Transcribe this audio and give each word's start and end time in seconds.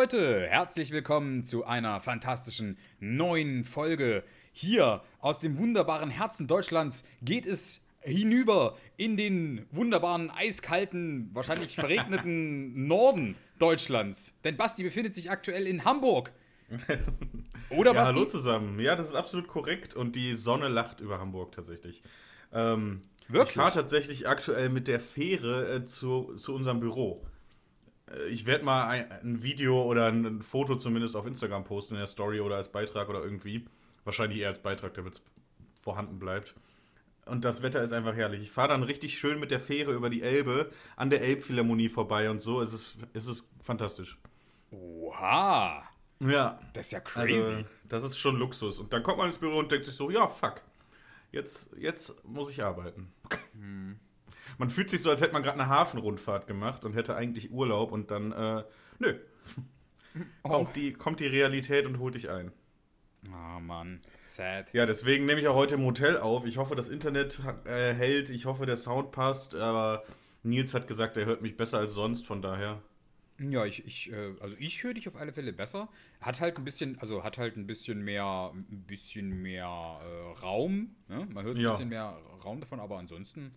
Leute, 0.00 0.46
herzlich 0.46 0.92
willkommen 0.92 1.44
zu 1.44 1.64
einer 1.64 2.00
fantastischen 2.00 2.78
neuen 3.00 3.64
Folge. 3.64 4.22
Hier 4.52 5.02
aus 5.18 5.40
dem 5.40 5.58
wunderbaren 5.58 6.08
Herzen 6.08 6.46
Deutschlands 6.46 7.02
geht 7.20 7.46
es 7.46 7.84
hinüber 8.00 8.76
in 8.96 9.16
den 9.16 9.66
wunderbaren, 9.72 10.30
eiskalten, 10.30 11.30
wahrscheinlich 11.32 11.74
verregneten 11.74 12.86
Norden 12.86 13.34
Deutschlands. 13.58 14.38
Denn 14.44 14.56
Basti 14.56 14.84
befindet 14.84 15.16
sich 15.16 15.32
aktuell 15.32 15.66
in 15.66 15.84
Hamburg. 15.84 16.32
Oder 17.70 17.92
ja, 17.92 18.00
Basti? 18.00 18.14
hallo 18.14 18.24
zusammen. 18.26 18.78
Ja, 18.78 18.94
das 18.94 19.08
ist 19.08 19.14
absolut 19.16 19.48
korrekt 19.48 19.94
und 19.94 20.14
die 20.14 20.34
Sonne 20.34 20.68
lacht 20.68 21.00
über 21.00 21.18
Hamburg 21.18 21.50
tatsächlich. 21.50 22.04
Ähm, 22.52 23.02
Wirklich? 23.26 23.48
Ich 23.48 23.54
fahre 23.56 23.72
tatsächlich 23.72 24.28
aktuell 24.28 24.68
mit 24.68 24.86
der 24.86 25.00
Fähre 25.00 25.74
äh, 25.74 25.84
zu, 25.84 26.36
zu 26.36 26.54
unserem 26.54 26.78
Büro. 26.78 27.26
Äh, 28.12 28.28
ich 28.28 28.46
werde 28.46 28.64
mal 28.64 28.86
ein, 28.86 29.10
ein, 29.10 29.42
Video 29.42 29.82
oder 29.82 30.06
ein, 30.06 30.42
Foto 30.42 30.76
zumindest 30.76 31.16
auf 31.16 31.26
Instagram 31.26 31.64
posten 31.64 31.94
in 31.94 32.00
der 32.00 32.08
Story 32.08 32.40
oder 32.40 32.56
als 32.56 32.70
Beitrag 32.70 33.08
oder 33.08 33.22
irgendwie. 33.22 33.66
Wahrscheinlich 34.04 34.40
eher 34.40 34.48
als 34.48 34.60
Beitrag, 34.60 34.94
damit 34.94 35.14
es 35.14 35.22
vorhanden 35.82 36.18
bleibt. 36.18 36.54
Und 37.26 37.44
das 37.44 37.62
Wetter 37.62 37.82
ist 37.82 37.92
einfach 37.92 38.14
herrlich. 38.14 38.42
Ich 38.42 38.50
fahre 38.50 38.68
dann 38.68 38.82
richtig 38.82 39.18
schön 39.18 39.38
mit 39.38 39.50
der 39.50 39.60
Fähre 39.60 39.92
über 39.92 40.08
die 40.08 40.22
Elbe 40.22 40.70
an 40.96 41.10
der 41.10 41.22
Elbphilharmonie 41.22 41.90
vorbei 41.90 42.30
und 42.30 42.40
so. 42.40 42.62
Es 42.62 42.72
ist, 42.72 42.98
es 43.12 43.26
ist 43.26 43.50
fantastisch. 43.62 44.18
Oha! 44.70 45.82
Ja. 46.20 46.58
Das 46.72 46.86
ist 46.86 46.92
ja 46.92 47.00
crazy. 47.00 47.34
Also, 47.34 47.64
das 47.84 48.02
ist 48.04 48.18
schon 48.18 48.36
Luxus. 48.36 48.80
Und 48.80 48.92
dann 48.92 49.02
kommt 49.02 49.18
man 49.18 49.26
ins 49.26 49.38
Büro 49.38 49.58
und 49.58 49.70
denkt 49.70 49.86
sich 49.86 49.94
so, 49.94 50.10
ja, 50.10 50.26
fuck. 50.26 50.62
Jetzt, 51.30 51.70
jetzt 51.78 52.24
muss 52.24 52.50
ich 52.50 52.62
arbeiten. 52.62 53.12
Hm. 53.52 53.98
Man 54.58 54.70
fühlt 54.70 54.90
sich 54.90 55.02
so, 55.02 55.10
als 55.10 55.20
hätte 55.20 55.32
man 55.32 55.42
gerade 55.42 55.58
eine 55.58 55.68
Hafenrundfahrt 55.68 56.46
gemacht 56.46 56.84
und 56.84 56.94
hätte 56.94 57.16
eigentlich 57.16 57.50
Urlaub 57.50 57.92
und 57.92 58.10
dann, 58.10 58.32
äh, 58.32 58.64
nö. 58.98 59.14
Oh. 60.42 60.48
Kommt, 60.48 60.74
die, 60.74 60.94
kommt 60.94 61.20
die 61.20 61.28
Realität 61.28 61.86
und 61.86 62.00
holt 62.00 62.16
dich 62.16 62.28
ein. 62.28 62.50
Oh 63.26 63.60
Mann, 63.60 64.00
sad. 64.20 64.72
Ja, 64.72 64.86
deswegen 64.86 65.26
nehme 65.26 65.40
ich 65.40 65.48
auch 65.48 65.54
heute 65.54 65.74
im 65.74 65.84
Hotel 65.84 66.16
auf. 66.16 66.44
Ich 66.44 66.56
hoffe, 66.56 66.74
das 66.74 66.88
Internet 66.88 67.40
äh, 67.64 67.92
hält. 67.92 68.30
Ich 68.30 68.46
hoffe, 68.46 68.66
der 68.66 68.76
Sound 68.76 69.12
passt. 69.12 69.54
Aber 69.54 70.04
Nils 70.42 70.74
hat 70.74 70.86
gesagt, 70.86 71.16
er 71.16 71.26
hört 71.26 71.42
mich 71.42 71.56
besser 71.56 71.78
als 71.78 71.92
sonst. 71.92 72.26
Von 72.26 72.42
daher. 72.42 72.82
Ja, 73.40 73.64
ich, 73.64 73.86
ich 73.86 74.12
äh, 74.12 74.34
also 74.40 74.56
ich 74.58 74.82
höre 74.82 74.94
dich 74.94 75.08
auf 75.08 75.16
alle 75.16 75.32
Fälle 75.32 75.52
besser. 75.52 75.88
Hat 76.20 76.40
halt 76.40 76.58
ein 76.58 76.64
bisschen, 76.64 76.98
also 76.98 77.22
hat 77.22 77.38
halt 77.38 77.56
ein 77.56 77.66
bisschen 77.66 78.02
mehr, 78.02 78.52
ein 78.52 78.84
bisschen 78.86 79.42
mehr 79.42 79.66
äh, 79.66 80.40
Raum. 80.40 80.96
Ne? 81.08 81.26
Man 81.32 81.44
hört 81.44 81.56
ein 81.56 81.60
ja. 81.60 81.70
bisschen 81.70 81.88
mehr 81.88 82.18
Raum 82.44 82.60
davon, 82.60 82.80
aber 82.80 82.98
ansonsten, 82.98 83.54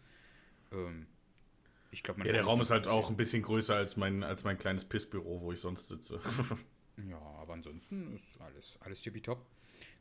ähm, 0.71 1.07
ich 1.91 2.03
glaube, 2.03 2.25
Ja, 2.25 2.31
der 2.31 2.43
Raum 2.43 2.61
ist 2.61 2.69
halt 2.69 2.87
auch 2.87 3.09
ein 3.09 3.17
bisschen 3.17 3.43
größer 3.43 3.75
als 3.75 3.97
mein, 3.97 4.23
als 4.23 4.43
mein 4.43 4.57
kleines 4.57 4.85
Pissbüro, 4.85 5.41
wo 5.41 5.51
ich 5.51 5.59
sonst 5.59 5.87
sitze. 5.87 6.21
ja, 7.09 7.19
aber 7.41 7.53
ansonsten 7.53 8.13
ist 8.15 8.39
alles, 8.39 8.77
alles 8.81 9.01
tippitopp. 9.01 9.45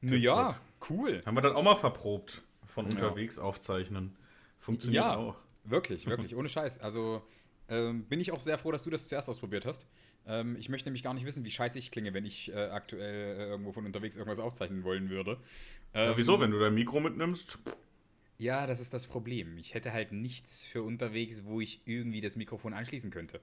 Ja, 0.02 0.60
cool. 0.88 1.20
Haben 1.26 1.36
wir 1.36 1.42
dann 1.42 1.56
auch 1.56 1.62
mal 1.62 1.76
verprobt 1.76 2.42
von 2.66 2.86
ja. 2.86 2.92
unterwegs 2.92 3.38
aufzeichnen. 3.38 4.16
Funktioniert 4.58 5.04
ja, 5.04 5.16
auch. 5.16 5.36
Wirklich, 5.64 6.06
wirklich, 6.06 6.36
ohne 6.36 6.48
Scheiß. 6.48 6.78
Also 6.78 7.22
ähm, 7.68 8.04
bin 8.04 8.20
ich 8.20 8.32
auch 8.32 8.40
sehr 8.40 8.58
froh, 8.58 8.72
dass 8.72 8.84
du 8.84 8.90
das 8.90 9.08
zuerst 9.08 9.28
ausprobiert 9.28 9.66
hast. 9.66 9.86
Ähm, 10.26 10.56
ich 10.56 10.68
möchte 10.68 10.88
nämlich 10.88 11.02
gar 11.02 11.14
nicht 11.14 11.24
wissen, 11.24 11.44
wie 11.44 11.50
scheiße 11.50 11.78
ich 11.78 11.90
klinge, 11.90 12.12
wenn 12.14 12.24
ich 12.24 12.52
äh, 12.52 12.56
aktuell 12.56 13.38
äh, 13.38 13.46
irgendwo 13.46 13.72
von 13.72 13.86
unterwegs 13.86 14.16
irgendwas 14.16 14.38
aufzeichnen 14.38 14.84
wollen 14.84 15.08
würde. 15.08 15.38
Ähm, 15.94 16.10
ja, 16.10 16.16
wieso, 16.16 16.40
wenn 16.40 16.50
du 16.50 16.58
dein 16.58 16.74
Mikro 16.74 17.00
mitnimmst? 17.00 17.58
Ja, 18.40 18.66
das 18.66 18.80
ist 18.80 18.94
das 18.94 19.06
Problem. 19.06 19.58
Ich 19.58 19.74
hätte 19.74 19.92
halt 19.92 20.12
nichts 20.12 20.66
für 20.66 20.82
unterwegs, 20.82 21.44
wo 21.44 21.60
ich 21.60 21.82
irgendwie 21.84 22.22
das 22.22 22.36
Mikrofon 22.36 22.72
anschließen 22.72 23.10
könnte. 23.10 23.38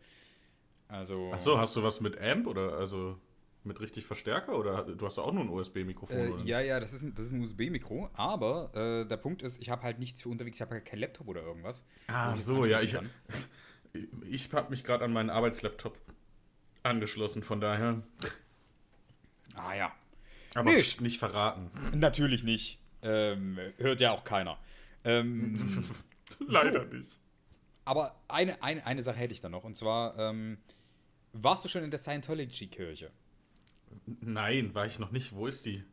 Also. 0.87 1.29
Ach 1.31 1.37
so, 1.37 1.59
hast 1.59 1.75
du 1.75 1.83
was 1.83 2.01
mit 2.01 2.19
Amp 2.19 2.47
oder 2.47 2.73
also 2.73 3.15
mit 3.63 3.79
richtig 3.79 4.07
Verstärker 4.07 4.57
oder 4.57 4.83
du 4.83 5.05
hast 5.05 5.19
auch 5.19 5.31
nur 5.31 5.43
ein 5.43 5.49
USB-Mikrofon? 5.49 6.39
Äh, 6.39 6.49
ja, 6.49 6.61
ja, 6.61 6.79
das 6.79 6.93
ist 6.93 7.03
ein, 7.03 7.13
das 7.13 7.27
ist 7.27 7.33
ein 7.33 7.41
USB-Mikro, 7.41 8.09
aber 8.13 8.71
äh, 8.73 9.07
der 9.07 9.17
Punkt 9.17 9.43
ist, 9.43 9.61
ich 9.61 9.69
habe 9.69 9.83
halt 9.83 9.99
nichts 9.99 10.23
für 10.23 10.29
unterwegs, 10.29 10.57
ich 10.57 10.61
habe 10.61 10.71
halt 10.71 10.85
kein 10.85 10.97
Laptop 10.97 11.27
oder 11.27 11.43
irgendwas. 11.43 11.83
Ah, 12.07 12.35
so, 12.35 12.65
ja, 12.65 12.81
ich, 12.81 12.97
ich 14.27 14.51
habe 14.51 14.71
mich 14.71 14.83
gerade 14.83 15.05
an 15.05 15.13
meinen 15.13 15.29
Arbeitslaptop 15.29 15.95
angeschlossen, 16.81 17.43
von 17.43 17.61
daher. 17.61 18.01
Ah 19.53 19.75
ja. 19.75 19.91
Aber 20.55 20.71
nee. 20.71 20.83
nicht 21.01 21.19
verraten. 21.19 21.69
Natürlich 21.93 22.43
nicht. 22.43 22.79
Ähm, 23.03 23.59
hört 23.77 23.99
ja 23.99 24.11
auch 24.11 24.23
keiner. 24.23 24.57
Ähm, 25.07 25.83
Leider 26.39 26.85
so. 26.87 26.95
nicht. 26.95 27.19
Aber 27.85 28.19
eine, 28.27 28.61
eine, 28.61 28.85
eine 28.85 29.01
Sache 29.01 29.17
hätte 29.17 29.33
ich 29.33 29.41
da 29.41 29.49
noch. 29.49 29.63
Und 29.63 29.77
zwar, 29.77 30.17
ähm, 30.19 30.57
warst 31.31 31.63
du 31.63 31.69
schon 31.69 31.83
in 31.83 31.91
der 31.91 31.99
Scientology-Kirche? 31.99 33.11
Nein, 34.05 34.75
war 34.75 34.85
ich 34.85 34.99
noch 34.99 35.11
nicht. 35.11 35.33
Wo 35.33 35.47
ist 35.47 35.65
die? 35.65 35.83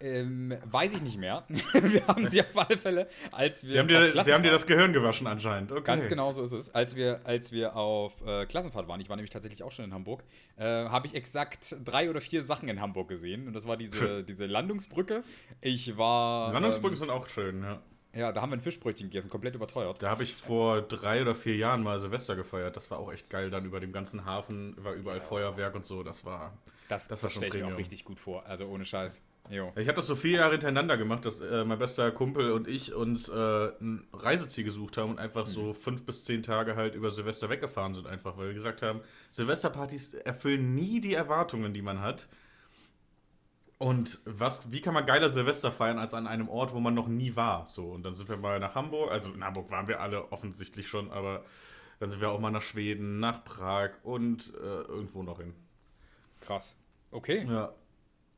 Ähm, 0.00 0.54
weiß 0.64 0.92
ich 0.92 1.02
nicht 1.02 1.16
mehr. 1.16 1.44
wir 1.48 2.06
haben 2.08 2.26
sie 2.26 2.42
auf 2.42 2.58
alle 2.58 2.76
Fälle, 2.76 3.08
als 3.30 3.62
wir. 3.62 3.70
Sie 3.70 3.78
haben, 3.78 3.88
dir, 3.88 4.24
sie 4.24 4.34
haben 4.34 4.42
dir 4.42 4.50
das 4.50 4.66
Gehirn 4.66 4.92
gewaschen 4.92 5.26
anscheinend. 5.26 5.70
Okay. 5.70 5.84
Ganz 5.84 6.08
genau 6.08 6.32
so 6.32 6.42
ist 6.42 6.52
es. 6.52 6.74
Als 6.74 6.96
wir, 6.96 7.20
als 7.24 7.52
wir 7.52 7.76
auf 7.76 8.20
äh, 8.26 8.44
Klassenfahrt 8.46 8.88
waren, 8.88 9.00
ich 9.00 9.08
war 9.08 9.16
nämlich 9.16 9.30
tatsächlich 9.30 9.62
auch 9.62 9.70
schon 9.70 9.84
in 9.84 9.94
Hamburg, 9.94 10.24
äh, 10.56 10.64
habe 10.64 11.06
ich 11.06 11.14
exakt 11.14 11.76
drei 11.84 12.10
oder 12.10 12.20
vier 12.20 12.42
Sachen 12.42 12.68
in 12.68 12.80
Hamburg 12.80 13.08
gesehen. 13.08 13.46
Und 13.46 13.54
das 13.54 13.68
war 13.68 13.76
diese, 13.76 14.24
diese 14.28 14.46
Landungsbrücke. 14.46 15.22
Ich 15.60 15.96
war. 15.96 16.52
Landungsbrücken 16.52 16.96
ähm, 16.96 17.00
sind 17.00 17.10
auch 17.10 17.28
schön, 17.28 17.62
ja. 17.62 17.80
Ja, 18.14 18.32
da 18.32 18.40
haben 18.40 18.50
wir 18.50 18.56
ein 18.56 18.60
Fischbrötchen 18.60 19.10
gegessen, 19.10 19.28
komplett 19.28 19.54
überteuert. 19.54 20.02
Da 20.02 20.10
habe 20.10 20.22
ich 20.22 20.34
vor 20.34 20.82
drei 20.82 21.22
oder 21.22 21.34
vier 21.34 21.56
Jahren 21.56 21.82
mal 21.82 21.98
Silvester 22.00 22.36
gefeiert. 22.36 22.76
Das 22.76 22.90
war 22.90 22.98
auch 22.98 23.12
echt 23.12 23.28
geil. 23.28 23.50
Dann 23.50 23.64
über 23.64 23.80
dem 23.80 23.92
ganzen 23.92 24.24
Hafen 24.24 24.74
war 24.78 24.92
überall 24.94 25.18
ja. 25.18 25.22
Feuerwerk 25.22 25.74
und 25.74 25.84
so. 25.84 26.02
Das 26.02 26.24
war. 26.24 26.56
Das, 26.88 27.08
das, 27.08 27.22
das 27.22 27.32
stelle 27.32 27.48
ich 27.48 27.64
mir 27.64 27.74
auch 27.74 27.78
richtig 27.78 28.04
gut 28.04 28.20
vor. 28.20 28.46
Also 28.46 28.66
ohne 28.66 28.84
Scheiß. 28.84 29.22
Jo. 29.50 29.72
Ich 29.76 29.88
habe 29.88 29.96
das 29.96 30.06
so 30.06 30.16
vier 30.16 30.38
Jahre 30.38 30.52
hintereinander 30.52 30.96
gemacht, 30.96 31.26
dass 31.26 31.40
äh, 31.40 31.64
mein 31.64 31.78
bester 31.78 32.10
Kumpel 32.12 32.52
und 32.52 32.66
ich 32.66 32.94
uns 32.94 33.28
äh, 33.28 33.32
ein 33.80 34.06
Reiseziel 34.12 34.64
gesucht 34.64 34.96
haben 34.96 35.10
und 35.10 35.18
einfach 35.18 35.46
mhm. 35.46 35.50
so 35.50 35.72
fünf 35.74 36.06
bis 36.06 36.24
zehn 36.24 36.42
Tage 36.42 36.76
halt 36.76 36.94
über 36.94 37.10
Silvester 37.10 37.50
weggefahren 37.50 37.94
sind, 37.94 38.06
einfach, 38.06 38.38
weil 38.38 38.48
wir 38.48 38.54
gesagt 38.54 38.80
haben, 38.80 39.00
Silvesterpartys 39.32 40.14
erfüllen 40.14 40.74
nie 40.74 41.00
die 41.00 41.14
Erwartungen, 41.14 41.74
die 41.74 41.82
man 41.82 42.00
hat. 42.00 42.28
Und 43.78 44.20
was, 44.24 44.70
wie 44.72 44.80
kann 44.80 44.94
man 44.94 45.04
geiler 45.04 45.28
Silvester 45.28 45.72
feiern 45.72 45.98
als 45.98 46.14
an 46.14 46.26
einem 46.26 46.48
Ort, 46.48 46.72
wo 46.72 46.80
man 46.80 46.94
noch 46.94 47.08
nie 47.08 47.34
war? 47.34 47.66
So, 47.66 47.90
und 47.90 48.04
dann 48.04 48.14
sind 48.14 48.28
wir 48.28 48.36
mal 48.36 48.60
nach 48.60 48.74
Hamburg, 48.74 49.10
also 49.10 49.32
in 49.32 49.42
Hamburg 49.42 49.70
waren 49.70 49.88
wir 49.88 50.00
alle 50.00 50.30
offensichtlich 50.32 50.86
schon, 50.86 51.10
aber 51.10 51.44
dann 51.98 52.08
sind 52.08 52.20
wir 52.20 52.30
auch 52.30 52.40
mal 52.40 52.50
nach 52.50 52.62
Schweden, 52.62 53.18
nach 53.18 53.44
Prag 53.44 53.90
und 54.02 54.52
äh, 54.54 54.60
irgendwo 54.60 55.22
noch 55.22 55.38
hin. 55.38 55.54
Krass. 56.40 56.76
Okay. 57.10 57.46
Ja. 57.48 57.74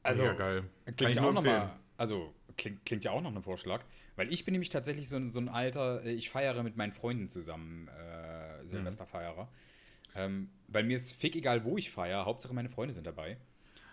Also, 0.02 0.24
ja, 0.24 0.32
geil. 0.32 0.64
Klingt 0.96 1.16
ja 1.16 1.22
auch 1.22 1.32
noch 1.32 1.42
mal, 1.42 1.70
also 1.96 2.32
klingt, 2.56 2.84
klingt 2.86 3.04
ja 3.04 3.10
auch 3.10 3.20
noch 3.20 3.34
ein 3.34 3.42
Vorschlag, 3.42 3.82
weil 4.14 4.32
ich 4.32 4.44
bin 4.44 4.52
nämlich 4.52 4.70
tatsächlich 4.70 5.08
so, 5.08 5.28
so 5.28 5.40
ein 5.40 5.48
alter, 5.48 6.04
äh, 6.04 6.12
ich 6.12 6.30
feiere 6.30 6.62
mit 6.62 6.76
meinen 6.76 6.92
Freunden 6.92 7.28
zusammen 7.28 7.88
äh, 7.88 8.64
Silvesterfeierer. 8.66 9.44
Mhm. 9.44 9.48
Ähm, 10.14 10.50
weil 10.68 10.84
mir 10.84 10.96
ist 10.96 11.12
fick 11.12 11.36
egal, 11.36 11.64
wo 11.64 11.76
ich 11.76 11.90
feiere, 11.90 12.24
Hauptsache 12.24 12.54
meine 12.54 12.70
Freunde 12.70 12.94
sind 12.94 13.06
dabei. 13.06 13.36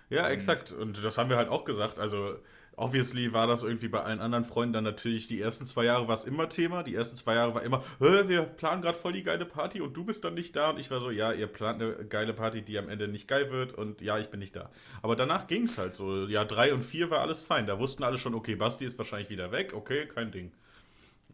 Ja, 0.10 0.26
und 0.26 0.32
exakt. 0.32 0.72
Und 0.72 1.04
das 1.04 1.18
haben 1.18 1.30
wir 1.30 1.38
halt 1.38 1.50
auch 1.50 1.66
gesagt. 1.66 2.00
Also, 2.00 2.38
obviously 2.76 3.34
war 3.34 3.48
das 3.48 3.64
irgendwie 3.64 3.88
bei 3.88 4.02
allen 4.02 4.20
anderen 4.20 4.46
Freunden 4.46 4.74
dann 4.74 4.84
natürlich, 4.84 5.28
die 5.28 5.40
ersten 5.40 5.66
zwei 5.66 5.86
Jahre 5.86 6.08
war 6.08 6.16
es 6.16 6.26
immer 6.26 6.50
Thema. 6.50 6.84
Die 6.84 6.96
ersten 6.96 7.16
zwei 7.16 7.36
Jahre 7.36 7.56
war 7.56 7.64
immer, 7.64 7.84
wir 8.00 8.44
planen 8.44 8.82
gerade 8.82 8.98
voll 8.98 9.14
die 9.14 9.24
geile 9.24 9.46
Party 9.46 9.82
und 9.82 9.96
du 9.96 10.04
bist 10.04 10.24
dann 10.24 10.34
nicht 10.34 10.56
da. 10.56 10.72
Und 10.72 10.80
ich 10.80 10.92
war 10.92 11.00
so, 11.00 11.12
ja, 11.12 11.32
ihr 11.32 11.48
plant 11.48 11.82
eine 11.82 12.06
geile 12.06 12.34
Party, 12.34 12.62
die 12.62 12.78
am 12.78 12.90
Ende 12.90 13.08
nicht 13.08 13.28
geil 13.28 13.52
wird 13.52 13.74
und 13.74 14.02
ja, 14.02 14.18
ich 14.18 14.30
bin 14.30 14.40
nicht 14.40 14.56
da. 14.56 14.70
Aber 15.02 15.16
danach 15.16 15.48
ging 15.48 15.64
es 15.64 15.78
halt 15.78 15.96
so. 15.96 16.28
Ja, 16.28 16.46
drei 16.46 16.74
und 16.74 16.84
vier 16.84 17.10
war 17.10 17.22
alles 17.22 17.44
fein. 17.44 17.68
Da 17.68 17.80
wussten 17.80 18.04
alle 18.04 18.18
schon, 18.18 18.34
okay, 18.34 18.56
Basti 18.56 18.86
ist 18.86 18.98
wahrscheinlich 18.98 19.30
wieder 19.30 19.52
weg, 19.52 19.74
okay, 19.74 20.08
kein 20.08 20.32
Ding. 20.32 20.52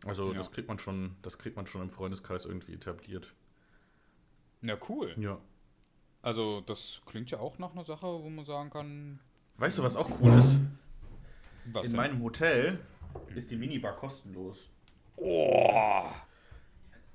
Also 0.05 0.31
ja. 0.31 0.37
das 0.37 0.51
kriegt 0.51 0.67
man 0.67 0.79
schon, 0.79 1.15
das 1.21 1.37
kriegt 1.37 1.55
man 1.55 1.67
schon 1.67 1.81
im 1.81 1.89
Freundeskreis 1.89 2.45
irgendwie 2.45 2.73
etabliert. 2.73 3.33
Na 4.61 4.77
cool. 4.89 5.13
Ja. 5.17 5.39
Also, 6.21 6.61
das 6.61 7.01
klingt 7.05 7.31
ja 7.31 7.39
auch 7.39 7.57
nach 7.59 7.71
einer 7.71 7.83
Sache, 7.83 8.05
wo 8.05 8.29
man 8.29 8.43
sagen 8.43 8.69
kann. 8.69 9.19
Weißt 9.57 9.77
du, 9.77 9.83
was 9.83 9.95
auch 9.95 10.09
cool 10.19 10.37
ist? 10.37 10.57
Was 11.71 11.85
In 11.85 11.91
denn? 11.91 11.95
meinem 11.97 12.21
Hotel 12.21 12.79
ist 13.35 13.51
die 13.51 13.55
Minibar 13.55 13.95
kostenlos. 13.95 14.69
Oh! 15.15 16.03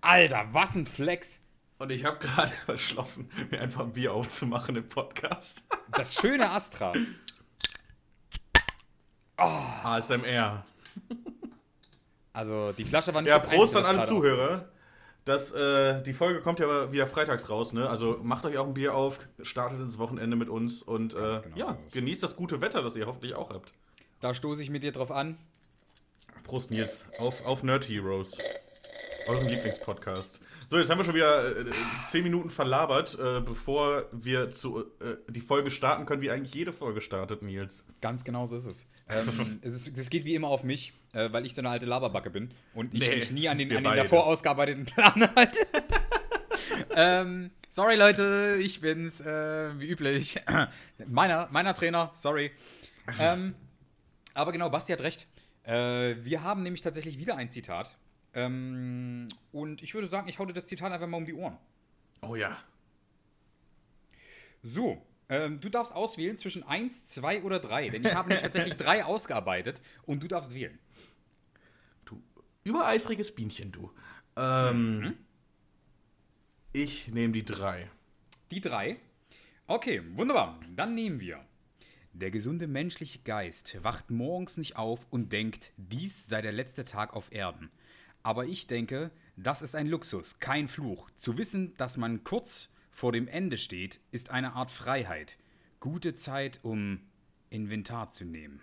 Alter, 0.00 0.48
was 0.52 0.74
ein 0.74 0.86
Flex! 0.86 1.40
Und 1.78 1.90
ich 1.90 2.04
habe 2.04 2.18
gerade 2.18 2.52
beschlossen, 2.66 3.30
mir 3.50 3.60
einfach 3.60 3.82
ein 3.82 3.92
Bier 3.92 4.12
aufzumachen 4.12 4.76
im 4.76 4.88
Podcast. 4.88 5.62
Das 5.90 6.14
schöne 6.14 6.50
Astra. 6.50 6.92
Oh. 9.38 9.62
ASMR. 9.84 10.64
Also, 12.32 12.72
die 12.72 12.84
Flasche 12.84 13.14
war 13.14 13.22
nicht 13.22 13.30
ja, 13.30 13.38
das 13.38 13.48
Prost 13.48 13.76
an 13.76 13.84
alle 13.84 14.04
Zuhörer. 14.04 14.68
Das, 15.24 15.52
äh, 15.52 16.02
die 16.02 16.12
Folge 16.12 16.42
kommt 16.42 16.60
ja 16.60 16.92
wieder 16.92 17.06
freitags 17.06 17.48
raus, 17.48 17.72
ne? 17.72 17.88
Also 17.88 18.18
macht 18.22 18.44
euch 18.44 18.58
auch 18.58 18.66
ein 18.66 18.74
Bier 18.74 18.94
auf, 18.94 19.20
startet 19.42 19.80
ins 19.80 19.98
Wochenende 19.98 20.36
mit 20.36 20.50
uns 20.50 20.82
und 20.82 21.14
äh, 21.14 21.16
genau 21.16 21.56
ja, 21.56 21.78
so 21.86 21.98
genießt 21.98 22.22
das 22.22 22.36
gute 22.36 22.60
Wetter, 22.60 22.82
das 22.82 22.94
ihr 22.94 23.06
hoffentlich 23.06 23.34
auch 23.34 23.50
habt. 23.50 23.72
Da 24.20 24.34
stoße 24.34 24.62
ich 24.62 24.68
mit 24.68 24.82
dir 24.82 24.92
drauf 24.92 25.10
an. 25.10 25.38
Prost 26.44 26.70
Nils, 26.70 27.06
auf, 27.18 27.44
auf 27.46 27.62
Nerd 27.62 27.88
Heroes, 27.88 28.38
eurem 29.26 29.48
Lieblingspodcast. 29.48 30.42
So, 30.66 30.78
jetzt 30.78 30.90
haben 30.90 30.98
wir 30.98 31.04
schon 31.04 31.14
wieder 31.14 31.56
äh, 31.58 31.64
zehn 32.08 32.22
Minuten 32.22 32.48
verlabert, 32.48 33.18
äh, 33.18 33.40
bevor 33.40 34.06
wir 34.12 34.50
zu, 34.50 34.80
äh, 35.00 35.16
die 35.28 35.40
Folge 35.40 35.70
starten 35.70 36.06
können, 36.06 36.22
wie 36.22 36.30
eigentlich 36.30 36.54
jede 36.54 36.72
Folge 36.72 37.00
startet, 37.00 37.42
Nils. 37.42 37.84
Ganz 38.00 38.24
genau 38.24 38.46
so 38.46 38.56
ist 38.56 38.66
es. 38.66 38.86
Ähm, 39.06 39.58
es, 39.60 39.74
ist, 39.74 39.98
es 39.98 40.08
geht 40.08 40.24
wie 40.24 40.34
immer 40.34 40.48
auf 40.48 40.64
mich, 40.64 40.94
äh, 41.12 41.30
weil 41.30 41.44
ich 41.44 41.54
so 41.54 41.60
eine 41.60 41.68
alte 41.68 41.84
Laberbacke 41.84 42.30
bin 42.30 42.54
und 42.74 42.94
ich 42.94 43.00
nee, 43.00 43.16
mich 43.16 43.30
nie 43.30 43.48
an 43.48 43.58
den, 43.58 43.76
an 43.76 43.84
den 43.84 43.96
davor 43.96 44.26
ausgearbeiteten 44.26 44.86
Plan 44.86 45.28
halte. 45.36 45.58
ähm, 46.94 47.50
sorry, 47.68 47.96
Leute, 47.96 48.56
ich 48.60 48.80
bin's, 48.80 49.20
äh, 49.20 49.78
wie 49.78 49.86
üblich. 49.86 50.40
meiner, 51.06 51.48
meiner 51.50 51.74
Trainer, 51.74 52.12
sorry. 52.14 52.50
Ähm, 53.20 53.54
aber 54.32 54.52
genau, 54.52 54.70
Basti 54.70 54.92
hat 54.92 55.02
recht. 55.02 55.26
Äh, 55.64 56.16
wir 56.24 56.42
haben 56.42 56.62
nämlich 56.62 56.80
tatsächlich 56.80 57.18
wieder 57.18 57.36
ein 57.36 57.50
Zitat. 57.50 57.94
Ähm, 58.34 59.28
und 59.52 59.82
ich 59.82 59.94
würde 59.94 60.06
sagen, 60.06 60.28
ich 60.28 60.38
hau 60.38 60.46
dir 60.46 60.52
das 60.52 60.66
Zitat 60.66 60.92
einfach 60.92 61.06
mal 61.06 61.18
um 61.18 61.26
die 61.26 61.34
Ohren. 61.34 61.56
Oh 62.22 62.34
ja. 62.34 62.56
So, 64.62 65.04
ähm, 65.28 65.60
du 65.60 65.68
darfst 65.68 65.92
auswählen 65.92 66.38
zwischen 66.38 66.62
1, 66.62 67.08
2 67.10 67.42
oder 67.42 67.60
3, 67.60 67.90
denn 67.90 68.04
ich 68.04 68.14
habe 68.14 68.28
nämlich 68.30 68.42
tatsächlich 68.42 68.76
drei 68.76 69.04
ausgearbeitet 69.04 69.80
und 70.04 70.22
du 70.22 70.28
darfst 70.28 70.54
wählen. 70.54 70.78
Du 72.04 72.22
übereifriges 72.64 73.34
Bienchen, 73.34 73.72
du. 73.72 73.90
Ähm, 74.36 74.98
mhm. 74.98 75.14
Ich 76.72 77.08
nehme 77.08 77.32
die 77.32 77.44
3. 77.44 77.90
Die 78.50 78.60
3? 78.60 78.96
Okay, 79.66 80.02
wunderbar. 80.14 80.60
Dann 80.74 80.94
nehmen 80.94 81.20
wir. 81.20 81.44
Der 82.12 82.30
gesunde 82.30 82.66
menschliche 82.66 83.20
Geist 83.20 83.82
wacht 83.82 84.10
morgens 84.10 84.56
nicht 84.56 84.76
auf 84.76 85.06
und 85.10 85.32
denkt, 85.32 85.72
dies 85.76 86.26
sei 86.26 86.42
der 86.42 86.52
letzte 86.52 86.84
Tag 86.84 87.14
auf 87.14 87.32
Erden. 87.32 87.70
Aber 88.24 88.46
ich 88.46 88.66
denke, 88.66 89.10
das 89.36 89.60
ist 89.62 89.76
ein 89.76 89.86
Luxus, 89.86 90.40
kein 90.40 90.66
Fluch. 90.66 91.10
Zu 91.14 91.36
wissen, 91.36 91.76
dass 91.76 91.98
man 91.98 92.24
kurz 92.24 92.70
vor 92.90 93.12
dem 93.12 93.28
Ende 93.28 93.58
steht, 93.58 94.00
ist 94.12 94.30
eine 94.30 94.54
Art 94.54 94.70
Freiheit. 94.70 95.36
Gute 95.78 96.14
Zeit, 96.14 96.58
um 96.62 97.00
Inventar 97.50 98.08
zu 98.08 98.24
nehmen. 98.24 98.62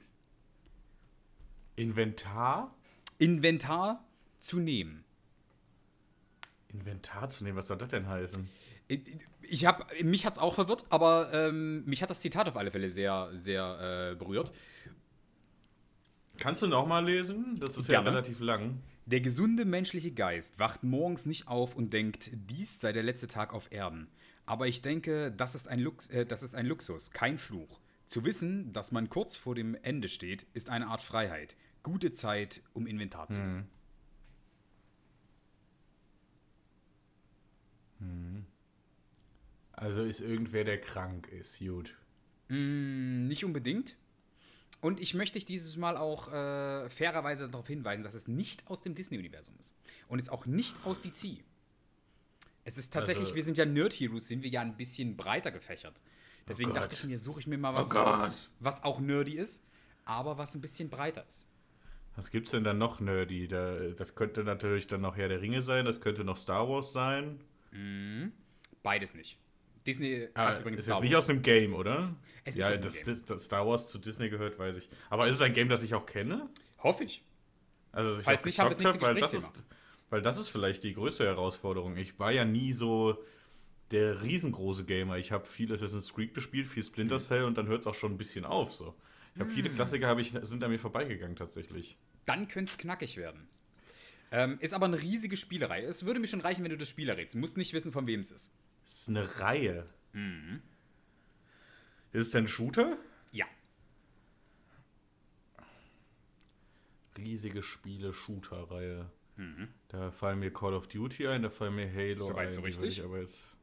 Inventar? 1.75 2.75
Inventar 3.19 4.03
zu 4.39 4.59
nehmen. 4.59 5.03
Inventar 6.69 7.29
zu 7.29 7.43
nehmen, 7.43 7.57
was 7.57 7.67
soll 7.67 7.77
das 7.77 7.89
denn 7.89 8.07
heißen? 8.07 8.49
Ich 9.41 9.65
habe, 9.65 9.85
mich 10.03 10.25
hat 10.25 10.33
es 10.33 10.39
auch 10.39 10.55
verwirrt, 10.55 10.85
aber 10.89 11.31
ähm, 11.33 11.85
mich 11.85 12.01
hat 12.01 12.09
das 12.09 12.19
Zitat 12.19 12.47
auf 12.49 12.57
alle 12.57 12.71
Fälle 12.71 12.89
sehr, 12.89 13.29
sehr 13.33 14.11
äh, 14.11 14.15
berührt. 14.15 14.51
Kannst 16.39 16.63
du 16.63 16.67
noch 16.67 16.87
mal 16.87 17.05
lesen? 17.05 17.59
Das 17.59 17.77
ist 17.77 17.87
Gerne. 17.87 18.07
ja 18.07 18.11
relativ 18.11 18.39
lang. 18.39 18.81
Der 19.05 19.21
gesunde 19.21 19.65
menschliche 19.65 20.11
Geist 20.11 20.59
wacht 20.59 20.83
morgens 20.83 21.25
nicht 21.25 21.47
auf 21.47 21.75
und 21.75 21.91
denkt, 21.91 22.31
dies 22.33 22.79
sei 22.79 22.91
der 22.91 23.03
letzte 23.03 23.27
Tag 23.27 23.53
auf 23.53 23.71
Erden. 23.71 24.07
Aber 24.45 24.67
ich 24.67 24.81
denke, 24.81 25.31
das 25.31 25.55
ist 25.55 25.67
ein, 25.67 25.79
Lux 25.79 26.09
äh, 26.09 26.25
das 26.25 26.43
ist 26.43 26.55
ein 26.55 26.65
Luxus, 26.65 27.11
kein 27.11 27.37
Fluch. 27.37 27.79
Zu 28.05 28.25
wissen, 28.25 28.73
dass 28.73 28.91
man 28.91 29.09
kurz 29.09 29.35
vor 29.35 29.55
dem 29.55 29.75
Ende 29.75 30.09
steht, 30.09 30.45
ist 30.53 30.69
eine 30.69 30.87
Art 30.87 31.01
Freiheit. 31.01 31.55
Gute 31.83 32.11
Zeit, 32.11 32.61
um 32.73 32.85
Inventar 32.85 33.29
zu 33.29 33.39
nehmen. 33.39 33.69
Hm. 37.99 38.07
Hm. 38.07 38.45
Also 39.71 40.03
ist 40.03 40.19
irgendwer, 40.19 40.63
der 40.63 40.79
krank 40.79 41.27
ist, 41.29 41.59
gut. 41.59 41.95
Mm, 42.49 43.27
nicht 43.27 43.45
unbedingt. 43.45 43.95
Und 44.81 44.99
ich 44.99 45.13
möchte 45.13 45.35
dich 45.35 45.45
dieses 45.45 45.77
Mal 45.77 45.95
auch 45.95 46.27
äh, 46.27 46.89
fairerweise 46.89 47.47
darauf 47.47 47.67
hinweisen, 47.67 48.03
dass 48.03 48.15
es 48.15 48.27
nicht 48.27 48.67
aus 48.67 48.81
dem 48.81 48.95
Disney-Universum 48.95 49.55
ist. 49.59 49.73
Und 50.07 50.19
es 50.19 50.29
auch 50.29 50.47
nicht 50.47 50.75
aus 50.83 51.01
DC. 51.01 51.43
Es 52.63 52.77
ist 52.77 52.91
tatsächlich, 52.91 53.25
also, 53.25 53.35
wir 53.35 53.43
sind 53.43 53.57
ja 53.57 53.65
Nerd-Heroes, 53.65 54.27
sind 54.27 54.43
wir 54.43 54.49
ja 54.49 54.61
ein 54.61 54.75
bisschen 54.75 55.15
breiter 55.15 55.51
gefächert. 55.51 56.01
Deswegen 56.47 56.71
oh 56.71 56.73
dachte 56.73 56.95
ich 56.95 57.03
mir, 57.03 57.19
suche 57.19 57.39
ich 57.39 57.47
mir 57.47 57.57
mal 57.57 57.73
was 57.73 57.91
oh 57.91 57.99
raus, 57.99 58.49
was 58.59 58.83
auch 58.83 58.99
nerdy 58.99 59.37
ist, 59.37 59.63
aber 60.05 60.37
was 60.37 60.55
ein 60.55 60.61
bisschen 60.61 60.89
breiter 60.89 61.25
ist. 61.25 61.45
Was 62.15 62.29
gibt's 62.29 62.51
denn 62.51 62.63
dann 62.63 62.77
noch 62.77 62.99
nerdy? 62.99 63.47
Da, 63.47 63.73
das 63.73 64.15
könnte 64.15 64.43
natürlich 64.43 64.87
dann 64.87 65.01
noch 65.01 65.15
Herr 65.15 65.29
der 65.29 65.41
Ringe 65.41 65.61
sein, 65.61 65.85
das 65.85 66.01
könnte 66.01 66.23
noch 66.23 66.37
Star 66.37 66.67
Wars 66.67 66.91
sein. 66.91 67.39
Mhm. 67.71 68.31
Beides 68.83 69.13
nicht. 69.13 69.37
Disney 69.85 70.27
ah, 70.33 70.49
hat 70.49 70.59
übrigens. 70.59 70.79
Ist 70.79 70.85
Star 70.85 70.95
Wars. 70.97 71.03
nicht 71.03 71.15
aus 71.15 71.27
dem 71.27 71.41
Game, 71.41 71.73
oder? 71.73 72.15
Es 72.43 72.55
ja, 72.55 72.69
ist 72.69 72.83
das, 72.83 73.03
das, 73.03 73.25
das, 73.25 73.43
Star 73.45 73.67
Wars 73.67 73.89
zu 73.89 73.99
Disney 73.99 74.29
gehört, 74.29 74.57
weiß 74.57 74.77
ich. 74.77 74.89
Aber 75.09 75.27
ist 75.27 75.35
es 75.35 75.41
ein 75.41 75.53
Game, 75.53 75.69
das 75.69 75.83
ich 75.83 75.93
auch 75.93 76.05
kenne? 76.05 76.49
Hoffe 76.79 77.03
ich. 77.03 77.23
Also, 77.91 78.17
ich 78.17 78.23
Falls 78.23 78.45
nicht, 78.45 78.59
haben 78.59 78.69
wir 78.69 78.77
es 78.77 78.83
nächste 78.83 79.01
weil 79.01 79.15
das, 79.15 79.33
ist, 79.33 79.63
weil 80.09 80.21
das 80.21 80.37
ist 80.37 80.49
vielleicht 80.49 80.83
die 80.83 80.93
größte 80.93 81.25
Herausforderung. 81.25 81.97
Ich 81.97 82.17
war 82.19 82.31
ja 82.31 82.45
nie 82.45 82.73
so 82.73 83.17
der 83.91 84.21
riesengroße 84.21 84.85
Gamer. 84.85 85.17
Ich 85.17 85.31
habe 85.31 85.45
viel 85.45 85.71
Assassin's 85.71 86.13
Creed 86.13 86.33
gespielt, 86.33 86.67
viel 86.67 86.83
Splinter 86.83 87.15
mhm. 87.15 87.23
Cell 87.23 87.41
mhm. 87.41 87.47
und 87.47 87.57
dann 87.57 87.67
hört 87.67 87.81
es 87.81 87.87
auch 87.87 87.95
schon 87.95 88.13
ein 88.13 88.17
bisschen 88.17 88.45
auf. 88.45 88.71
So. 88.71 88.95
Ich 89.35 89.41
habe 89.41 89.49
mhm. 89.49 89.55
viele 89.55 89.69
Klassiker, 89.69 90.17
ich, 90.17 90.33
sind 90.41 90.63
an 90.63 90.71
mir 90.71 90.79
vorbeigegangen 90.79 91.35
tatsächlich. 91.35 91.97
Dann 92.25 92.47
könnte 92.47 92.71
es 92.71 92.77
knackig 92.77 93.17
werden. 93.17 93.47
Ähm, 94.31 94.57
ist 94.61 94.73
aber 94.73 94.85
eine 94.85 95.01
riesige 95.01 95.35
Spielerei. 95.35 95.83
Es 95.83 96.05
würde 96.05 96.19
mir 96.19 96.27
schon 96.27 96.39
reichen, 96.39 96.63
wenn 96.63 96.71
du 96.71 96.77
das 96.77 96.87
Spiel 96.87 97.09
errätst. 97.09 97.35
Du 97.35 97.39
musst 97.39 97.57
nicht 97.57 97.73
wissen, 97.73 97.91
von 97.91 98.07
wem 98.07 98.21
es 98.21 98.31
ist. 98.31 98.53
Das 98.83 99.01
ist 99.01 99.09
eine 99.09 99.39
Reihe. 99.39 99.85
Mhm. 100.13 100.61
Ist 102.11 102.27
es 102.27 102.31
denn 102.31 102.45
ein 102.45 102.47
Shooter? 102.47 102.97
Ja. 103.31 103.45
Riesige 107.17 107.63
Spiele, 107.63 108.13
Shooter-Reihe. 108.13 109.09
Mhm. 109.37 109.69
Da 109.87 110.11
fallen 110.11 110.39
mir 110.39 110.51
Call 110.51 110.73
of 110.73 110.87
Duty 110.87 111.27
ein, 111.27 111.41
da 111.41 111.49
fallen 111.49 111.75
mir 111.75 111.91
Halo 111.91 112.25
so 112.25 112.35
ein. 112.35 112.51
So 112.51 112.61
richtig. 112.61 113.03
Aber 113.03 113.19
jetzt, 113.19 113.57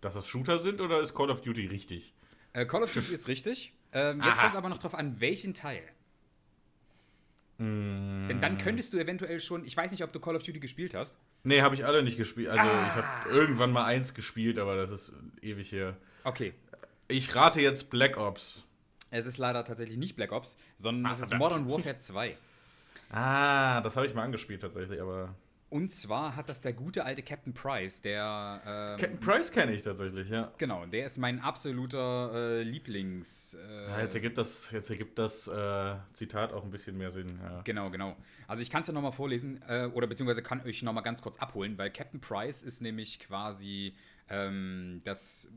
dass 0.00 0.14
das 0.14 0.26
Shooter 0.26 0.58
sind 0.58 0.80
oder 0.80 1.00
ist 1.00 1.14
Call 1.14 1.30
of 1.30 1.40
Duty 1.40 1.66
richtig? 1.66 2.14
Äh, 2.52 2.66
Call 2.66 2.82
of 2.82 2.92
Duty 2.92 3.14
ist 3.14 3.28
richtig. 3.28 3.72
Ähm, 3.92 4.22
jetzt 4.22 4.38
kommt 4.38 4.50
es 4.50 4.56
aber 4.56 4.68
noch 4.68 4.78
drauf 4.78 4.94
an, 4.94 5.20
welchen 5.20 5.54
Teil. 5.54 5.82
Mm. 7.60 8.26
Denn 8.26 8.40
dann 8.40 8.56
könntest 8.56 8.94
du 8.94 8.98
eventuell 8.98 9.38
schon, 9.38 9.66
ich 9.66 9.76
weiß 9.76 9.90
nicht, 9.90 10.02
ob 10.02 10.12
du 10.12 10.18
Call 10.18 10.34
of 10.34 10.42
Duty 10.42 10.60
gespielt 10.60 10.94
hast. 10.94 11.18
Nee, 11.44 11.60
habe 11.60 11.74
ich 11.74 11.84
alle 11.84 12.02
nicht 12.02 12.16
gespielt. 12.16 12.48
Also 12.48 12.66
ah. 12.66 12.86
ich 12.88 12.94
habe 12.94 13.30
irgendwann 13.30 13.70
mal 13.70 13.84
eins 13.84 14.14
gespielt, 14.14 14.58
aber 14.58 14.76
das 14.76 14.90
ist 14.90 15.12
ewig 15.42 15.70
her. 15.70 15.94
Okay. 16.24 16.54
Ich 17.06 17.34
rate 17.34 17.60
jetzt 17.60 17.90
Black 17.90 18.16
Ops. 18.16 18.64
Es 19.10 19.26
ist 19.26 19.36
leider 19.36 19.62
tatsächlich 19.64 19.98
nicht 19.98 20.16
Black 20.16 20.32
Ops, 20.32 20.56
sondern 20.78 21.12
Ach, 21.12 21.12
es 21.12 21.20
ist 21.20 21.34
Modern 21.34 21.68
Warfare 21.68 21.98
2. 21.98 22.36
Ah, 23.10 23.82
das 23.82 23.94
habe 23.96 24.06
ich 24.06 24.14
mal 24.14 24.22
angespielt 24.22 24.62
tatsächlich, 24.62 25.00
aber. 25.00 25.34
Und 25.70 25.92
zwar 25.92 26.34
hat 26.34 26.48
das 26.48 26.60
der 26.60 26.72
gute 26.72 27.04
alte 27.04 27.22
Captain 27.22 27.54
Price, 27.54 28.02
der. 28.02 28.60
Ähm, 28.66 29.00
Captain 29.00 29.20
Price 29.20 29.52
kenne 29.52 29.72
ich 29.72 29.82
tatsächlich, 29.82 30.28
ja. 30.28 30.52
Genau, 30.58 30.84
der 30.84 31.06
ist 31.06 31.16
mein 31.16 31.38
absoluter 31.38 32.32
äh, 32.34 32.62
Lieblings. 32.64 33.54
Äh, 33.54 33.88
ja, 33.88 34.00
jetzt 34.00 34.16
ergibt 34.16 34.36
das, 34.36 34.72
jetzt 34.72 34.90
ergibt 34.90 35.16
das 35.16 35.46
äh, 35.46 35.94
Zitat 36.12 36.52
auch 36.52 36.64
ein 36.64 36.70
bisschen 36.70 36.98
mehr 36.98 37.12
Sinn. 37.12 37.28
Ja. 37.40 37.60
Genau, 37.62 37.88
genau. 37.88 38.16
Also 38.48 38.62
ich 38.62 38.70
kann 38.70 38.80
es 38.80 38.88
ja 38.88 38.92
nochmal 38.92 39.12
vorlesen, 39.12 39.62
äh, 39.68 39.86
oder 39.86 40.08
beziehungsweise 40.08 40.42
kann 40.42 40.60
euch 40.62 40.82
nochmal 40.82 41.04
ganz 41.04 41.22
kurz 41.22 41.36
abholen, 41.38 41.78
weil 41.78 41.90
Captain 41.90 42.20
Price 42.20 42.64
ist 42.64 42.82
nämlich 42.82 43.20
quasi 43.20 43.94
ähm, 44.28 45.02
das, 45.04 45.48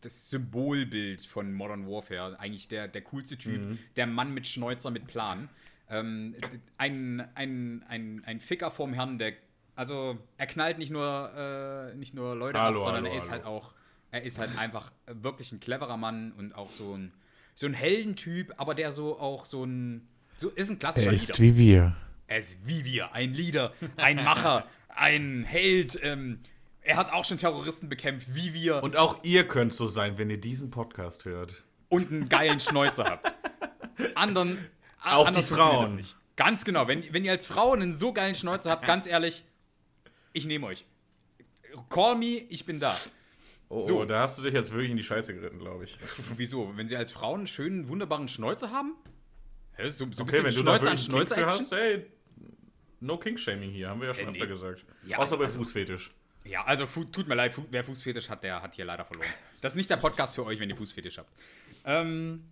das 0.00 0.30
Symbolbild 0.30 1.22
von 1.22 1.52
Modern 1.52 1.86
Warfare. 1.86 2.36
Eigentlich 2.40 2.66
der, 2.66 2.88
der 2.88 3.02
coolste 3.02 3.38
Typ, 3.38 3.60
mhm. 3.60 3.78
der 3.94 4.08
Mann 4.08 4.34
mit 4.34 4.48
Schnäuzer, 4.48 4.90
mit 4.90 5.06
Plan. 5.06 5.48
Ähm, 5.88 6.34
ein, 6.76 7.20
ein, 7.36 7.84
ein, 7.88 8.22
ein 8.24 8.40
Ficker 8.40 8.72
vorm 8.72 8.94
Herrn, 8.94 9.18
der 9.18 9.34
also 9.80 10.18
er 10.36 10.46
knallt 10.46 10.76
nicht 10.76 10.90
nur, 10.92 11.32
äh, 11.34 11.96
nicht 11.96 12.12
nur 12.12 12.36
Leute 12.36 12.60
hallo, 12.60 12.80
ab, 12.80 12.84
sondern 12.84 13.04
hallo, 13.04 13.14
er 13.14 13.16
ist 13.18 13.30
hallo. 13.30 13.44
halt 13.44 13.46
auch, 13.46 13.72
er 14.10 14.22
ist 14.24 14.38
halt 14.38 14.58
einfach 14.58 14.92
wirklich 15.06 15.52
ein 15.52 15.60
cleverer 15.60 15.96
Mann 15.96 16.32
und 16.32 16.54
auch 16.54 16.70
so 16.70 16.94
ein, 16.94 17.14
so 17.54 17.64
ein 17.64 17.72
Heldentyp, 17.72 18.52
aber 18.58 18.74
der 18.74 18.92
so 18.92 19.18
auch 19.18 19.46
so 19.46 19.64
ein, 19.64 20.06
so 20.36 20.50
ist 20.50 20.68
ein 20.68 20.78
klassischer 20.78 21.06
Er 21.08 21.14
ist 21.14 21.28
Leader. 21.28 21.38
wie 21.40 21.56
wir. 21.56 21.96
Er 22.26 22.38
ist 22.38 22.58
wie 22.62 22.84
wir, 22.84 23.14
ein 23.14 23.32
Leader, 23.32 23.72
ein 23.96 24.16
Macher, 24.16 24.66
ein 24.88 25.44
Held. 25.44 25.98
Ähm, 26.02 26.40
er 26.82 26.98
hat 26.98 27.10
auch 27.14 27.24
schon 27.24 27.38
Terroristen 27.38 27.88
bekämpft, 27.88 28.34
wie 28.34 28.52
wir. 28.52 28.82
Und 28.82 28.98
auch 28.98 29.24
ihr 29.24 29.48
könnt 29.48 29.72
so 29.72 29.86
sein, 29.86 30.18
wenn 30.18 30.28
ihr 30.28 30.40
diesen 30.42 30.70
Podcast 30.70 31.24
hört. 31.24 31.64
Und 31.88 32.10
einen 32.12 32.28
geilen 32.28 32.60
Schnäuzer 32.60 33.06
habt. 33.06 33.32
Anderen, 34.14 34.58
auch 35.02 35.30
die 35.30 35.42
Frauen. 35.42 36.04
Ganz 36.36 36.64
genau. 36.64 36.86
Wenn, 36.86 37.02
wenn 37.14 37.24
ihr 37.24 37.32
als 37.32 37.46
Frau 37.46 37.72
einen 37.72 37.96
so 37.96 38.12
geilen 38.12 38.34
Schnäuzer 38.34 38.70
habt, 38.70 38.86
ganz 38.86 39.06
ehrlich, 39.06 39.42
ich 40.32 40.46
nehme 40.46 40.66
euch. 40.66 40.84
Call 41.88 42.16
me, 42.16 42.42
ich 42.48 42.64
bin 42.64 42.80
da. 42.80 42.96
Oh, 43.68 43.78
so. 43.78 44.00
Oh, 44.00 44.04
da 44.04 44.22
hast 44.22 44.38
du 44.38 44.42
dich 44.42 44.52
jetzt 44.52 44.72
wirklich 44.72 44.90
in 44.90 44.96
die 44.96 45.04
Scheiße 45.04 45.32
geritten, 45.32 45.58
glaube 45.60 45.84
ich. 45.84 45.96
Wieso? 46.36 46.76
Wenn 46.76 46.88
sie 46.88 46.96
als 46.96 47.12
Frauen 47.12 47.40
einen 47.40 47.46
schönen, 47.46 47.88
wunderbaren 47.88 48.26
Schnäuzer 48.26 48.72
haben? 48.72 48.96
Hä, 49.74 49.88
so, 49.88 50.10
so 50.10 50.24
okay, 50.24 50.38
wenn 50.38 50.44
du 50.44 50.50
Schnäuzer 50.50 50.90
an 50.90 50.98
Schnäuzer 50.98 51.36
King 51.36 51.46
hast, 51.46 51.72
ey, 51.72 52.06
no 52.98 53.16
King-Shaming 53.16 53.70
hier, 53.70 53.88
haben 53.88 54.00
wir 54.00 54.08
ja 54.08 54.14
schon 54.14 54.24
äh, 54.24 54.30
öfter 54.30 54.44
nee. 54.44 54.50
gesagt. 54.50 54.84
Ja, 55.06 55.18
Außer 55.18 55.36
bei 55.36 55.44
also, 55.44 55.58
Fußfetisch. 55.58 56.12
Ja, 56.44 56.64
also 56.64 56.86
tut 56.86 57.28
mir 57.28 57.34
leid, 57.34 57.54
wer 57.70 57.84
Fußfetisch 57.84 58.28
hat, 58.28 58.42
der 58.42 58.60
hat 58.60 58.74
hier 58.74 58.84
leider 58.84 59.04
verloren. 59.04 59.28
Das 59.60 59.72
ist 59.72 59.76
nicht 59.76 59.90
der 59.90 59.98
Podcast 59.98 60.34
für 60.34 60.44
euch, 60.44 60.58
wenn 60.58 60.70
ihr 60.70 60.76
Fußfetisch 60.76 61.18
habt. 61.18 61.32
Ähm, 61.84 62.44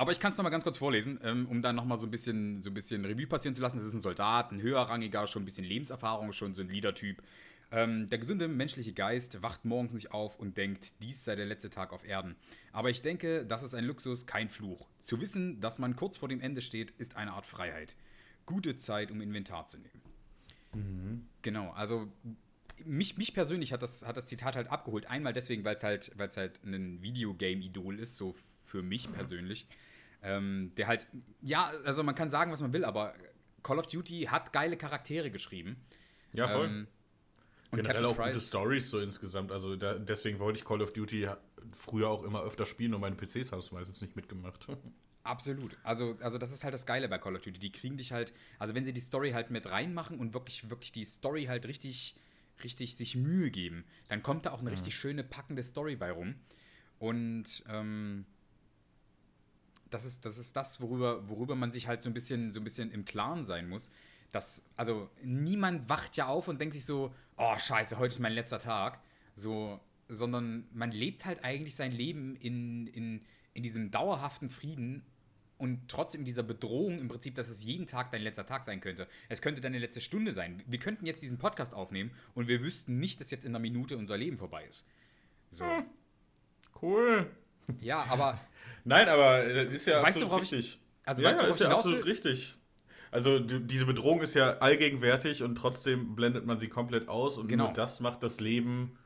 aber 0.00 0.12
ich 0.12 0.18
kann 0.18 0.32
es 0.32 0.38
nochmal 0.38 0.50
ganz 0.50 0.64
kurz 0.64 0.78
vorlesen, 0.78 1.20
ähm, 1.22 1.46
um 1.46 1.60
dann 1.60 1.76
nochmal 1.76 1.98
so 1.98 2.06
ein 2.06 2.10
bisschen 2.10 2.62
so 2.62 2.70
ein 2.70 2.74
bisschen 2.74 3.04
Revue 3.04 3.26
passieren 3.26 3.54
zu 3.54 3.60
lassen. 3.60 3.76
Es 3.76 3.84
ist 3.84 3.92
ein 3.92 4.00
Soldat, 4.00 4.50
ein 4.50 4.62
höherrangiger, 4.62 5.26
schon 5.26 5.42
ein 5.42 5.44
bisschen 5.44 5.66
Lebenserfahrung, 5.66 6.32
schon 6.32 6.54
so 6.54 6.62
ein 6.62 6.70
Leader-Typ. 6.70 7.22
Ähm, 7.70 8.08
der 8.08 8.18
gesunde 8.18 8.48
menschliche 8.48 8.94
Geist 8.94 9.42
wacht 9.42 9.66
morgens 9.66 9.92
nicht 9.92 10.10
auf 10.12 10.38
und 10.38 10.56
denkt, 10.56 10.94
dies 11.02 11.22
sei 11.22 11.36
der 11.36 11.44
letzte 11.44 11.68
Tag 11.68 11.92
auf 11.92 12.02
Erden. 12.02 12.34
Aber 12.72 12.88
ich 12.88 13.02
denke, 13.02 13.44
das 13.44 13.62
ist 13.62 13.74
ein 13.74 13.84
Luxus, 13.84 14.24
kein 14.26 14.48
Fluch. 14.48 14.88
Zu 15.00 15.20
wissen, 15.20 15.60
dass 15.60 15.78
man 15.78 15.94
kurz 15.96 16.16
vor 16.16 16.30
dem 16.30 16.40
Ende 16.40 16.62
steht, 16.62 16.92
ist 16.92 17.16
eine 17.16 17.34
Art 17.34 17.44
Freiheit. 17.44 17.94
Gute 18.46 18.76
Zeit, 18.76 19.10
um 19.10 19.20
Inventar 19.20 19.66
zu 19.66 19.76
nehmen. 19.76 20.02
Mhm. 20.72 21.26
Genau, 21.42 21.72
also 21.72 22.10
mich, 22.86 23.18
mich 23.18 23.34
persönlich 23.34 23.74
hat 23.74 23.82
das, 23.82 24.06
hat 24.06 24.16
das 24.16 24.24
Zitat 24.24 24.56
halt 24.56 24.68
abgeholt. 24.68 25.10
Einmal 25.10 25.34
deswegen, 25.34 25.62
weil 25.62 25.76
es 25.76 25.82
halt, 25.82 26.12
halt 26.18 26.64
ein 26.64 27.02
Videogame-Idol 27.02 27.98
ist, 27.98 28.16
so 28.16 28.34
für 28.64 28.82
mich 28.82 29.12
persönlich. 29.12 29.66
Ähm, 30.22 30.72
der 30.76 30.86
halt, 30.86 31.06
ja, 31.40 31.72
also 31.84 32.02
man 32.02 32.14
kann 32.14 32.30
sagen, 32.30 32.52
was 32.52 32.60
man 32.60 32.72
will, 32.72 32.84
aber 32.84 33.14
Call 33.62 33.78
of 33.78 33.86
Duty 33.86 34.28
hat 34.30 34.52
geile 34.52 34.76
Charaktere 34.76 35.30
geschrieben. 35.30 35.76
Ja, 36.32 36.48
voll. 36.48 36.66
Ähm, 36.66 36.86
und 37.70 37.76
Generell 37.76 38.02
Captain 38.02 38.10
auch 38.10 38.16
Price, 38.16 38.34
gute 38.34 38.46
Stories 38.46 38.90
so 38.90 39.00
insgesamt. 39.00 39.52
Also 39.52 39.76
da, 39.76 39.94
deswegen 39.94 40.38
wollte 40.40 40.58
ich 40.58 40.64
Call 40.64 40.82
of 40.82 40.92
Duty 40.92 41.28
früher 41.72 42.08
auch 42.08 42.24
immer 42.24 42.42
öfter 42.42 42.66
spielen 42.66 42.94
und 42.94 43.00
meine 43.00 43.16
PCs 43.16 43.52
haben 43.52 43.60
es 43.60 43.70
meistens 43.70 44.00
nicht 44.00 44.16
mitgemacht. 44.16 44.66
Absolut. 45.22 45.76
Also, 45.84 46.16
also 46.20 46.38
das 46.38 46.50
ist 46.50 46.64
halt 46.64 46.74
das 46.74 46.86
Geile 46.86 47.08
bei 47.08 47.18
Call 47.18 47.36
of 47.36 47.42
Duty. 47.42 47.60
Die 47.60 47.70
kriegen 47.70 47.96
dich 47.96 48.10
halt, 48.12 48.32
also 48.58 48.74
wenn 48.74 48.84
sie 48.84 48.92
die 48.92 49.00
Story 49.00 49.32
halt 49.32 49.50
mit 49.50 49.70
reinmachen 49.70 50.18
und 50.18 50.34
wirklich, 50.34 50.68
wirklich 50.70 50.92
die 50.92 51.04
Story 51.04 51.44
halt 51.44 51.66
richtig, 51.66 52.16
richtig 52.64 52.96
sich 52.96 53.16
Mühe 53.16 53.50
geben, 53.50 53.84
dann 54.08 54.22
kommt 54.22 54.46
da 54.46 54.50
auch 54.50 54.60
eine 54.60 54.70
mhm. 54.70 54.76
richtig 54.76 54.94
schöne, 54.94 55.22
packende 55.22 55.62
Story 55.62 55.94
bei 55.94 56.10
rum. 56.10 56.36
Und 56.98 57.62
ähm, 57.68 58.26
das 59.90 60.04
ist, 60.04 60.24
das 60.24 60.38
ist 60.38 60.56
das, 60.56 60.80
worüber, 60.80 61.28
worüber 61.28 61.54
man 61.54 61.72
sich 61.72 61.88
halt 61.88 62.00
so 62.02 62.10
ein 62.10 62.14
bisschen, 62.14 62.52
so 62.52 62.60
ein 62.60 62.64
bisschen 62.64 62.90
im 62.90 63.04
Klaren 63.04 63.44
sein 63.44 63.68
muss. 63.68 63.90
Dass, 64.32 64.64
also 64.76 65.10
niemand 65.22 65.88
wacht 65.88 66.16
ja 66.16 66.26
auf 66.26 66.48
und 66.48 66.60
denkt 66.60 66.74
sich 66.74 66.84
so, 66.84 67.12
oh 67.36 67.58
scheiße, 67.58 67.98
heute 67.98 68.14
ist 68.14 68.20
mein 68.20 68.32
letzter 68.32 68.58
Tag. 68.58 69.00
So, 69.34 69.80
sondern 70.08 70.66
man 70.72 70.92
lebt 70.92 71.24
halt 71.24 71.44
eigentlich 71.44 71.74
sein 71.74 71.92
Leben 71.92 72.36
in, 72.36 72.86
in, 72.88 73.24
in 73.54 73.62
diesem 73.62 73.90
dauerhaften 73.90 74.50
Frieden 74.50 75.04
und 75.58 75.88
trotzdem 75.88 76.24
dieser 76.24 76.42
Bedrohung 76.42 76.98
im 77.00 77.08
Prinzip, 77.08 77.34
dass 77.34 77.48
es 77.48 77.64
jeden 77.64 77.86
Tag 77.86 78.12
dein 78.12 78.22
letzter 78.22 78.46
Tag 78.46 78.64
sein 78.64 78.80
könnte. 78.80 79.06
Es 79.28 79.42
könnte 79.42 79.60
deine 79.60 79.78
letzte 79.78 80.00
Stunde 80.00 80.32
sein. 80.32 80.62
Wir 80.66 80.78
könnten 80.78 81.04
jetzt 81.04 81.22
diesen 81.22 81.38
Podcast 81.38 81.74
aufnehmen 81.74 82.12
und 82.34 82.48
wir 82.48 82.62
wüssten 82.62 82.98
nicht, 82.98 83.20
dass 83.20 83.30
jetzt 83.30 83.44
in 83.44 83.50
einer 83.50 83.58
Minute 83.58 83.98
unser 83.98 84.16
Leben 84.16 84.38
vorbei 84.38 84.64
ist. 84.64 84.86
So. 85.50 85.66
Hm. 85.66 85.84
Cool. 86.80 87.30
Ja, 87.80 88.04
aber. 88.04 88.40
Nein, 88.84 89.08
aber 89.08 89.44
das 89.44 89.72
ist 89.72 89.86
ja 89.86 90.02
weißt 90.02 90.22
absolut 90.22 90.32
du, 90.32 90.36
richtig. 90.36 90.58
Ich, 90.58 90.80
also, 91.06 91.22
ja, 91.22 91.30
weißt 91.30 91.40
du, 91.40 91.46
ist 91.46 91.60
ja 91.60 91.70
absolut 91.70 91.98
will? 91.98 92.04
richtig. 92.04 92.56
Also 93.12 93.40
diese 93.40 93.86
Bedrohung 93.86 94.20
ist 94.22 94.34
ja 94.34 94.58
allgegenwärtig 94.58 95.42
und 95.42 95.56
trotzdem 95.56 96.14
blendet 96.14 96.46
man 96.46 96.58
sie 96.58 96.68
komplett 96.68 97.08
aus 97.08 97.38
und 97.38 97.48
genau. 97.48 97.64
nur 97.64 97.72
das 97.72 97.98
macht 98.00 98.22
das 98.22 98.38
Leben 98.38 98.96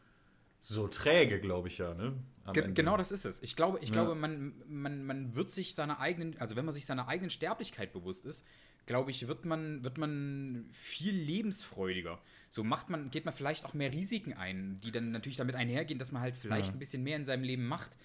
so 0.61 0.89
träge, 0.89 1.41
glaube 1.41 1.69
ich 1.69 1.79
ja, 1.79 1.95
ne? 1.95 2.15
Ge 2.53 2.73
genau 2.75 2.99
das 2.99 3.11
ist 3.11 3.25
es. 3.25 3.43
Ich 3.43 3.57
glaube, 3.57 3.79
ich 3.81 3.89
ja. 3.89 3.95
glaube 3.95 4.15
man, 4.15 4.53
man, 4.67 5.05
man 5.05 5.35
wird 5.35 5.51
sich 5.51 5.75
seiner 5.75 5.99
eigenen, 6.01 6.39
also 6.39 6.57
wenn 6.57 6.67
man 6.67 6.75
sich 6.75 6.85
seiner 6.85 7.09
eigenen 7.09 7.31
Sterblichkeit 7.31 7.93
bewusst 7.95 8.27
ist, 8.27 8.47
glaube 8.85 9.11
ich, 9.11 9.27
wird 9.27 9.47
man, 9.47 9.83
wird 9.83 9.97
man 9.97 10.69
viel 10.73 11.15
lebensfreudiger. 11.15 12.21
So 12.51 12.63
macht 12.63 12.91
man, 12.91 13.11
geht 13.11 13.25
man 13.25 13.33
vielleicht 13.33 13.65
auch 13.65 13.73
mehr 13.73 13.93
Risiken 13.93 14.35
ein, 14.35 14.79
die 14.81 14.91
dann 14.91 15.11
natürlich 15.11 15.39
damit 15.39 15.55
einhergehen, 15.55 15.99
dass 15.99 16.13
man 16.13 16.21
halt 16.21 16.37
vielleicht 16.37 16.69
ja. 16.69 16.73
ein 16.75 16.79
bisschen 16.79 17.03
mehr 17.03 17.17
in 17.17 17.25
seinem 17.25 17.45
Leben 17.45 17.67
macht. 17.67 17.97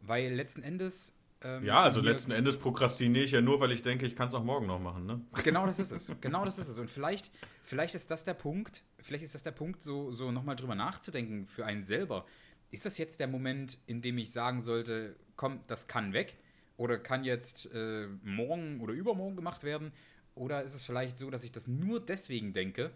Weil 0.00 0.32
letzten 0.32 0.62
Endes. 0.62 1.16
Ähm, 1.42 1.64
ja, 1.64 1.82
also 1.82 2.00
letzten 2.00 2.32
Endes 2.32 2.58
prokrastiniere 2.58 3.24
ich 3.24 3.30
ja 3.30 3.40
nur, 3.40 3.60
weil 3.60 3.72
ich 3.72 3.82
denke, 3.82 4.04
ich 4.06 4.14
kann 4.14 4.28
es 4.28 4.34
auch 4.34 4.44
morgen 4.44 4.66
noch 4.66 4.80
machen, 4.80 5.06
ne? 5.06 5.20
Genau 5.44 5.66
das 5.66 5.78
ist 5.78 5.92
es. 5.92 6.12
Genau 6.20 6.44
das 6.44 6.58
ist 6.58 6.68
es. 6.68 6.78
Und 6.78 6.90
vielleicht, 6.90 7.30
vielleicht 7.62 7.94
ist 7.94 8.10
das 8.10 8.24
der 8.24 8.34
Punkt, 8.34 8.82
vielleicht 8.98 9.24
ist 9.24 9.34
das 9.34 9.42
der 9.42 9.52
Punkt, 9.52 9.82
so, 9.82 10.12
so 10.12 10.30
nochmal 10.32 10.56
drüber 10.56 10.74
nachzudenken 10.74 11.46
für 11.46 11.64
einen 11.64 11.82
selber. 11.82 12.26
Ist 12.70 12.86
das 12.86 12.98
jetzt 12.98 13.20
der 13.20 13.28
Moment, 13.28 13.78
in 13.86 14.00
dem 14.00 14.18
ich 14.18 14.32
sagen 14.32 14.62
sollte, 14.62 15.16
komm, 15.36 15.60
das 15.66 15.88
kann 15.88 16.12
weg? 16.12 16.36
Oder 16.76 16.98
kann 16.98 17.24
jetzt 17.24 17.70
äh, 17.74 18.06
morgen 18.22 18.80
oder 18.80 18.92
übermorgen 18.94 19.36
gemacht 19.36 19.64
werden? 19.64 19.92
Oder 20.34 20.62
ist 20.62 20.74
es 20.74 20.84
vielleicht 20.84 21.18
so, 21.18 21.30
dass 21.30 21.44
ich 21.44 21.52
das 21.52 21.66
nur 21.66 22.00
deswegen 22.00 22.52
denke, 22.52 22.92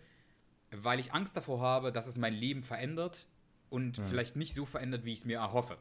weil 0.70 0.98
ich 0.98 1.12
Angst 1.12 1.36
davor 1.36 1.60
habe, 1.60 1.92
dass 1.92 2.06
es 2.06 2.16
mein 2.16 2.34
Leben 2.34 2.62
verändert 2.62 3.26
und 3.68 3.98
ja. 3.98 4.04
vielleicht 4.04 4.36
nicht 4.36 4.54
so 4.54 4.64
verändert, 4.64 5.04
wie 5.04 5.12
ich 5.12 5.20
es 5.20 5.24
mir 5.24 5.38
erhoffe? 5.38 5.76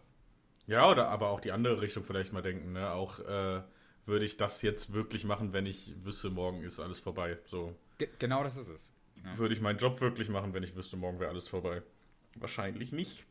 Ja, 0.67 0.89
oder 0.89 1.09
aber 1.09 1.29
auch 1.29 1.39
die 1.39 1.51
andere 1.51 1.81
Richtung 1.81 2.03
vielleicht 2.03 2.33
mal 2.33 2.41
denken. 2.41 2.73
Ne? 2.73 2.91
Auch 2.91 3.19
äh, 3.19 3.61
würde 4.05 4.25
ich 4.25 4.37
das 4.37 4.61
jetzt 4.61 4.93
wirklich 4.93 5.23
machen, 5.23 5.53
wenn 5.53 5.65
ich 5.65 5.93
wüsste, 6.03 6.29
morgen 6.29 6.63
ist 6.63 6.79
alles 6.79 6.99
vorbei. 6.99 7.37
So. 7.45 7.75
Ge 7.97 8.09
genau 8.19 8.43
das 8.43 8.57
ist 8.57 8.69
es. 8.69 8.93
Ja. 9.23 9.37
Würde 9.37 9.53
ich 9.53 9.61
meinen 9.61 9.79
Job 9.79 10.01
wirklich 10.01 10.29
machen, 10.29 10.53
wenn 10.53 10.63
ich 10.63 10.75
wüsste, 10.75 10.97
morgen 10.97 11.19
wäre 11.19 11.29
alles 11.29 11.47
vorbei? 11.47 11.81
Wahrscheinlich 12.35 12.91
nicht. 12.91 13.25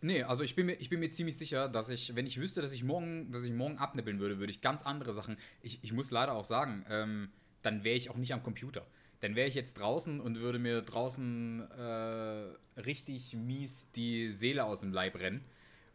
Nee, 0.00 0.22
also 0.22 0.44
ich 0.44 0.54
bin, 0.54 0.66
mir, 0.66 0.74
ich 0.74 0.90
bin 0.90 1.00
mir 1.00 1.10
ziemlich 1.10 1.36
sicher, 1.36 1.68
dass 1.68 1.88
ich, 1.88 2.14
wenn 2.14 2.26
ich 2.26 2.38
wüsste, 2.38 2.60
dass 2.60 2.72
ich 2.72 2.84
morgen, 2.84 3.30
dass 3.30 3.44
ich 3.44 3.52
morgen 3.52 3.78
abnippeln 3.78 4.20
würde, 4.20 4.38
würde 4.38 4.50
ich 4.50 4.60
ganz 4.60 4.82
andere 4.82 5.14
Sachen. 5.14 5.38
Ich, 5.62 5.78
ich 5.82 5.92
muss 5.92 6.10
leider 6.10 6.34
auch 6.34 6.44
sagen, 6.44 6.84
ähm, 6.90 7.30
dann 7.62 7.84
wäre 7.84 7.96
ich 7.96 8.10
auch 8.10 8.16
nicht 8.16 8.34
am 8.34 8.42
Computer. 8.42 8.86
Dann 9.20 9.34
wäre 9.34 9.48
ich 9.48 9.54
jetzt 9.54 9.74
draußen 9.74 10.20
und 10.20 10.40
würde 10.40 10.58
mir 10.58 10.82
draußen 10.82 11.70
äh, 11.70 12.80
richtig 12.80 13.34
mies 13.34 13.90
die 13.92 14.30
Seele 14.30 14.64
aus 14.64 14.80
dem 14.80 14.92
Leib 14.92 15.18
rennen 15.18 15.42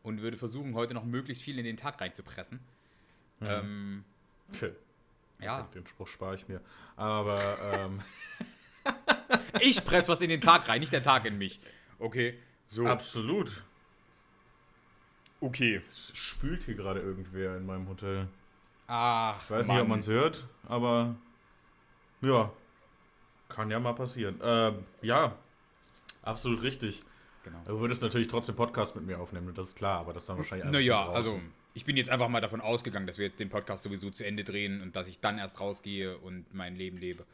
und 0.03 0.21
würde 0.21 0.37
versuchen, 0.37 0.75
heute 0.75 0.93
noch 0.93 1.05
möglichst 1.05 1.43
viel 1.43 1.59
in 1.59 1.65
den 1.65 1.77
Tag 1.77 1.99
reinzupressen. 1.99 2.59
Mhm. 3.39 3.47
Ähm, 3.47 4.03
okay. 4.53 4.71
Ja. 5.39 5.63
Den 5.73 5.87
Spruch 5.87 6.07
spare 6.07 6.35
ich 6.35 6.47
mir. 6.47 6.61
Aber 6.95 7.39
ähm. 7.73 8.01
ich 9.61 9.83
presse 9.83 10.09
was 10.09 10.21
in 10.21 10.29
den 10.29 10.41
Tag 10.41 10.67
rein, 10.67 10.81
nicht 10.81 10.93
der 10.93 11.03
Tag 11.03 11.25
in 11.25 11.37
mich. 11.37 11.59
Okay. 11.97 12.37
So. 12.67 12.85
Absolut. 12.85 13.63
Okay. 15.41 15.75
Es 15.75 16.11
spült 16.13 16.63
hier 16.63 16.75
gerade 16.75 16.99
irgendwer 16.99 17.55
in 17.57 17.65
meinem 17.65 17.87
Hotel. 17.87 18.27
Ach. 18.87 19.41
Ich 19.43 19.51
weiß 19.51 19.67
Mann. 19.67 19.75
nicht, 19.75 19.83
ob 19.83 19.87
man 19.89 19.99
es 19.99 20.07
hört, 20.07 20.45
aber 20.67 21.15
ja. 22.21 22.51
Kann 23.47 23.71
ja 23.71 23.79
mal 23.79 23.93
passieren. 23.93 24.39
Ähm, 24.43 24.85
ja, 25.01 25.35
absolut 26.21 26.61
richtig. 26.61 27.03
Genau. 27.43 27.59
Du 27.65 27.79
würdest 27.79 28.01
natürlich 28.01 28.27
trotzdem 28.27 28.55
Podcast 28.55 28.95
mit 28.95 29.05
mir 29.05 29.19
aufnehmen, 29.19 29.53
das 29.53 29.69
ist 29.69 29.75
klar, 29.75 29.99
aber 29.99 30.13
das 30.13 30.25
dann 30.25 30.37
wahrscheinlich 30.37 30.69
Naja, 30.69 31.09
also 31.09 31.39
ich 31.73 31.85
bin 31.85 31.95
jetzt 31.95 32.09
einfach 32.09 32.27
mal 32.27 32.41
davon 32.41 32.61
ausgegangen, 32.61 33.07
dass 33.07 33.17
wir 33.17 33.25
jetzt 33.25 33.39
den 33.39 33.49
Podcast 33.49 33.83
sowieso 33.83 34.09
zu 34.09 34.25
Ende 34.25 34.43
drehen 34.43 34.81
und 34.81 34.95
dass 34.95 35.07
ich 35.07 35.21
dann 35.21 35.37
erst 35.37 35.59
rausgehe 35.59 36.17
und 36.17 36.53
mein 36.53 36.75
Leben 36.75 36.97
lebe. 36.97 37.25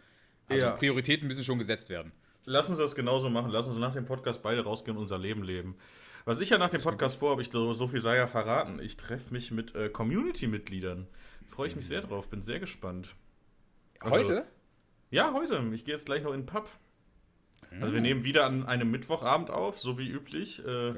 Also 0.48 0.66
ja. 0.66 0.72
Prioritäten 0.72 1.28
müssen 1.28 1.44
schon 1.44 1.58
gesetzt 1.58 1.90
werden. 1.90 2.12
Lass 2.46 2.70
uns 2.70 2.78
das 2.78 2.94
genauso 2.94 3.30
machen. 3.30 3.50
Lass 3.50 3.68
uns 3.68 3.78
nach 3.78 3.94
dem 3.94 4.06
Podcast 4.06 4.44
beide 4.44 4.64
rausgehen 4.64 4.96
und 4.96 5.04
unser 5.04 5.18
Leben 5.18 5.44
leben. 5.44 5.76
Was 6.26 6.40
ich 6.40 6.50
ja 6.50 6.58
nach 6.58 6.70
dem 6.70 6.82
Podcast 6.82 7.18
vorhabe, 7.18 7.42
ich 7.42 7.50
so, 7.50 7.74
so 7.74 7.88
viel 7.88 8.00
sei 8.00 8.18
ja 8.18 8.28
verraten. 8.28 8.80
Ich 8.80 8.98
treffe 8.98 9.34
mich 9.34 9.52
mit 9.52 9.74
äh, 9.76 9.90
Community-Mitgliedern. 9.90 11.08
Freue 11.50 11.68
ich 11.68 11.76
mich 11.76 11.88
sehr 11.88 12.02
drauf, 12.02 12.30
bin 12.30 12.42
sehr 12.42 12.60
gespannt. 12.60 13.16
Also, 14.00 14.18
heute? 14.18 14.46
Ja, 15.10 15.34
heute. 15.34 15.64
Ich 15.74 15.86
gehe 15.86 15.94
jetzt 15.94 16.06
gleich 16.06 16.24
noch 16.24 16.34
in 16.34 16.42
den 16.42 16.46
Pub. 16.46 16.68
Also 17.82 17.94
wir 17.94 18.02
nehmen 18.02 18.24
wieder 18.24 18.46
an 18.46 18.66
einem 18.66 18.92
Mittwochabend 18.92 19.52
auf, 19.52 19.80
so 19.80 19.98
wie 19.98 20.08
üblich. 20.08 20.66
Äh, 20.66 20.94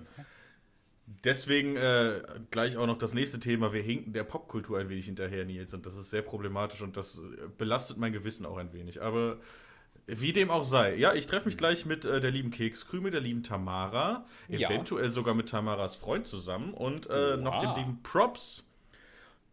deswegen 1.23 1.75
äh, 1.77 2.21
gleich 2.51 2.77
auch 2.77 2.87
noch 2.87 2.97
das 2.97 3.13
nächste 3.13 3.39
Thema. 3.39 3.73
Wir 3.73 3.81
hinken 3.81 4.13
der 4.13 4.23
Popkultur 4.23 4.79
ein 4.79 4.89
wenig 4.89 5.05
hinterher, 5.05 5.45
Nils. 5.45 5.73
Und 5.73 5.85
das 5.85 5.95
ist 5.95 6.09
sehr 6.09 6.21
problematisch 6.21 6.81
und 6.81 6.97
das 6.97 7.19
äh, 7.19 7.47
belastet 7.57 7.97
mein 7.97 8.13
Gewissen 8.13 8.45
auch 8.45 8.57
ein 8.57 8.73
wenig. 8.73 9.01
Aber 9.01 9.37
wie 10.05 10.33
dem 10.33 10.49
auch 10.49 10.63
sei. 10.63 10.95
Ja, 10.95 11.13
ich 11.13 11.27
treffe 11.27 11.47
mich 11.47 11.57
gleich 11.57 11.85
mit 11.85 12.05
äh, 12.05 12.19
der 12.19 12.31
lieben 12.31 12.51
Kekskrümel, 12.51 13.11
der 13.11 13.21
lieben 13.21 13.43
Tamara, 13.43 14.25
ja. 14.47 14.69
eventuell 14.69 15.09
sogar 15.09 15.33
mit 15.33 15.49
Tamaras 15.49 15.95
Freund 15.95 16.27
zusammen 16.27 16.73
und 16.73 17.09
äh, 17.09 17.33
wow. 17.33 17.39
noch 17.39 17.59
dem 17.59 17.75
lieben 17.75 18.03
Props. 18.03 18.63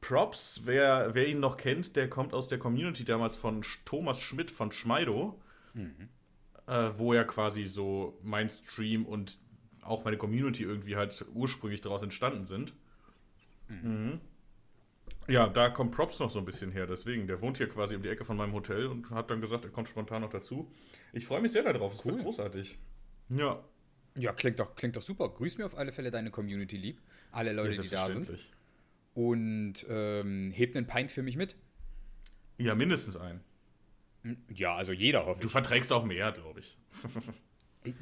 Props, 0.01 0.61
wer, 0.65 1.15
wer 1.15 1.27
ihn 1.29 1.41
noch 1.41 1.57
kennt, 1.57 1.97
der 1.97 2.11
kommt 2.11 2.35
aus 2.35 2.47
der 2.47 2.59
Community 2.59 3.05
damals 3.05 3.37
von 3.37 3.65
Thomas 3.87 4.21
Schmidt 4.21 4.51
von 4.51 4.71
Schmeido. 4.71 5.41
Mhm 5.73 6.09
äh, 6.67 6.91
wo 6.97 7.15
ja 7.15 7.25
quasi 7.25 7.67
so 7.67 8.19
mein 8.23 8.51
Stream 8.51 9.07
und 9.07 9.39
auch 9.83 10.05
meine 10.05 10.17
Community 10.17 10.63
irgendwie 10.63 10.97
halt 10.97 11.25
ursprünglich 11.35 11.81
daraus 11.81 12.03
entstanden 12.03 12.47
sind. 12.47 12.75
Mhm. 13.69 13.77
Mhm. 13.83 14.21
Ja, 15.27 15.49
da 15.49 15.71
kommt 15.71 15.93
Props 15.93 16.19
noch 16.19 16.31
so 16.31 16.39
ein 16.39 16.45
bisschen 16.45 16.71
her, 16.71 16.87
deswegen. 16.87 17.27
Der 17.27 17.41
wohnt 17.41 17.57
hier 17.57 17.69
quasi 17.69 17.95
um 17.97 18.03
die 18.03 18.09
Ecke 18.09 18.25
von 18.25 18.37
meinem 18.37 18.53
Hotel 18.53 18.87
und 18.87 19.11
hat 19.11 19.31
dann 19.31 19.41
gesagt, 19.41 19.65
er 19.65 19.71
kommt 19.71 19.89
spontan 19.89 20.21
noch 20.21 20.31
dazu. 20.31 20.71
Ich 21.13 21.27
freue 21.27 21.41
mich 21.41 21.53
sehr 21.53 21.63
darauf, 21.63 21.95
es 21.95 22.05
cool. 22.05 22.13
wird 22.13 22.25
großartig. 22.25 22.79
Ja. 23.31 23.65
Ja, 24.17 24.33
klingt 24.33 24.61
doch, 24.61 24.77
klingt 24.77 24.97
doch 24.97 25.03
super. 25.03 25.29
Grüß 25.29 25.59
mir 25.59 25.67
auf 25.67 25.77
alle 25.77 25.93
Fälle 25.93 26.11
deine 26.11 26.31
Community 26.31 26.77
lieb. 26.77 27.01
Alle 27.33 27.53
Leute, 27.53 27.83
die 27.83 27.89
da 27.89 28.09
sind. 28.11 28.31
Und 29.15 29.87
ähm, 29.89 30.51
hebt 30.53 30.77
einen 30.77 30.87
Pint 30.87 31.11
für 31.11 31.23
mich 31.23 31.37
mit. 31.37 31.57
Ja, 32.59 32.75
mindestens 32.75 33.17
einen. 33.17 33.41
Ja, 34.49 34.75
also 34.75 34.93
jeder 34.93 35.27
hoffe 35.27 35.43
Du 35.43 35.49
verträgst 35.49 35.93
auch 35.93 36.05
mehr, 36.05 36.33
glaube 36.33 36.61
ich. 36.61 36.79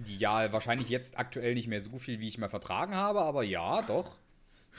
ja, 0.07 0.53
wahrscheinlich 0.53 0.89
jetzt 0.89 1.19
aktuell 1.19 1.55
nicht 1.55 1.69
mehr 1.69 1.81
so 1.81 1.99
viel, 1.99 2.21
wie 2.21 2.29
ich 2.29 2.39
mal 2.39 2.49
vertragen 2.49 2.95
habe, 2.95 3.23
aber 3.23 3.43
ja, 3.43 3.83
doch. 3.83 4.19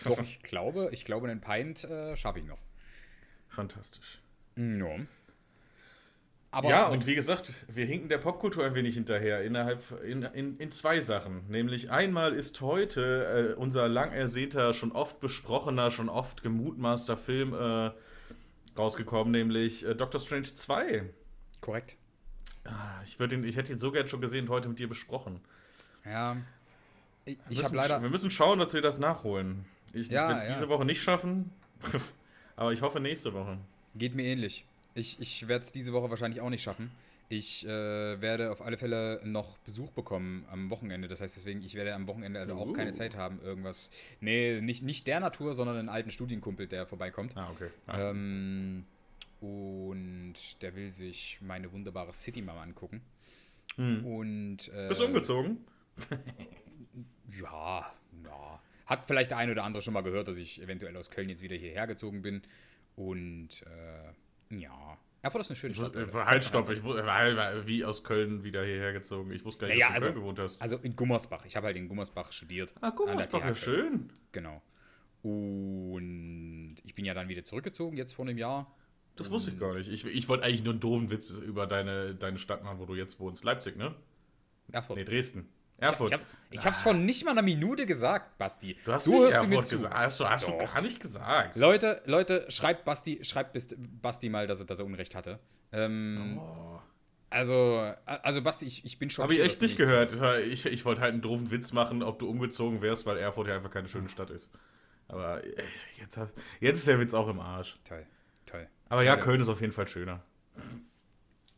Doch, 0.06 0.20
ich 0.20 0.40
glaube, 0.44 0.90
ich 0.92 1.06
glaube, 1.06 1.30
einen 1.30 1.42
Pint 1.42 1.84
äh, 1.84 2.16
schaffe 2.16 2.40
ich 2.40 2.46
noch. 2.46 2.60
Fantastisch. 3.50 4.22
Ja. 4.56 5.00
Aber 6.52 6.70
ja, 6.70 6.88
und 6.88 7.08
wie 7.08 7.16
gesagt, 7.16 7.52
wir 7.68 7.86
hinken 7.86 8.10
der 8.10 8.20
Popkultur 8.20 8.64
ein 8.64 8.76
wenig 8.76 8.94
hinterher, 8.94 9.42
innerhalb 9.44 9.82
in, 10.04 10.22
in, 10.22 10.58
in 10.58 10.72
zwei 10.72 11.00
Sachen. 11.00 11.48
Nämlich 11.50 11.90
einmal 11.90 12.34
ist 12.34 12.62
heute 12.62 13.56
äh, 13.58 13.60
unser 13.60 13.88
lang 13.88 14.12
ersehnter, 14.12 14.72
schon 14.74 14.92
oft 14.92 15.20
besprochener, 15.20 15.90
schon 15.90 16.10
oft 16.10 16.44
gemutmaßter 16.44 17.18
Film 17.18 17.56
äh, 17.56 17.92
rausgekommen, 18.78 19.32
nämlich 19.32 19.84
äh, 19.84 19.96
Doctor 19.96 20.22
Strange 20.22 20.54
2. 20.54 21.10
Korrekt. 21.64 21.96
Ah, 22.66 23.02
ich, 23.06 23.18
ihn, 23.18 23.44
ich 23.46 23.56
hätte 23.56 23.72
ihn 23.72 23.78
so 23.78 23.92
gern 23.92 24.10
schon 24.10 24.20
gesehen 24.20 24.50
heute 24.50 24.68
mit 24.68 24.80
dir 24.80 24.90
besprochen. 24.90 25.40
Ja. 26.04 26.36
Ich, 27.24 27.38
ich 27.48 27.64
habe 27.64 27.74
leider. 27.74 28.02
Wir 28.02 28.10
müssen 28.10 28.30
schauen, 28.30 28.60
dass 28.60 28.74
wir 28.74 28.82
das 28.82 29.00
nachholen. 29.00 29.64
Ich, 29.94 30.10
ja, 30.10 30.28
will 30.28 30.36
es 30.36 30.50
ja. 30.50 30.56
diese 30.56 30.68
Woche 30.68 30.84
nicht 30.84 31.02
schaffen, 31.02 31.52
aber 32.58 32.74
ich 32.74 32.82
hoffe 32.82 33.00
nächste 33.00 33.34
Woche. 33.34 33.58
Geht 33.96 34.14
mir 34.14 34.24
ähnlich. 34.24 34.66
Ich, 34.94 35.22
ich 35.22 35.48
werde 35.48 35.64
es 35.64 35.72
diese 35.72 35.94
Woche 35.94 36.10
wahrscheinlich 36.10 36.42
auch 36.42 36.50
nicht 36.50 36.64
schaffen. 36.64 36.92
Ich 37.30 37.66
äh, 37.66 37.70
werde 37.70 38.52
auf 38.52 38.62
alle 38.62 38.78
Fälle 38.78 39.22
noch 39.24 39.58
Besuch 39.60 39.92
bekommen 39.92 40.46
am 40.52 40.70
Wochenende. 40.70 41.08
Das 41.08 41.22
heißt 41.22 41.38
deswegen, 41.38 41.62
ich 41.62 41.76
werde 41.76 41.96
am 41.96 42.08
Wochenende 42.08 42.42
also 42.42 42.56
auch 42.56 42.68
uh. 42.68 42.74
keine 42.74 42.92
Zeit 42.92 43.16
haben, 43.16 43.40
irgendwas. 43.42 43.90
Nee, 44.20 44.60
nicht, 44.60 44.84
nicht 44.84 45.08
der 45.08 45.22
Natur, 45.22 45.54
sondern 45.54 45.78
einen 45.78 45.90
alten 45.90 46.12
Studienkumpel, 46.12 46.68
der 46.68 46.86
vorbeikommt. 46.88 47.38
Ah, 47.38 47.50
okay. 47.52 47.70
Ah. 47.88 48.10
Ähm, 48.10 48.86
und 49.44 50.36
der 50.62 50.74
will 50.74 50.90
sich 50.90 51.38
meine 51.42 51.74
wunderbare 51.74 52.14
City 52.14 52.42
mal 52.42 52.58
angucken. 52.58 53.02
Mhm. 53.76 54.06
Und, 54.06 54.72
äh, 54.74 54.88
Bist 54.88 55.02
du 55.02 55.06
umgezogen? 55.06 55.58
ja, 57.42 57.92
ja. 58.24 58.62
Hat 58.86 59.06
vielleicht 59.06 59.32
der 59.32 59.38
eine 59.38 59.52
oder 59.52 59.66
andere 59.66 59.84
schon 59.84 59.94
mal 59.94 60.02
gehört, 60.02 60.30
dass 60.30 60.38
ich 60.38 60.62
eventuell 60.62 60.96
aus 60.96 61.10
Köln 61.10 61.28
jetzt 61.28 61.42
wieder 61.42 61.58
hierher 61.58 61.88
gezogen 61.88 62.22
bin. 62.22 62.42
Und 62.96 63.66
äh, 63.66 64.58
ja. 64.58 64.98
Erfurt 65.22 65.42
ist 65.42 65.50
eine 65.50 65.58
schöne 65.58 65.74
Stadt. 65.74 65.94
Äh, 65.94 66.08
halt, 66.14 66.46
stopp. 66.46 66.70
Ich, 66.70 66.82
wie 66.82 67.84
aus 67.84 68.06
Köln 68.06 68.46
wieder 68.46 68.64
hierher 68.64 68.94
gezogen. 68.94 69.30
Ich 69.34 69.44
wusste 69.44 69.62
gar 69.62 69.68
nicht, 69.68 69.80
naja, 69.80 69.94
dass 69.94 70.04
du 70.04 70.10
in 70.10 70.14
also, 70.14 70.14
Köln 70.14 70.22
gewohnt 70.22 70.40
hast. 70.40 70.62
Also 70.62 70.78
in 70.78 70.96
Gummersbach. 70.96 71.46
Ich 71.46 71.58
habe 71.58 71.68
halt 71.68 71.76
in 71.76 71.90
Gummersbach 71.90 72.32
studiert. 72.32 72.74
Ah, 72.80 72.92
Gummersbach, 72.92 73.42
ja 73.42 73.56
schön. 73.56 74.10
Genau. 74.32 74.62
Und 75.22 76.76
ich 76.86 76.96
bin 76.96 77.04
ja 77.04 77.14
dann 77.14 77.28
wieder 77.28 77.44
zurückgezogen, 77.44 77.98
jetzt 77.98 78.14
vor 78.14 78.26
einem 78.26 78.38
Jahr. 78.38 78.74
Das 79.16 79.30
wusste 79.30 79.52
ich 79.52 79.60
gar 79.60 79.74
nicht. 79.76 79.90
Ich, 79.90 80.06
ich 80.06 80.28
wollte 80.28 80.44
eigentlich 80.44 80.64
nur 80.64 80.74
einen 80.74 80.80
doofen 80.80 81.12
Witz 81.12 81.30
über 81.30 81.68
deine, 81.68 82.16
deine 82.16 82.40
Stadt 82.40 82.64
machen, 82.64 82.80
wo 82.80 82.86
du 82.86 82.96
jetzt 82.96 83.20
wohnst. 83.20 83.44
Leipzig, 83.44 83.76
ne? 83.76 83.94
Erfurt. 84.72 84.98
Nee, 84.98 85.04
Dresden. 85.04 85.50
Erfurt. 85.78 86.12
Ich, 86.12 86.20
ich, 86.52 86.60
ich 86.60 86.66
hab's 86.66 86.82
vor 86.82 86.94
nicht 86.94 87.24
mal 87.26 87.32
einer 87.32 87.42
Minute 87.42 87.86
gesagt, 87.86 88.38
Basti. 88.38 88.76
Du 88.86 88.94
hast 88.94 89.04
so 89.04 89.12
nicht 89.12 89.34
Erfurt 89.34 89.70
gesagt. 89.70 89.94
Hast 89.94 90.20
du, 90.20 90.28
hast 90.28 90.48
du 90.48 90.58
gar 90.58 90.82
nicht 90.82 91.00
gesagt. 91.00 91.56
Leute, 91.58 92.02
Leute, 92.06 92.46
schreibt 92.50 92.86
Basti, 92.86 93.20
schreibt 93.24 93.58
Basti 94.02 94.30
mal, 94.30 94.48
dass 94.48 94.60
er, 94.60 94.66
dass 94.66 94.80
er 94.80 94.86
Unrecht 94.86 95.16
hatte. 95.16 95.40
Ähm, 95.72 96.40
oh. 96.40 96.80
Also, 97.30 97.94
also 98.06 98.42
Basti, 98.42 98.66
ich, 98.66 98.86
ich 98.86 99.00
bin 99.00 99.10
schon. 99.10 99.24
Habe 99.24 99.34
ich 99.34 99.42
echt 99.42 99.62
nicht 99.62 99.78
gehört. 99.78 100.16
Ich, 100.44 100.66
ich 100.66 100.86
wollte 100.86 101.02
halt 101.02 101.14
einen 101.14 101.22
doofen 101.22 101.50
Witz 101.52 101.74
machen, 101.74 102.04
ob 102.04 102.20
du 102.20 102.30
umgezogen 102.30 102.82
wärst, 102.82 103.06
weil 103.06 103.18
Erfurt 103.18 103.48
ja 103.48 103.56
einfach 103.56 103.72
keine 103.72 103.88
schöne 103.88 104.10
Stadt 104.10 104.30
ist. 104.30 104.52
Aber 105.08 105.44
äh, 105.44 105.64
jetzt, 106.00 106.18
hast, 106.18 106.36
jetzt 106.60 106.78
ist 106.78 106.88
der 106.88 107.00
Witz 107.00 107.14
auch 107.14 107.28
im 107.28 107.40
Arsch. 107.40 107.80
Toll. 107.84 108.06
Aber 108.94 109.02
ja, 109.02 109.18
Köln 109.18 109.42
ist 109.42 109.48
auf 109.48 109.60
jeden 109.60 109.74
Fall 109.74 109.88
schöner. 109.88 110.22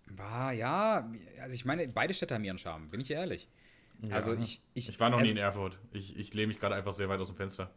War, 0.07 0.53
ja, 0.53 1.11
also 1.41 1.53
ich 1.53 1.65
meine, 1.65 1.85
beide 1.89 2.13
Städte 2.13 2.33
haben 2.33 2.45
ihren 2.45 2.57
Charme, 2.57 2.89
bin 2.89 3.01
ich 3.01 3.11
ehrlich. 3.11 3.49
Ja. 4.01 4.15
Also 4.15 4.33
ich, 4.35 4.61
ich, 4.73 4.87
ich 4.87 4.99
war 5.01 5.09
noch 5.09 5.17
also, 5.17 5.25
nie 5.25 5.37
in 5.37 5.43
Erfurt. 5.43 5.77
Ich, 5.91 6.15
ich 6.15 6.33
lehne 6.33 6.47
mich 6.47 6.61
gerade 6.61 6.75
einfach 6.75 6.93
sehr 6.93 7.09
weit 7.09 7.19
aus 7.19 7.27
dem 7.27 7.35
Fenster. 7.35 7.71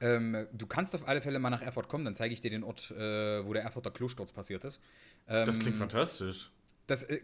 Ähm, 0.00 0.48
du 0.52 0.66
kannst 0.66 0.92
auf 0.96 1.06
alle 1.06 1.20
Fälle 1.20 1.38
mal 1.38 1.50
nach 1.50 1.62
Erfurt 1.62 1.88
kommen, 1.88 2.04
dann 2.04 2.16
zeige 2.16 2.34
ich 2.34 2.40
dir 2.40 2.50
den 2.50 2.64
Ort, 2.64 2.90
äh, 2.90 3.46
wo 3.46 3.52
der 3.52 3.62
Erfurter 3.62 3.92
Klosturz 3.92 4.32
passiert 4.32 4.64
ist. 4.64 4.80
Ähm, 5.28 5.46
das 5.46 5.60
klingt 5.60 5.76
fantastisch. 5.76 6.50
Das 6.88 7.04
äh, 7.04 7.20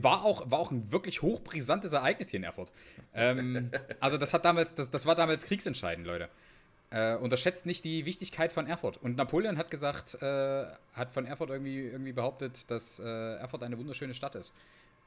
war, 0.00 0.24
auch, 0.24 0.50
war 0.50 0.58
auch 0.58 0.72
ein 0.72 0.90
wirklich 0.90 1.22
hochbrisantes 1.22 1.92
Ereignis 1.92 2.30
hier 2.30 2.38
in 2.38 2.44
Erfurt. 2.44 2.72
Ähm, 3.14 3.70
also 4.00 4.18
das 4.18 4.34
hat 4.34 4.44
damals, 4.44 4.74
das, 4.74 4.90
das 4.90 5.06
war 5.06 5.14
damals 5.14 5.44
kriegsentscheidend, 5.44 6.08
Leute. 6.08 6.28
Äh, 6.92 7.14
unterschätzt 7.16 7.66
nicht 7.66 7.84
die 7.84 8.04
Wichtigkeit 8.04 8.52
von 8.52 8.66
Erfurt. 8.66 8.96
Und 8.96 9.16
Napoleon 9.16 9.56
hat 9.58 9.70
gesagt, 9.70 10.20
äh, 10.22 10.66
hat 10.94 11.12
von 11.12 11.24
Erfurt 11.24 11.50
irgendwie, 11.50 11.78
irgendwie 11.78 12.12
behauptet, 12.12 12.68
dass 12.68 12.98
äh, 12.98 13.36
Erfurt 13.36 13.62
eine 13.62 13.78
wunderschöne 13.78 14.12
Stadt 14.12 14.34
ist, 14.34 14.52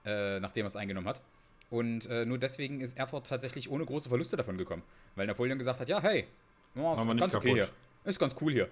äh, 0.05 0.39
nachdem 0.39 0.65
er 0.65 0.67
es 0.67 0.77
eingenommen 0.77 1.09
hat. 1.09 1.21
Und 1.69 2.05
äh, 2.05 2.25
nur 2.25 2.37
deswegen 2.37 2.79
ist 2.79 2.97
Erfurt 2.97 3.27
tatsächlich 3.27 3.69
ohne 3.69 3.83
große 3.83 4.07
Verluste 4.07 4.37
davon 4.37 4.57
gekommen. 4.57 4.83
Weil 5.15 5.27
Napoleon 5.27 5.57
gesagt 5.57 5.81
hat, 5.81 5.89
ja, 5.89 6.01
hey, 6.01 6.25
oh, 6.75 6.93
ist 6.93 7.19
ganz 7.19 7.35
okay 7.35 7.53
hier. 7.53 7.69
Ist 8.05 8.19
ganz 8.19 8.35
cool 8.39 8.53
hier. 8.53 8.69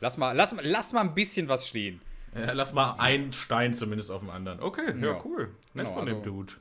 Lass 0.00 0.16
mal, 0.16 0.34
lass, 0.34 0.56
lass 0.62 0.92
mal 0.92 1.02
ein 1.02 1.14
bisschen 1.14 1.48
was 1.48 1.68
stehen. 1.68 2.00
Ja, 2.34 2.52
lass 2.52 2.72
mal 2.72 2.94
einen 2.98 3.32
Stein 3.32 3.74
zumindest 3.74 4.10
auf 4.10 4.22
dem 4.22 4.30
anderen. 4.30 4.60
Okay, 4.60 4.94
ja, 4.98 5.12
ja 5.12 5.22
cool. 5.24 5.54
Nett 5.74 5.86
genau, 5.86 5.92
von 5.92 6.06
dem 6.06 6.18
also, 6.18 6.30
Dude. 6.30 6.52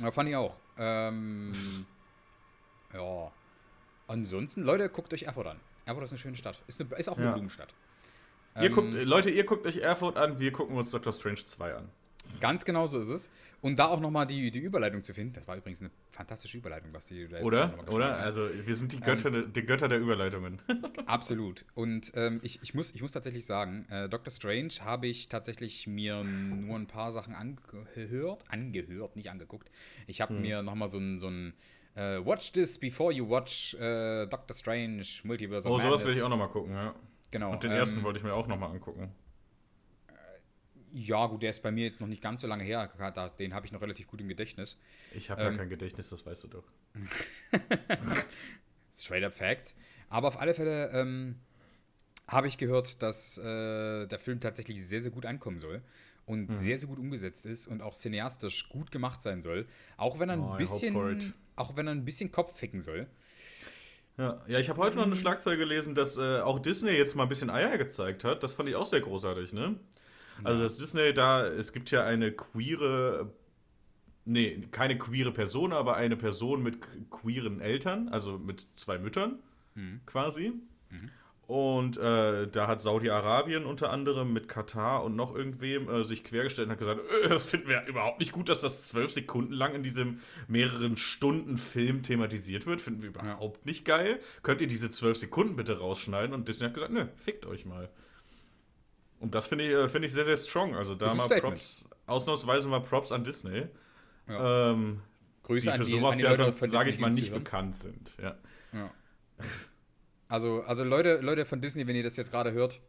Ja, 0.00 0.10
fand 0.10 0.28
ich 0.28 0.36
auch. 0.36 0.56
Ähm, 0.78 1.52
ja. 2.92 3.32
Ansonsten, 4.06 4.62
Leute, 4.62 4.88
guckt 4.88 5.12
euch 5.12 5.24
Erfurt 5.24 5.46
an. 5.46 5.60
Erfurt 5.86 6.04
ist 6.04 6.12
eine 6.12 6.18
schöne 6.18 6.36
Stadt. 6.36 6.62
Ist, 6.66 6.80
eine, 6.80 6.94
ist 6.96 7.08
auch 7.08 7.16
eine 7.16 7.26
ja. 7.26 7.32
Blumenstadt. 7.32 7.74
Ihr 8.56 8.64
ähm, 8.64 8.72
guckt, 8.72 8.92
Leute, 8.92 9.30
ihr 9.30 9.44
guckt 9.44 9.66
euch 9.66 9.78
Erfurt 9.78 10.16
an, 10.16 10.38
wir 10.38 10.52
gucken 10.52 10.76
uns 10.76 10.90
Doctor 10.90 11.12
Strange 11.12 11.44
2 11.44 11.74
an. 11.74 11.88
Ganz 12.40 12.64
genau 12.64 12.86
so 12.86 12.98
ist 12.98 13.08
es. 13.08 13.30
Und 13.60 13.78
da 13.78 13.86
auch 13.86 14.00
nochmal 14.00 14.26
die, 14.26 14.50
die 14.50 14.58
Überleitung 14.58 15.02
zu 15.02 15.14
finden, 15.14 15.34
das 15.34 15.46
war 15.46 15.56
übrigens 15.56 15.80
eine 15.80 15.90
fantastische 16.10 16.58
Überleitung, 16.58 16.92
was 16.92 17.06
die 17.06 17.26
da 17.28 17.36
jetzt 17.36 17.44
Oder? 17.44 17.74
Oder? 17.90 18.18
Hast. 18.18 18.26
Also 18.26 18.48
wir 18.66 18.76
sind 18.76 18.92
die 18.92 19.00
Götter, 19.00 19.32
ähm, 19.32 19.52
die 19.52 19.62
Götter 19.62 19.88
der 19.88 19.98
Überleitungen. 19.98 20.60
Absolut. 21.06 21.64
Und 21.74 22.12
ähm, 22.14 22.40
ich, 22.42 22.62
ich, 22.62 22.74
muss, 22.74 22.94
ich 22.94 23.02
muss 23.02 23.12
tatsächlich 23.12 23.44
sagen, 23.44 23.86
äh, 23.90 24.08
Doctor 24.08 24.30
Strange 24.30 24.72
habe 24.80 25.06
ich 25.06 25.28
tatsächlich 25.28 25.86
mir 25.86 26.22
nur 26.24 26.76
ein 26.76 26.86
paar 26.86 27.12
Sachen 27.12 27.34
angehört, 27.34 28.44
angehört, 28.48 29.16
nicht 29.16 29.30
angeguckt. 29.30 29.70
Ich 30.06 30.20
habe 30.20 30.34
hm. 30.34 30.42
mir 30.42 30.62
nochmal 30.62 30.88
so 30.88 30.98
ein, 30.98 31.18
so 31.18 31.28
ein 31.28 31.54
uh, 31.96 32.24
Watch 32.24 32.52
this 32.52 32.78
before 32.78 33.12
you 33.12 33.28
watch 33.28 33.74
uh, 33.74 34.26
Doctor 34.26 34.54
Strange 34.54 35.04
Multiverse 35.24 35.68
Oh, 35.68 35.78
sowas 35.78 36.04
will 36.04 36.12
ich 36.12 36.22
auch 36.22 36.28
nochmal 36.28 36.48
gucken, 36.48 36.72
ja. 36.72 36.94
Genau. 37.30 37.52
Und 37.52 37.62
den 37.62 37.72
ähm, 37.72 37.78
ersten 37.78 38.02
wollte 38.02 38.18
ich 38.18 38.24
mir 38.24 38.32
auch 38.32 38.46
nochmal 38.46 38.70
angucken. 38.70 39.12
Ja, 40.96 41.26
gut, 41.26 41.42
der 41.42 41.50
ist 41.50 41.60
bei 41.60 41.72
mir 41.72 41.84
jetzt 41.84 42.00
noch 42.00 42.06
nicht 42.06 42.22
ganz 42.22 42.40
so 42.40 42.46
lange 42.46 42.62
her. 42.62 42.88
Den 43.40 43.52
habe 43.52 43.66
ich 43.66 43.72
noch 43.72 43.82
relativ 43.82 44.06
gut 44.06 44.20
im 44.20 44.28
Gedächtnis. 44.28 44.78
Ich 45.12 45.28
habe 45.28 45.42
ähm, 45.42 45.52
ja 45.52 45.58
kein 45.58 45.68
Gedächtnis, 45.68 46.08
das 46.08 46.24
weißt 46.24 46.44
du 46.44 46.48
doch. 46.48 46.64
Straight 48.94 49.24
up 49.24 49.34
Facts. 49.34 49.74
Aber 50.08 50.28
auf 50.28 50.40
alle 50.40 50.54
Fälle 50.54 50.90
ähm, 50.92 51.40
habe 52.28 52.46
ich 52.46 52.58
gehört, 52.58 53.02
dass 53.02 53.36
äh, 53.38 54.06
der 54.06 54.20
Film 54.20 54.38
tatsächlich 54.38 54.86
sehr, 54.86 55.02
sehr 55.02 55.10
gut 55.10 55.26
ankommen 55.26 55.58
soll 55.58 55.82
und 56.26 56.48
mhm. 56.48 56.54
sehr, 56.54 56.78
sehr 56.78 56.88
gut 56.88 56.98
umgesetzt 56.98 57.46
ist 57.46 57.66
und 57.66 57.82
auch 57.82 57.94
cineastisch 57.94 58.68
gut 58.68 58.90
gemacht 58.90 59.20
sein 59.20 59.42
soll. 59.42 59.66
Auch 59.96 60.18
wenn 60.18 60.28
er 60.28 60.34
ein 60.34 60.42
oh, 60.42 60.56
bisschen, 60.56 61.34
auch 61.56 61.76
wenn 61.76 61.86
er 61.86 61.92
ein 61.92 62.04
bisschen 62.04 62.32
Kopf 62.32 62.56
ficken 62.56 62.80
soll. 62.80 63.06
Ja, 64.16 64.42
ja 64.46 64.58
ich 64.58 64.68
habe 64.68 64.80
heute 64.80 64.96
noch 64.96 65.06
eine 65.06 65.16
Schlagzeile 65.16 65.58
gelesen, 65.58 65.94
dass 65.94 66.16
äh, 66.16 66.40
auch 66.40 66.58
Disney 66.58 66.92
jetzt 66.92 67.14
mal 67.16 67.24
ein 67.24 67.28
bisschen 67.28 67.50
Eier 67.50 67.76
gezeigt 67.78 68.24
hat. 68.24 68.42
Das 68.42 68.54
fand 68.54 68.68
ich 68.68 68.76
auch 68.76 68.86
sehr 68.86 69.00
großartig, 69.00 69.52
ne? 69.52 69.76
Also 70.42 70.64
das 70.64 70.78
Disney 70.78 71.14
da, 71.14 71.46
es 71.46 71.72
gibt 71.72 71.90
ja 71.92 72.04
eine 72.04 72.32
queere, 72.32 73.32
nee, 74.24 74.66
keine 74.72 74.98
queere 74.98 75.30
Person, 75.30 75.72
aber 75.72 75.94
eine 75.94 76.16
Person 76.16 76.62
mit 76.62 76.78
queeren 77.10 77.60
Eltern, 77.60 78.08
also 78.08 78.38
mit 78.38 78.66
zwei 78.76 78.98
Müttern 78.98 79.38
mhm. 79.74 80.00
quasi. 80.06 80.52
Mhm. 80.90 81.10
Und 81.46 81.98
äh, 81.98 82.48
da 82.48 82.66
hat 82.68 82.80
Saudi-Arabien 82.80 83.66
unter 83.66 83.90
anderem 83.90 84.32
mit 84.32 84.48
Katar 84.48 85.04
und 85.04 85.14
noch 85.14 85.34
irgendwem 85.34 85.90
äh, 85.90 86.02
sich 86.02 86.24
quergestellt 86.24 86.68
und 86.68 86.72
hat 86.72 86.78
gesagt, 86.78 87.00
äh, 87.22 87.28
das 87.28 87.44
finden 87.44 87.68
wir 87.68 87.84
überhaupt 87.86 88.18
nicht 88.18 88.32
gut, 88.32 88.48
dass 88.48 88.62
das 88.62 88.88
zwölf 88.88 89.12
Sekunden 89.12 89.52
lang 89.52 89.74
in 89.74 89.82
diesem 89.82 90.20
mehreren 90.48 90.96
Stunden 90.96 91.58
Film 91.58 92.02
thematisiert 92.02 92.64
wird. 92.66 92.80
Finden 92.80 93.02
wir 93.02 93.10
überhaupt 93.10 93.58
ja. 93.58 93.62
nicht 93.64 93.84
geil. 93.84 94.20
Könnt 94.42 94.62
ihr 94.62 94.66
diese 94.66 94.90
zwölf 94.90 95.18
Sekunden 95.18 95.54
bitte 95.54 95.78
rausschneiden? 95.78 96.34
Und 96.34 96.48
Disney 96.48 96.66
hat 96.66 96.74
gesagt, 96.74 96.92
nö, 96.92 97.06
fickt 97.16 97.44
euch 97.44 97.66
mal. 97.66 97.90
Und 99.20 99.34
das 99.34 99.46
finde 99.46 99.64
ich, 99.64 99.70
äh, 99.70 99.88
find 99.88 100.06
ich 100.06 100.12
sehr, 100.12 100.24
sehr 100.24 100.38
strong. 100.38 100.74
Also 100.74 100.94
da 100.94 101.12
mal 101.14 101.28
Props, 101.28 101.86
ausnahmsweise 102.06 102.68
mal 102.68 102.80
Props 102.80 103.12
an 103.12 103.22
Disney. 103.22 103.66
Ja. 104.28 104.70
Ähm, 104.70 105.02
Grüße 105.42 105.72
die 105.72 105.76
für 105.76 105.84
die, 105.84 105.90
sowas 105.90 106.18
ja 106.22 106.34
sonst, 106.34 106.60
sage 106.60 106.88
ich 106.88 106.98
mal, 106.98 107.10
nicht 107.10 107.34
bekannt 107.34 107.76
sind. 107.76 108.14
Ja. 108.22 108.38
ja. 108.72 108.90
Also, 110.34 110.62
also 110.62 110.82
Leute, 110.82 111.20
Leute 111.22 111.44
von 111.44 111.60
Disney, 111.60 111.86
wenn 111.86 111.94
ihr 111.94 112.02
das 112.02 112.16
jetzt 112.16 112.32
gerade 112.32 112.50
hört, 112.50 112.80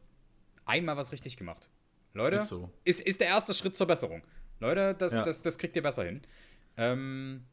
einmal 0.65 0.97
was 0.97 1.11
richtig 1.11 1.37
gemacht. 1.37 1.69
Leute, 2.13 2.37
ist, 2.37 2.47
so. 2.47 2.71
ist, 2.83 3.01
ist 3.01 3.21
der 3.21 3.27
erste 3.27 3.53
Schritt 3.53 3.75
zur 3.75 3.85
Besserung. 3.85 4.23
Leute, 4.59 4.95
das, 4.97 5.13
ja. 5.13 5.21
das, 5.21 5.43
das 5.43 5.59
kriegt 5.59 5.75
ihr 5.75 5.83
besser 5.83 6.05
hin. 6.05 6.21
Ähm, 6.75 7.43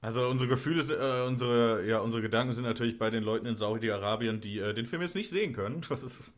also 0.00 0.28
unsere 0.28 0.48
Gefühle, 0.48 0.82
äh, 0.82 1.26
unsere, 1.26 1.84
ja, 1.84 1.98
unsere 1.98 2.22
Gedanken 2.22 2.52
sind 2.52 2.62
natürlich 2.62 2.96
bei 2.96 3.10
den 3.10 3.24
Leuten 3.24 3.46
in 3.46 3.56
Saudi-Arabien, 3.56 4.40
die 4.40 4.60
äh, 4.60 4.72
den 4.72 4.86
Film 4.86 5.02
jetzt 5.02 5.16
nicht 5.16 5.30
sehen 5.30 5.52
können. 5.52 5.82
Das 5.88 6.04
ist 6.04 6.32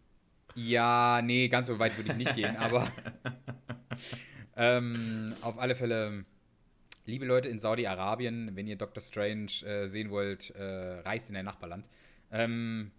ja, 0.55 1.21
nee, 1.23 1.49
ganz 1.49 1.67
so 1.67 1.79
weit 1.79 1.99
würde 1.99 2.13
ich 2.13 2.17
nicht 2.17 2.35
gehen, 2.35 2.57
aber 2.59 2.89
ähm, 4.57 5.35
auf 5.43 5.59
alle 5.59 5.75
Fälle, 5.75 6.25
liebe 7.05 7.27
Leute 7.27 7.51
in 7.51 7.59
Saudi-Arabien, 7.59 8.53
wenn 8.55 8.67
ihr 8.67 8.77
Dr. 8.77 9.03
Strange 9.03 9.51
äh, 9.67 9.87
sehen 9.87 10.09
wollt, 10.09 10.49
äh, 10.51 11.01
reist 11.01 11.29
in 11.29 11.37
ein 11.37 11.45
Nachbarland. 11.45 11.91
Ähm, 12.31 12.91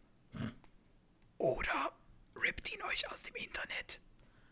oder 1.38 1.92
rippt 2.36 2.74
ihn 2.74 2.82
euch 2.84 3.12
aus 3.12 3.24
dem 3.24 3.36
Internet. 3.36 4.00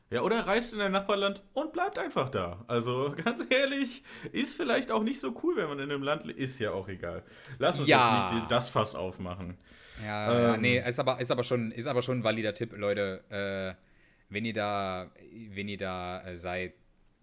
Ja, 0.09 0.21
oder 0.21 0.45
reist 0.45 0.73
in 0.73 0.81
ein 0.81 0.91
Nachbarland 0.91 1.41
und 1.53 1.73
bleibt 1.73 1.97
einfach 1.97 2.29
da. 2.29 2.63
Also 2.67 3.15
ganz 3.23 3.41
ehrlich, 3.49 4.03
ist 4.31 4.55
vielleicht 4.55 4.91
auch 4.91 5.01
nicht 5.01 5.19
so 5.19 5.33
cool, 5.41 5.55
wenn 5.55 5.67
man 5.67 5.79
in 5.79 5.89
einem 5.91 6.03
Land 6.03 6.29
ist 6.29 6.59
ja 6.59 6.71
auch 6.71 6.87
egal. 6.87 7.23
Lass 7.57 7.79
uns 7.79 7.87
ja. 7.87 8.21
jetzt 8.21 8.35
nicht 8.35 8.51
das 8.51 8.69
Fass 8.69 8.93
aufmachen. 8.93 9.57
Ja, 10.05 10.31
ähm, 10.31 10.43
ja, 10.43 10.57
nee, 10.57 10.87
ist 10.87 10.99
aber, 10.99 11.19
ist 11.19 11.31
aber 11.31 11.43
schon, 11.43 11.71
ist 11.71 11.87
aber 11.87 12.03
schon 12.03 12.19
ein 12.19 12.23
valider 12.23 12.53
Tipp, 12.53 12.73
Leute. 12.77 13.23
Äh, 13.29 13.81
wenn 14.29 14.45
ihr 14.45 14.53
da, 14.53 15.11
wenn 15.49 15.67
ihr 15.67 15.77
da 15.77 16.21
äh, 16.27 16.37
seid, 16.37 16.73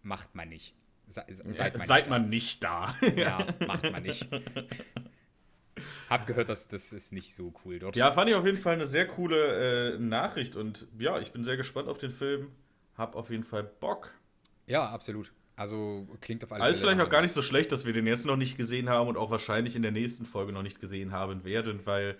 macht 0.02 0.34
man 0.34 0.48
nicht. 0.48 0.74
Se, 1.06 1.24
seid 1.28 1.76
man, 1.76 1.86
seid 1.86 2.02
nicht, 2.04 2.10
man 2.10 2.28
nicht 2.28 2.64
da. 2.64 2.94
ja, 3.16 3.46
macht 3.68 3.90
man 3.90 4.02
nicht. 4.02 4.28
Hab 6.08 6.26
gehört, 6.26 6.48
dass 6.48 6.68
das 6.68 6.92
ist 6.92 7.12
nicht 7.12 7.34
so 7.34 7.52
cool 7.64 7.78
dort. 7.78 7.96
Ja, 7.96 8.12
fand 8.12 8.30
ich 8.30 8.36
auf 8.36 8.46
jeden 8.46 8.58
Fall 8.58 8.74
eine 8.74 8.86
sehr 8.86 9.06
coole 9.06 9.94
äh, 9.94 9.98
Nachricht 9.98 10.56
und 10.56 10.86
ja, 10.98 11.18
ich 11.18 11.32
bin 11.32 11.44
sehr 11.44 11.56
gespannt 11.56 11.88
auf 11.88 11.98
den 11.98 12.10
Film 12.10 12.48
hab 13.00 13.16
auf 13.16 13.30
jeden 13.30 13.44
Fall 13.44 13.64
Bock. 13.64 14.12
Ja, 14.66 14.88
absolut. 14.88 15.32
Also 15.56 16.06
klingt 16.20 16.44
auf 16.44 16.52
alle 16.52 16.62
Alles 16.62 16.80
vielleicht 16.80 17.00
auch 17.00 17.08
gar 17.08 17.22
nicht 17.22 17.32
so 17.32 17.42
schlecht, 17.42 17.72
dass 17.72 17.84
wir 17.84 17.92
den 17.92 18.06
jetzt 18.06 18.24
noch 18.24 18.36
nicht 18.36 18.56
gesehen 18.56 18.88
haben 18.88 19.08
und 19.08 19.16
auch 19.16 19.30
wahrscheinlich 19.30 19.74
in 19.74 19.82
der 19.82 19.90
nächsten 19.90 20.24
Folge 20.24 20.52
noch 20.52 20.62
nicht 20.62 20.80
gesehen 20.80 21.10
haben 21.10 21.44
werden, 21.44 21.84
weil 21.86 22.16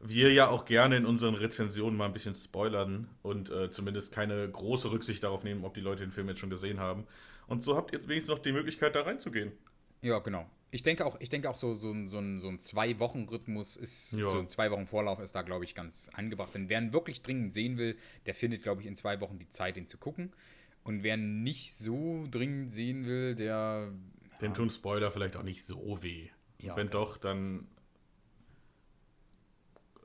wir 0.00 0.32
ja 0.32 0.48
auch 0.48 0.64
gerne 0.64 0.96
in 0.96 1.06
unseren 1.06 1.34
Rezensionen 1.34 1.96
mal 1.96 2.06
ein 2.06 2.12
bisschen 2.12 2.34
spoilern 2.34 3.08
und 3.22 3.50
äh, 3.50 3.70
zumindest 3.70 4.12
keine 4.12 4.48
große 4.50 4.90
Rücksicht 4.90 5.22
darauf 5.22 5.44
nehmen, 5.44 5.64
ob 5.64 5.74
die 5.74 5.80
Leute 5.80 6.02
den 6.02 6.10
Film 6.10 6.28
jetzt 6.28 6.40
schon 6.40 6.50
gesehen 6.50 6.80
haben. 6.80 7.06
Und 7.46 7.62
so 7.62 7.76
habt 7.76 7.92
ihr 7.92 8.00
wenigstens 8.08 8.34
noch 8.34 8.40
die 8.40 8.52
Möglichkeit, 8.52 8.94
da 8.94 9.02
reinzugehen. 9.02 9.52
Ja, 10.00 10.18
genau. 10.18 10.46
Ich 10.74 10.80
denke 10.80 11.04
auch, 11.04 11.20
ich 11.20 11.28
denke 11.28 11.50
auch 11.50 11.56
so, 11.56 11.74
so, 11.74 11.94
so 12.06 12.18
ein, 12.18 12.40
so 12.40 12.48
ein 12.48 12.58
Zwei-Wochen-Rhythmus 12.58 13.76
ist, 13.76 14.14
ja. 14.14 14.26
so 14.26 14.38
ein 14.38 14.48
Zwei-Wochen-Vorlauf 14.48 15.20
ist 15.20 15.34
da, 15.34 15.42
glaube 15.42 15.66
ich, 15.66 15.74
ganz 15.74 16.08
angebracht. 16.14 16.54
Denn 16.54 16.70
wer 16.70 16.80
ihn 16.80 16.94
wirklich 16.94 17.20
dringend 17.20 17.52
sehen 17.52 17.76
will, 17.76 17.94
der 18.24 18.34
findet, 18.34 18.62
glaube 18.62 18.80
ich, 18.80 18.86
in 18.86 18.96
zwei 18.96 19.20
Wochen 19.20 19.38
die 19.38 19.50
Zeit, 19.50 19.76
ihn 19.76 19.86
zu 19.86 19.98
gucken. 19.98 20.32
Und 20.82 21.02
wer 21.02 21.18
nicht 21.18 21.74
so 21.74 22.26
dringend 22.30 22.72
sehen 22.72 23.04
will, 23.04 23.34
der. 23.34 23.92
Den 24.40 24.52
ja, 24.52 24.56
tun 24.56 24.70
Spoiler 24.70 25.10
vielleicht 25.10 25.36
auch 25.36 25.42
nicht 25.42 25.62
so 25.62 26.02
weh. 26.02 26.30
Ja, 26.62 26.74
wenn 26.74 26.88
doch, 26.88 27.18
dann 27.18 27.68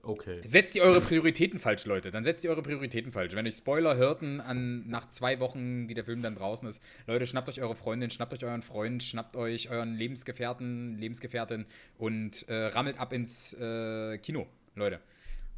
Okay. 0.04 0.42
Setzt 0.46 0.76
ihr 0.76 0.84
eure 0.84 1.02
Prioritäten 1.02 1.60
falsch, 1.60 1.86
Leute. 1.86 2.12
Dann 2.12 2.24
setzt 2.24 2.44
ihr 2.44 2.50
eure 2.50 2.62
Prioritäten 2.62 3.12
falsch. 3.12 3.36
Wenn 3.36 3.46
euch 3.46 3.56
Spoiler 3.56 3.98
hörten 3.98 4.40
an, 4.40 4.88
nach 4.88 5.08
zwei 5.10 5.40
Wochen, 5.40 5.90
wie 5.90 5.94
der 5.94 6.06
Film 6.06 6.22
dann 6.22 6.36
draußen 6.36 6.68
ist, 6.68 6.82
Leute, 7.08 7.28
schnappt 7.28 7.50
euch 7.50 7.62
eure 7.62 7.76
Freundin, 7.76 8.10
schnappt 8.10 8.34
euch 8.34 8.46
euren 8.46 8.62
Freund, 8.62 9.04
schnappt 9.04 9.36
euch 9.36 9.70
euren 9.70 9.96
Lebensgefährten, 9.96 10.98
Lebensgefährtin 10.98 11.66
und 11.98 12.48
äh, 12.48 12.68
rammelt 12.68 13.00
ab 13.00 13.12
ins 13.12 13.54
äh, 13.54 14.18
Kino, 14.20 14.48
Leute. 14.76 15.00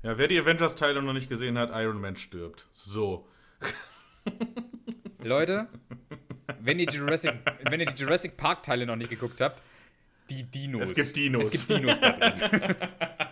Ja, 0.01 0.17
wer 0.17 0.27
die 0.27 0.39
Avengers-Teile 0.39 1.01
noch 1.01 1.13
nicht 1.13 1.29
gesehen 1.29 1.57
hat, 1.57 1.69
Iron 1.73 1.99
Man 1.99 2.15
stirbt. 2.15 2.65
So. 2.71 3.27
Leute, 5.21 5.67
wenn 6.61 6.79
ihr, 6.79 6.87
Jurassic, 6.89 7.33
wenn 7.69 7.81
ihr 7.81 7.85
die 7.85 8.01
Jurassic 8.01 8.37
Park-Teile 8.37 8.85
noch 8.85 8.95
nicht 8.95 9.09
geguckt 9.09 9.41
habt, 9.41 9.61
die 10.29 10.43
Dinos. 10.43 10.89
Es 10.89 10.95
gibt 10.95 11.15
Dinos. 11.15 11.45
Es 11.45 11.51
gibt 11.51 11.69
Dinos 11.69 11.99
da 11.99 12.11
drin. 12.11 12.75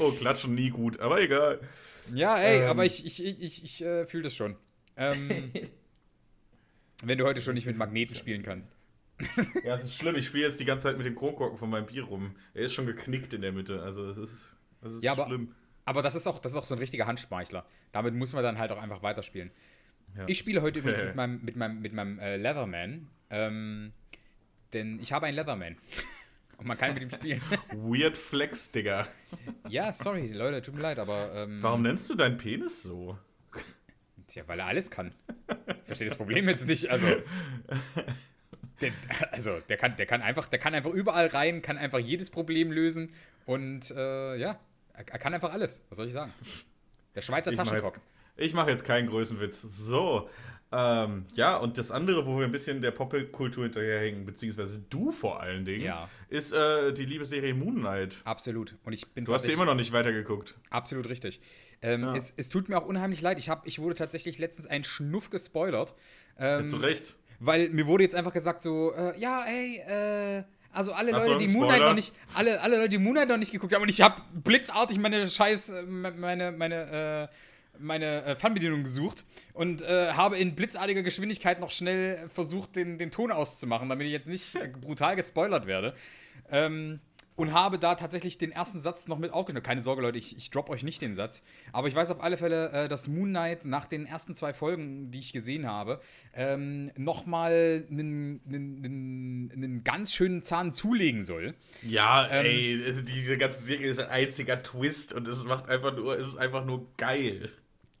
Oh, 0.00 0.10
klatschen 0.12 0.54
nie 0.54 0.70
gut, 0.70 0.98
aber 1.00 1.20
egal. 1.20 1.60
Ja, 2.14 2.38
ey, 2.38 2.62
ähm. 2.62 2.70
aber 2.70 2.84
ich, 2.84 3.04
ich, 3.04 3.24
ich, 3.24 3.64
ich, 3.64 3.82
äh, 3.82 4.06
fühle 4.06 4.24
das 4.24 4.34
schon. 4.34 4.56
Ähm, 4.96 5.28
wenn 7.04 7.18
du 7.18 7.24
heute 7.24 7.42
schon 7.42 7.54
nicht 7.54 7.66
mit 7.66 7.76
Magneten 7.76 8.14
spielen 8.14 8.42
kannst. 8.42 8.72
ja, 9.64 9.74
es 9.74 9.84
ist 9.84 9.94
schlimm. 9.94 10.16
Ich 10.16 10.26
spiele 10.26 10.46
jetzt 10.46 10.58
die 10.60 10.64
ganze 10.64 10.84
Zeit 10.84 10.96
mit 10.96 11.06
dem 11.06 11.14
Kronkorken 11.14 11.58
von 11.58 11.68
meinem 11.68 11.86
Bier 11.86 12.04
rum. 12.04 12.34
Er 12.54 12.62
ist 12.62 12.72
schon 12.72 12.86
geknickt 12.86 13.34
in 13.34 13.42
der 13.42 13.52
Mitte. 13.52 13.82
Also, 13.82 14.08
es 14.08 14.16
ist, 14.16 14.56
das 14.80 14.94
ist 14.94 15.04
ja, 15.04 15.12
aber, 15.12 15.26
schlimm. 15.26 15.54
Aber 15.84 16.02
das 16.02 16.14
ist, 16.14 16.26
auch, 16.26 16.38
das 16.38 16.52
ist 16.52 16.58
auch 16.58 16.64
so 16.64 16.74
ein 16.74 16.78
richtiger 16.78 17.06
Handspeichler. 17.06 17.66
Damit 17.92 18.14
muss 18.14 18.32
man 18.32 18.42
dann 18.42 18.58
halt 18.58 18.72
auch 18.72 18.80
einfach 18.80 19.02
weiterspielen. 19.02 19.50
Ja. 20.16 20.24
Ich 20.26 20.38
spiele 20.38 20.62
heute 20.62 20.78
übrigens 20.78 21.02
mit 21.02 21.14
meinem, 21.16 21.44
mit 21.44 21.56
meinem, 21.56 21.80
mit 21.80 21.92
meinem 21.92 22.18
äh, 22.18 22.36
Leatherman. 22.36 23.08
Ähm, 23.28 23.92
denn 24.72 25.00
ich 25.00 25.12
habe 25.12 25.26
einen 25.26 25.36
Leatherman. 25.36 25.76
Und 26.60 26.66
man 26.66 26.76
kann 26.76 26.92
mit 26.92 27.02
ihm 27.02 27.10
spielen. 27.10 27.40
Weird 27.72 28.18
Flex, 28.18 28.70
Digga. 28.70 29.06
Ja, 29.68 29.94
sorry, 29.94 30.28
Leute, 30.28 30.60
tut 30.60 30.74
mir 30.74 30.82
leid, 30.82 30.98
aber. 30.98 31.32
Ähm, 31.34 31.62
Warum 31.62 31.82
nennst 31.82 32.10
du 32.10 32.14
deinen 32.14 32.36
Penis 32.36 32.82
so? 32.82 33.16
Tja, 34.26 34.44
weil 34.46 34.58
er 34.60 34.66
alles 34.66 34.90
kann. 34.90 35.14
Ich 35.48 35.86
verstehe 35.86 36.08
das 36.08 36.18
Problem 36.18 36.48
jetzt 36.48 36.66
nicht. 36.66 36.88
Also. 36.90 37.06
Der, 38.82 38.92
also, 39.30 39.58
der 39.68 39.76
kann, 39.76 39.96
der 39.96 40.06
kann 40.06 40.22
einfach, 40.22 40.48
der 40.48 40.58
kann 40.58 40.74
einfach 40.74 40.90
überall 40.90 41.26
rein, 41.26 41.60
kann 41.62 41.76
einfach 41.76 41.98
jedes 41.98 42.30
Problem 42.30 42.72
lösen 42.72 43.12
und 43.44 43.90
äh, 43.90 44.36
ja, 44.36 44.58
er, 44.94 45.04
er, 45.06 45.18
kann 45.18 45.34
einfach 45.34 45.52
alles. 45.52 45.82
Was 45.88 45.96
soll 45.96 46.06
ich 46.06 46.12
sagen? 46.12 46.32
Der 47.14 47.20
Schweizer 47.20 47.52
Taschenkock. 47.52 48.00
Ich 48.36 48.54
mache 48.54 48.70
jetzt 48.70 48.84
keinen 48.84 49.08
Größenwitz. 49.08 49.60
So, 49.60 50.30
ähm, 50.72 51.24
ja, 51.34 51.56
und 51.56 51.78
das 51.78 51.90
andere, 51.90 52.26
wo 52.26 52.38
wir 52.38 52.44
ein 52.44 52.52
bisschen 52.52 52.80
der 52.80 52.92
Popkultur 52.92 53.64
hinterherhängen, 53.64 54.24
beziehungsweise 54.24 54.80
du 54.88 55.10
vor 55.10 55.40
allen 55.40 55.64
Dingen, 55.64 55.84
ja. 55.84 56.08
ist 56.28 56.52
äh, 56.52 56.92
die 56.92 57.04
liebe 57.04 57.24
Serie 57.24 57.54
Moon 57.54 57.76
Knight. 57.76 58.18
Absolut. 58.24 58.76
Und 58.84 58.92
ich 58.92 59.08
bin 59.08 59.24
du 59.24 59.34
hast 59.34 59.44
sie 59.44 59.52
immer 59.52 59.64
noch 59.64 59.74
nicht 59.74 59.92
weitergeguckt. 59.92 60.54
Absolut 60.70 61.08
richtig. 61.08 61.40
Ähm, 61.82 62.02
ja. 62.02 62.14
es, 62.14 62.32
es, 62.36 62.50
tut 62.50 62.68
mir 62.68 62.78
auch 62.78 62.86
unheimlich 62.86 63.20
leid. 63.20 63.38
Ich, 63.38 63.48
hab, 63.48 63.66
ich 63.66 63.80
wurde 63.80 63.96
tatsächlich 63.96 64.38
letztens 64.38 64.68
ein 64.68 64.84
Schnuff 64.84 65.30
gespoilert. 65.30 65.94
Ähm, 66.38 66.60
ja, 66.60 66.66
zu 66.66 66.76
Recht. 66.76 67.16
Weil 67.40 67.70
mir 67.70 67.86
wurde 67.86 68.04
jetzt 68.04 68.14
einfach 68.14 68.32
gesagt 68.32 68.62
so, 68.62 68.92
äh, 68.92 69.18
ja, 69.18 69.44
ey, 69.48 69.78
äh, 69.78 70.44
also 70.72 70.92
alle 70.92 71.10
Leute, 71.10 71.38
die 71.38 71.48
Moonlight 71.48 71.80
noch 71.80 71.94
nicht, 71.94 72.12
alle, 72.34 72.60
alle 72.60 72.76
Leute, 72.76 72.90
die 72.90 72.98
Moonlight 72.98 73.28
noch 73.28 73.38
nicht 73.38 73.50
geguckt 73.50 73.74
haben 73.74 73.82
und 73.82 73.88
ich 73.88 74.02
habe 74.02 74.22
blitzartig 74.32 75.00
meine 75.00 75.26
Scheiß, 75.26 75.70
äh, 75.70 75.82
meine, 75.82 76.52
meine, 76.52 77.28
äh, 77.30 77.34
meine 77.80 78.24
äh, 78.24 78.36
Fernbedienung 78.36 78.82
gesucht 78.82 79.24
und 79.52 79.82
äh, 79.82 80.12
habe 80.12 80.38
in 80.38 80.54
blitzartiger 80.54 81.02
Geschwindigkeit 81.02 81.60
noch 81.60 81.70
schnell 81.70 82.28
versucht, 82.28 82.76
den, 82.76 82.98
den 82.98 83.10
Ton 83.10 83.32
auszumachen, 83.32 83.88
damit 83.88 84.06
ich 84.06 84.12
jetzt 84.12 84.28
nicht 84.28 84.54
äh, 84.54 84.68
brutal 84.68 85.16
gespoilert 85.16 85.66
werde. 85.66 85.94
Ähm, 86.50 87.00
und 87.40 87.54
habe 87.54 87.78
da 87.78 87.94
tatsächlich 87.94 88.36
den 88.36 88.52
ersten 88.52 88.80
Satz 88.80 89.08
noch 89.08 89.18
mit 89.18 89.32
aufgenommen. 89.32 89.62
Keine 89.62 89.82
Sorge, 89.82 90.02
Leute, 90.02 90.18
ich, 90.18 90.36
ich 90.36 90.50
drop 90.50 90.68
euch 90.68 90.82
nicht 90.82 91.00
den 91.00 91.14
Satz. 91.14 91.42
Aber 91.72 91.88
ich 91.88 91.94
weiß 91.94 92.10
auf 92.10 92.22
alle 92.22 92.36
Fälle, 92.36 92.70
äh, 92.70 92.86
dass 92.86 93.08
Moon 93.08 93.30
Knight 93.30 93.64
nach 93.64 93.86
den 93.86 94.04
ersten 94.04 94.34
zwei 94.34 94.52
Folgen, 94.52 95.10
die 95.10 95.20
ich 95.20 95.32
gesehen 95.32 95.66
habe, 95.66 96.00
ähm, 96.34 96.90
nochmal 96.98 97.86
einen, 97.90 99.80
ganz 99.84 100.12
schönen 100.12 100.42
Zahn 100.42 100.74
zulegen 100.74 101.24
soll. 101.24 101.54
Ja, 101.82 102.28
ähm, 102.30 102.44
ey, 102.44 102.94
diese 103.04 103.38
ganze 103.38 103.62
Serie 103.62 103.90
ist 103.90 104.00
ein 104.00 104.10
einziger 104.10 104.62
Twist 104.62 105.14
und 105.14 105.26
es 105.26 105.42
macht 105.44 105.66
einfach 105.70 105.96
nur, 105.96 106.18
es 106.18 106.26
ist 106.26 106.36
einfach 106.36 106.66
nur 106.66 106.94
geil. 106.98 107.50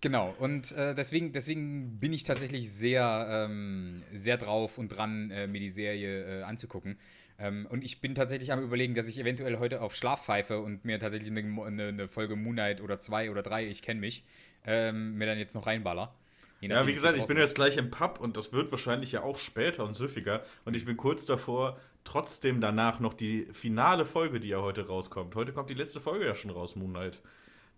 Genau, 0.02 0.34
und 0.38 0.72
äh, 0.72 0.94
deswegen, 0.94 1.32
deswegen 1.32 1.98
bin 1.98 2.12
ich 2.12 2.24
tatsächlich 2.24 2.72
sehr, 2.72 3.26
ähm, 3.48 4.02
sehr 4.14 4.38
drauf 4.38 4.78
und 4.78 4.88
dran, 4.88 5.30
äh, 5.30 5.46
mir 5.46 5.60
die 5.60 5.68
Serie 5.68 6.40
äh, 6.40 6.42
anzugucken. 6.42 6.98
Ähm, 7.38 7.66
und 7.68 7.84
ich 7.84 8.00
bin 8.00 8.14
tatsächlich 8.14 8.50
am 8.52 8.62
überlegen, 8.62 8.94
dass 8.94 9.08
ich 9.08 9.18
eventuell 9.18 9.58
heute 9.58 9.82
auf 9.82 9.94
Schlaf 9.94 10.24
pfeife 10.24 10.60
und 10.60 10.86
mir 10.86 10.98
tatsächlich 10.98 11.30
eine, 11.30 11.62
eine, 11.62 11.88
eine 11.88 12.08
Folge 12.08 12.36
Moonlight 12.36 12.80
oder 12.80 12.98
zwei 12.98 13.30
oder 13.30 13.42
drei, 13.42 13.66
ich 13.66 13.82
kenne 13.82 14.00
mich, 14.00 14.24
ähm, 14.66 15.18
mir 15.18 15.26
dann 15.26 15.38
jetzt 15.38 15.54
noch 15.54 15.66
reinballer. 15.66 16.14
Ja, 16.62 16.86
wie 16.86 16.92
gesagt, 16.92 17.16
ich 17.16 17.24
bin 17.24 17.38
jetzt 17.38 17.54
gleich 17.54 17.78
im 17.78 17.90
Pub 17.90 18.20
und 18.20 18.36
das 18.36 18.52
wird 18.52 18.70
wahrscheinlich 18.70 19.12
ja 19.12 19.22
auch 19.22 19.38
später 19.38 19.84
und 19.84 19.94
süffiger. 19.94 20.44
Und 20.66 20.76
ich 20.76 20.84
bin 20.84 20.96
kurz 20.98 21.24
davor, 21.24 21.78
trotzdem 22.04 22.60
danach 22.60 23.00
noch 23.00 23.14
die 23.14 23.46
finale 23.52 24.04
Folge, 24.04 24.40
die 24.40 24.48
ja 24.48 24.60
heute 24.60 24.86
rauskommt. 24.86 25.34
Heute 25.34 25.52
kommt 25.52 25.70
die 25.70 25.74
letzte 25.74 26.00
Folge 26.00 26.26
ja 26.26 26.34
schon 26.34 26.50
raus, 26.50 26.76
Moonlight. 26.76 27.22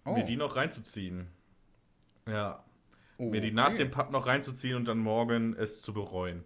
Oh. 0.05 0.15
Mir 0.15 0.25
die 0.25 0.35
noch 0.35 0.57
reinzuziehen. 0.57 1.29
Ja. 2.27 2.65
Oh, 3.19 3.31
Mir 3.31 3.41
die 3.41 3.49
okay. 3.49 3.55
nach 3.55 3.75
dem 3.75 3.91
Pub 3.91 4.11
noch 4.11 4.27
reinzuziehen 4.27 4.77
und 4.77 4.87
dann 4.87 4.99
morgen 4.99 5.55
es 5.57 5.83
zu 5.83 5.93
bereuen. 5.93 6.45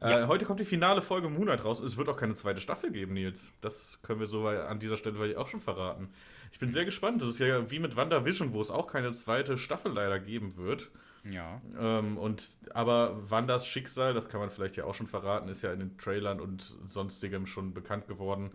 Äh, 0.00 0.10
ja. 0.10 0.24
Äh, 0.24 0.26
heute 0.26 0.44
kommt 0.44 0.60
die 0.60 0.64
finale 0.64 1.02
Folge 1.02 1.28
Moonlight 1.28 1.64
raus. 1.64 1.80
Es 1.80 1.96
wird 1.96 2.08
auch 2.08 2.16
keine 2.16 2.34
zweite 2.34 2.60
Staffel 2.60 2.90
geben, 2.90 3.14
Nils. 3.14 3.52
Das 3.60 4.00
können 4.02 4.20
wir 4.20 4.26
so 4.26 4.46
an 4.46 4.78
dieser 4.78 4.96
Stelle 4.96 5.38
auch 5.38 5.48
schon 5.48 5.60
verraten. 5.60 6.08
Ich 6.52 6.58
bin 6.58 6.72
sehr 6.72 6.84
gespannt. 6.84 7.20
Das 7.20 7.28
ist 7.28 7.38
ja 7.40 7.70
wie 7.70 7.78
mit 7.78 7.96
WandaVision, 7.96 8.52
wo 8.52 8.60
es 8.60 8.70
auch 8.70 8.86
keine 8.86 9.12
zweite 9.12 9.58
Staffel 9.58 9.92
leider 9.92 10.18
geben 10.18 10.56
wird. 10.56 10.90
Ja. 11.24 11.60
Ähm, 11.78 12.16
und, 12.16 12.58
aber 12.72 13.30
Wandas 13.30 13.66
Schicksal, 13.66 14.14
das 14.14 14.28
kann 14.28 14.40
man 14.40 14.50
vielleicht 14.50 14.76
ja 14.76 14.84
auch 14.84 14.94
schon 14.94 15.06
verraten, 15.06 15.48
ist 15.48 15.62
ja 15.62 15.72
in 15.72 15.80
den 15.80 15.98
Trailern 15.98 16.40
und 16.40 16.76
sonstigem 16.86 17.46
schon 17.46 17.74
bekannt 17.74 18.06
geworden, 18.06 18.52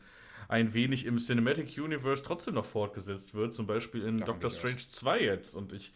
ein 0.47 0.73
wenig 0.73 1.06
im 1.06 1.17
Cinematic 1.19 1.78
Universe 1.78 2.23
trotzdem 2.23 2.56
noch 2.56 2.65
fortgesetzt 2.65 3.34
wird. 3.34 3.54
Zum 3.54 3.67
Beispiel 3.67 4.04
in 4.04 4.19
Doctor 4.19 4.49
Strange 4.49 4.78
2 4.78 5.21
jetzt. 5.21 5.56
Und 5.56 5.73
ich 5.73 5.93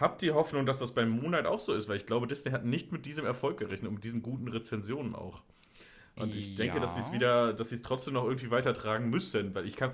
habe 0.00 0.18
die 0.20 0.32
Hoffnung, 0.32 0.66
dass 0.66 0.78
das 0.78 0.92
beim 0.92 1.10
Moonlight 1.10 1.46
auch 1.46 1.60
so 1.60 1.74
ist, 1.74 1.88
weil 1.88 1.96
ich 1.96 2.06
glaube, 2.06 2.26
Disney 2.26 2.52
hat 2.52 2.64
nicht 2.64 2.92
mit 2.92 3.06
diesem 3.06 3.24
Erfolg 3.24 3.58
gerechnet 3.58 3.88
und 3.88 3.94
mit 3.94 4.04
diesen 4.04 4.22
guten 4.22 4.48
Rezensionen 4.48 5.14
auch. 5.14 5.42
Und 6.18 6.34
ich 6.34 6.50
ja. 6.50 6.64
denke, 6.64 6.80
dass 6.80 6.94
sie 6.94 7.00
es 7.00 7.12
wieder, 7.12 7.52
dass 7.52 7.70
sie 7.70 7.74
es 7.74 7.82
trotzdem 7.82 8.14
noch 8.14 8.24
irgendwie 8.24 8.50
weitertragen 8.50 9.10
müssen, 9.10 9.54
weil 9.54 9.66
ich 9.66 9.76
kann. 9.76 9.92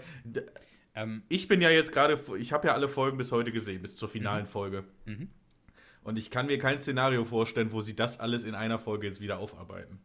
Ähm, 0.95 1.23
ich 1.29 1.49
bin 1.49 1.61
ja 1.61 1.71
jetzt 1.71 1.93
gerade, 1.93 2.21
ich 2.39 2.53
habe 2.53 2.69
ja 2.69 2.75
alle 2.75 2.89
Folgen 2.89 3.17
bis 3.17 3.33
heute 3.33 3.51
gesehen, 3.51 3.81
bis 3.83 3.97
zur 3.97 4.09
finalen 4.09 4.45
mhm. 4.45 4.49
Folge. 4.49 4.85
Mhm. 5.07 5.31
Und 6.05 6.19
ich 6.19 6.31
kann 6.31 6.47
mir 6.47 6.59
kein 6.59 6.81
Szenario 6.81 7.25
vorstellen, 7.25 7.73
wo 7.73 7.81
sie 7.81 7.97
das 7.97 8.21
alles 8.21 8.45
in 8.45 8.55
einer 8.55 8.79
Folge 8.79 9.07
jetzt 9.07 9.21
wieder 9.21 9.39
aufarbeiten. 9.39 10.01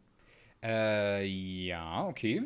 Äh, 0.62 1.26
ja, 1.26 2.06
okay. 2.06 2.44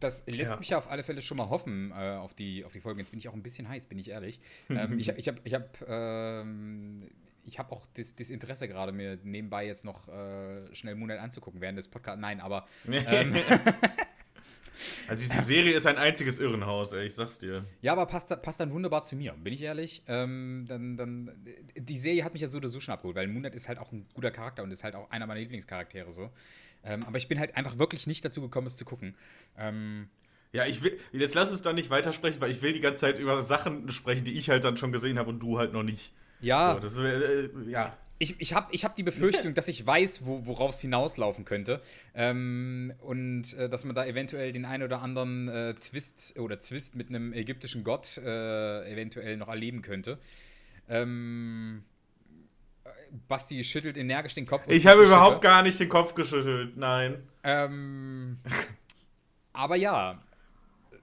Das 0.00 0.24
lässt 0.26 0.52
ja. 0.52 0.56
mich 0.56 0.68
ja 0.70 0.78
auf 0.78 0.90
alle 0.90 1.02
Fälle 1.02 1.22
schon 1.22 1.36
mal 1.36 1.48
hoffen 1.48 1.92
äh, 1.92 2.16
auf, 2.16 2.34
die, 2.34 2.64
auf 2.64 2.72
die 2.72 2.80
Folgen. 2.80 2.98
Jetzt 2.98 3.10
bin 3.10 3.18
ich 3.18 3.28
auch 3.28 3.34
ein 3.34 3.42
bisschen 3.42 3.68
heiß, 3.68 3.86
bin 3.86 3.98
ich 3.98 4.10
ehrlich. 4.10 4.40
ähm, 4.70 4.98
ich 4.98 5.08
ich 5.08 5.28
habe 5.28 5.38
ich 5.44 5.54
hab, 5.54 5.88
ähm, 5.88 7.08
ich 7.44 7.58
habe 7.58 7.72
auch 7.72 7.86
das, 7.94 8.14
das, 8.14 8.30
Interesse 8.30 8.68
gerade, 8.68 8.92
mir 8.92 9.18
nebenbei 9.22 9.66
jetzt 9.66 9.84
noch 9.84 10.08
äh, 10.08 10.74
schnell 10.74 10.96
Moonlight 10.96 11.20
anzugucken 11.20 11.60
während 11.60 11.78
des 11.78 11.88
Podcasts. 11.88 12.20
Nein, 12.20 12.40
aber. 12.40 12.66
Ähm, 12.88 13.34
also 15.08 15.28
diese 15.28 15.44
Serie 15.44 15.76
ist 15.76 15.86
ein 15.86 15.96
einziges 15.96 16.40
Irrenhaus, 16.40 16.92
ey, 16.92 17.06
ich 17.06 17.14
sag's 17.14 17.38
dir. 17.38 17.64
Ja, 17.80 17.92
aber 17.92 18.06
passt, 18.06 18.42
passt 18.42 18.60
dann 18.60 18.72
wunderbar 18.72 19.02
zu 19.02 19.16
mir, 19.16 19.32
bin 19.32 19.52
ich 19.52 19.62
ehrlich. 19.62 20.02
Ähm, 20.08 20.64
dann, 20.68 20.96
dann, 20.96 21.30
die 21.76 21.98
Serie 21.98 22.24
hat 22.24 22.32
mich 22.32 22.42
ja 22.42 22.48
so 22.48 22.58
oder 22.58 22.68
so 22.68 22.80
schon 22.80 22.94
abgeholt, 22.94 23.16
weil 23.16 23.28
Moonlight 23.28 23.54
ist 23.54 23.68
halt 23.68 23.78
auch 23.78 23.92
ein 23.92 24.06
guter 24.14 24.30
Charakter 24.30 24.62
und 24.62 24.70
ist 24.72 24.84
halt 24.84 24.94
auch 24.96 25.10
einer 25.10 25.26
meiner 25.26 25.40
Lieblingscharaktere 25.40 26.10
so. 26.12 26.30
Ähm, 26.86 27.04
aber 27.04 27.18
ich 27.18 27.28
bin 27.28 27.38
halt 27.38 27.56
einfach 27.56 27.78
wirklich 27.78 28.06
nicht 28.06 28.24
dazu 28.24 28.40
gekommen, 28.40 28.66
es 28.66 28.76
zu 28.76 28.84
gucken. 28.84 29.14
Ähm, 29.58 30.08
ja, 30.52 30.64
ich 30.64 30.82
will, 30.82 30.98
jetzt 31.12 31.34
lass 31.34 31.50
es 31.50 31.62
dann 31.62 31.74
nicht 31.74 31.90
weitersprechen, 31.90 32.40
weil 32.40 32.50
ich 32.50 32.62
will 32.62 32.72
die 32.72 32.80
ganze 32.80 33.00
Zeit 33.00 33.18
über 33.18 33.42
Sachen 33.42 33.90
sprechen, 33.92 34.24
die 34.24 34.32
ich 34.32 34.48
halt 34.48 34.64
dann 34.64 34.76
schon 34.76 34.92
gesehen 34.92 35.18
habe 35.18 35.30
und 35.30 35.40
du 35.40 35.58
halt 35.58 35.72
noch 35.72 35.82
nicht. 35.82 36.12
Ja. 36.40 36.74
So, 36.74 36.80
das, 36.80 36.96
äh, 36.98 37.48
ja. 37.68 37.96
Ich, 38.18 38.40
ich 38.40 38.54
habe 38.54 38.68
ich 38.72 38.84
hab 38.86 38.96
die 38.96 39.02
Befürchtung, 39.02 39.52
dass 39.52 39.68
ich 39.68 39.86
weiß, 39.86 40.24
wo, 40.24 40.46
worauf 40.46 40.70
es 40.70 40.80
hinauslaufen 40.80 41.44
könnte. 41.44 41.82
Ähm, 42.14 42.94
und 43.00 43.52
äh, 43.54 43.68
dass 43.68 43.84
man 43.84 43.94
da 43.94 44.06
eventuell 44.06 44.52
den 44.52 44.64
einen 44.64 44.84
oder 44.84 45.02
anderen 45.02 45.48
äh, 45.48 45.74
Twist 45.74 46.38
oder 46.38 46.58
Zwist 46.58 46.94
mit 46.94 47.10
einem 47.10 47.34
ägyptischen 47.34 47.84
Gott 47.84 48.16
äh, 48.16 48.90
eventuell 48.90 49.36
noch 49.36 49.48
erleben 49.48 49.82
könnte. 49.82 50.18
Ähm, 50.88 51.84
Basti 53.28 53.62
schüttelt 53.64 53.96
energisch 53.96 54.34
den 54.34 54.46
Kopf. 54.46 54.64
Ich 54.68 54.86
habe 54.86 55.04
überhaupt 55.04 55.42
gar 55.42 55.62
nicht 55.62 55.78
den 55.80 55.88
Kopf 55.88 56.14
geschüttelt, 56.14 56.76
nein. 56.76 57.22
Ähm, 57.42 58.38
aber 59.52 59.76
ja, 59.76 60.22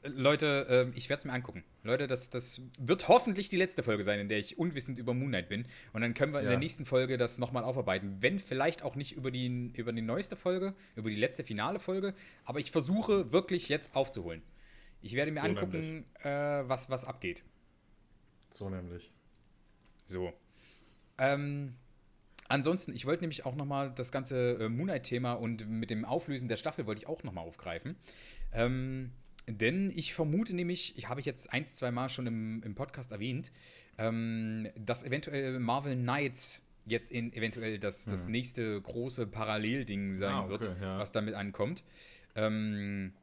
Leute, 0.03 0.91
äh, 0.93 0.97
ich 0.97 1.09
werde 1.09 1.19
es 1.19 1.25
mir 1.25 1.33
angucken. 1.33 1.63
Leute, 1.83 2.07
das, 2.07 2.29
das 2.29 2.61
wird 2.77 3.07
hoffentlich 3.07 3.49
die 3.49 3.57
letzte 3.57 3.83
Folge 3.83 4.03
sein, 4.03 4.19
in 4.19 4.29
der 4.29 4.39
ich 4.39 4.57
unwissend 4.57 4.97
über 4.97 5.13
Moonlight 5.13 5.49
bin. 5.49 5.65
Und 5.91 6.01
dann 6.01 6.13
können 6.13 6.33
wir 6.33 6.41
in 6.41 6.47
der 6.47 6.57
nächsten 6.57 6.85
Folge 6.85 7.17
das 7.17 7.39
nochmal 7.39 7.63
aufarbeiten. 7.63 8.17
Wenn 8.21 8.39
vielleicht 8.39 8.83
auch 8.83 8.95
nicht 8.95 9.13
über 9.13 9.31
die, 9.31 9.71
über 9.75 9.91
die 9.91 10.01
neueste 10.01 10.35
Folge, 10.35 10.75
über 10.95 11.09
die 11.09 11.15
letzte 11.15 11.43
finale 11.43 11.79
Folge. 11.79 12.13
Aber 12.45 12.59
ich 12.59 12.71
versuche 12.71 13.31
wirklich 13.31 13.69
jetzt 13.69 13.95
aufzuholen. 13.95 14.41
Ich 15.01 15.13
werde 15.15 15.31
mir 15.31 15.41
so 15.41 15.47
angucken, 15.47 16.05
äh, 16.21 16.29
was, 16.29 16.89
was 16.89 17.03
abgeht. 17.05 17.43
So 18.53 18.69
nämlich. 18.69 19.11
So. 20.05 20.31
Ähm, 21.17 21.75
ansonsten, 22.53 22.93
ich 22.93 23.05
wollte 23.05 23.23
nämlich 23.23 23.45
auch 23.45 23.55
nochmal 23.55 23.91
das 23.93 24.11
ganze 24.11 24.59
äh, 24.59 24.69
Moonlight-Thema 24.69 25.33
und 25.33 25.67
mit 25.67 25.89
dem 25.89 26.05
Auflösen 26.05 26.47
der 26.47 26.57
Staffel 26.57 26.85
wollte 26.85 27.01
ich 27.01 27.07
auch 27.07 27.23
nochmal 27.23 27.45
aufgreifen. 27.45 27.95
Ähm, 28.53 29.11
denn 29.47 29.91
ich 29.93 30.13
vermute 30.13 30.55
nämlich, 30.55 30.97
ich 30.97 31.09
habe 31.09 31.19
ich 31.19 31.25
jetzt 31.25 31.51
ein, 31.51 31.65
zwei 31.65 31.91
Mal 31.91 32.09
schon 32.09 32.27
im, 32.27 32.63
im 32.63 32.75
Podcast 32.75 33.11
erwähnt, 33.11 33.51
ähm, 33.97 34.69
dass 34.77 35.03
eventuell 35.03 35.59
Marvel 35.59 35.95
Knights 35.95 36.61
jetzt 36.85 37.11
in, 37.11 37.33
eventuell 37.33 37.79
das, 37.79 38.05
das 38.05 38.25
hm. 38.25 38.31
nächste 38.31 38.81
große 38.81 39.27
Parallelding 39.27 40.13
sein 40.13 40.33
ah, 40.33 40.41
okay, 40.43 40.49
wird, 40.51 40.75
ja. 40.81 40.99
was 40.99 41.11
damit 41.11 41.33
ankommt. 41.33 41.83
Ähm, 42.35 43.13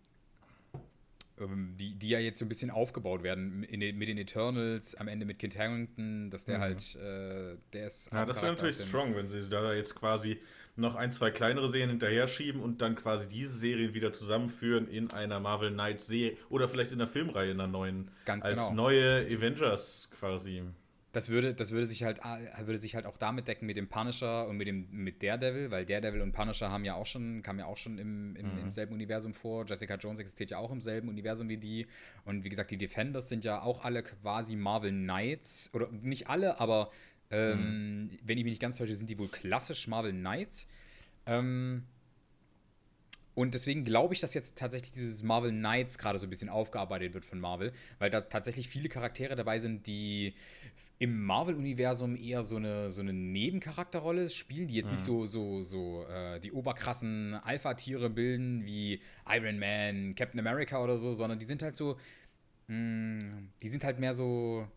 die, 1.48 1.94
die 1.94 2.08
ja 2.08 2.18
jetzt 2.18 2.38
so 2.38 2.44
ein 2.44 2.48
bisschen 2.48 2.70
aufgebaut 2.70 3.22
werden 3.22 3.66
den, 3.70 3.98
mit 3.98 4.08
den 4.08 4.18
Eternals, 4.18 4.94
am 4.94 5.08
Ende 5.08 5.26
mit 5.26 5.38
Kit 5.38 5.58
Harington, 5.58 6.30
dass 6.30 6.44
der 6.44 6.58
mhm. 6.58 6.62
halt, 6.62 6.96
äh, 6.96 7.56
der 7.72 7.86
ist. 7.86 8.12
Ja, 8.12 8.24
das 8.26 8.42
wäre 8.42 8.52
natürlich 8.52 8.76
strong, 8.76 9.14
wenn 9.14 9.28
sie 9.28 9.48
da 9.48 9.72
jetzt 9.72 9.94
quasi 9.94 10.40
noch 10.76 10.96
ein, 10.96 11.12
zwei 11.12 11.30
kleinere 11.30 11.68
Serien 11.68 11.90
hinterher 11.90 12.28
schieben 12.28 12.60
und 12.62 12.80
dann 12.80 12.96
quasi 12.96 13.28
diese 13.28 13.52
Serien 13.52 13.94
wieder 13.94 14.12
zusammenführen 14.12 14.88
in 14.88 15.12
einer 15.12 15.40
Marvel 15.40 15.72
Knight 15.72 16.00
Serie 16.00 16.36
oder 16.48 16.68
vielleicht 16.68 16.92
in 16.92 16.98
der 16.98 17.08
Filmreihe 17.08 17.50
in 17.50 17.60
einer 17.60 17.70
neuen. 17.70 18.10
Ganz 18.24 18.44
als 18.44 18.54
genau. 18.54 18.72
neue 18.72 19.26
Avengers 19.26 20.10
quasi. 20.18 20.62
Das 21.12 21.28
würde, 21.28 21.54
das 21.54 21.72
würde 21.72 21.86
sich 21.86 22.04
halt 22.04 22.20
würde 22.60 22.78
sich 22.78 22.94
halt 22.94 23.04
auch 23.04 23.16
damit 23.16 23.48
decken 23.48 23.66
mit 23.66 23.76
dem 23.76 23.88
Punisher 23.88 24.46
und 24.46 24.56
mit 24.56 24.68
dem 24.68 24.86
mit 24.90 25.22
Daredevil, 25.22 25.72
weil 25.72 25.84
Daredevil 25.84 26.20
und 26.20 26.30
Punisher 26.32 26.70
haben 26.70 26.84
ja 26.84 26.94
auch 26.94 27.06
schon 27.06 27.42
kamen 27.42 27.58
ja 27.58 27.66
auch 27.66 27.78
schon 27.78 27.98
im, 27.98 28.36
im, 28.36 28.52
mhm. 28.52 28.58
im, 28.58 28.70
selben 28.70 28.94
Universum 28.94 29.34
vor. 29.34 29.64
Jessica 29.66 29.96
Jones 29.96 30.20
existiert 30.20 30.52
ja 30.52 30.58
auch 30.58 30.70
im 30.70 30.80
selben 30.80 31.08
Universum 31.08 31.48
wie 31.48 31.56
die 31.56 31.88
und 32.24 32.44
wie 32.44 32.48
gesagt 32.48 32.70
die 32.70 32.78
Defenders 32.78 33.28
sind 33.28 33.44
ja 33.44 33.60
auch 33.60 33.84
alle 33.84 34.04
quasi 34.04 34.54
Marvel 34.54 34.92
Knights 34.92 35.70
oder 35.72 35.90
nicht 35.90 36.28
alle, 36.28 36.60
aber 36.60 36.90
ähm, 37.30 38.04
mhm. 38.04 38.10
wenn 38.22 38.38
ich 38.38 38.44
mich 38.44 38.52
nicht 38.52 38.62
ganz 38.62 38.76
täusche, 38.76 38.94
sind 38.94 39.10
die 39.10 39.18
wohl 39.18 39.28
klassisch 39.28 39.88
Marvel 39.88 40.12
Knights. 40.12 40.68
Ähm, 41.26 41.84
und 43.34 43.54
deswegen 43.54 43.84
glaube 43.84 44.12
ich, 44.12 44.20
dass 44.20 44.34
jetzt 44.34 44.58
tatsächlich 44.58 44.92
dieses 44.92 45.22
Marvel 45.22 45.50
Knights 45.50 45.98
gerade 45.98 46.18
so 46.18 46.26
ein 46.26 46.30
bisschen 46.30 46.48
aufgearbeitet 46.48 47.14
wird 47.14 47.24
von 47.24 47.38
Marvel, 47.40 47.72
weil 47.98 48.10
da 48.10 48.20
tatsächlich 48.20 48.68
viele 48.68 48.88
Charaktere 48.88 49.36
dabei 49.36 49.60
sind, 49.60 49.86
die 49.86 50.34
im 51.00 51.24
Marvel-Universum 51.24 52.14
eher 52.14 52.44
so 52.44 52.56
eine, 52.56 52.90
so 52.90 53.00
eine 53.00 53.14
Nebencharakterrolle 53.14 54.28
spielen, 54.28 54.68
die 54.68 54.74
jetzt 54.74 54.88
mhm. 54.88 54.92
nicht 54.92 55.00
so, 55.00 55.24
so, 55.24 55.62
so 55.62 56.04
äh, 56.04 56.38
die 56.40 56.52
oberkrassen 56.52 57.34
Alpha-Tiere 57.42 58.10
bilden 58.10 58.66
wie 58.66 59.00
Iron 59.26 59.58
Man, 59.58 60.14
Captain 60.14 60.38
America 60.38 60.84
oder 60.84 60.98
so, 60.98 61.14
sondern 61.14 61.38
die 61.38 61.46
sind 61.46 61.62
halt 61.62 61.74
so, 61.74 61.96
mh, 62.66 63.18
hm, 63.22 63.48
die 63.62 63.68
sind 63.68 63.82
halt 63.82 63.98
mehr 63.98 64.12
so. 64.12 64.68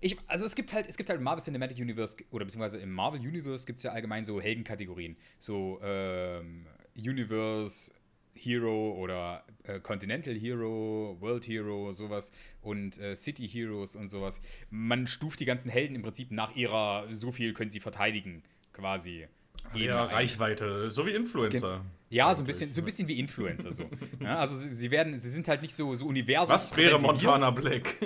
Ich, 0.00 0.18
also 0.26 0.44
es 0.44 0.56
gibt 0.56 0.72
halt, 0.72 0.88
es 0.88 0.96
gibt 0.96 1.08
halt 1.08 1.18
im 1.18 1.24
Marvel 1.24 1.44
Cinematic 1.44 1.78
Universe, 1.78 2.16
oder 2.32 2.44
beziehungsweise 2.44 2.78
im 2.78 2.90
Marvel 2.90 3.20
Universe 3.20 3.66
gibt 3.66 3.78
es 3.78 3.84
ja 3.84 3.92
allgemein 3.92 4.24
so 4.24 4.40
Heldenkategorien. 4.40 5.16
So 5.38 5.78
ähm, 5.80 6.66
Universe 6.96 7.92
Hero 8.38 8.92
oder 8.98 9.44
äh, 9.64 9.80
Continental 9.80 10.34
Hero, 10.34 11.16
World 11.20 11.46
Hero, 11.46 11.92
sowas 11.92 12.32
und 12.62 12.98
äh, 12.98 13.14
City 13.16 13.48
Heroes 13.48 13.96
und 13.96 14.08
sowas. 14.08 14.40
Man 14.70 15.06
stuft 15.06 15.40
die 15.40 15.44
ganzen 15.44 15.70
Helden 15.70 15.96
im 15.96 16.02
Prinzip 16.02 16.30
nach 16.30 16.54
ihrer, 16.54 17.06
so 17.10 17.32
viel 17.32 17.52
können 17.52 17.70
sie 17.70 17.80
verteidigen, 17.80 18.42
quasi. 18.72 19.26
Ja, 19.74 20.04
Reichweite, 20.04 20.90
so 20.90 21.06
wie 21.06 21.10
Influencer. 21.10 21.84
Ja, 22.08 22.32
so 22.34 22.44
ein 22.44 22.46
bisschen, 22.46 22.72
so 22.72 22.82
ein 22.82 22.84
bisschen 22.84 23.08
wie 23.08 23.18
Influencer 23.18 23.72
so. 23.72 23.90
Ja, 24.20 24.38
also 24.38 24.54
sie, 24.54 24.72
sie, 24.72 24.90
werden, 24.92 25.18
sie 25.18 25.28
sind 25.28 25.48
halt 25.48 25.62
nicht 25.62 25.74
so, 25.74 25.92
so 25.94 26.06
Universum. 26.06 26.54
Was 26.54 26.76
wäre 26.76 27.00
Montana 27.00 27.50
Black? 27.50 27.96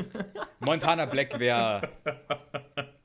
Montana 0.61 1.05
Black 1.05 1.39
wäre 1.39 1.91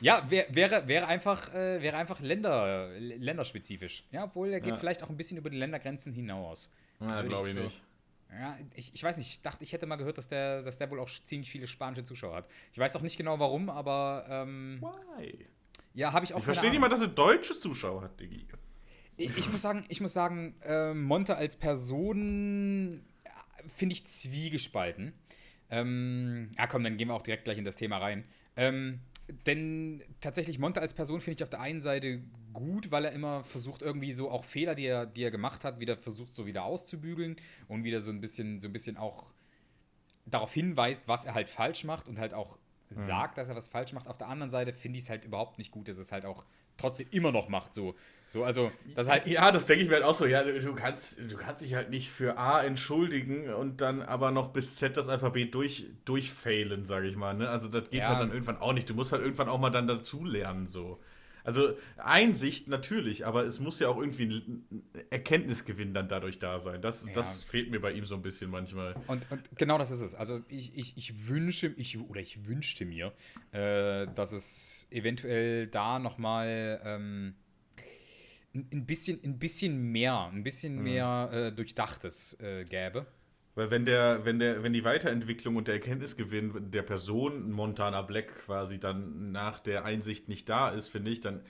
Ja, 0.00 0.28
wär, 0.30 0.46
wäre, 0.50 0.88
wäre 0.88 1.06
einfach, 1.06 1.54
äh, 1.54 1.82
wäre 1.82 1.96
einfach 1.96 2.20
Länder, 2.20 2.88
länderspezifisch. 2.98 4.04
Ja, 4.10 4.24
obwohl 4.24 4.48
er 4.50 4.60
geht 4.60 4.70
ja. 4.70 4.76
vielleicht 4.76 5.02
auch 5.02 5.10
ein 5.10 5.16
bisschen 5.16 5.38
über 5.38 5.50
die 5.50 5.58
Ländergrenzen 5.58 6.12
hinaus. 6.12 6.70
Ja, 7.00 7.22
glaube 7.22 7.48
ich 7.48 7.54
so, 7.54 7.62
nicht. 7.62 7.82
Ja, 8.32 8.56
ich, 8.74 8.94
ich 8.94 9.02
weiß 9.02 9.16
nicht, 9.16 9.28
ich 9.28 9.42
dachte, 9.42 9.64
ich 9.64 9.72
hätte 9.72 9.86
mal 9.86 9.96
gehört, 9.96 10.18
dass 10.18 10.28
der, 10.28 10.62
dass 10.62 10.78
der 10.78 10.90
wohl 10.90 11.00
auch 11.00 11.08
ziemlich 11.08 11.50
viele 11.50 11.66
spanische 11.66 12.04
Zuschauer 12.04 12.36
hat. 12.36 12.48
Ich 12.72 12.78
weiß 12.78 12.94
auch 12.96 13.02
nicht 13.02 13.16
genau 13.16 13.38
warum, 13.38 13.68
aber. 13.68 14.26
Ähm, 14.28 14.80
Why? 14.80 15.46
Ja, 15.94 16.12
habe 16.12 16.24
ich 16.24 16.34
auch 16.34 16.38
Ich 16.38 16.44
verstehe 16.44 16.70
nicht 16.70 16.80
mal, 16.80 16.88
dass 16.88 17.00
er 17.00 17.08
deutsche 17.08 17.58
Zuschauer 17.58 18.02
hat, 18.02 18.20
Diggi. 18.20 18.46
Ich, 19.16 19.36
ich 19.36 19.50
muss 19.50 19.60
sagen, 19.60 19.84
ich 19.88 20.00
muss 20.00 20.12
sagen, 20.12 20.54
äh, 20.62 20.94
Monte 20.94 21.36
als 21.36 21.56
Person 21.56 23.04
finde 23.66 23.94
ich 23.94 24.06
zwiegespalten. 24.06 25.12
Ähm, 25.68 26.50
ja, 26.56 26.66
komm, 26.66 26.84
dann 26.84 26.96
gehen 26.96 27.08
wir 27.08 27.14
auch 27.14 27.22
direkt 27.22 27.44
gleich 27.44 27.58
in 27.58 27.64
das 27.64 27.76
Thema 27.76 27.98
rein. 27.98 28.24
Ähm, 28.56 29.00
denn 29.46 30.02
tatsächlich 30.20 30.58
Monte 30.58 30.80
als 30.80 30.94
Person 30.94 31.20
finde 31.20 31.36
ich 31.36 31.42
auf 31.42 31.50
der 31.50 31.60
einen 31.60 31.80
Seite 31.80 32.20
gut, 32.52 32.90
weil 32.90 33.04
er 33.04 33.12
immer 33.12 33.44
versucht, 33.44 33.82
irgendwie 33.82 34.12
so 34.12 34.30
auch 34.30 34.44
Fehler, 34.44 34.74
die 34.74 34.86
er, 34.86 35.06
die 35.06 35.22
er 35.22 35.30
gemacht 35.30 35.64
hat, 35.64 35.80
wieder 35.80 35.96
versucht, 35.96 36.34
so 36.34 36.46
wieder 36.46 36.64
auszubügeln 36.64 37.36
und 37.68 37.84
wieder 37.84 38.00
so 38.00 38.10
ein 38.10 38.20
bisschen, 38.20 38.60
so 38.60 38.68
ein 38.68 38.72
bisschen 38.72 38.96
auch 38.96 39.32
darauf 40.26 40.52
hinweist, 40.52 41.08
was 41.08 41.24
er 41.24 41.34
halt 41.34 41.48
falsch 41.48 41.84
macht 41.84 42.08
und 42.08 42.18
halt 42.18 42.34
auch 42.34 42.58
mhm. 42.90 43.04
sagt, 43.04 43.38
dass 43.38 43.48
er 43.48 43.56
was 43.56 43.68
falsch 43.68 43.92
macht. 43.92 44.06
Auf 44.06 44.18
der 44.18 44.28
anderen 44.28 44.50
Seite 44.50 44.72
finde 44.72 44.98
ich 44.98 45.04
es 45.04 45.10
halt 45.10 45.24
überhaupt 45.24 45.58
nicht 45.58 45.70
gut, 45.70 45.88
dass 45.88 45.98
es 45.98 46.12
halt 46.12 46.24
auch 46.24 46.44
trotzdem 46.80 47.06
immer 47.10 47.32
noch 47.32 47.48
macht. 47.48 47.74
So, 47.74 47.94
so 48.28 48.44
also 48.44 48.70
das 48.94 49.08
halt. 49.08 49.26
Ja, 49.26 49.52
das 49.52 49.66
denke 49.66 49.82
ich 49.82 49.88
mir 49.88 49.96
halt 49.96 50.04
auch 50.04 50.14
so. 50.14 50.26
Ja, 50.26 50.42
du 50.42 50.74
kannst, 50.74 51.20
du 51.20 51.36
kannst 51.36 51.62
dich 51.62 51.74
halt 51.74 51.90
nicht 51.90 52.10
für 52.10 52.38
A 52.38 52.62
entschuldigen 52.62 53.52
und 53.52 53.80
dann 53.80 54.02
aber 54.02 54.30
noch 54.30 54.48
bis 54.48 54.76
Z 54.76 54.96
das 54.96 55.08
Alphabet 55.08 55.54
durch, 55.54 55.86
durchfailen, 56.04 56.84
sage 56.86 57.08
ich 57.08 57.16
mal. 57.16 57.34
Ne? 57.34 57.48
Also 57.48 57.68
das 57.68 57.90
geht 57.90 58.00
ja. 58.00 58.08
halt 58.08 58.20
dann 58.20 58.32
irgendwann 58.32 58.58
auch 58.58 58.72
nicht. 58.72 58.88
Du 58.88 58.94
musst 58.94 59.12
halt 59.12 59.22
irgendwann 59.22 59.48
auch 59.48 59.58
mal 59.58 59.70
dann 59.70 59.86
dazu 59.86 60.24
lernen. 60.24 60.66
So. 60.66 61.00
Also 61.44 61.76
Einsicht 61.96 62.68
natürlich, 62.68 63.26
aber 63.26 63.44
es 63.44 63.60
muss 63.60 63.78
ja 63.78 63.88
auch 63.88 63.98
irgendwie 63.98 64.24
ein 64.24 64.84
Erkenntnisgewinn 65.10 65.94
dann 65.94 66.08
dadurch 66.08 66.38
da 66.38 66.58
sein. 66.58 66.80
Das, 66.82 67.06
ja. 67.06 67.12
das 67.12 67.42
fehlt 67.42 67.70
mir 67.70 67.80
bei 67.80 67.92
ihm 67.92 68.04
so 68.04 68.14
ein 68.14 68.22
bisschen 68.22 68.50
manchmal. 68.50 68.94
Und, 69.06 69.30
und 69.30 69.56
genau 69.56 69.78
das 69.78 69.90
ist 69.90 70.00
es. 70.00 70.14
Also 70.14 70.42
ich, 70.48 70.76
ich, 70.76 70.96
ich 70.96 71.28
wünsche, 71.28 71.74
ich, 71.76 71.98
oder 71.98 72.20
ich 72.20 72.46
wünschte 72.46 72.84
mir, 72.84 73.12
äh, 73.52 74.06
dass 74.14 74.32
es 74.32 74.86
eventuell 74.90 75.66
da 75.66 75.98
nochmal 75.98 76.80
ähm, 76.84 77.34
ein, 78.54 78.86
bisschen, 78.86 79.20
ein 79.24 79.38
bisschen 79.38 79.92
mehr, 79.92 80.30
ein 80.32 80.42
bisschen 80.42 80.76
mhm. 80.76 80.82
mehr 80.82 81.30
äh, 81.32 81.52
Durchdachtes 81.52 82.34
äh, 82.40 82.64
gäbe. 82.64 83.06
Weil 83.60 83.70
wenn 83.70 83.84
der, 83.84 84.24
wenn 84.24 84.38
der, 84.38 84.62
wenn 84.62 84.72
die 84.72 84.84
Weiterentwicklung 84.84 85.56
und 85.56 85.68
der 85.68 85.74
Erkenntnisgewinn 85.74 86.70
der 86.70 86.80
Person 86.80 87.52
Montana 87.52 88.00
Black 88.00 88.46
quasi 88.46 88.80
dann 88.80 89.32
nach 89.32 89.58
der 89.60 89.84
Einsicht 89.84 90.30
nicht 90.30 90.48
da 90.48 90.70
ist, 90.70 90.88
finde 90.88 91.10
ich, 91.10 91.20
dann 91.20 91.42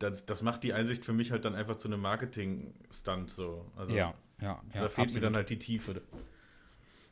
das, 0.00 0.26
das 0.26 0.42
macht 0.42 0.64
die 0.64 0.72
Einsicht 0.72 1.04
für 1.04 1.12
mich 1.12 1.30
halt 1.30 1.44
dann 1.44 1.54
einfach 1.54 1.76
zu 1.76 1.86
einem 1.86 2.00
Marketing-Stunt 2.00 3.30
so. 3.30 3.70
Also 3.76 3.94
ja, 3.94 4.12
ja, 4.40 4.60
Da 4.72 4.80
ja, 4.80 4.88
fehlt 4.88 5.06
absolut. 5.06 5.14
mir 5.14 5.20
dann 5.20 5.36
halt 5.36 5.50
die 5.50 5.58
Tiefe. 5.60 6.02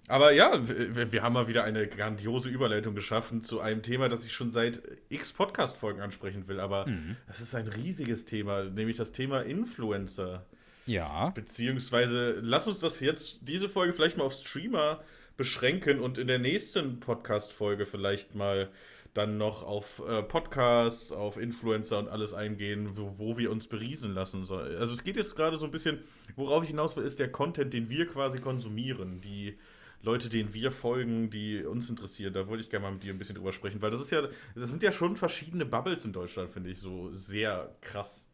Aber 0.09 0.33
ja, 0.33 0.69
wir, 0.69 1.13
wir, 1.13 1.23
haben 1.23 1.35
mal 1.35 1.47
wieder 1.47 1.63
eine 1.63 1.87
grandiose 1.87 2.49
Überleitung 2.49 2.97
geschaffen 2.97 3.45
zu 3.45 3.61
einem 3.61 3.85
Thema, 3.85 4.09
das 4.09 4.25
ich 4.25 4.33
schon 4.33 4.51
seit 4.51 4.83
x 5.11 5.33
Podcast-Folgen 5.33 6.01
ansprechen 6.01 6.49
will. 6.49 6.59
Aber 6.59 6.89
mhm. 6.89 7.17
das 7.29 7.39
ist 7.39 7.55
ein 7.55 7.69
riesiges 7.69 8.25
Thema, 8.25 8.65
nämlich 8.65 8.97
das 8.97 9.13
Thema 9.13 9.43
Influencer. 9.43 10.45
Ja. 10.91 11.31
Beziehungsweise, 11.31 12.41
lass 12.43 12.67
uns 12.67 12.81
das 12.81 12.99
jetzt, 12.99 13.47
diese 13.49 13.69
Folge 13.69 13.93
vielleicht 13.93 14.17
mal 14.17 14.25
auf 14.25 14.33
Streamer 14.33 15.01
beschränken 15.37 16.01
und 16.01 16.19
in 16.19 16.27
der 16.27 16.41
nächsten 16.41 16.99
Podcast-Folge 16.99 17.87
vielleicht 17.87 18.35
mal 18.35 18.69
dann 19.15 19.39
noch 19.39 19.63
auf 19.63 20.03
äh, 20.09 20.25
Podcasts, 20.25 21.13
auf 21.13 21.37
Influencer 21.37 22.01
und 22.01 22.09
alles 22.09 22.35
eingehen, 22.35 22.97
wo, 22.97 23.19
wo 23.19 23.39
wir 23.39 23.53
uns 23.53 23.69
beriesen 23.69 24.15
lassen 24.15 24.45
sollen. 24.45 24.77
Also 24.79 24.93
es 24.93 25.05
geht 25.05 25.15
jetzt 25.15 25.37
gerade 25.37 25.57
so 25.59 25.65
ein 25.65 25.71
bisschen, 25.71 26.01
worauf 26.35 26.65
ich 26.65 26.71
hinaus 26.71 26.97
will, 26.97 27.05
ist 27.05 27.21
der 27.21 27.31
Content, 27.31 27.73
den 27.73 27.89
wir 27.89 28.07
quasi 28.07 28.41
konsumieren, 28.41 29.21
die 29.21 29.59
Leute, 30.03 30.29
denen 30.29 30.55
wir 30.55 30.73
folgen, 30.73 31.31
die 31.31 31.63
uns 31.65 31.89
interessieren. 31.89 32.33
Da 32.33 32.49
wollte 32.49 32.65
ich 32.65 32.71
gerne 32.71 32.85
mal 32.85 32.93
mit 32.93 33.05
dir 33.05 33.13
ein 33.13 33.19
bisschen 33.19 33.37
drüber 33.37 33.53
sprechen, 33.53 33.81
weil 33.81 33.93
das 33.93 34.01
ist 34.01 34.11
ja, 34.11 34.23
das 34.57 34.71
sind 34.71 34.83
ja 34.83 34.91
schon 34.91 35.17
verschiedene 35.17 35.67
Bubbles 35.67 36.05
in 36.05 36.13
Deutschland, 36.13 36.51
finde 36.51 36.71
ich, 36.71 36.79
so 36.79 37.15
sehr 37.15 37.77
krass. 37.81 38.30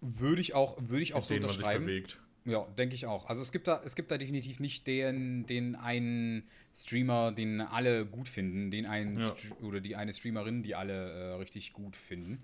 Würde 0.00 0.40
ich 0.40 0.54
auch, 0.54 0.76
würde 0.80 1.02
ich 1.02 1.14
auch 1.14 1.24
so 1.24 1.34
unterschreiben. 1.34 1.86
Bewegt. 1.86 2.18
Ja, 2.46 2.66
denke 2.78 2.94
ich 2.94 3.06
auch. 3.06 3.26
Also 3.26 3.42
es 3.42 3.52
gibt 3.52 3.68
da, 3.68 3.82
es 3.84 3.94
gibt 3.94 4.10
da 4.10 4.16
definitiv 4.16 4.60
nicht 4.60 4.86
den, 4.86 5.44
den 5.46 5.76
einen 5.76 6.48
Streamer, 6.74 7.32
den 7.32 7.60
alle 7.60 8.06
gut 8.06 8.28
finden, 8.28 8.70
den 8.70 8.86
einen 8.86 9.20
ja. 9.20 9.32
oder 9.60 9.80
die 9.80 9.94
eine 9.94 10.12
Streamerin, 10.12 10.62
die 10.62 10.74
alle 10.74 11.10
äh, 11.10 11.32
richtig 11.34 11.74
gut 11.74 11.96
finden. 11.96 12.42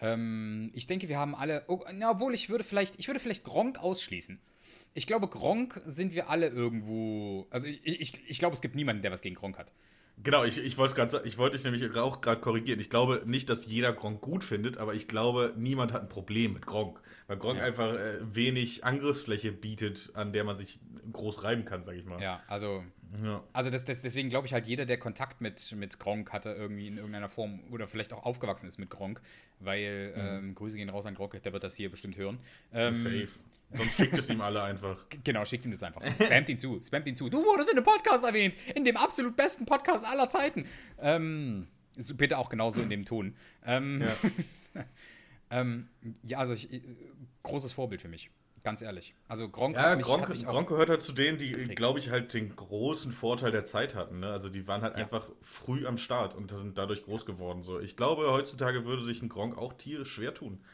Ähm, 0.00 0.70
ich 0.74 0.86
denke, 0.86 1.08
wir 1.08 1.18
haben 1.18 1.34
alle, 1.34 1.64
oh, 1.68 1.84
na, 1.92 2.10
obwohl 2.10 2.34
ich 2.34 2.48
würde 2.48 2.64
vielleicht, 2.64 2.98
ich 2.98 3.08
würde 3.08 3.20
vielleicht 3.20 3.44
Gronk 3.44 3.78
ausschließen. 3.78 4.38
Ich 4.94 5.06
glaube, 5.06 5.28
Gronk 5.28 5.82
sind 5.84 6.14
wir 6.14 6.30
alle 6.30 6.48
irgendwo. 6.48 7.46
Also 7.50 7.66
ich, 7.66 7.84
ich, 7.84 8.30
ich 8.30 8.38
glaube, 8.38 8.54
es 8.54 8.62
gibt 8.62 8.74
niemanden, 8.74 9.02
der 9.02 9.12
was 9.12 9.20
gegen 9.20 9.34
Gronk 9.34 9.58
hat. 9.58 9.72
Genau, 10.22 10.44
ich, 10.44 10.58
ich 10.58 10.78
wollte 10.78 11.22
ich 11.24 11.38
wollte 11.38 11.56
dich 11.56 11.64
nämlich 11.64 11.96
auch 11.96 12.20
gerade 12.20 12.40
korrigieren. 12.40 12.80
Ich 12.80 12.88
glaube 12.88 13.22
nicht, 13.26 13.50
dass 13.50 13.66
jeder 13.66 13.92
Gronk 13.92 14.22
gut 14.22 14.44
findet, 14.44 14.78
aber 14.78 14.94
ich 14.94 15.08
glaube, 15.08 15.52
niemand 15.56 15.92
hat 15.92 16.02
ein 16.02 16.08
Problem 16.08 16.54
mit 16.54 16.64
Gronk. 16.64 17.00
Weil 17.26 17.36
Gronk 17.36 17.58
ja. 17.58 17.64
einfach 17.64 17.94
äh, 17.94 18.18
wenig 18.34 18.84
Angriffsfläche 18.84 19.52
bietet, 19.52 20.10
an 20.14 20.32
der 20.32 20.44
man 20.44 20.56
sich 20.56 20.80
groß 21.12 21.44
reiben 21.44 21.64
kann, 21.64 21.84
sag 21.84 21.96
ich 21.96 22.04
mal. 22.04 22.20
Ja, 22.20 22.42
also, 22.48 22.82
ja. 23.22 23.42
also 23.52 23.70
das, 23.70 23.84
das, 23.84 24.02
deswegen 24.02 24.28
glaube 24.28 24.46
ich 24.46 24.52
halt, 24.52 24.66
jeder, 24.66 24.86
der 24.86 24.98
Kontakt 24.98 25.40
mit, 25.40 25.72
mit 25.76 25.98
Gronk 25.98 26.32
hatte, 26.32 26.50
irgendwie 26.50 26.88
in 26.88 26.96
irgendeiner 26.96 27.28
Form 27.28 27.60
oder 27.70 27.86
vielleicht 27.86 28.12
auch 28.12 28.24
aufgewachsen 28.24 28.68
ist 28.68 28.78
mit 28.78 28.90
Gronk, 28.90 29.20
weil 29.60 30.12
mhm. 30.16 30.48
ähm, 30.48 30.54
Grüße 30.54 30.76
gehen 30.76 30.88
raus 30.88 31.04
an 31.04 31.14
Gronk, 31.14 31.40
der 31.42 31.52
wird 31.52 31.62
das 31.62 31.74
hier 31.74 31.90
bestimmt 31.90 32.16
hören. 32.16 32.38
Ähm, 32.72 32.94
Safe. 32.94 33.28
Sonst 33.72 33.96
schickt 33.96 34.16
es 34.16 34.28
ihm 34.30 34.40
alle 34.40 34.62
einfach. 34.62 35.04
Genau, 35.24 35.44
schickt 35.44 35.64
ihm 35.64 35.72
das 35.72 35.82
einfach. 35.82 36.02
Spamt 36.20 36.48
ihn 36.48 36.58
zu, 36.58 36.80
spamt 36.82 37.06
ihn 37.06 37.16
zu. 37.16 37.28
Du 37.28 37.44
wurdest 37.44 37.70
in 37.70 37.76
einem 37.76 37.84
Podcast 37.84 38.24
erwähnt, 38.24 38.54
in 38.74 38.84
dem 38.84 38.96
absolut 38.96 39.36
besten 39.36 39.66
Podcast 39.66 40.04
aller 40.04 40.28
Zeiten. 40.28 40.66
Ähm, 41.00 41.66
bitte 42.14 42.38
auch 42.38 42.48
genauso 42.48 42.80
in 42.80 42.90
dem 42.90 43.04
Ton. 43.04 43.34
Ähm, 43.64 44.02
ja. 44.02 44.84
ähm, 45.50 45.88
ja, 46.22 46.38
also 46.38 46.54
ich, 46.54 46.68
großes 47.42 47.72
Vorbild 47.72 48.00
für 48.00 48.08
mich. 48.08 48.30
Ganz 48.66 48.82
ehrlich. 48.82 49.14
Also 49.28 49.48
Gronk, 49.48 49.76
ja, 49.76 49.94
mich, 49.94 50.04
Gronk, 50.04 50.26
Gronk 50.44 50.68
gehört 50.68 50.88
halt 50.88 51.00
zu 51.00 51.12
denen, 51.12 51.38
die, 51.38 51.52
glaube 51.52 52.00
ich, 52.00 52.10
halt 52.10 52.34
den 52.34 52.56
großen 52.56 53.12
Vorteil 53.12 53.52
der 53.52 53.64
Zeit 53.64 53.94
hatten. 53.94 54.18
Ne? 54.18 54.32
Also 54.32 54.48
die 54.48 54.66
waren 54.66 54.82
halt 54.82 54.96
ja. 54.96 55.04
einfach 55.04 55.28
früh 55.40 55.86
am 55.86 55.98
Start 55.98 56.34
und 56.34 56.50
sind 56.50 56.76
dadurch 56.76 57.04
groß 57.04 57.26
geworden. 57.26 57.62
So. 57.62 57.78
Ich 57.78 57.96
glaube, 57.96 58.28
heutzutage 58.32 58.84
würde 58.84 59.04
sich 59.04 59.22
ein 59.22 59.28
Gronk 59.28 59.56
auch 59.56 59.74
tierisch 59.74 60.12
schwer 60.12 60.34
tun. 60.34 60.64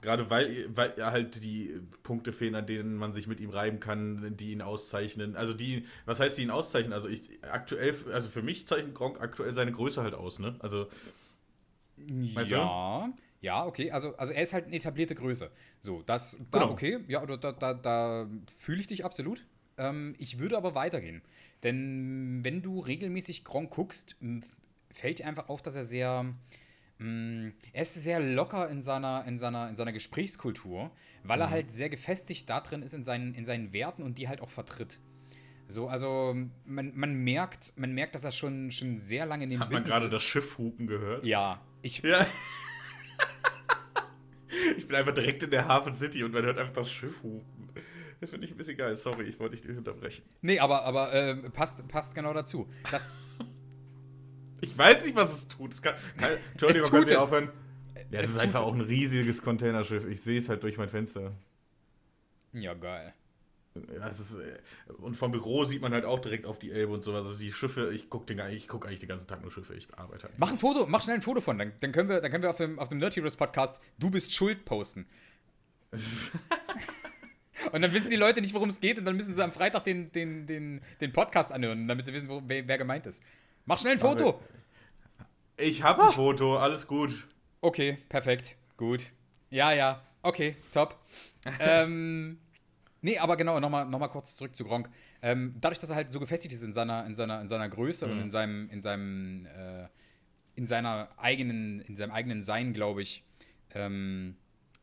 Gerade 0.00 0.30
weil, 0.30 0.66
weil 0.76 0.94
halt 0.98 1.42
die 1.42 1.80
Punkte 2.04 2.32
fehlen, 2.32 2.54
an 2.54 2.66
denen 2.66 2.94
man 2.94 3.12
sich 3.12 3.26
mit 3.26 3.40
ihm 3.40 3.50
reiben 3.50 3.80
kann, 3.80 4.36
die 4.36 4.52
ihn 4.52 4.62
auszeichnen. 4.62 5.34
Also 5.34 5.54
die, 5.54 5.86
was 6.06 6.20
heißt 6.20 6.38
die 6.38 6.42
ihn 6.42 6.50
auszeichnen? 6.50 6.92
Also 6.92 7.08
ich 7.08 7.30
aktuell, 7.42 7.94
also 8.12 8.28
für 8.28 8.42
mich 8.42 8.68
zeichnet 8.68 8.94
Gronk 8.94 9.20
aktuell 9.20 9.54
seine 9.54 9.72
Größe 9.72 10.02
halt 10.02 10.14
aus, 10.14 10.38
ne? 10.38 10.54
Also. 10.60 10.86
Ja. 11.96 13.12
Ja, 13.40 13.64
okay, 13.64 13.92
also, 13.92 14.16
also 14.16 14.32
er 14.32 14.42
ist 14.42 14.52
halt 14.52 14.66
eine 14.66 14.76
etablierte 14.76 15.14
Größe. 15.14 15.50
So, 15.80 16.02
das, 16.02 16.38
da, 16.50 16.58
genau. 16.58 16.72
okay, 16.72 16.98
ja, 17.06 17.24
da, 17.24 17.52
da, 17.52 17.74
da 17.74 18.28
fühle 18.58 18.80
ich 18.80 18.88
dich 18.88 19.04
absolut. 19.04 19.46
Ähm, 19.76 20.16
ich 20.18 20.38
würde 20.40 20.56
aber 20.56 20.74
weitergehen. 20.74 21.22
Denn 21.62 22.40
wenn 22.42 22.62
du 22.62 22.80
regelmäßig 22.80 23.44
Gronk 23.44 23.70
guckst, 23.70 24.16
fällt 24.92 25.20
dir 25.20 25.26
einfach 25.26 25.48
auf, 25.48 25.62
dass 25.62 25.76
er 25.76 25.84
sehr, 25.84 26.34
er 27.00 27.82
ist 27.82 27.94
sehr 27.94 28.18
locker 28.18 28.68
in 28.68 28.82
seiner, 28.82 29.24
in 29.26 29.38
seiner, 29.38 29.68
in 29.68 29.76
seiner 29.76 29.92
Gesprächskultur, 29.92 30.90
weil 31.22 31.36
mhm. 31.36 31.42
er 31.42 31.50
halt 31.50 31.72
sehr 31.72 31.88
gefestigt 31.88 32.50
da 32.50 32.60
drin 32.60 32.82
ist 32.82 32.92
in 32.92 33.04
seinen, 33.04 33.34
in 33.34 33.44
seinen 33.44 33.72
Werten 33.72 34.02
und 34.02 34.18
die 34.18 34.28
halt 34.28 34.40
auch 34.40 34.50
vertritt. 34.50 35.00
So, 35.68 35.86
also 35.88 36.34
man, 36.64 36.92
man 36.96 37.14
merkt, 37.14 37.74
man 37.76 37.92
merkt, 37.92 38.14
dass 38.14 38.24
er 38.24 38.32
schon, 38.32 38.70
schon 38.70 38.98
sehr 38.98 39.26
lange 39.26 39.44
in 39.44 39.50
dem 39.50 39.60
Hat 39.60 39.68
Business 39.68 39.90
man 39.90 40.00
gerade 40.00 40.10
das 40.10 40.22
Schiff 40.22 40.58
hupen 40.58 40.86
gehört? 40.86 41.26
Ja, 41.26 41.60
ich, 41.82 42.02
ja. 42.02 42.26
Ich 44.76 44.86
bin 44.86 44.96
einfach 44.96 45.12
direkt 45.12 45.42
in 45.42 45.50
der 45.50 45.68
Hafen 45.68 45.92
City 45.92 46.24
und 46.24 46.32
man 46.32 46.42
hört 46.44 46.58
einfach 46.58 46.72
das 46.72 46.90
Schiff 46.90 47.22
hupen. 47.22 47.68
Das 48.20 48.30
finde 48.30 48.46
ich 48.46 48.52
ein 48.52 48.56
bisschen 48.56 48.76
geil. 48.76 48.96
Sorry, 48.96 49.24
ich 49.24 49.38
wollte 49.38 49.56
dich 49.56 49.76
unterbrechen. 49.76 50.24
Nee, 50.40 50.58
aber, 50.58 50.84
aber 50.84 51.12
äh, 51.12 51.36
passt, 51.50 51.86
passt 51.86 52.14
genau 52.14 52.32
dazu. 52.32 52.68
Das 52.90 53.04
ich 54.60 54.76
weiß 54.76 55.04
nicht, 55.04 55.16
was 55.16 55.32
es 55.32 55.48
tut. 55.48 55.72
Es 55.72 55.82
kann, 55.82 55.94
kann, 56.16 56.30
Entschuldigung, 56.52 56.90
könnt 56.90 57.10
ihr 57.10 57.20
aufhören? 57.20 57.50
Ja, 58.10 58.20
es, 58.20 58.30
es 58.30 58.36
ist 58.36 58.40
einfach 58.40 58.60
auch 58.60 58.74
ein 58.74 58.80
riesiges 58.80 59.42
Containerschiff. 59.42 60.06
Ich 60.06 60.22
sehe 60.22 60.40
es 60.40 60.48
halt 60.48 60.62
durch 60.62 60.78
mein 60.78 60.88
Fenster. 60.88 61.32
Ja, 62.52 62.74
geil. 62.74 63.14
Ja, 63.94 64.08
ist, 64.08 64.32
äh, 64.32 64.58
und 64.98 65.16
vom 65.16 65.30
Büro 65.30 65.64
sieht 65.64 65.82
man 65.82 65.92
halt 65.92 66.04
auch 66.04 66.20
direkt 66.20 66.46
auf 66.46 66.58
die 66.58 66.70
Elbe 66.70 66.92
und 66.92 67.02
sowas. 67.02 67.24
Also 67.24 67.38
die 67.38 67.52
Schiffe, 67.52 67.92
ich 67.92 68.08
gucke 68.10 68.34
guck 68.66 68.86
eigentlich 68.86 69.00
den 69.00 69.08
ganzen 69.08 69.26
Tag 69.26 69.42
nur 69.42 69.52
Schiffe, 69.52 69.74
ich 69.74 69.86
arbeite 69.96 70.24
halt. 70.24 70.38
Mach 70.38 70.50
ein 70.50 70.58
Foto, 70.58 70.86
mach 70.86 71.02
schnell 71.02 71.16
ein 71.16 71.22
Foto 71.22 71.40
von, 71.40 71.58
dann, 71.58 71.72
dann 71.80 71.92
können 71.92 72.08
wir, 72.08 72.20
dann 72.20 72.30
können 72.30 72.42
wir 72.42 72.50
auf 72.50 72.56
dem, 72.56 72.78
auf 72.78 72.88
dem 72.88 72.98
Nerd 72.98 73.16
Heroes 73.16 73.36
Podcast 73.36 73.80
Du 73.98 74.10
bist 74.10 74.32
schuld 74.32 74.64
posten. 74.64 75.06
und 77.72 77.82
dann 77.82 77.92
wissen 77.92 78.10
die 78.10 78.16
Leute 78.16 78.40
nicht, 78.40 78.54
worum 78.54 78.68
es 78.68 78.80
geht 78.80 78.98
und 78.98 79.04
dann 79.04 79.16
müssen 79.16 79.34
sie 79.34 79.42
am 79.42 79.52
Freitag 79.52 79.84
den, 79.84 80.12
den, 80.12 80.46
den, 80.46 80.80
den 81.00 81.12
Podcast 81.12 81.52
anhören, 81.52 81.88
damit 81.88 82.06
sie 82.06 82.12
wissen, 82.12 82.28
wo, 82.28 82.42
wer, 82.46 82.66
wer 82.66 82.78
gemeint 82.78 83.06
ist. 83.06 83.22
Mach 83.68 83.78
schnell 83.78 83.92
ein 83.92 83.98
Foto! 83.98 84.40
Ich 85.58 85.82
habe 85.82 86.02
ein 86.02 86.08
ah. 86.08 86.12
Foto, 86.12 86.56
alles 86.56 86.86
gut. 86.86 87.28
Okay, 87.60 87.98
perfekt, 88.08 88.56
gut. 88.78 89.12
Ja, 89.50 89.72
ja, 89.72 90.00
okay, 90.22 90.56
top. 90.72 90.96
ähm, 91.60 92.38
Nee, 93.02 93.18
aber 93.18 93.36
genau, 93.36 93.60
nochmal 93.60 93.84
noch 93.84 93.98
mal 93.98 94.08
kurz 94.08 94.36
zurück 94.36 94.56
zu 94.56 94.64
Gronk. 94.64 94.88
Ähm, 95.20 95.54
dadurch, 95.60 95.78
dass 95.78 95.90
er 95.90 95.96
halt 95.96 96.10
so 96.10 96.18
gefestigt 96.18 96.54
ist 96.54 96.62
in 96.62 96.72
seiner, 96.72 97.04
in 97.04 97.14
seiner, 97.14 97.42
in 97.42 97.48
seiner 97.48 97.68
Größe 97.68 98.06
mhm. 98.06 98.12
und 98.12 98.20
in 98.22 98.30
seinem, 98.30 98.70
in 98.70 98.80
seinem, 98.80 99.46
äh, 99.46 99.86
in 100.56 100.66
seiner 100.66 101.10
eigenen, 101.18 101.80
in 101.82 101.94
seinem 101.94 102.10
eigenen 102.10 102.42
Sein, 102.42 102.72
glaube 102.72 103.02
ich, 103.02 103.22
ähm, 103.74 104.36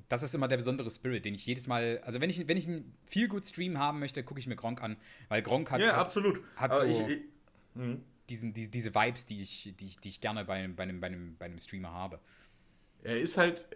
das 0.09 0.21
ist 0.21 0.35
immer 0.35 0.47
der 0.47 0.57
besondere 0.57 0.91
Spirit, 0.91 1.25
den 1.25 1.33
ich 1.33 1.45
jedes 1.47 1.67
Mal, 1.67 2.01
also 2.05 2.21
wenn 2.21 2.29
ich, 2.29 2.47
wenn 2.47 2.55
ich 2.55 2.67
einen 2.67 2.95
viel 3.03 3.27
gut 3.29 3.45
Stream 3.45 3.79
haben 3.79 3.99
möchte, 3.99 4.23
gucke 4.23 4.39
ich 4.39 4.45
mir 4.45 4.55
Gronk 4.55 4.83
an, 4.83 4.95
weil 5.27 5.41
Gronk 5.41 5.71
hat, 5.71 5.81
ja, 5.81 5.93
hat, 5.93 5.95
absolut. 5.95 6.39
hat 6.55 6.77
so 6.77 6.85
ich, 6.85 6.99
ich, 6.99 7.21
mhm. 7.73 8.03
Diesen, 8.29 8.53
die, 8.53 8.69
diese 8.69 8.93
Vibes, 8.93 9.25
die 9.25 9.41
ich, 9.41 9.73
die 9.79 9.85
ich, 9.85 9.97
die 9.97 10.09
ich 10.09 10.21
gerne 10.21 10.45
bei, 10.45 10.67
bei, 10.67 10.83
einem, 10.83 10.99
bei, 10.99 11.07
einem, 11.07 11.37
bei 11.37 11.45
einem 11.45 11.59
Streamer 11.59 11.91
habe. 11.91 12.19
Er 13.03 13.19
ist 13.19 13.37
halt, 13.37 13.67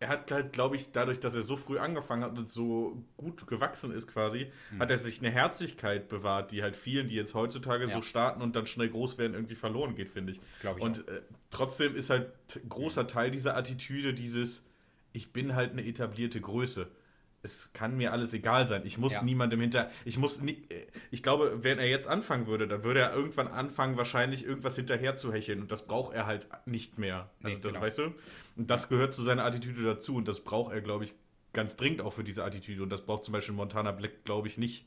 er 0.00 0.08
hat 0.08 0.30
halt, 0.30 0.52
glaube 0.52 0.76
ich, 0.76 0.92
dadurch, 0.92 1.18
dass 1.18 1.34
er 1.34 1.42
so 1.42 1.56
früh 1.56 1.78
angefangen 1.78 2.22
hat 2.22 2.36
und 2.36 2.48
so 2.48 3.04
gut 3.16 3.46
gewachsen 3.46 3.92
ist 3.92 4.06
quasi, 4.06 4.50
mhm. 4.70 4.80
hat 4.80 4.90
er 4.90 4.98
sich 4.98 5.20
eine 5.20 5.30
Herzlichkeit 5.30 6.08
bewahrt, 6.08 6.52
die 6.52 6.62
halt 6.62 6.76
vielen, 6.76 7.08
die 7.08 7.14
jetzt 7.14 7.34
heutzutage 7.34 7.86
ja. 7.86 7.92
so 7.92 8.02
starten 8.02 8.42
und 8.42 8.54
dann 8.54 8.66
schnell 8.66 8.90
groß 8.90 9.18
werden, 9.18 9.34
irgendwie 9.34 9.54
verloren 9.54 9.94
geht, 9.94 10.10
finde 10.10 10.32
ich. 10.32 10.40
Glaube 10.60 10.78
ich. 10.78 10.84
Und 10.84 11.08
äh, 11.08 11.22
trotzdem 11.50 11.96
ist 11.96 12.10
halt 12.10 12.30
großer 12.68 13.06
Teil 13.06 13.30
dieser 13.30 13.56
Attitüde 13.56 14.14
dieses, 14.14 14.64
ich 15.12 15.32
bin 15.32 15.54
halt 15.54 15.72
eine 15.72 15.84
etablierte 15.84 16.40
Größe 16.40 16.88
es 17.44 17.72
kann 17.74 17.96
mir 17.96 18.10
alles 18.12 18.32
egal 18.32 18.66
sein. 18.66 18.82
Ich 18.86 18.96
muss 18.96 19.12
ja. 19.12 19.22
niemandem 19.22 19.60
hinter. 19.60 19.90
Ich 20.06 20.16
muss 20.16 20.40
nie, 20.40 20.66
Ich 21.10 21.22
glaube, 21.22 21.58
wenn 21.62 21.78
er 21.78 21.86
jetzt 21.86 22.08
anfangen 22.08 22.46
würde, 22.46 22.66
dann 22.66 22.84
würde 22.84 23.00
er 23.00 23.14
irgendwann 23.14 23.48
anfangen, 23.48 23.98
wahrscheinlich 23.98 24.46
irgendwas 24.46 24.76
hinterher 24.76 25.14
zu 25.14 25.30
hecheln. 25.30 25.60
Und 25.60 25.70
das 25.70 25.86
braucht 25.86 26.14
er 26.14 26.24
halt 26.24 26.48
nicht 26.64 26.98
mehr. 26.98 27.30
Also, 27.42 27.56
nee, 27.56 27.62
das 27.62 27.72
genau. 27.72 27.84
weißt 27.84 27.98
du? 27.98 28.14
Und 28.56 28.70
das 28.70 28.88
gehört 28.88 29.12
zu 29.12 29.22
seiner 29.22 29.44
Attitüde 29.44 29.84
dazu. 29.84 30.16
Und 30.16 30.26
das 30.26 30.40
braucht 30.40 30.72
er, 30.72 30.80
glaube 30.80 31.04
ich, 31.04 31.12
ganz 31.52 31.76
dringend 31.76 32.00
auch 32.00 32.14
für 32.14 32.24
diese 32.24 32.44
Attitüde. 32.44 32.82
Und 32.82 32.88
das 32.88 33.02
braucht 33.02 33.24
zum 33.24 33.32
Beispiel 33.32 33.54
Montana 33.54 33.92
Black, 33.92 34.24
glaube 34.24 34.48
ich, 34.48 34.56
nicht. 34.56 34.86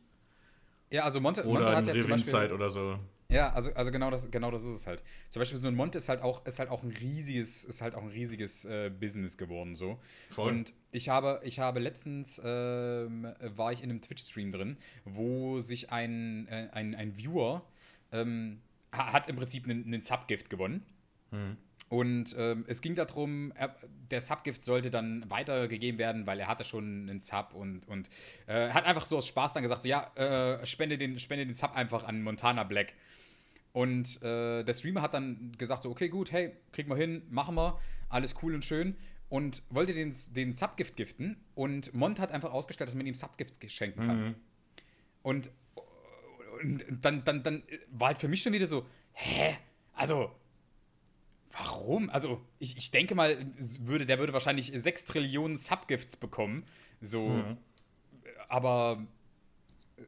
Ja, 0.90 1.04
also 1.04 1.22
Monte, 1.22 1.46
oder 1.46 1.60
Monte 1.60 1.76
hat 1.76 1.88
ja 1.88 2.00
zum 2.00 2.10
Beispiel, 2.10 2.52
oder 2.54 2.72
so. 2.72 2.98
Ja, 3.30 3.52
also, 3.52 3.74
also 3.74 3.92
genau, 3.92 4.10
das, 4.10 4.32
genau 4.32 4.52
das 4.52 4.64
ist 4.64 4.76
es 4.76 4.88
halt. 4.88 5.04
Zum 5.30 5.42
Beispiel 5.42 5.58
so 5.58 5.68
ein 5.68 5.76
Monte 5.76 5.98
ist 5.98 6.08
halt 6.08 6.22
auch, 6.22 6.46
ist 6.46 6.60
halt 6.60 6.70
auch 6.70 6.82
ein 6.82 6.92
riesiges, 6.92 7.66
ist 7.66 7.82
halt 7.82 7.94
auch 7.94 8.04
ein 8.04 8.10
riesiges 8.10 8.64
äh, 8.64 8.90
Business 8.90 9.38
geworden 9.38 9.76
so. 9.76 10.00
Voll. 10.30 10.50
Und 10.50 10.74
ich 10.92 11.10
habe, 11.10 11.42
ich 11.44 11.60
habe 11.60 11.80
letztens 11.80 12.40
äh, 12.40 12.46
war 12.46 13.74
ich 13.74 13.84
in 13.84 13.90
einem 13.90 14.02
Twitch-Stream 14.02 14.52
drin, 14.52 14.78
wo 15.04 15.60
sich 15.60 15.92
ein, 15.92 16.48
äh, 16.48 16.70
ein, 16.72 16.96
ein 16.96 17.18
Viewer 17.18 17.66
ähm, 18.14 18.62
hat 18.94 19.28
im 19.28 19.36
Prinzip 19.36 19.66
einen, 19.66 19.86
einen 19.86 20.02
Subgift 20.02 20.50
gewonnen. 20.50 20.86
Mhm. 21.32 21.58
Und 21.90 22.36
ähm, 22.38 22.66
es 22.68 22.82
ging 22.82 22.96
darum, 22.96 23.54
er, 23.56 23.74
der 24.12 24.20
Subgift 24.20 24.62
sollte 24.62 24.92
dann 24.92 25.30
weitergegeben 25.30 25.98
werden, 25.98 26.28
weil 26.28 26.40
er 26.40 26.48
hatte 26.48 26.66
schon 26.66 27.10
einen 27.10 27.20
Sub 27.20 27.54
und, 27.54 27.88
und 27.88 28.10
äh, 28.48 28.70
hat 28.72 28.86
einfach 28.86 29.06
so 29.06 29.18
aus 29.18 29.28
Spaß 29.28 29.54
dann 29.54 29.64
gesagt, 29.64 29.84
so, 29.84 29.90
ja, 29.90 30.12
äh, 30.16 30.66
spende, 30.66 30.98
den, 30.98 31.18
spende 31.18 31.46
den 31.46 31.56
Sub 31.56 31.76
einfach 31.76 32.04
an 32.04 32.24
Montana 32.24 32.64
Black. 32.64 32.94
Und 33.78 34.24
äh, 34.24 34.64
der 34.64 34.74
Streamer 34.74 35.04
hat 35.04 35.14
dann 35.14 35.52
gesagt, 35.56 35.84
so, 35.84 35.92
okay, 35.92 36.10
gut, 36.10 36.32
hey, 36.32 36.52
kriegen 36.72 36.90
wir 36.90 36.96
hin, 36.96 37.22
machen 37.30 37.54
wir, 37.54 37.80
alles 38.10 38.34
cool 38.42 38.56
und 38.56 38.66
schön. 38.66 38.96
Und 39.30 39.62
wollte 39.70 39.94
den, 39.94 40.12
den 40.32 40.54
Subgift 40.54 40.96
giften. 40.96 41.38
Und 41.54 41.94
Mont 41.94 42.20
hat 42.20 42.32
einfach 42.32 42.54
ausgestellt, 42.54 42.88
dass 42.88 42.96
man 42.96 43.06
ihm 43.06 43.14
Subgifts 43.14 43.60
schenken 43.72 44.02
kann. 44.02 44.26
Mhm. 44.26 44.36
Und, 45.22 45.52
und 46.64 46.86
dann, 47.06 47.24
dann, 47.24 47.44
dann 47.44 47.62
war 47.92 48.08
halt 48.08 48.18
für 48.18 48.28
mich 48.28 48.42
schon 48.42 48.52
wieder 48.52 48.66
so, 48.66 48.88
hä? 49.12 49.56
Also, 49.94 50.32
Warum? 51.52 52.10
Also, 52.10 52.42
ich, 52.58 52.78
ich 52.78 52.90
denke 52.90 53.14
mal, 53.14 53.38
würde, 53.82 54.08
der 54.08 54.18
würde 54.18 54.34
wahrscheinlich 54.34 54.72
6 54.74 55.06
Trillionen 55.06 55.56
Subgifts 55.56 56.18
bekommen. 56.18 56.66
So. 57.00 57.30
Mhm. 57.30 57.58
Aber 58.48 59.06
äh, 59.98 60.02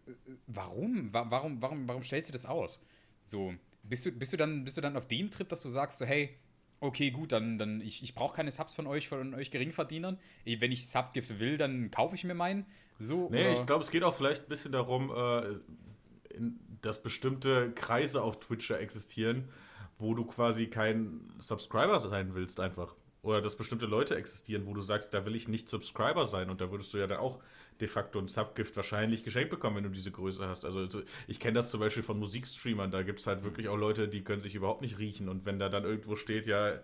warum? 0.48 1.14
Warum, 1.14 1.62
warum, 1.62 1.88
warum 1.88 2.02
stellst 2.02 2.30
du 2.30 2.34
das 2.34 2.48
aus? 2.48 2.82
So, 3.30 3.54
bist 3.84 4.06
du, 4.06 4.12
bist 4.12 4.34
du, 4.34 4.38
dann, 4.38 4.64
bist 4.64 4.78
du 4.78 4.82
dann 4.82 4.98
auf 4.98 5.08
dem 5.08 5.30
Trip, 5.32 5.48
dass 5.48 5.62
du 5.62 5.70
sagst, 5.70 6.00
so, 6.00 6.06
hey, 6.06 6.36
okay, 6.80 7.12
gut, 7.12 7.32
dann, 7.32 7.58
dann 7.58 7.82
ich, 7.82 8.04
ich 8.04 8.16
brauche 8.16 8.36
keine 8.36 8.52
Subs 8.52 8.76
von 8.76 8.88
euch, 8.88 9.08
von 9.08 9.34
euch 9.34 9.52
Geringverdienern. 9.52 10.18
Wenn 10.46 10.72
ich 10.72 10.90
Subgift 10.90 11.40
will, 11.40 11.58
dann 11.58 11.92
kaufe 11.92 12.16
ich 12.16 12.24
mir 12.24 12.34
meinen. 12.34 12.66
So, 13.00 13.30
nee, 13.32 13.54
ich 13.54 13.66
glaube, 13.66 13.84
es 13.84 13.92
geht 13.92 14.04
auch 14.04 14.14
vielleicht 14.14 14.44
ein 14.44 14.50
bisschen 14.50 14.72
darum, 14.72 15.12
äh, 15.12 16.36
in, 16.36 16.60
dass 16.82 17.02
bestimmte 17.02 17.72
Kreise 17.72 18.22
auf 18.22 18.40
Twitch 18.40 18.72
existieren, 18.72 19.50
wo 19.98 20.14
du 20.14 20.26
quasi 20.26 20.68
kein 20.68 21.32
Subscriber 21.40 22.00
sein 22.00 22.34
willst 22.36 22.60
einfach. 22.60 22.96
Oder 23.22 23.42
dass 23.42 23.58
bestimmte 23.58 23.86
Leute 23.86 24.16
existieren, 24.16 24.66
wo 24.66 24.74
du 24.74 24.82
sagst, 24.82 25.14
da 25.14 25.26
will 25.26 25.36
ich 25.36 25.48
nicht 25.48 25.68
Subscriber 25.70 26.26
sein 26.26 26.50
und 26.50 26.62
da 26.62 26.72
würdest 26.72 26.94
du 26.94 26.98
ja 26.98 27.08
dann 27.08 27.20
auch 27.20 27.40
de 27.82 27.88
facto 27.88 28.20
ein 28.20 28.28
Subgift 28.28 28.76
wahrscheinlich 28.76 29.24
geschenkt 29.24 29.50
bekommen, 29.50 29.78
wenn 29.78 29.84
du 29.84 29.90
diese 29.90 30.12
Größe 30.12 30.48
hast. 30.48 30.66
Also, 30.66 30.80
also 30.80 31.02
ich 31.28 31.40
kenne 31.40 31.54
das 31.54 31.72
zum 31.72 31.80
Beispiel 31.80 32.04
von 32.04 32.20
Musikstreamern, 32.20 32.92
da 32.92 33.04
gibt 33.04 33.20
es 33.20 33.28
halt 33.28 33.44
wirklich 33.44 33.70
auch 33.70 33.78
Leute, 33.78 34.08
die 34.08 34.24
können 34.24 34.42
sich 34.42 34.56
überhaupt 34.56 34.82
nicht 34.82 35.00
riechen 35.00 35.30
und 35.30 35.46
wenn 35.46 35.60
da 35.60 35.70
dann 35.70 35.84
irgendwo 35.84 36.16
steht, 36.16 36.48
ja, 36.48 36.80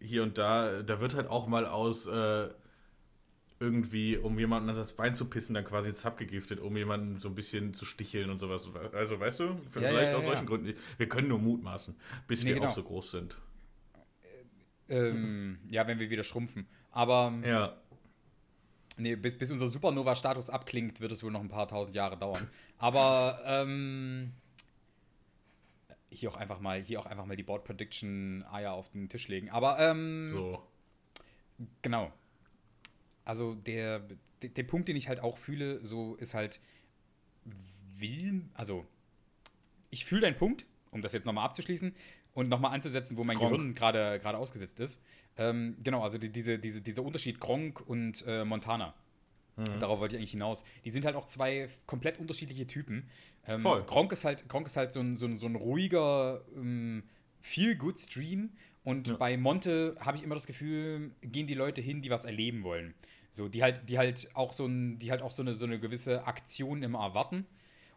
hier 0.00 0.22
und 0.22 0.38
da, 0.38 0.82
da 0.82 1.00
wird 1.00 1.14
halt 1.14 1.28
auch 1.28 1.46
mal 1.46 1.66
aus 1.66 2.06
äh, 2.06 2.48
irgendwie, 3.60 4.16
um 4.16 4.38
jemanden 4.38 4.70
an 4.70 4.76
das 4.76 4.94
Bein 4.94 5.14
zu 5.14 5.26
pissen, 5.26 5.54
dann 5.54 5.64
quasi 5.64 5.90
ins 5.90 6.00
Sub 6.00 6.16
gegiftet, 6.16 6.60
um 6.60 6.74
jemanden 6.76 7.20
so 7.20 7.28
ein 7.28 7.34
bisschen 7.34 7.74
zu 7.74 7.84
sticheln 7.84 8.30
und 8.30 8.38
sowas. 8.38 8.66
Also, 8.92 9.20
weißt 9.20 9.40
du, 9.40 9.60
vielleicht 9.70 9.94
ja, 9.94 10.02
ja, 10.02 10.16
aus 10.16 10.24
solchen 10.24 10.46
Gründen. 10.46 10.74
Wir 10.96 11.08
können 11.08 11.28
nur 11.28 11.38
mutmaßen, 11.38 11.94
bis 12.26 12.42
nee, 12.42 12.48
wir 12.48 12.54
genau. 12.54 12.68
auch 12.68 12.74
so 12.74 12.82
groß 12.82 13.10
sind. 13.10 13.36
Ähm, 14.88 15.58
ja, 15.68 15.86
wenn 15.86 15.98
wir 15.98 16.08
wieder 16.08 16.24
schrumpfen. 16.24 16.66
Aber. 16.90 17.32
Ja. 17.44 17.79
Nee, 19.00 19.16
bis, 19.16 19.36
bis 19.36 19.50
unser 19.50 19.66
Supernova-Status 19.66 20.50
abklingt, 20.50 21.00
wird 21.00 21.12
es 21.12 21.22
wohl 21.22 21.30
noch 21.30 21.40
ein 21.40 21.48
paar 21.48 21.68
tausend 21.68 21.96
Jahre 21.96 22.16
dauern. 22.16 22.48
Aber 22.78 23.40
ähm, 23.44 24.32
hier 26.10 26.30
auch 26.30 26.36
einfach 26.36 26.60
mal, 26.60 26.82
hier 26.82 27.00
auch 27.00 27.06
einfach 27.06 27.26
mal 27.26 27.36
die 27.36 27.42
Board 27.42 27.64
Prediction 27.64 28.44
Eier 28.50 28.72
auf 28.72 28.88
den 28.90 29.08
Tisch 29.08 29.28
legen. 29.28 29.50
Aber 29.50 29.78
ähm, 29.78 30.22
so. 30.24 30.62
Genau 31.82 32.12
also 33.30 33.54
der, 33.54 34.00
der, 34.42 34.50
der, 34.50 34.64
Punkt, 34.64 34.88
den 34.88 34.96
ich 34.96 35.08
halt 35.08 35.20
auch 35.20 35.38
fühle, 35.38 35.84
so 35.84 36.16
ist 36.16 36.34
halt, 36.34 36.60
will, 37.96 38.44
also 38.54 38.86
ich 39.90 40.04
fühle 40.04 40.22
deinen 40.22 40.36
Punkt, 40.36 40.66
um 40.90 41.00
das 41.00 41.12
jetzt 41.12 41.26
nochmal 41.26 41.44
abzuschließen 41.44 41.94
und 42.34 42.48
nochmal 42.48 42.72
anzusetzen, 42.72 43.16
wo 43.16 43.24
mein 43.24 43.36
Gronk. 43.36 43.52
Gehirn 43.52 43.74
gerade 43.74 44.18
gerade 44.20 44.38
ausgesetzt 44.38 44.78
ist. 44.80 45.00
Ähm, 45.36 45.76
genau, 45.82 46.02
also 46.02 46.18
die, 46.18 46.30
diese, 46.30 46.58
diese, 46.58 46.80
dieser 46.80 47.02
Unterschied 47.02 47.40
Gronk 47.40 47.80
und 47.80 48.24
äh, 48.26 48.44
Montana. 48.44 48.94
Mhm. 49.56 49.80
Darauf 49.80 50.00
wollte 50.00 50.14
ich 50.14 50.20
eigentlich 50.20 50.30
hinaus. 50.32 50.64
Die 50.84 50.90
sind 50.90 51.04
halt 51.04 51.16
auch 51.16 51.26
zwei 51.26 51.68
komplett 51.86 52.18
unterschiedliche 52.18 52.66
Typen. 52.66 53.08
Ähm, 53.46 53.60
Voll. 53.60 53.82
Gronk 53.84 54.12
ist 54.12 54.24
halt, 54.24 54.48
Gronk 54.48 54.66
ist 54.66 54.76
halt 54.76 54.92
so 54.92 55.00
ein, 55.00 55.16
so 55.16 55.26
ein, 55.26 55.38
so 55.38 55.46
ein 55.46 55.56
ruhiger, 55.56 56.42
ähm, 56.56 57.02
Feel-Good-Stream. 57.40 58.50
Und 58.82 59.08
ja. 59.08 59.16
bei 59.16 59.36
Monte 59.36 59.96
habe 60.00 60.16
ich 60.16 60.22
immer 60.22 60.34
das 60.34 60.46
Gefühl, 60.46 61.10
gehen 61.20 61.46
die 61.46 61.54
Leute 61.54 61.80
hin, 61.80 62.00
die 62.00 62.10
was 62.10 62.24
erleben 62.24 62.62
wollen. 62.62 62.94
So, 63.30 63.48
die 63.48 63.62
halt, 63.62 63.88
die 63.88 63.98
halt 63.98 64.28
auch 64.34 64.52
so 64.52 64.66
ein, 64.66 64.98
die 64.98 65.10
halt 65.10 65.22
auch 65.22 65.30
so 65.30 65.42
eine, 65.42 65.54
so 65.54 65.64
eine 65.64 65.78
gewisse 65.78 66.26
Aktion 66.26 66.82
immer 66.82 67.00
erwarten 67.00 67.46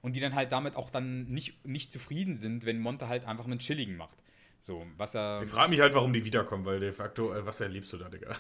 und 0.04 0.16
die 0.16 0.20
dann 0.20 0.36
halt 0.36 0.52
damit 0.52 0.76
auch 0.76 0.92
dann 0.92 1.26
nicht, 1.26 1.66
nicht 1.66 1.92
zufrieden 1.92 2.36
sind, 2.36 2.66
wenn 2.66 2.80
Monte 2.80 3.08
halt 3.08 3.26
einfach 3.26 3.46
einen 3.46 3.58
Chilligen 3.58 3.98
macht. 3.98 4.18
So, 4.60 4.86
was 4.98 5.16
er. 5.16 5.42
Ich 5.44 5.50
frage 5.50 5.72
mich 5.72 5.80
halt, 5.80 5.96
warum 5.96 6.14
die 6.14 6.24
wiederkommen, 6.24 6.64
weil 6.64 6.80
de 6.80 6.92
facto, 6.92 7.34
äh, 7.34 7.46
was 7.46 7.60
erlebst 7.60 7.92
du 7.92 7.98
da, 7.98 8.10
Digga? 8.10 8.36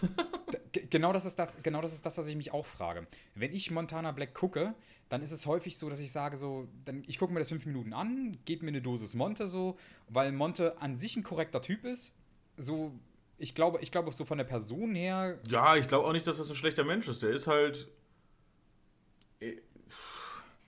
genau 0.89 1.11
das 1.11 1.25
ist 1.25 1.39
das, 1.39 1.61
genau 1.63 1.81
das 1.81 1.93
ist 1.93 2.05
das, 2.05 2.17
was 2.17 2.27
ich 2.27 2.35
mich 2.35 2.53
auch 2.53 2.65
frage. 2.65 3.07
Wenn 3.33 3.53
ich 3.53 3.71
Montana 3.71 4.11
Black 4.11 4.33
gucke, 4.33 4.75
dann 5.09 5.21
ist 5.21 5.31
es 5.31 5.45
häufig 5.45 5.77
so, 5.77 5.89
dass 5.89 5.99
ich 5.99 6.11
sage 6.11 6.37
so, 6.37 6.67
dann, 6.85 7.03
ich 7.07 7.17
gucke 7.17 7.33
mir 7.33 7.39
das 7.39 7.49
fünf 7.49 7.65
Minuten 7.65 7.93
an, 7.93 8.37
gebe 8.45 8.63
mir 8.63 8.69
eine 8.69 8.81
Dosis 8.81 9.15
Monte 9.15 9.47
so, 9.47 9.77
weil 10.07 10.31
Monte 10.31 10.79
an 10.81 10.95
sich 10.95 11.17
ein 11.17 11.23
korrekter 11.23 11.61
Typ 11.61 11.83
ist. 11.83 12.13
So 12.55 12.93
ich 13.37 13.55
glaube, 13.55 13.79
ich 13.81 13.91
glaube 13.91 14.11
so 14.11 14.25
von 14.25 14.37
der 14.37 14.45
Person 14.45 14.95
her. 14.95 15.39
Ja, 15.47 15.75
ich 15.75 15.87
glaube 15.87 16.07
auch 16.07 16.13
nicht, 16.13 16.25
dass 16.27 16.37
das 16.37 16.49
ein 16.49 16.55
schlechter 16.55 16.83
Mensch 16.83 17.07
ist. 17.07 17.23
Der 17.23 17.31
ist 17.31 17.47
halt. 17.47 17.87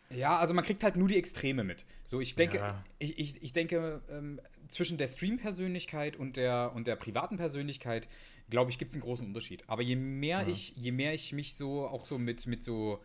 Ja, 0.10 0.38
also 0.38 0.54
man 0.54 0.64
kriegt 0.64 0.84
halt 0.84 0.96
nur 0.96 1.08
die 1.08 1.18
Extreme 1.18 1.64
mit. 1.64 1.86
So, 2.06 2.22
ich 2.22 2.36
denke, 2.36 2.58
ja. 2.58 2.84
ich, 3.00 3.18
ich, 3.18 3.44
ich 3.44 3.54
denke, 3.54 4.02
ähm, 4.10 4.40
zwischen 4.68 4.98
der 4.98 5.08
Stream-Persönlichkeit 5.08 6.16
und 6.16 6.38
der, 6.38 6.72
und 6.76 6.88
der 6.88 6.96
privaten 6.96 7.38
Persönlichkeit, 7.38 8.08
glaube 8.50 8.72
ich, 8.72 8.78
gibt 8.78 8.92
es 8.92 8.96
einen 8.96 9.04
großen 9.04 9.26
Unterschied. 9.26 9.64
Aber 9.68 9.82
je 9.82 9.96
mehr 9.96 10.42
ja. 10.42 10.48
ich, 10.48 10.76
je 10.76 10.92
mehr 10.92 11.14
ich 11.14 11.34
mich 11.34 11.56
so 11.56 11.88
auch 11.88 12.06
so 12.06 12.18
mit, 12.18 12.46
mit 12.46 12.64
so 12.64 13.02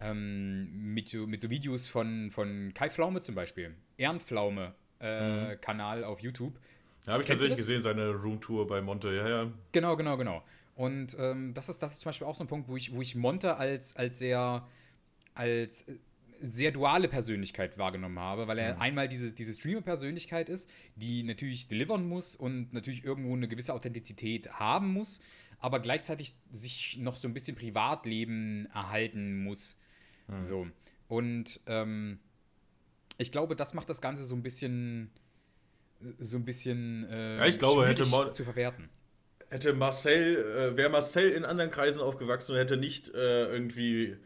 ähm, 0.00 0.94
mit, 0.94 1.08
so, 1.08 1.26
mit 1.26 1.40
so 1.40 1.50
Videos 1.50 1.88
von, 1.88 2.30
von 2.30 2.72
Kai 2.74 2.90
Pflaume 2.90 3.22
zum 3.22 3.34
Beispiel, 3.34 3.74
Ehrenpflaume 3.96 4.74
äh, 5.00 5.54
mhm. 5.54 5.60
Kanal 5.60 6.04
auf 6.04 6.20
YouTube, 6.20 6.58
ja, 7.06 7.14
habe 7.14 7.22
ich 7.22 7.28
Kennst 7.28 7.42
tatsächlich 7.42 7.66
gesehen, 7.66 7.82
seine 7.82 8.10
Roomtour 8.10 8.66
bei 8.66 8.82
Monte, 8.82 9.14
ja, 9.14 9.28
ja. 9.28 9.52
Genau, 9.72 9.96
genau, 9.96 10.16
genau. 10.16 10.42
Und 10.74 11.16
ähm, 11.18 11.54
das, 11.54 11.68
ist, 11.70 11.82
das 11.82 11.92
ist 11.92 12.00
zum 12.00 12.10
Beispiel 12.10 12.26
auch 12.26 12.34
so 12.34 12.44
ein 12.44 12.48
Punkt, 12.48 12.68
wo 12.68 12.76
ich, 12.76 12.92
wo 12.92 13.00
ich 13.00 13.14
Monte 13.14 13.56
als, 13.56 13.96
als 13.96 14.18
sehr 14.18 14.66
als 15.36 15.84
sehr 16.40 16.72
duale 16.72 17.08
Persönlichkeit 17.08 17.78
wahrgenommen 17.78 18.18
habe, 18.18 18.48
weil 18.48 18.58
er 18.58 18.74
mhm. 18.74 18.80
einmal 18.80 19.08
diese, 19.08 19.32
diese 19.32 19.52
Streamer-Persönlichkeit 19.52 20.48
ist, 20.48 20.68
die 20.94 21.22
natürlich 21.22 21.68
delivern 21.68 22.06
muss 22.06 22.36
und 22.36 22.72
natürlich 22.72 23.04
irgendwo 23.04 23.34
eine 23.34 23.48
gewisse 23.48 23.74
Authentizität 23.74 24.50
haben 24.52 24.92
muss, 24.92 25.20
aber 25.58 25.80
gleichzeitig 25.80 26.34
sich 26.50 26.98
noch 26.98 27.16
so 27.16 27.28
ein 27.28 27.34
bisschen 27.34 27.56
Privatleben 27.56 28.66
erhalten 28.72 29.42
muss. 29.42 29.78
Mhm. 30.28 30.42
So. 30.42 30.66
Und 31.08 31.60
ähm, 31.66 32.18
ich 33.18 33.32
glaube, 33.32 33.56
das 33.56 33.74
macht 33.74 33.88
das 33.88 34.00
Ganze 34.00 34.24
so 34.24 34.34
ein 34.34 34.42
bisschen 34.42 35.10
so 36.18 36.36
ein 36.36 36.44
bisschen 36.44 37.08
äh, 37.10 37.38
ja, 37.38 37.46
ich 37.46 37.58
glaube, 37.58 37.86
hätte 37.86 38.04
zu 38.32 38.44
verwerten. 38.44 38.88
Hätte 39.48 39.72
Marcel, 39.72 40.36
äh, 40.36 40.76
wäre 40.76 40.90
Marcel 40.90 41.30
in 41.30 41.44
anderen 41.44 41.70
Kreisen 41.70 42.02
aufgewachsen 42.02 42.52
und 42.52 42.58
hätte 42.58 42.76
nicht 42.76 43.08
äh, 43.14 43.46
irgendwie 43.46 44.16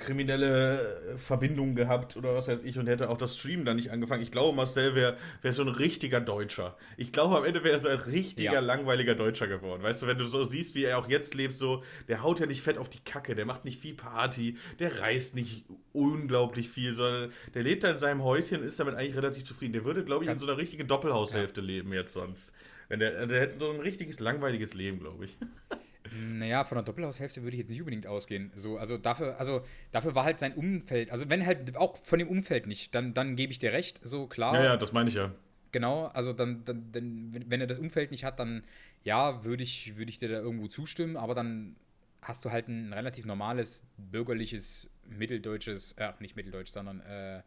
kriminelle 0.00 1.16
Verbindungen 1.16 1.76
gehabt 1.76 2.16
oder 2.16 2.34
was 2.34 2.48
weiß 2.48 2.60
ich 2.64 2.78
und 2.78 2.86
hätte 2.86 3.10
auch 3.10 3.18
das 3.18 3.38
Stream 3.38 3.64
dann 3.64 3.76
nicht 3.76 3.90
angefangen. 3.90 4.22
Ich 4.22 4.32
glaube, 4.32 4.56
Marcel 4.56 4.94
wäre 4.94 5.16
wär 5.42 5.52
so 5.52 5.62
ein 5.62 5.68
richtiger 5.68 6.20
Deutscher. 6.20 6.76
Ich 6.96 7.12
glaube, 7.12 7.36
am 7.36 7.44
Ende 7.44 7.62
wäre 7.62 7.74
er 7.74 7.80
so 7.80 7.88
ein 7.88 7.98
richtiger, 7.98 8.54
ja. 8.54 8.60
langweiliger 8.60 9.14
Deutscher 9.14 9.46
geworden. 9.46 9.82
Weißt 9.82 10.02
du, 10.02 10.06
wenn 10.06 10.18
du 10.18 10.24
so 10.24 10.44
siehst, 10.44 10.74
wie 10.74 10.84
er 10.84 10.98
auch 10.98 11.08
jetzt 11.08 11.34
lebt, 11.34 11.54
so, 11.54 11.82
der 12.08 12.22
haut 12.22 12.40
ja 12.40 12.46
nicht 12.46 12.62
fett 12.62 12.78
auf 12.78 12.88
die 12.88 13.00
Kacke, 13.00 13.34
der 13.34 13.46
macht 13.46 13.64
nicht 13.64 13.80
viel 13.80 13.94
Party, 13.94 14.56
der 14.78 15.00
reist 15.00 15.34
nicht 15.34 15.64
unglaublich 15.92 16.68
viel, 16.68 16.94
sondern 16.94 17.32
der 17.54 17.62
lebt 17.62 17.84
da 17.84 17.90
in 17.90 17.98
seinem 17.98 18.24
Häuschen 18.24 18.60
und 18.60 18.66
ist 18.66 18.80
damit 18.80 18.94
eigentlich 18.94 19.16
relativ 19.16 19.44
zufrieden. 19.44 19.72
Der 19.74 19.84
würde, 19.84 20.04
glaube 20.04 20.24
ich, 20.24 20.30
in 20.30 20.38
so 20.38 20.46
einer 20.46 20.56
richtigen 20.56 20.88
Doppelhaushälfte 20.88 21.60
ja. 21.60 21.66
leben 21.66 21.92
jetzt 21.92 22.14
sonst. 22.14 22.52
Wenn 22.88 22.98
der, 22.98 23.26
der 23.26 23.40
hätte 23.40 23.60
so 23.60 23.70
ein 23.70 23.80
richtiges 23.80 24.18
langweiliges 24.18 24.74
Leben, 24.74 24.98
glaube 24.98 25.26
ich. 25.26 25.38
Naja, 26.12 26.64
von 26.64 26.76
der 26.76 26.82
Doppelhaushälfte 26.82 27.42
würde 27.42 27.54
ich 27.54 27.60
jetzt 27.60 27.68
nicht 27.68 27.80
unbedingt 27.80 28.06
ausgehen. 28.06 28.50
So, 28.54 28.78
also 28.78 28.98
dafür, 28.98 29.38
also 29.38 29.62
dafür 29.92 30.14
war 30.14 30.24
halt 30.24 30.38
sein 30.38 30.54
Umfeld, 30.54 31.10
also 31.10 31.30
wenn 31.30 31.46
halt 31.46 31.76
auch 31.76 31.96
von 32.04 32.18
dem 32.18 32.28
Umfeld 32.28 32.66
nicht, 32.66 32.94
dann, 32.94 33.14
dann 33.14 33.36
gebe 33.36 33.52
ich 33.52 33.58
dir 33.58 33.72
recht, 33.72 34.00
so 34.02 34.26
klar. 34.26 34.54
Ja, 34.54 34.64
ja, 34.64 34.76
das 34.76 34.92
meine 34.92 35.08
ich 35.08 35.14
ja. 35.14 35.32
Genau, 35.72 36.06
also 36.06 36.32
dann, 36.32 36.64
dann, 36.64 36.90
dann, 36.90 37.44
wenn 37.46 37.60
er 37.60 37.68
das 37.68 37.78
Umfeld 37.78 38.10
nicht 38.10 38.24
hat, 38.24 38.40
dann 38.40 38.64
ja, 39.04 39.44
würde 39.44 39.62
ich, 39.62 39.96
würd 39.96 40.08
ich 40.08 40.18
dir 40.18 40.28
da 40.28 40.40
irgendwo 40.40 40.66
zustimmen, 40.66 41.16
aber 41.16 41.34
dann 41.34 41.76
hast 42.22 42.44
du 42.44 42.50
halt 42.50 42.68
ein 42.68 42.92
relativ 42.92 43.24
normales, 43.24 43.84
bürgerliches, 43.96 44.90
mitteldeutsches, 45.08 45.92
äh, 45.92 46.12
nicht 46.18 46.34
mitteldeutsch, 46.34 46.70
sondern 46.70 47.00
äh, 47.00 47.42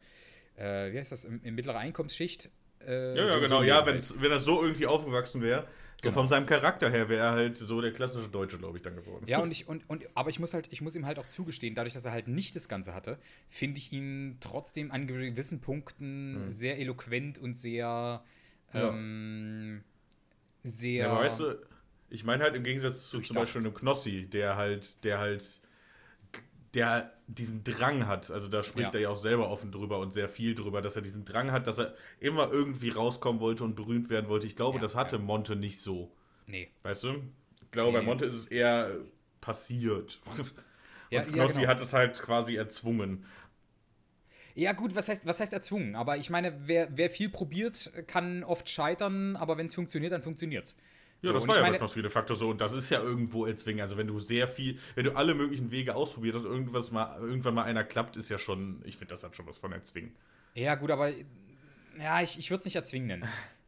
äh, 0.56 0.94
wie 0.94 1.00
heißt 1.00 1.12
das, 1.12 1.26
in, 1.26 1.42
in 1.42 1.56
mittlerer 1.56 1.80
Einkommensschicht. 1.80 2.50
Äh, 2.88 3.16
ja, 3.16 3.26
ja, 3.26 3.34
so, 3.34 3.40
genau, 3.40 3.58
so 3.60 3.64
ja, 3.64 3.86
halt. 3.86 4.22
wenn 4.22 4.32
er 4.32 4.40
so 4.40 4.62
irgendwie 4.62 4.86
aufgewachsen 4.88 5.42
wäre, 5.42 5.68
so 6.04 6.10
genau. 6.10 6.14
von 6.14 6.28
seinem 6.28 6.46
Charakter 6.46 6.90
her 6.90 7.08
wäre 7.08 7.28
er 7.28 7.32
halt 7.32 7.58
so 7.58 7.80
der 7.80 7.94
klassische 7.94 8.28
Deutsche, 8.28 8.58
glaube 8.58 8.78
ich, 8.78 8.84
dann 8.84 8.96
geworden. 8.96 9.26
Ja, 9.28 9.40
und 9.42 9.52
ich, 9.52 9.68
und, 9.68 9.90
und, 9.90 10.06
aber 10.16 10.30
ich 10.30 10.40
muss 10.40 10.54
halt, 10.54 10.68
ich 10.72 10.82
muss 10.82 10.96
ihm 10.96 11.06
halt 11.06 11.18
auch 11.20 11.28
zugestehen, 11.28 11.76
dadurch, 11.76 11.94
dass 11.94 12.06
er 12.06 12.12
halt 12.12 12.28
nicht 12.28 12.56
das 12.56 12.68
Ganze 12.68 12.94
hatte, 12.94 13.18
finde 13.48 13.78
ich 13.78 13.92
ihn 13.94 14.38
trotzdem 14.40 14.92
an 14.92 15.08
gewissen 15.08 15.62
Punkten 15.62 16.46
mhm. 16.46 16.52
sehr 16.52 16.78
eloquent 16.80 17.40
und 17.40 17.56
sehr, 17.56 18.24
ähm, 18.74 19.84
sehr. 20.62 21.06
Ja, 21.06 21.12
aber 21.12 21.22
weißt 21.22 21.40
du, 21.40 21.56
ich 22.10 22.24
meine 22.24 22.44
halt 22.44 22.56
im 22.56 22.64
Gegensatz 22.64 23.10
zu 23.10 23.22
zum 23.22 23.36
Beispiel 23.36 23.62
einem 23.62 23.74
Knossi, 23.74 24.28
der 24.28 24.56
halt, 24.56 25.04
der 25.04 25.20
halt, 25.20 25.62
der 26.74 27.14
diesen 27.28 27.64
Drang 27.64 28.08
hat, 28.08 28.32
also 28.32 28.48
da 28.48 28.64
spricht 28.64 28.94
ja. 28.94 29.00
er 29.00 29.02
ja 29.02 29.10
auch 29.10 29.18
selber 29.18 29.50
offen 29.50 29.72
drüber 29.72 30.00
und 30.00 30.12
sehr 30.12 30.28
viel 30.28 30.56
drüber, 30.56 30.82
dass 30.82 30.96
er 30.96 31.02
diesen 31.02 31.24
Drang 31.24 31.52
hat, 31.52 31.68
dass 31.68 31.78
er 31.80 31.94
immer 32.20 32.52
irgendwie 32.52 32.90
rauskommen 32.90 33.40
wollte 33.42 33.64
und 33.64 33.76
berühmt 33.76 34.10
werden 34.10 34.28
wollte. 34.28 34.48
Ich 34.48 34.56
glaube, 34.56 34.78
ja, 34.78 34.82
das 34.82 34.96
hatte 34.96 35.18
ja. 35.18 35.22
Monte 35.22 35.56
nicht 35.56 35.80
so. 35.80 36.12
Nee. 36.48 36.70
Weißt 36.84 37.04
du? 37.04 37.24
Ich 37.62 37.72
glaube, 37.72 37.92
nee. 37.92 38.00
bei 38.00 38.04
Monte 38.04 38.26
ist 38.26 38.34
es 38.34 38.48
eher 38.48 38.92
passiert. 39.42 40.20
Und 41.12 41.32
Knossi 41.32 41.60
genau. 41.60 41.70
hat 41.70 41.80
es 41.80 41.94
halt 41.94 42.20
quasi 42.20 42.56
erzwungen. 42.56 43.26
Ja, 44.56 44.74
gut, 44.74 44.96
was 44.96 45.10
heißt, 45.10 45.26
was 45.26 45.40
heißt 45.40 45.54
erzwungen? 45.54 45.96
Aber 45.96 46.18
ich 46.18 46.30
meine, 46.30 46.56
wer, 46.68 46.88
wer 46.96 47.10
viel 47.10 47.30
probiert, 47.30 47.92
kann 48.08 48.44
oft 48.44 48.70
scheitern, 48.70 49.36
aber 49.36 49.58
wenn 49.58 49.68
es 49.68 49.76
funktioniert, 49.76 50.12
dann 50.12 50.22
funktioniert 50.24 50.66
es. 50.66 50.76
Ja, 51.24 51.30
so, 51.30 51.34
das 51.34 51.48
war 51.48 51.56
ja 51.56 51.62
meine, 51.62 51.74
bei 51.74 51.78
Knossi 51.80 52.02
de 52.02 52.12
facto 52.12 52.36
so 52.36 52.50
und 52.50 52.60
das 52.60 52.74
ist 52.74 52.90
ja 52.90 53.02
irgendwo 53.02 53.46
erzwingen. 53.46 53.82
Also 53.82 53.98
wenn 53.98 54.08
du 54.08 54.20
sehr 54.20 54.48
viel, 54.48 54.78
wenn 54.96 55.06
du 55.06 55.16
alle 55.16 55.34
möglichen 55.34 55.72
Wege 55.72 55.96
ausprobiert 55.96 56.36
hast, 56.36 56.44
irgendwas 56.44 56.92
mal, 56.92 57.18
irgendwann 57.20 57.54
mal 57.54 57.64
einer 57.64 57.84
klappt, 57.84 58.18
ist 58.18 58.30
ja 58.30 58.38
schon, 58.38 58.82
ich 58.84 58.98
finde, 58.98 59.14
das 59.14 59.24
hat 59.24 59.36
schon 59.36 59.48
was 59.48 59.58
von 59.58 59.72
erzwingen. 59.72 60.14
Ja, 60.54 60.76
gut, 60.76 60.92
aber 60.92 61.10
ja, 61.98 62.22
ich, 62.22 62.38
ich 62.38 62.50
würde 62.50 62.60
es 62.60 62.66
nicht 62.66 62.76
erzwingen 62.76 63.08
nennen. 63.08 63.24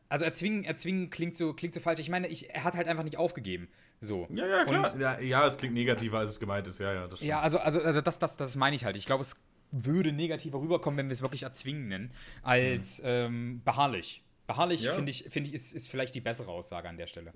Also 0.09 0.25
erzwingen, 0.25 0.65
erzwingen 0.65 1.09
klingt 1.09 1.35
so, 1.35 1.53
klingt 1.53 1.73
so 1.73 1.79
falsch. 1.79 1.99
Ich 1.99 2.09
meine, 2.09 2.27
ich, 2.27 2.49
er 2.49 2.63
hat 2.63 2.75
halt 2.75 2.87
einfach 2.87 3.03
nicht 3.03 3.17
aufgegeben. 3.17 3.69
So. 4.01 4.27
Ja, 4.29 4.45
ja, 4.45 4.65
klar. 4.65 4.93
Und, 4.93 4.99
ja, 4.99 5.19
ja, 5.19 5.47
es 5.47 5.57
klingt 5.57 5.73
negativer, 5.73 6.19
als 6.19 6.31
es 6.31 6.39
gemeint 6.39 6.67
ist. 6.67 6.79
Ja, 6.79 6.93
ja, 6.93 7.07
das 7.07 7.21
Ja, 7.21 7.39
also, 7.39 7.57
also, 7.59 7.81
also 7.81 8.01
das, 8.01 8.19
das, 8.19 8.37
das 8.37 8.55
meine 8.55 8.75
ich 8.75 8.85
halt. 8.85 8.97
Ich 8.97 9.05
glaube, 9.05 9.21
es 9.21 9.41
würde 9.71 10.11
negativer 10.11 10.59
rüberkommen, 10.59 10.97
wenn 10.97 11.07
wir 11.07 11.13
es 11.13 11.21
wirklich 11.21 11.43
erzwingen 11.43 11.87
nennen, 11.87 12.11
als 12.43 12.99
mhm. 12.99 13.07
ähm, 13.07 13.61
beharrlich. 13.63 14.24
Beharrlich, 14.47 14.83
ja. 14.83 14.93
finde 14.93 15.09
ich, 15.09 15.25
find 15.29 15.47
ich 15.47 15.53
ist, 15.53 15.73
ist 15.73 15.89
vielleicht 15.89 16.13
die 16.13 16.21
bessere 16.21 16.51
Aussage 16.51 16.87
an 16.87 16.97
der 16.97 17.07
Stelle. 17.07 17.33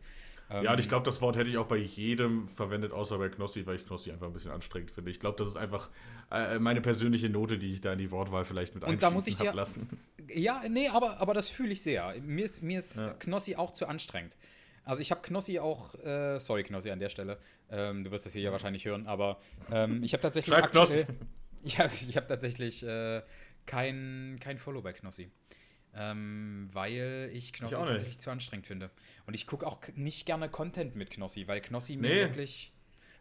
Ähm, 0.51 0.63
ja, 0.63 0.73
und 0.73 0.79
ich 0.79 0.87
glaube, 0.87 1.05
das 1.05 1.21
Wort 1.21 1.37
hätte 1.37 1.49
ich 1.49 1.57
auch 1.57 1.65
bei 1.65 1.77
jedem 1.77 2.47
verwendet, 2.47 2.91
außer 2.91 3.17
bei 3.17 3.29
Knossi, 3.29 3.65
weil 3.65 3.77
ich 3.77 3.85
Knossi 3.85 4.11
einfach 4.11 4.27
ein 4.27 4.33
bisschen 4.33 4.51
anstrengend 4.51 4.91
finde. 4.91 5.09
Ich 5.09 5.19
glaube, 5.19 5.37
das 5.37 5.47
ist 5.47 5.55
einfach 5.55 5.89
äh, 6.31 6.59
meine 6.59 6.81
persönliche 6.81 7.29
Note, 7.29 7.57
die 7.57 7.71
ich 7.71 7.81
da 7.81 7.93
in 7.93 7.99
die 7.99 8.11
Wortwahl 8.11 8.45
vielleicht 8.45 8.75
mit 8.75 8.83
und 8.83 9.01
da 9.01 9.09
muss 9.09 9.27
ich 9.27 9.37
dir, 9.37 9.53
lassen. 9.53 9.89
Ja, 10.33 10.61
nee, 10.69 10.87
aber, 10.89 11.19
aber 11.19 11.33
das 11.33 11.49
fühle 11.49 11.71
ich 11.71 11.81
sehr. 11.81 12.13
Mir 12.21 12.45
ist, 12.45 12.61
mir 12.61 12.79
ist 12.79 12.99
ja. 12.99 13.13
Knossi 13.13 13.55
auch 13.55 13.71
zu 13.71 13.87
anstrengend. 13.87 14.37
Also 14.85 15.01
ich 15.01 15.11
habe 15.11 15.21
Knossi 15.21 15.59
auch, 15.59 15.95
äh, 16.03 16.39
sorry 16.39 16.63
Knossi 16.63 16.89
an 16.89 16.99
der 16.99 17.09
Stelle, 17.09 17.37
ähm, 17.69 18.03
du 18.03 18.11
wirst 18.11 18.25
das 18.25 18.33
hier 18.33 18.41
ja 18.41 18.51
wahrscheinlich 18.51 18.85
hören, 18.85 19.07
aber 19.07 19.39
ähm, 19.71 20.03
ich 20.03 20.13
habe 20.13 20.21
tatsächlich 20.21 20.53
Schreib 20.53 20.71
Knossi. 20.71 21.05
Ja, 21.61 21.87
ich 21.87 22.15
habe 22.15 22.25
tatsächlich 22.25 22.83
äh, 22.83 23.21
kein, 23.65 24.37
kein 24.39 24.57
Follow 24.57 24.81
bei 24.81 24.93
Knossi. 24.93 25.29
Ähm, 25.95 26.69
weil 26.71 27.31
ich 27.33 27.51
Knossi 27.51 27.75
ich 27.75 27.79
tatsächlich 27.81 28.19
zu 28.19 28.29
anstrengend 28.29 28.67
finde. 28.67 28.89
Und 29.25 29.33
ich 29.33 29.47
gucke 29.47 29.65
auch 29.65 29.79
nicht 29.95 30.25
gerne 30.25 30.49
Content 30.49 30.95
mit 30.95 31.09
Knossi, 31.09 31.47
weil 31.47 31.61
Knossi 31.61 31.95
nee. 31.95 32.07
mir 32.07 32.15
wirklich 32.27 32.71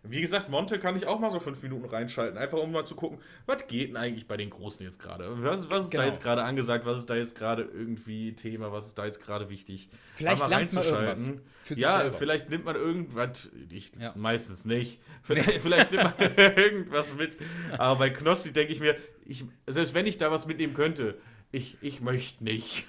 wie 0.04 0.20
gesagt, 0.20 0.48
Monte 0.48 0.78
kann 0.78 0.96
ich 0.96 1.06
auch 1.06 1.18
mal 1.18 1.30
so 1.30 1.40
fünf 1.40 1.60
Minuten 1.62 1.84
reinschalten, 1.84 2.38
einfach 2.38 2.58
um 2.58 2.70
mal 2.70 2.86
zu 2.86 2.94
gucken, 2.94 3.18
was 3.46 3.66
geht 3.66 3.90
denn 3.90 3.96
eigentlich 3.96 4.28
bei 4.28 4.36
den 4.36 4.48
Großen 4.48 4.84
jetzt 4.84 5.00
gerade? 5.00 5.42
Was, 5.42 5.70
was 5.70 5.84
ist 5.84 5.90
genau. 5.90 6.04
da 6.04 6.08
jetzt 6.08 6.22
gerade 6.22 6.44
angesagt? 6.44 6.86
Was 6.86 6.98
ist 6.98 7.10
da 7.10 7.16
jetzt 7.16 7.34
gerade 7.34 7.62
irgendwie 7.62 8.32
Thema? 8.34 8.70
Was 8.70 8.86
ist 8.86 8.98
da 8.98 9.06
jetzt 9.06 9.20
gerade 9.20 9.50
wichtig? 9.50 9.88
Vielleicht 10.14 10.42
mal 10.42 10.48
lernt 10.48 10.72
man 10.72 10.84
irgendwas 10.84 11.32
Ja, 11.74 11.98
selber. 11.98 12.16
vielleicht 12.16 12.48
nimmt 12.48 12.64
man 12.64 12.76
irgendwas, 12.76 13.50
ich, 13.70 13.90
ja. 14.00 14.12
meistens 14.14 14.64
nicht. 14.64 15.00
Vielleicht, 15.22 15.50
vielleicht 15.60 15.90
nimmt 15.90 16.18
man 16.18 16.36
irgendwas 16.36 17.16
mit. 17.16 17.36
Aber 17.76 17.98
bei 17.98 18.10
Knossi 18.10 18.52
denke 18.52 18.72
ich 18.72 18.80
mir, 18.80 18.96
ich, 19.26 19.44
selbst 19.66 19.94
wenn 19.94 20.06
ich 20.06 20.16
da 20.16 20.30
was 20.30 20.46
mitnehmen 20.46 20.74
könnte, 20.74 21.18
ich, 21.52 21.76
ich 21.80 22.00
möchte 22.00 22.44
nicht. 22.44 22.86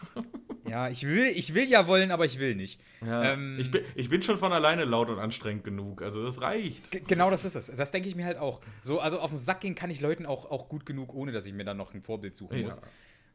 Ja, 0.70 0.88
ich 0.89 1.03
will, 1.03 1.28
ich 1.28 1.53
will 1.53 1.68
ja 1.68 1.88
wollen, 1.88 2.12
aber 2.12 2.26
ich 2.26 2.38
will 2.39 2.55
nicht. 2.55 2.80
Ja, 3.01 3.34
ähm, 3.34 3.57
ich, 3.60 3.72
bin, 3.72 3.84
ich 3.95 4.10
bin 4.10 4.22
schon 4.22 4.38
von 4.38 4.53
alleine 4.53 4.86
laut 4.86 5.10
und 5.10 5.18
anstrengend 5.18 5.64
genug. 5.64 6.01
Also 6.01 6.24
das 6.24 6.41
reicht. 6.41 7.07
Genau 7.07 7.32
das 7.32 7.45
ist 7.45 7.55
es. 7.55 7.72
Das 7.76 7.91
denke 7.91 8.07
ich 8.07 8.16
mir 8.16 8.26
halt 8.26 8.38
auch. 8.38 8.62
So, 8.82 8.99
also 8.99 9.20
auf 9.20 9.32
den 9.32 9.38
Sack 9.38 9.62
gehen 9.62 9.74
kann 9.74 9.89
ich 9.89 9.99
Leuten 9.99 10.26
auch, 10.26 10.51
auch 10.51 10.70
gut 10.70 10.86
genug, 10.86 11.14
ohne 11.14 11.32
dass 11.32 11.45
ich 11.45 11.53
mir 11.53 11.64
dann 11.64 11.78
noch 11.78 11.93
ein 11.93 12.03
Vorbild 12.03 12.36
suchen 12.36 12.60
ja. 12.60 12.66
muss. 12.66 12.82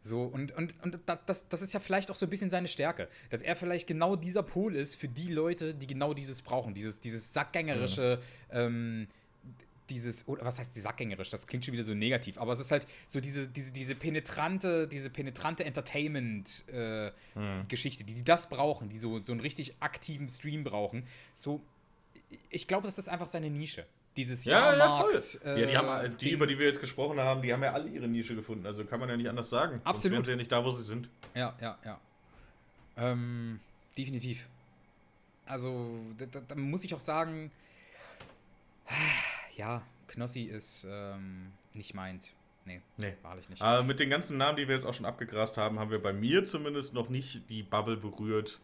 So, 0.07 0.23
und, 0.23 0.55
und, 0.55 0.75
und 0.83 1.01
das, 1.27 1.49
das 1.49 1.63
ist 1.63 1.73
ja 1.73 1.81
vielleicht 1.81 2.11
auch 2.11 2.15
so 2.15 2.27
ein 2.27 2.31
bisschen 2.31 2.51
seine 2.51 2.69
Stärke, 2.69 3.09
dass 3.31 3.41
er 3.41 3.57
vielleicht 3.57 3.87
genau 3.87 4.17
dieser 4.17 4.43
Pol 4.43 4.77
ist 4.77 4.97
für 4.97 5.09
die 5.09 5.33
Leute, 5.33 5.75
die 5.75 5.87
genau 5.87 6.13
dieses 6.13 6.43
brauchen, 6.43 6.75
dieses, 6.75 7.01
dieses 7.01 7.33
sackgängerische, 7.33 8.21
ja. 8.53 8.67
ähm, 8.67 9.09
dieses, 9.91 10.27
oder 10.29 10.45
was 10.45 10.59
heißt 10.59 10.75
die 10.75 10.81
sackgängerisch, 10.81 11.31
das 11.31 11.47
klingt 11.47 11.65
schon 11.65 11.75
wieder 11.75 11.85
so 11.85 11.95
negativ, 11.95 12.39
aber 12.39 12.53
es 12.53 12.61
ist 12.61 12.71
halt 12.71 12.87
so 13.07 13.21
diese, 13.21 13.49
diese, 13.49 13.73
diese 13.73 13.95
penetrante, 13.95 14.89
diese 14.89 15.11
penetrante 15.11 15.65
Entertainment-Geschichte, 15.65 18.03
äh, 18.03 18.07
hm. 18.07 18.07
die, 18.07 18.15
die 18.15 18.25
das 18.25 18.49
brauchen, 18.49 18.89
die 18.89 18.97
so, 18.97 19.23
so 19.23 19.33
einen 19.33 19.41
richtig 19.41 19.77
aktiven 19.81 20.29
Stream 20.29 20.65
brauchen. 20.65 21.05
So, 21.35 21.61
ich 22.51 22.67
glaube, 22.67 22.87
das 22.87 22.99
ist 22.99 23.09
einfach 23.09 23.27
seine 23.27 23.51
Nische. 23.51 23.85
Dieses 24.17 24.45
ja, 24.45 24.77
Jahrmarkt. 24.77 25.41
Ja, 25.45 25.57
ja, 25.57 25.67
die, 25.67 25.77
haben, 25.77 26.19
die 26.19 26.31
über 26.31 26.47
die 26.47 26.59
wir 26.59 26.67
jetzt 26.67 26.81
gesprochen 26.81 27.19
haben, 27.19 27.43
die 27.43 27.53
haben 27.53 27.65
ja 27.65 27.73
alle 27.73 27.89
ihre 27.89 28.07
Nische 28.07 28.37
gefunden. 28.37 28.65
Also 28.65 28.85
kann 28.85 29.01
man 29.01 29.09
ja 29.09 29.17
nicht 29.17 29.29
anders 29.29 29.51
sagen. 29.51 29.81
Absolut. 29.83 30.19
Sonst 30.19 30.27
sie 30.27 30.33
ja 30.33 30.37
nicht 30.37 30.53
da, 30.53 30.65
wo 30.65 30.71
sie 30.71 30.85
sind. 30.85 31.09
Ja, 31.35 31.57
ja, 31.61 31.77
ja. 31.85 32.01
Ähm, 32.97 33.59
definitiv. 33.99 34.47
Also, 35.47 35.99
da, 36.17 36.27
da 36.47 36.55
muss 36.55 36.85
ich 36.85 36.95
auch 36.95 37.01
sagen, 37.01 37.51
ja, 39.57 39.83
Knossi 40.09 40.43
ist 40.43 40.87
ähm, 40.89 41.53
nicht 41.73 41.95
meins. 41.95 42.33
Nee, 42.67 42.81
nee, 42.97 43.15
wahrlich 43.23 43.49
nicht. 43.49 43.61
Aber 43.61 43.83
mit 43.83 44.01
den 44.01 44.09
ganzen 44.09 44.39
Namen, 44.39 44.57
die 44.57 44.67
wir 44.69 44.75
jetzt 44.75 44.87
auch 44.87 44.95
schon 44.95 45.05
abgegrast 45.05 45.59
haben, 45.59 45.79
haben 45.79 45.91
wir 45.91 46.03
bei 46.03 46.13
mir 46.13 46.45
zumindest 46.45 46.95
noch 46.95 47.11
nicht 47.11 47.49
die 47.51 47.63
Bubble 47.63 47.97
berührt, 47.97 48.61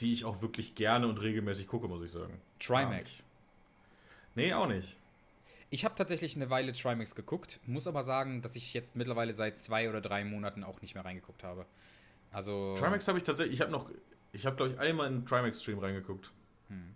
die 0.00 0.12
ich 0.12 0.24
auch 0.24 0.42
wirklich 0.42 0.74
gerne 0.74 1.06
und 1.06 1.18
regelmäßig 1.18 1.68
gucke, 1.68 1.86
muss 1.86 2.04
ich 2.04 2.10
sagen. 2.10 2.40
Trimax. 2.58 3.24
Nee, 4.34 4.52
auch 4.52 4.66
nicht. 4.66 4.96
Ich 5.70 5.84
habe 5.84 5.94
tatsächlich 5.94 6.36
eine 6.36 6.50
Weile 6.50 6.72
Trimax 6.72 7.14
geguckt, 7.14 7.60
muss 7.66 7.86
aber 7.86 8.02
sagen, 8.04 8.42
dass 8.42 8.56
ich 8.56 8.74
jetzt 8.74 8.96
mittlerweile 8.96 9.32
seit 9.32 9.58
zwei 9.58 9.88
oder 9.88 10.00
drei 10.00 10.24
Monaten 10.24 10.64
auch 10.64 10.80
nicht 10.80 10.94
mehr 10.94 11.04
reingeguckt 11.04 11.44
habe. 11.44 11.66
Also. 12.32 12.76
Trimax 12.76 13.06
habe 13.08 13.18
ich 13.18 13.24
tatsächlich, 13.24 13.54
ich 13.54 13.60
habe 13.60 13.70
noch, 13.70 13.90
ich 14.32 14.44
habe 14.44 14.56
glaube 14.56 14.72
ich 14.72 14.78
einmal 14.78 15.06
in 15.06 15.14
einen 15.14 15.26
Trimax-Stream 15.26 15.78
reingeguckt. 15.78 16.32
Hm. 16.68 16.94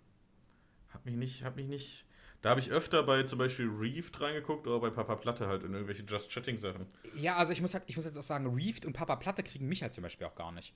Hab 0.93 1.05
mich 1.05 1.15
nicht, 1.15 1.43
hab 1.43 1.55
mich 1.55 1.67
nicht 1.67 2.05
da 2.41 2.49
habe 2.49 2.59
ich 2.59 2.71
öfter 2.71 3.03
bei 3.03 3.23
zum 3.23 3.37
Beispiel 3.37 3.69
Reefed 3.69 4.19
reingeguckt 4.19 4.65
oder 4.65 4.79
bei 4.79 4.89
Papa 4.89 5.15
Platte 5.15 5.47
halt 5.47 5.63
in 5.63 5.73
irgendwelche 5.73 6.03
Just 6.03 6.31
Chatting-Sachen. 6.31 6.87
Ja, 7.15 7.37
also 7.37 7.53
ich 7.53 7.61
muss, 7.61 7.73
halt, 7.73 7.83
ich 7.87 7.95
muss 7.95 8.05
jetzt 8.05 8.17
auch 8.17 8.23
sagen, 8.23 8.47
Reefed 8.55 8.85
und 8.85 8.93
Papa 8.93 9.15
Platte 9.15 9.43
kriegen 9.43 9.67
mich 9.67 9.83
halt 9.83 9.93
zum 9.93 10.01
Beispiel 10.01 10.25
auch 10.25 10.35
gar 10.35 10.51
nicht. 10.51 10.73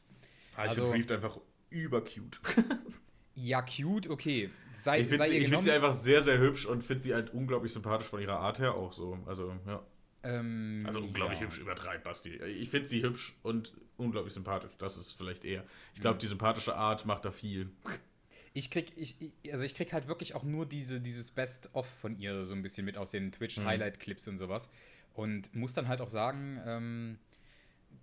Ah, 0.56 0.66
ich 0.66 0.70
also, 0.70 0.84
finde 0.84 0.98
Reefed 0.98 1.12
einfach 1.12 1.40
übercute. 1.72 2.40
ja, 3.36 3.64
cute, 3.64 4.10
okay. 4.10 4.52
Sei, 4.74 5.02
ich 5.02 5.08
finde 5.08 5.26
sie, 5.28 5.48
find 5.48 5.64
sie, 5.64 5.72
einfach 5.72 5.94
sehr, 5.94 6.22
sehr 6.22 6.38
hübsch 6.38 6.68
und 6.68 6.84
finde 6.84 7.02
sie 7.02 7.14
halt 7.16 7.34
unglaublich 7.34 7.74
sympathisch 7.74 8.08
von 8.08 8.22
ihrer 8.22 8.40
Art 8.40 8.60
her 8.60 8.76
auch 8.76 8.94
so. 8.94 9.18
Also, 9.26 9.56
ja. 9.66 9.84
Ähm, 10.22 10.84
also 10.86 11.00
unglaublich 11.02 11.40
ja. 11.40 11.46
hübsch 11.46 11.60
übertreibt 11.60 12.04
Basti. 12.04 12.36
Ich 12.36 12.70
finde 12.70 12.88
sie 12.88 13.04
hübsch 13.04 13.36
und 13.42 13.74
unglaublich 13.98 14.34
sympathisch. 14.34 14.72
Das 14.78 14.98
ist 14.98 15.14
vielleicht 15.14 15.46
eher. 15.46 15.64
Ich 15.94 16.02
glaube, 16.02 16.16
mhm. 16.16 16.20
die 16.20 16.28
sympathische 16.28 16.76
Art 16.76 17.06
macht 17.06 17.26
da 17.26 17.32
viel 17.32 17.72
ich 18.56 18.72
krieg, 18.72 18.94
ich, 18.96 19.18
also 19.52 19.66
ich 19.66 19.76
krieg 19.76 19.92
halt 19.92 20.08
wirklich 20.08 20.34
auch 20.34 20.44
nur 20.44 20.66
diese, 20.66 21.02
dieses 21.02 21.30
Best-of 21.30 21.86
von 21.86 22.18
ihr 22.18 22.46
so 22.46 22.56
ein 22.56 22.62
bisschen 22.62 22.86
mit 22.86 22.98
aus 22.98 23.12
den 23.12 23.34
Twitch-Highlight-Clips 23.34 24.30
und 24.30 24.38
sowas. 24.38 24.70
Und 25.14 25.54
muss 25.54 25.74
dann 25.74 25.90
halt 25.90 26.00
auch 26.00 26.08
sagen, 26.08 26.62
ähm, 26.66 27.20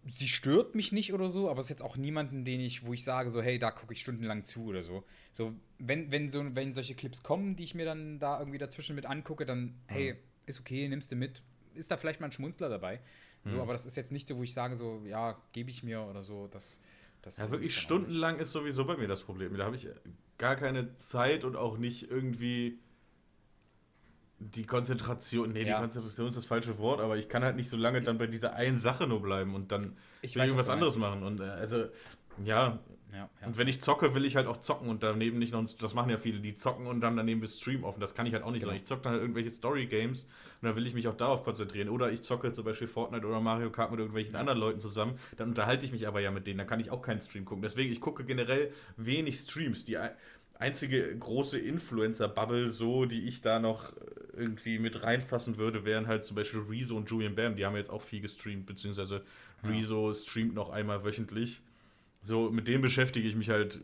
sie 0.05 0.29
stört 0.29 0.75
mich 0.75 0.93
nicht 0.93 1.15
oder 1.15 1.31
so, 1.31 1.49
aber 1.49 1.61
es 1.61 1.67
ist 1.67 1.71
jetzt 1.71 1.83
auch 1.83 1.97
niemanden, 1.97 2.45
den 2.45 2.61
ich, 2.61 2.85
wo 2.85 2.93
ich 2.93 3.03
sage, 3.03 3.31
so, 3.31 3.41
hey, 3.41 3.59
da 3.59 3.71
gucke 3.71 3.95
ich 3.95 4.01
stundenlang 4.01 4.45
zu 4.45 4.67
oder 4.67 4.83
so. 4.83 5.05
So, 5.33 5.55
wenn, 5.79 6.11
wenn 6.11 6.29
so, 6.29 6.45
wenn 6.55 6.75
solche 6.75 6.95
Clips 6.95 7.23
kommen, 7.23 7.57
die 7.57 7.65
ich 7.65 7.75
mir 7.75 7.87
dann 7.87 8.19
da 8.19 8.39
irgendwie 8.39 8.59
dazwischen 8.59 8.95
mit 8.95 9.07
angucke, 9.07 9.47
dann, 9.47 9.75
hey, 9.87 10.17
ist 10.45 10.61
okay, 10.61 10.87
nimmst 10.87 11.11
du 11.11 11.17
mit. 11.17 11.41
Ist 11.75 11.91
da 11.91 11.97
vielleicht 11.97 12.21
mal 12.21 12.27
ein 12.27 12.33
Schmunzler 12.33 12.69
dabei. 12.69 13.01
So, 13.47 13.57
mhm. 13.57 13.63
aber 13.63 13.73
das 13.73 13.87
ist 13.87 13.97
jetzt 13.97 14.13
nicht 14.13 14.29
so, 14.29 14.37
wo 14.37 14.43
ich 14.43 14.53
sage, 14.53 14.77
so, 14.77 15.03
ja, 15.07 15.41
gebe 15.53 15.71
ich 15.71 15.83
mir 15.83 16.03
oder 16.03 16.23
so. 16.23 16.47
Das, 16.49 16.79
das 17.23 17.39
ja, 17.39 17.51
wirklich 17.51 17.75
stundenlang 17.75 18.39
ist 18.39 18.53
sowieso 18.53 18.85
bei 18.85 18.99
mir 18.99 19.09
das 19.09 19.23
Problem. 19.23 19.57
Da 19.57 19.65
habe 19.65 19.77
ich 19.77 19.89
gar 20.43 20.57
keine 20.57 20.93
Zeit 20.97 21.45
und 21.45 21.55
auch 21.55 21.79
nicht 21.79 22.11
irgendwie 22.11 22.81
die 24.41 24.67
Konzentration. 24.67 25.53
Nee, 25.53 25.61
ja. 25.63 25.77
die 25.77 25.81
Konzentration 25.81 26.31
ist 26.31 26.37
das 26.37 26.47
falsche 26.47 26.79
Wort, 26.79 27.01
aber 27.01 27.17
ich 27.17 27.29
kann 27.29 27.45
halt 27.45 27.55
nicht 27.55 27.71
so 27.71 27.77
lange 27.77 28.03
dann 28.03 28.19
bei 28.19 28.27
dieser 28.27 28.55
einen 28.55 28.81
Sache 28.81 29.07
nur 29.07 29.23
bleiben 29.23 29.55
und 29.55 29.71
dann 29.71 29.97
ich 30.21 30.35
will 30.35 30.43
weiß, 30.43 30.51
irgendwas 30.51 30.69
anderes 30.69 30.97
machen. 30.97 31.23
Und 31.23 31.39
äh, 31.39 31.45
also, 31.45 31.85
ja, 32.45 32.79
ja, 33.13 33.29
ja, 33.41 33.47
Und 33.47 33.59
wenn 33.59 33.69
ich 33.69 33.83
zocke, 33.83 34.15
will 34.15 34.25
ich 34.25 34.37
halt 34.37 34.47
auch 34.47 34.57
zocken 34.57 34.89
und 34.89 35.03
daneben 35.03 35.39
nicht 35.39 35.53
noch, 35.53 35.63
das 35.79 35.93
machen 35.93 36.09
ja 36.09 36.17
viele, 36.17 36.41
die 36.41 36.55
zocken 36.55 36.87
und 36.87 37.03
dann 37.03 37.15
daneben 37.15 37.43
bis 37.43 37.61
Stream 37.61 37.85
offen. 37.85 38.01
Das 38.01 38.15
kann 38.15 38.25
ich 38.25 38.33
halt 38.33 38.43
auch 38.43 38.51
nicht, 38.51 38.63
genau. 38.63 38.75
ich 38.75 38.85
zocke 38.85 39.03
dann 39.03 39.13
halt 39.13 39.23
irgendwelche 39.23 39.51
Story-Games 39.51 40.25
und 40.25 40.31
dann 40.63 40.77
will 40.77 40.87
ich 40.87 40.95
mich 40.95 41.07
auch 41.09 41.17
darauf 41.17 41.45
konzentrieren. 41.45 41.91
Oder 41.91 42.11
ich 42.11 42.23
zocke 42.23 42.53
zum 42.53 42.65
Beispiel 42.65 42.89
Fortnite 42.89 43.27
oder 43.27 43.41
Mario 43.41 43.71
Kart 43.71 43.91
mit 43.91 44.01
irgendwelchen 44.01 44.33
ja. 44.33 44.41
anderen 44.41 44.59
Leuten 44.59 44.81
zusammen, 44.81 45.19
dann 45.37 45.51
unterhalte 45.51 45.85
ich 45.85 45.93
mich 45.93 46.09
aber 46.09 46.21
ja 46.21 46.31
mit 46.31 46.47
denen, 46.47 46.57
dann 46.57 46.67
kann 46.67 46.81
ich 46.81 46.91
auch 46.91 47.03
keinen 47.03 47.21
Stream 47.21 47.45
gucken. 47.45 47.63
Deswegen, 47.63 47.93
ich 47.93 48.01
gucke 48.01 48.25
generell 48.25 48.73
wenig 48.97 49.37
Streams. 49.37 49.85
Die 49.85 49.99
einzige 50.55 51.15
große 51.15 51.59
Influencer-Bubble, 51.59 52.71
so, 52.71 53.05
die 53.05 53.27
ich 53.27 53.43
da 53.43 53.59
noch 53.59 53.93
irgendwie 54.35 54.79
mit 54.79 55.03
reinfassen 55.03 55.59
würde, 55.59 55.85
wären 55.85 56.07
halt 56.07 56.25
zum 56.25 56.37
Beispiel 56.37 56.61
Rezo 56.61 56.97
und 56.97 57.11
Julian 57.11 57.35
Bam. 57.35 57.57
Die 57.57 57.67
haben 57.67 57.77
jetzt 57.77 57.91
auch 57.91 58.01
viel 58.01 58.23
gestreamt, 58.23 58.65
beziehungsweise 58.65 59.23
Rezo 59.63 60.15
streamt 60.15 60.55
noch 60.55 60.71
einmal 60.71 61.05
wöchentlich 61.05 61.61
so, 62.23 62.51
mit 62.51 62.69
dem 62.69 62.81
beschäftige 62.81 63.29
ich 63.29 63.35
mich 63.35 63.51
halt 63.51 63.83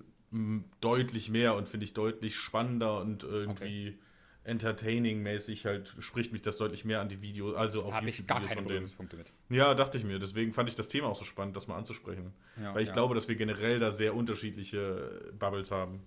deutlich 0.81 1.29
mehr 1.29 1.55
und 1.55 1.69
finde 1.69 1.85
ich 1.85 1.93
deutlich 1.93 2.37
spannender 2.37 3.01
und 3.01 3.25
irgendwie 3.25 3.89
okay. 3.89 3.99
entertaining-mäßig 4.45 5.65
halt 5.65 5.95
spricht 5.99 6.33
mich 6.33 6.43
das 6.43 6.57
deutlich 6.57 6.85
mehr 6.85 7.01
an 7.01 7.09
die 7.09 7.21
Videos, 7.21 7.57
also 7.57 7.85
auch 7.85 7.93
Habe 7.93 8.09
ich 8.09 8.27
gar 8.27 8.43
keine 8.43 8.63
Berührungspunkte 8.63 9.17
mit. 9.17 9.33
Ja, 9.49 9.75
dachte 9.75 9.99
ich 9.99 10.05
mir. 10.05 10.19
Deswegen 10.19 10.53
fand 10.53 10.69
ich 10.69 10.77
das 10.77 10.89
Thema 10.89 11.09
auch 11.09 11.17
so 11.17 11.25
spannend, 11.25 11.57
das 11.57 11.67
mal 11.67 11.77
anzusprechen. 11.77 12.33
Ja, 12.63 12.75
Weil 12.75 12.83
ich 12.83 12.89
ja. 12.89 12.95
glaube, 12.95 13.15
dass 13.15 13.27
wir 13.29 13.37
generell 13.37 13.81
da 13.81 13.91
sehr 13.91 14.15
unterschiedliche 14.15 15.33
Bubbles 15.39 15.71
haben. 15.71 16.03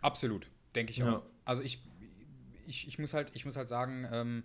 Absolut, 0.00 0.48
denke 0.74 0.92
ich 0.92 1.02
auch. 1.02 1.06
Ja. 1.06 1.22
Also 1.44 1.62
ich, 1.62 1.82
ich, 2.66 2.88
ich, 2.88 2.98
muss 2.98 3.12
halt, 3.12 3.32
ich 3.34 3.44
muss 3.44 3.56
halt 3.56 3.68
sagen, 3.68 4.08
ähm, 4.10 4.44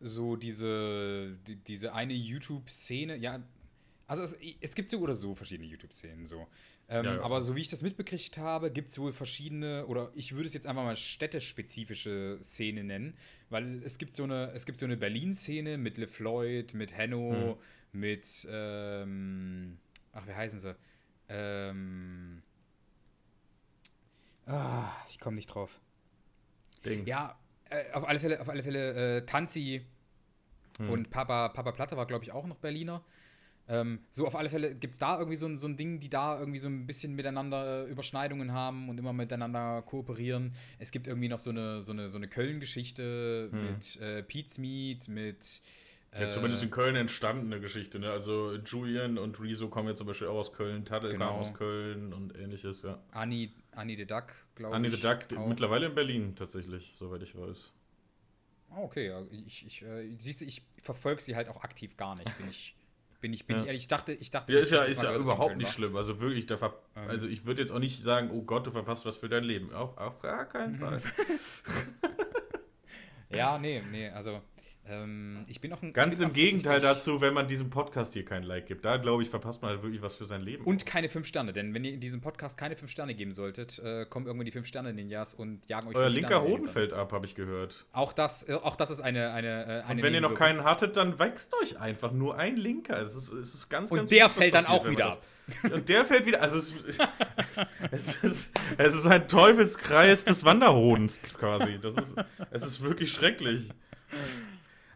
so 0.00 0.36
diese, 0.36 1.38
die, 1.46 1.56
diese 1.56 1.94
eine 1.94 2.12
YouTube-Szene, 2.12 3.16
ja, 3.16 3.40
also 4.06 4.22
es, 4.22 4.38
es, 4.60 4.74
gibt 4.74 4.88
so 4.88 5.00
oder 5.00 5.14
so 5.14 5.34
verschiedene 5.34 5.68
YouTube-Szenen 5.68 6.26
so. 6.26 6.46
Ähm, 6.88 7.04
ja, 7.04 7.14
ja. 7.16 7.22
Aber 7.22 7.42
so 7.42 7.56
wie 7.56 7.60
ich 7.60 7.68
das 7.68 7.82
mitbekriegt 7.82 8.38
habe, 8.38 8.70
gibt 8.70 8.90
es 8.90 8.98
wohl 8.98 9.12
verschiedene, 9.12 9.86
oder 9.86 10.12
ich 10.14 10.32
würde 10.34 10.46
es 10.46 10.54
jetzt 10.54 10.66
einfach 10.66 10.84
mal 10.84 10.96
städtespezifische 10.96 12.38
Szene 12.40 12.84
nennen, 12.84 13.16
weil 13.50 13.82
es 13.84 13.98
gibt 13.98 14.14
so 14.14 14.22
eine, 14.22 14.52
es 14.52 14.64
gibt 14.64 14.78
so 14.78 14.86
eine 14.86 14.96
Berlin-Szene 14.96 15.76
mit 15.76 15.98
LeFloid, 15.98 16.74
mit 16.74 16.96
Hanno, 16.96 17.58
mhm. 17.92 18.00
mit, 18.00 18.46
ähm, 18.48 19.78
ach, 20.12 20.26
wie 20.28 20.34
heißen 20.34 20.60
sie? 20.60 20.76
Ähm, 21.28 22.42
ah, 24.46 24.92
ich 25.08 25.18
komme 25.18 25.34
nicht 25.34 25.48
drauf. 25.48 25.80
Dings. 26.84 27.08
Ja, 27.08 27.36
äh, 27.70 27.90
auf 27.92 28.06
alle 28.06 28.20
Fälle, 28.20 28.40
auf 28.40 28.48
alle 28.48 28.62
Fälle 28.62 29.16
äh, 29.16 29.26
Tanzi 29.26 29.84
mhm. 30.78 30.90
und 30.90 31.10
Papa, 31.10 31.48
Papa 31.48 31.72
Platte 31.72 31.96
war, 31.96 32.06
glaube 32.06 32.24
ich, 32.24 32.30
auch 32.30 32.46
noch 32.46 32.58
Berliner. 32.58 33.04
Ähm, 33.68 34.00
so, 34.12 34.26
auf 34.26 34.36
alle 34.36 34.48
Fälle 34.48 34.74
gibt 34.74 34.92
es 34.92 34.98
da 34.98 35.18
irgendwie 35.18 35.36
so 35.36 35.46
ein, 35.46 35.56
so 35.56 35.66
ein 35.66 35.76
Ding, 35.76 35.98
die 35.98 36.08
da 36.08 36.38
irgendwie 36.38 36.58
so 36.58 36.68
ein 36.68 36.86
bisschen 36.86 37.14
miteinander 37.14 37.86
äh, 37.86 37.90
Überschneidungen 37.90 38.52
haben 38.52 38.88
und 38.88 38.98
immer 38.98 39.12
miteinander 39.12 39.82
kooperieren. 39.82 40.54
Es 40.78 40.92
gibt 40.92 41.06
irgendwie 41.06 41.28
noch 41.28 41.40
so 41.40 41.50
eine, 41.50 41.82
so 41.82 41.92
eine, 41.92 42.08
so 42.08 42.16
eine 42.16 42.28
Köln-Geschichte 42.28 43.48
hm. 43.50 43.66
mit 43.66 44.00
äh, 44.00 44.22
Pete's 44.22 44.58
Meat, 44.58 45.08
mit. 45.08 45.62
ja, 46.16 46.30
zumindest 46.30 46.62
in 46.62 46.70
Köln 46.70 46.94
entstandene 46.94 47.60
Geschichte, 47.60 47.98
ne? 47.98 48.10
Also 48.10 48.54
Julian 48.54 49.18
und 49.18 49.40
Rezo 49.40 49.68
kommen 49.68 49.88
ja 49.88 49.96
zum 49.96 50.06
Beispiel 50.06 50.28
auch 50.28 50.36
aus 50.36 50.52
Köln, 50.52 50.84
Tadel 50.84 51.10
genau. 51.10 51.30
kam 51.30 51.36
aus 51.40 51.52
Köln 51.52 52.12
und 52.12 52.38
ähnliches, 52.38 52.82
ja. 52.82 53.02
Annie, 53.10 53.50
Annie 53.72 53.96
the 53.96 54.06
Duck, 54.06 54.32
glaube 54.54 54.74
ich. 54.74 54.76
Annie 54.76 54.90
the 54.90 55.00
Duck, 55.00 55.26
auch. 55.36 55.48
mittlerweile 55.48 55.86
in 55.86 55.94
Berlin 55.94 56.36
tatsächlich, 56.36 56.94
soweit 56.96 57.22
ich 57.22 57.36
weiß. 57.36 57.72
Ah, 58.70 58.80
okay, 58.80 59.08
ja, 59.08 59.22
ich, 59.30 59.66
ich, 59.66 59.82
äh, 59.82 60.08
siehst 60.18 60.40
du, 60.40 60.44
ich 60.44 60.62
verfolge 60.82 61.20
sie 61.20 61.34
halt 61.34 61.48
auch 61.48 61.64
aktiv 61.64 61.96
gar 61.96 62.16
nicht, 62.16 62.38
bin 62.38 62.48
ich 62.48 62.75
bin 63.26 63.32
ich, 63.32 63.44
bin 63.44 63.56
ja. 63.56 63.62
ich 63.62 63.66
ehrlich. 63.66 63.82
Ich 63.82 63.88
dachte, 63.88 64.12
ich 64.12 64.30
dachte. 64.30 64.52
Ja, 64.52 64.60
ist 64.60 64.70
ja, 64.70 64.82
ist 64.84 65.02
ja 65.02 65.16
überhaupt 65.16 65.56
nicht 65.56 65.72
schlimm. 65.72 65.96
Also 65.96 66.20
wirklich, 66.20 66.46
der 66.46 66.62
ähm. 66.62 66.70
also 67.08 67.26
ich 67.26 67.44
würde 67.44 67.60
jetzt 67.60 67.72
auch 67.72 67.80
nicht 67.80 68.00
sagen, 68.04 68.30
oh 68.32 68.42
Gott, 68.42 68.68
du 68.68 68.70
verpasst 68.70 69.04
was 69.04 69.16
für 69.16 69.28
dein 69.28 69.42
Leben. 69.42 69.72
Auf, 69.72 69.98
auf 69.98 70.20
gar 70.20 70.44
keinen 70.44 70.76
Fall. 70.76 71.02
ja, 73.30 73.58
nee, 73.58 73.82
nee, 73.90 74.08
also 74.10 74.40
ähm, 74.88 75.44
ich 75.48 75.60
bin 75.60 75.72
auch 75.72 75.82
ein. 75.82 75.92
Ganz 75.92 76.20
im 76.20 76.32
Gegenteil 76.32 76.80
dazu, 76.80 77.20
wenn 77.20 77.34
man 77.34 77.48
diesem 77.48 77.70
Podcast 77.70 78.12
hier 78.12 78.24
kein 78.24 78.42
Like 78.42 78.66
gibt. 78.66 78.84
Da, 78.84 78.96
glaube 78.96 79.22
ich, 79.22 79.28
verpasst 79.28 79.62
man 79.62 79.72
halt 79.72 79.82
wirklich 79.82 80.02
was 80.02 80.16
für 80.16 80.26
sein 80.26 80.42
Leben. 80.42 80.64
Und 80.64 80.86
keine 80.86 81.08
fünf 81.08 81.26
Sterne, 81.26 81.52
denn 81.52 81.74
wenn 81.74 81.84
ihr 81.84 81.92
in 81.92 82.00
diesem 82.00 82.20
Podcast 82.20 82.58
keine 82.58 82.76
fünf 82.76 82.90
Sterne 82.90 83.14
geben 83.14 83.32
solltet, 83.32 83.78
äh, 83.78 84.06
kommen 84.06 84.26
irgendwann 84.26 84.46
die 84.46 84.52
fünf 84.52 84.66
Sterne 84.66 84.92
Ninjas 84.92 85.34
und 85.34 85.68
jagen 85.68 85.88
euch 85.88 85.96
Euer 85.96 86.08
linker 86.08 86.42
Hoden 86.42 86.68
fällt 86.68 86.92
ab, 86.92 87.12
habe 87.12 87.26
ich 87.26 87.34
gehört. 87.34 87.86
Auch 87.92 88.12
das, 88.12 88.48
äh, 88.48 88.54
auch 88.54 88.76
das 88.76 88.90
ist 88.90 89.00
eine. 89.00 89.32
eine, 89.32 89.48
äh, 89.48 89.68
eine 89.82 90.00
und 90.00 90.02
wenn 90.02 90.14
ihr 90.14 90.20
noch 90.20 90.34
keinen 90.34 90.64
hattet, 90.64 90.96
dann 90.96 91.18
wächst 91.18 91.54
euch 91.62 91.80
einfach 91.80 92.12
nur 92.12 92.36
ein 92.36 92.56
linker. 92.56 93.00
Es 93.00 93.14
ist, 93.14 93.32
es 93.32 93.54
ist 93.54 93.68
ganz, 93.68 93.90
und 93.90 93.98
ganz 93.98 94.10
der 94.10 94.28
fällt 94.28 94.54
dann 94.54 94.66
auch 94.66 94.88
wieder 94.88 95.12
ab. 95.12 95.22
Und 95.72 95.88
der 95.88 96.04
fällt 96.04 96.26
wieder. 96.26 96.42
Also, 96.42 96.58
es, 96.58 96.74
es, 97.92 98.16
ist, 98.24 98.60
es 98.78 98.94
ist 98.96 99.06
ein 99.06 99.28
Teufelskreis 99.28 100.24
des 100.24 100.44
Wanderhodens 100.44 101.20
quasi. 101.22 101.78
Das 101.80 101.94
ist, 101.94 102.16
es 102.50 102.66
ist 102.66 102.82
wirklich 102.82 103.12
schrecklich. 103.12 103.70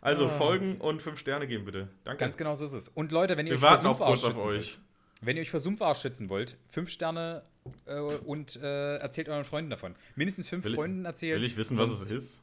Also 0.01 0.27
ah. 0.27 0.29
folgen 0.29 0.79
und 0.79 1.03
fünf 1.03 1.19
Sterne 1.19 1.47
geben, 1.47 1.65
bitte. 1.65 1.89
Danke. 2.05 2.21
Ganz 2.21 2.37
genau 2.37 2.55
so 2.55 2.65
ist 2.65 2.73
es. 2.73 2.89
Und 2.89 3.13
Leute, 3.13 3.37
wenn 3.37 3.47
ihr 3.47 3.61
Wir 3.61 3.69
euch 3.69 3.75
vor 3.75 3.83
Sumpfarsch 3.83 4.21
schützen 4.21 4.37
wollt, 4.37 4.81
wenn 5.21 5.37
ihr 5.37 5.43
euch 5.43 5.51
vor 5.51 5.61
Sumpfarsch 5.61 6.01
schützen 6.01 6.29
wollt, 6.31 6.57
fünf 6.69 6.89
Sterne 6.89 7.43
äh, 7.87 7.99
und 7.99 8.57
äh, 8.57 8.97
erzählt 8.97 9.29
euren 9.29 9.45
Freunden 9.45 9.71
davon. 9.71 9.95
Mindestens 10.17 10.49
fünf 10.49 10.65
will 10.65 10.75
Freunden 10.75 11.05
erzählen. 11.05 11.37
Will 11.37 11.47
ich 11.47 11.57
wissen, 11.57 11.77
was 11.77 11.91
es 11.91 12.11
ist? 12.11 12.43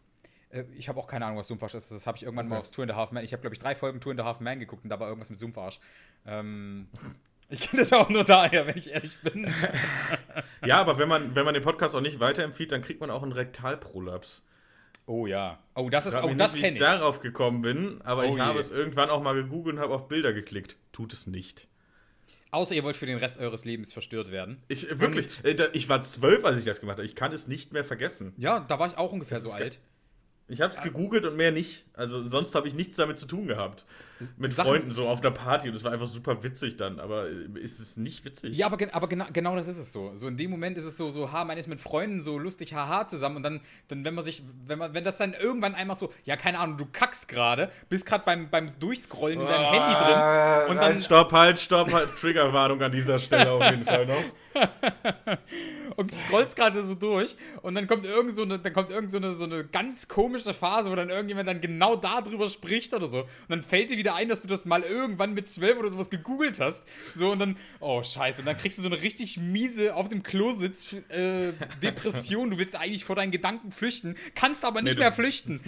Äh, 0.49 0.63
ich 0.75 0.89
habe 0.89 0.99
auch 0.99 1.07
keine 1.07 1.25
Ahnung, 1.25 1.39
was 1.39 1.47
Sumpfarsch 1.47 1.73
ist. 1.73 1.91
Das 1.91 2.05
habe 2.05 2.17
ich 2.17 2.23
irgendwann 2.23 2.45
okay. 2.45 2.53
mal 2.53 2.59
aufs 2.59 2.71
Tour 2.71 2.83
in 2.83 2.89
the 2.89 2.95
Half 2.95 3.11
Man. 3.11 3.23
Ich 3.23 3.33
habe, 3.33 3.41
glaube 3.41 3.55
ich, 3.55 3.59
drei 3.59 3.75
Folgen 3.75 3.99
Tour 3.99 4.11
in 4.11 4.17
the 4.17 4.23
Half 4.23 4.39
Man 4.39 4.59
geguckt 4.59 4.83
und 4.83 4.89
da 4.89 4.99
war 4.99 5.07
irgendwas 5.07 5.29
mit 5.29 5.39
Sumpfarsch. 5.39 5.79
Ähm, 6.25 6.87
ich 7.49 7.61
kenne 7.61 7.81
das 7.81 7.91
auch 7.93 8.09
nur 8.09 8.23
daher, 8.23 8.67
wenn 8.67 8.77
ich 8.77 8.91
ehrlich 8.91 9.17
bin. 9.19 9.51
ja, 10.65 10.79
aber 10.79 10.99
wenn 10.99 11.09
man, 11.09 11.35
wenn 11.35 11.45
man 11.45 11.53
den 11.53 11.63
Podcast 11.63 11.95
auch 11.95 12.01
nicht 12.01 12.19
weiterempfiehlt, 12.19 12.71
dann 12.71 12.81
kriegt 12.81 13.01
man 13.01 13.09
auch 13.09 13.23
einen 13.23 13.31
Rektalprolaps. 13.31 14.43
Oh 15.07 15.25
ja. 15.25 15.57
Oh, 15.73 15.89
das 15.89 16.05
ist 16.05 16.15
auch 16.15 16.31
das 16.35 16.53
kenne 16.53 16.67
ich. 16.67 16.73
ich 16.75 16.79
darauf 16.79 17.21
gekommen 17.21 17.61
bin, 17.61 18.01
aber 18.03 18.23
oh 18.23 18.25
ich 18.25 18.35
je. 18.35 18.41
habe 18.41 18.59
es 18.59 18.69
irgendwann 18.69 19.09
auch 19.09 19.23
mal 19.23 19.33
gegoogelt 19.33 19.77
und 19.77 19.81
habe 19.81 19.95
auf 19.95 20.09
Bilder 20.09 20.33
geklickt. 20.33 20.75
Tut 20.91 21.13
es 21.13 21.27
nicht. 21.27 21.69
Außer 22.51 22.75
ihr 22.75 22.83
wollt 22.83 22.97
für 22.97 23.05
den 23.05 23.17
Rest 23.17 23.39
eures 23.39 23.63
Lebens 23.63 23.93
verstört 23.93 24.31
werden. 24.31 24.61
Ich 24.67 24.99
wirklich, 24.99 25.37
und, 25.43 25.59
äh, 25.59 25.69
ich 25.71 25.87
war 25.87 26.03
zwölf, 26.03 26.43
als 26.43 26.59
ich 26.59 26.65
das 26.65 26.81
gemacht 26.81 26.97
habe. 26.97 27.05
Ich 27.05 27.15
kann 27.15 27.31
es 27.31 27.47
nicht 27.47 27.71
mehr 27.71 27.85
vergessen. 27.85 28.33
Ja, 28.37 28.59
da 28.59 28.79
war 28.79 28.87
ich 28.87 28.97
auch 28.97 29.13
ungefähr 29.13 29.37
das 29.37 29.47
so 29.47 29.53
alt. 29.53 29.79
Ich 30.49 30.61
habe 30.61 30.73
es 30.73 30.81
gegoogelt 30.81 31.25
und 31.25 31.37
mehr 31.37 31.51
nicht. 31.51 31.85
Also 31.97 32.23
sonst 32.23 32.53
habe 32.53 32.67
ich 32.67 32.75
nichts 32.75 32.95
damit 32.95 33.17
zu 33.17 33.25
tun 33.25 33.47
gehabt. 33.47 33.85
Mit 34.37 34.53
Sachen, 34.53 34.69
Freunden 34.69 34.91
so 34.91 35.07
auf 35.07 35.19
der 35.21 35.31
Party 35.31 35.69
und 35.69 35.75
es 35.75 35.83
war 35.83 35.91
einfach 35.91 36.07
super 36.07 36.43
witzig 36.43 36.77
dann, 36.77 36.99
aber 36.99 37.27
äh, 37.27 37.59
ist 37.59 37.79
es 37.79 37.97
nicht 37.97 38.23
witzig? 38.25 38.55
Ja, 38.55 38.67
aber, 38.67 38.77
aber 38.91 39.07
genau, 39.07 39.25
genau 39.31 39.55
das 39.55 39.67
ist 39.67 39.77
es 39.77 39.91
so. 39.91 40.11
So 40.15 40.27
in 40.27 40.37
dem 40.37 40.49
Moment 40.49 40.77
ist 40.77 40.85
es 40.85 40.97
so, 40.97 41.11
so, 41.11 41.31
ha, 41.31 41.43
man 41.43 41.57
ist 41.57 41.67
mit 41.67 41.79
Freunden 41.79 42.21
so 42.21 42.37
lustig, 42.37 42.73
haha, 42.73 43.05
zusammen 43.05 43.37
und 43.37 43.43
dann, 43.43 43.61
dann 43.87 44.05
wenn 44.05 44.13
man 44.13 44.23
sich, 44.23 44.43
wenn 44.65 44.79
man, 44.79 44.93
wenn 44.93 45.03
das 45.03 45.17
dann 45.17 45.33
irgendwann 45.33 45.75
einmal 45.75 45.97
so, 45.97 46.11
ja, 46.23 46.35
keine 46.35 46.59
Ahnung, 46.59 46.77
du 46.77 46.85
kackst 46.85 47.27
gerade, 47.27 47.71
bist 47.89 48.05
gerade 48.05 48.25
beim, 48.25 48.49
beim 48.49 48.67
Durchscrollen 48.79 49.41
in 49.41 49.47
deinem 49.47 49.65
oh, 49.65 49.71
Handy 49.71 49.93
drin 49.93 50.69
und 50.69 50.75
dann. 50.77 50.93
Halt, 50.93 51.01
stopp, 51.01 51.31
halt, 51.31 51.59
stopp, 51.59 51.93
halt, 51.93 52.09
Triggerwarnung 52.19 52.81
an 52.81 52.91
dieser 52.91 53.19
Stelle 53.19 53.51
auf 53.51 53.63
jeden 53.63 53.83
Fall 53.83 54.05
noch. 54.05 54.23
und 55.95 56.11
scrollst 56.11 56.55
gerade 56.55 56.83
so 56.83 56.95
durch 56.95 57.35
und 57.61 57.75
dann 57.75 57.87
kommt 57.87 58.05
irgend 58.05 58.35
so 58.35 58.43
eine, 58.43 58.59
dann 58.59 58.73
kommt 58.73 58.91
irgend 58.91 59.11
so 59.11 59.17
eine, 59.17 59.35
so 59.35 59.45
eine 59.45 59.65
ganz 59.65 60.07
komische 60.07 60.53
Phase, 60.53 60.91
wo 60.91 60.95
dann 60.95 61.09
irgendjemand 61.09 61.47
dann 61.47 61.61
genau 61.61 61.86
darüber 61.95 62.49
spricht 62.49 62.93
oder 62.93 63.07
so. 63.07 63.21
Und 63.21 63.29
dann 63.49 63.63
fällt 63.63 63.89
dir 63.89 63.97
wieder 63.97 64.15
ein, 64.15 64.29
dass 64.29 64.41
du 64.41 64.47
das 64.47 64.65
mal 64.65 64.81
irgendwann 64.81 65.33
mit 65.33 65.47
zwölf 65.47 65.77
oder 65.79 65.89
sowas 65.89 66.09
gegoogelt 66.09 66.59
hast. 66.59 66.83
So 67.15 67.31
und 67.31 67.39
dann, 67.39 67.57
oh 67.79 68.03
scheiße, 68.03 68.41
und 68.41 68.45
dann 68.45 68.57
kriegst 68.57 68.77
du 68.77 68.81
so 68.81 68.89
eine 68.89 69.01
richtig 69.01 69.37
miese 69.37 69.95
auf 69.95 70.09
dem 70.09 70.23
Klo 70.23 70.51
sitz 70.53 70.93
äh, 70.93 71.53
Depression. 71.81 72.49
Du 72.49 72.57
willst 72.57 72.75
eigentlich 72.75 73.05
vor 73.05 73.15
deinen 73.15 73.31
Gedanken 73.31 73.71
flüchten, 73.71 74.15
kannst 74.35 74.65
aber 74.65 74.81
nicht 74.81 74.95
nee, 74.95 75.01
mehr 75.01 75.11
flüchten. 75.11 75.59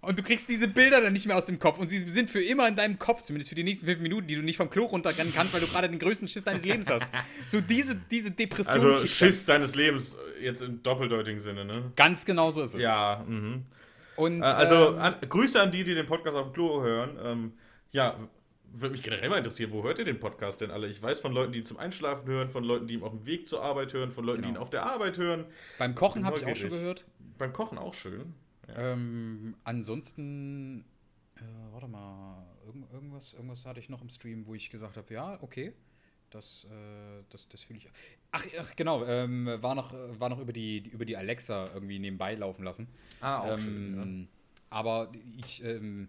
Und 0.00 0.18
du 0.18 0.22
kriegst 0.22 0.48
diese 0.48 0.68
Bilder 0.68 1.02
dann 1.02 1.12
nicht 1.12 1.26
mehr 1.26 1.36
aus 1.36 1.44
dem 1.44 1.58
Kopf. 1.58 1.76
Und 1.76 1.90
sie 1.90 1.98
sind 1.98 2.30
für 2.30 2.42
immer 2.42 2.66
in 2.66 2.76
deinem 2.76 2.98
Kopf, 2.98 3.20
zumindest 3.22 3.50
für 3.50 3.54
die 3.54 3.64
nächsten 3.64 3.84
fünf 3.84 4.00
Minuten, 4.00 4.26
die 4.26 4.36
du 4.36 4.42
nicht 4.42 4.56
vom 4.56 4.70
Klo 4.70 4.86
runterrennen 4.86 5.34
kannst, 5.34 5.52
weil 5.52 5.60
du 5.60 5.66
gerade 5.66 5.88
den 5.88 5.98
größten 5.98 6.28
Schiss 6.28 6.44
deines 6.44 6.64
Lebens 6.64 6.88
hast. 6.88 7.04
So 7.48 7.60
diese, 7.60 7.94
diese 7.94 8.30
Depression. 8.30 8.92
Also 8.92 9.06
Schiss 9.06 9.44
deines 9.44 9.74
Lebens, 9.74 10.16
jetzt 10.40 10.62
im 10.62 10.82
doppeldeutigen 10.82 11.40
Sinne, 11.40 11.64
ne? 11.64 11.92
Ganz 11.96 12.24
genau 12.24 12.50
so 12.50 12.62
ist 12.62 12.74
es. 12.74 12.82
Ja, 12.82 13.22
mhm. 13.26 13.64
Und, 14.18 14.42
äh, 14.42 14.46
also 14.46 14.94
ähm, 14.94 14.98
an, 14.98 15.14
Grüße 15.28 15.60
an 15.62 15.70
die, 15.70 15.84
die 15.84 15.94
den 15.94 16.06
Podcast 16.06 16.36
auf 16.36 16.48
dem 16.48 16.52
Klo 16.52 16.82
hören. 16.82 17.18
Ähm, 17.22 17.52
ja, 17.92 18.18
würde 18.72 18.90
mich 18.90 19.02
generell 19.02 19.28
mal 19.28 19.38
interessieren, 19.38 19.70
wo 19.72 19.84
hört 19.84 20.00
ihr 20.00 20.04
den 20.04 20.18
Podcast 20.18 20.60
denn 20.60 20.72
alle? 20.72 20.88
Ich 20.88 21.00
weiß 21.00 21.20
von 21.20 21.32
Leuten, 21.32 21.52
die 21.52 21.60
ihn 21.60 21.64
zum 21.64 21.76
Einschlafen 21.76 22.26
hören, 22.28 22.50
von 22.50 22.64
Leuten, 22.64 22.88
die 22.88 22.94
ihn 22.94 23.02
auf 23.02 23.12
dem 23.12 23.26
Weg 23.26 23.48
zur 23.48 23.62
Arbeit 23.62 23.92
hören, 23.92 24.10
von 24.10 24.24
Leuten, 24.24 24.42
genau. 24.42 24.48
die 24.48 24.58
ihn 24.58 24.60
auf 24.60 24.70
der 24.70 24.84
Arbeit 24.84 25.18
hören. 25.18 25.46
Beim 25.78 25.94
Kochen 25.94 26.24
habe 26.24 26.36
ich 26.36 26.46
auch 26.46 26.56
schon 26.56 26.70
gehört. 26.70 27.06
Beim 27.38 27.52
Kochen 27.52 27.78
auch 27.78 27.94
schön. 27.94 28.34
Ähm, 28.76 29.54
ansonsten, 29.62 30.84
äh, 31.36 31.42
warte 31.70 31.86
mal, 31.86 32.44
irgend, 32.66 32.92
irgendwas, 32.92 33.34
irgendwas 33.34 33.64
hatte 33.66 33.78
ich 33.78 33.88
noch 33.88 34.02
im 34.02 34.10
Stream, 34.10 34.46
wo 34.46 34.54
ich 34.54 34.68
gesagt 34.68 34.96
habe, 34.96 35.14
ja, 35.14 35.38
okay, 35.40 35.72
das, 36.30 36.66
äh, 36.70 37.24
das, 37.30 37.48
das 37.48 37.62
fühle 37.62 37.78
ich. 37.78 37.88
Ach, 38.32 38.44
ach 38.60 38.76
genau, 38.76 39.04
ähm, 39.04 39.58
war, 39.60 39.74
noch, 39.74 39.92
war 40.18 40.28
noch 40.28 40.38
über 40.38 40.52
die, 40.52 40.88
über 40.88 41.04
die 41.04 41.16
Alexa 41.16 41.70
irgendwie 41.72 41.98
nebenbei 41.98 42.34
laufen 42.34 42.64
lassen. 42.64 42.88
Ah, 43.20 43.40
auch 43.40 43.52
ähm, 43.52 43.60
schön, 43.60 44.20
ja. 44.20 44.26
Aber 44.70 45.12
ich, 45.38 45.64
ähm, 45.64 46.08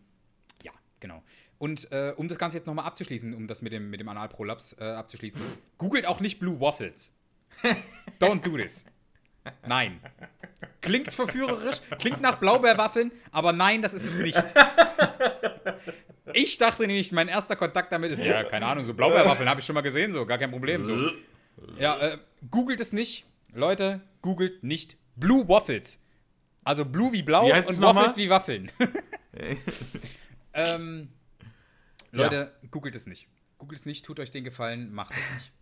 ja, 0.63 0.71
genau. 0.99 1.23
Und 1.57 1.91
äh, 1.91 2.13
um 2.15 2.27
das 2.27 2.37
Ganze 2.37 2.57
jetzt 2.57 2.67
nochmal 2.67 2.85
abzuschließen, 2.85 3.33
um 3.33 3.47
das 3.47 3.61
mit 3.61 3.73
dem, 3.73 3.89
mit 3.89 3.99
dem 3.99 4.09
Analprolaps 4.09 4.77
äh, 4.79 4.83
abzuschließen, 4.83 5.41
googelt 5.77 6.05
auch 6.05 6.19
nicht 6.19 6.39
Blue 6.39 6.59
Waffles. 6.59 7.13
Don't 8.19 8.41
do 8.41 8.57
this. 8.57 8.85
Nein. 9.67 9.99
Klingt 10.81 11.13
verführerisch, 11.13 11.81
klingt 11.97 12.21
nach 12.21 12.35
Blaubeerwaffeln, 12.35 13.11
aber 13.31 13.53
nein, 13.53 13.81
das 13.81 13.93
ist 13.93 14.05
es 14.05 14.15
nicht. 14.15 14.37
Ich 16.33 16.57
dachte 16.57 16.85
nämlich, 16.85 17.11
mein 17.11 17.27
erster 17.27 17.55
Kontakt 17.55 17.91
damit 17.91 18.11
ist, 18.11 18.23
ja, 18.23 18.43
keine 18.43 18.65
Ahnung, 18.65 18.83
so 18.83 18.93
Blaubeerwaffeln 18.93 19.49
habe 19.49 19.59
ich 19.59 19.65
schon 19.65 19.75
mal 19.75 19.81
gesehen, 19.81 20.13
so, 20.13 20.25
gar 20.25 20.37
kein 20.37 20.51
Problem. 20.51 20.85
So. 20.85 21.11
Ja, 21.77 21.97
äh, 21.99 22.17
googelt 22.49 22.79
es 22.79 22.93
nicht. 22.93 23.25
Leute, 23.53 24.01
googelt 24.21 24.63
nicht 24.63 24.97
Blue 25.15 25.47
Waffles. 25.47 25.99
Also 26.63 26.85
Blue 26.85 27.11
wie 27.13 27.23
blau 27.23 27.47
wie 27.47 27.51
und 27.51 27.81
Waffles 27.81 28.17
wie 28.17 28.29
Waffeln. 28.29 28.71
ähm, 30.53 31.09
Leute, 32.11 32.51
ja. 32.61 32.67
googelt 32.69 32.95
es 32.95 33.07
nicht. 33.07 33.27
Googelt 33.57 33.79
es 33.79 33.85
nicht, 33.85 34.05
tut 34.05 34.19
euch 34.19 34.31
den 34.31 34.43
Gefallen, 34.43 34.93
macht 34.93 35.11
es 35.11 35.35
nicht. 35.35 35.51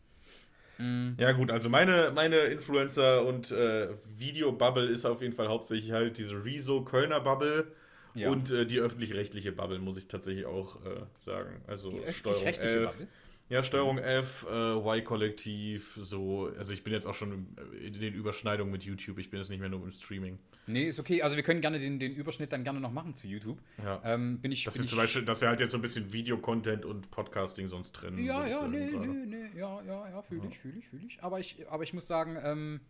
Mhm. 0.80 1.16
Ja, 1.20 1.32
gut, 1.32 1.50
also 1.50 1.70
meine, 1.70 2.12
meine 2.14 2.36
Influencer- 2.36 3.26
und 3.26 3.52
äh, 3.52 3.90
Video-Bubble 4.16 4.86
ist 4.86 5.06
auf 5.06 5.24
jeden 5.24 5.34
Fall 5.34 5.48
hauptsächlich 5.48 5.92
halt 5.92 6.20
diese 6.20 6.46
Rezo-Kölner 6.46 7.20
Bubble. 7.20 7.72
Ja. 8.18 8.30
Und 8.30 8.52
äh, 8.52 8.66
die 8.66 8.80
öffentlich-rechtliche 8.80 9.52
Bubble, 9.52 9.80
muss 9.80 9.98
ich 9.98 10.08
tatsächlich 10.08 10.46
auch 10.46 10.78
äh, 10.86 11.02
sagen. 11.20 11.62
Also 11.68 11.92
die 11.92 12.00
öffentlich-rechtliche 12.00 12.86
Bubble? 12.88 13.08
Ja, 13.50 13.64
Steuerung 13.64 13.98
F, 13.98 14.46
äh, 14.50 14.74
Y-Kollektiv, 14.76 15.98
so. 16.02 16.52
Also 16.58 16.74
ich 16.74 16.84
bin 16.84 16.92
jetzt 16.92 17.08
auch 17.08 17.14
schon 17.14 17.56
in 17.82 17.94
den 17.94 18.14
Überschneidungen 18.14 18.74
mit 18.74 18.84
YouTube. 18.84 19.20
Ich 19.20 19.30
bin 19.30 19.40
jetzt 19.40 19.50
nicht 19.50 19.62
mehr 19.62 19.70
nur 19.70 19.82
im 19.84 19.94
Streaming. 19.94 20.38
Nee, 20.66 20.90
ist 20.90 21.00
okay. 21.00 21.22
Also 21.22 21.38
wir 21.38 21.44
können 21.44 21.62
gerne 21.62 21.80
den, 21.80 21.98
den 21.98 22.14
Überschnitt 22.14 22.52
dann 22.52 22.66
gerne 22.66 22.82
noch 22.82 22.92
machen 22.92 23.16
zu 23.16 23.26
YouTube. 23.26 23.58
Ja. 23.82 24.02
Ähm, 24.04 24.40
bin 24.40 24.52
ich, 24.52 24.66
dass, 24.66 24.74
bin 24.74 24.84
wir 24.84 24.90
zum 24.90 24.98
Beispiel, 24.98 25.24
dass 25.24 25.40
wir 25.40 25.48
halt 25.48 25.62
jetzt 25.62 25.72
so 25.72 25.78
ein 25.78 25.82
bisschen 25.82 26.12
Videocontent 26.12 26.84
und 26.84 27.10
Podcasting 27.10 27.68
sonst 27.68 27.94
trennen. 27.94 28.22
Ja, 28.22 28.46
ja, 28.46 28.68
nee, 28.68 28.90
nee, 28.92 29.26
nee, 29.26 29.58
ja, 29.58 29.82
ja, 29.84 30.10
ja, 30.10 30.22
fühle 30.24 30.44
ja. 30.44 30.50
ich, 30.50 30.60
fühle 30.60 30.80
ich, 30.80 30.88
fühle 30.90 31.04
ich. 31.08 31.24
Aber 31.24 31.40
ich, 31.40 31.56
aber 31.70 31.84
ich 31.84 31.94
muss 31.94 32.06
sagen, 32.06 32.38
ähm, 32.44 32.82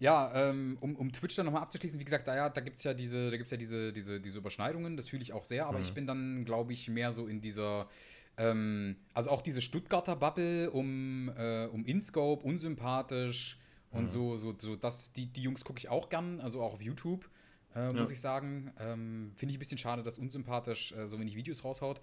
ja, 0.00 0.32
ähm, 0.34 0.76
um, 0.80 0.96
um 0.96 1.12
Twitch 1.12 1.36
dann 1.36 1.46
nochmal 1.46 1.62
abzuschließen, 1.62 2.00
wie 2.00 2.04
gesagt, 2.04 2.26
da, 2.26 2.34
ja, 2.34 2.48
da 2.48 2.60
gibt 2.60 2.78
es 2.78 2.84
ja 2.84 2.94
diese, 2.94 3.30
da 3.30 3.36
gibt's 3.36 3.52
ja 3.52 3.56
diese, 3.56 3.92
diese, 3.92 4.20
diese 4.20 4.38
Überschneidungen, 4.38 4.96
das 4.96 5.08
fühle 5.08 5.22
ich 5.22 5.32
auch 5.32 5.44
sehr, 5.44 5.66
aber 5.66 5.78
mhm. 5.78 5.84
ich 5.84 5.94
bin 5.94 6.06
dann, 6.06 6.44
glaube 6.44 6.72
ich, 6.72 6.88
mehr 6.88 7.12
so 7.12 7.26
in 7.26 7.40
dieser 7.40 7.88
ähm, 8.40 8.96
also 9.12 9.30
auch 9.30 9.42
diese 9.42 9.60
Stuttgarter 9.60 10.16
Bubble 10.16 10.70
um, 10.70 11.30
äh, 11.36 11.66
um 11.66 11.84
InScope, 11.84 12.42
unsympathisch 12.44 13.58
und 13.90 14.04
mhm. 14.04 14.08
so, 14.08 14.36
so, 14.36 14.54
so 14.58 14.76
das, 14.76 15.12
die, 15.12 15.26
die 15.26 15.42
Jungs 15.42 15.64
gucke 15.64 15.78
ich 15.78 15.88
auch 15.88 16.08
gern, 16.08 16.40
also 16.40 16.62
auch 16.62 16.72
auf 16.72 16.82
YouTube, 16.82 17.28
äh, 17.74 17.92
muss 17.92 18.08
ja. 18.08 18.14
ich 18.14 18.20
sagen. 18.20 18.72
Ähm, 18.78 19.32
Finde 19.36 19.52
ich 19.52 19.58
ein 19.58 19.60
bisschen 19.60 19.78
schade, 19.78 20.02
dass 20.02 20.18
unsympathisch 20.18 20.92
äh, 20.92 21.06
so 21.06 21.20
wenig 21.20 21.36
Videos 21.36 21.64
raushaut. 21.64 22.00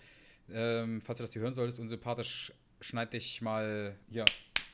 Ähm, 0.49 1.01
falls 1.01 1.17
du 1.17 1.23
das 1.23 1.33
hier 1.33 1.41
hören 1.41 1.53
solltest, 1.53 1.79
unsympathisch, 1.79 2.53
schneid 2.81 3.13
dich 3.13 3.41
mal, 3.41 3.97
hier, 4.09 4.25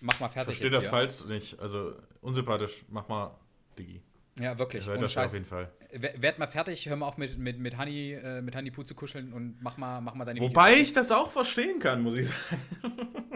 mach 0.03 0.19
mal 0.19 0.29
fertig. 0.29 0.53
Ich 0.53 0.59
verstehe 0.59 0.69
das 0.69 0.87
falsch 0.87 1.25
nicht. 1.25 1.59
Also 1.59 1.93
unsympathisch, 2.21 2.85
mach 2.89 3.07
mal 3.07 3.35
Digi. 3.77 4.01
Ja, 4.39 4.57
wirklich. 4.57 4.87
Ich 4.87 4.99
das 4.99 5.13
Scheiß. 5.13 5.27
auf 5.27 5.33
jeden 5.33 5.45
Fall. 5.45 5.71
Werd 5.91 6.39
mal 6.39 6.47
fertig, 6.47 6.87
hör 6.87 6.95
mal 6.95 7.07
auf 7.07 7.17
mit, 7.17 7.37
mit, 7.37 7.59
mit 7.59 7.77
Honey, 7.77 8.13
äh, 8.13 8.41
mit 8.41 8.55
Honey 8.55 8.71
Poo 8.71 8.83
zu 8.83 8.95
kuscheln 8.95 9.31
und 9.31 9.61
mach 9.61 9.77
mal, 9.77 10.01
mach 10.01 10.15
mal 10.15 10.25
deine 10.25 10.39
Wobei 10.39 10.71
Videos. 10.71 10.87
ich 10.87 10.93
das 10.93 11.11
auch 11.11 11.29
verstehen 11.29 11.79
kann, 11.79 12.01
muss 12.01 12.15
ich 12.15 12.27
sagen. 12.27 12.61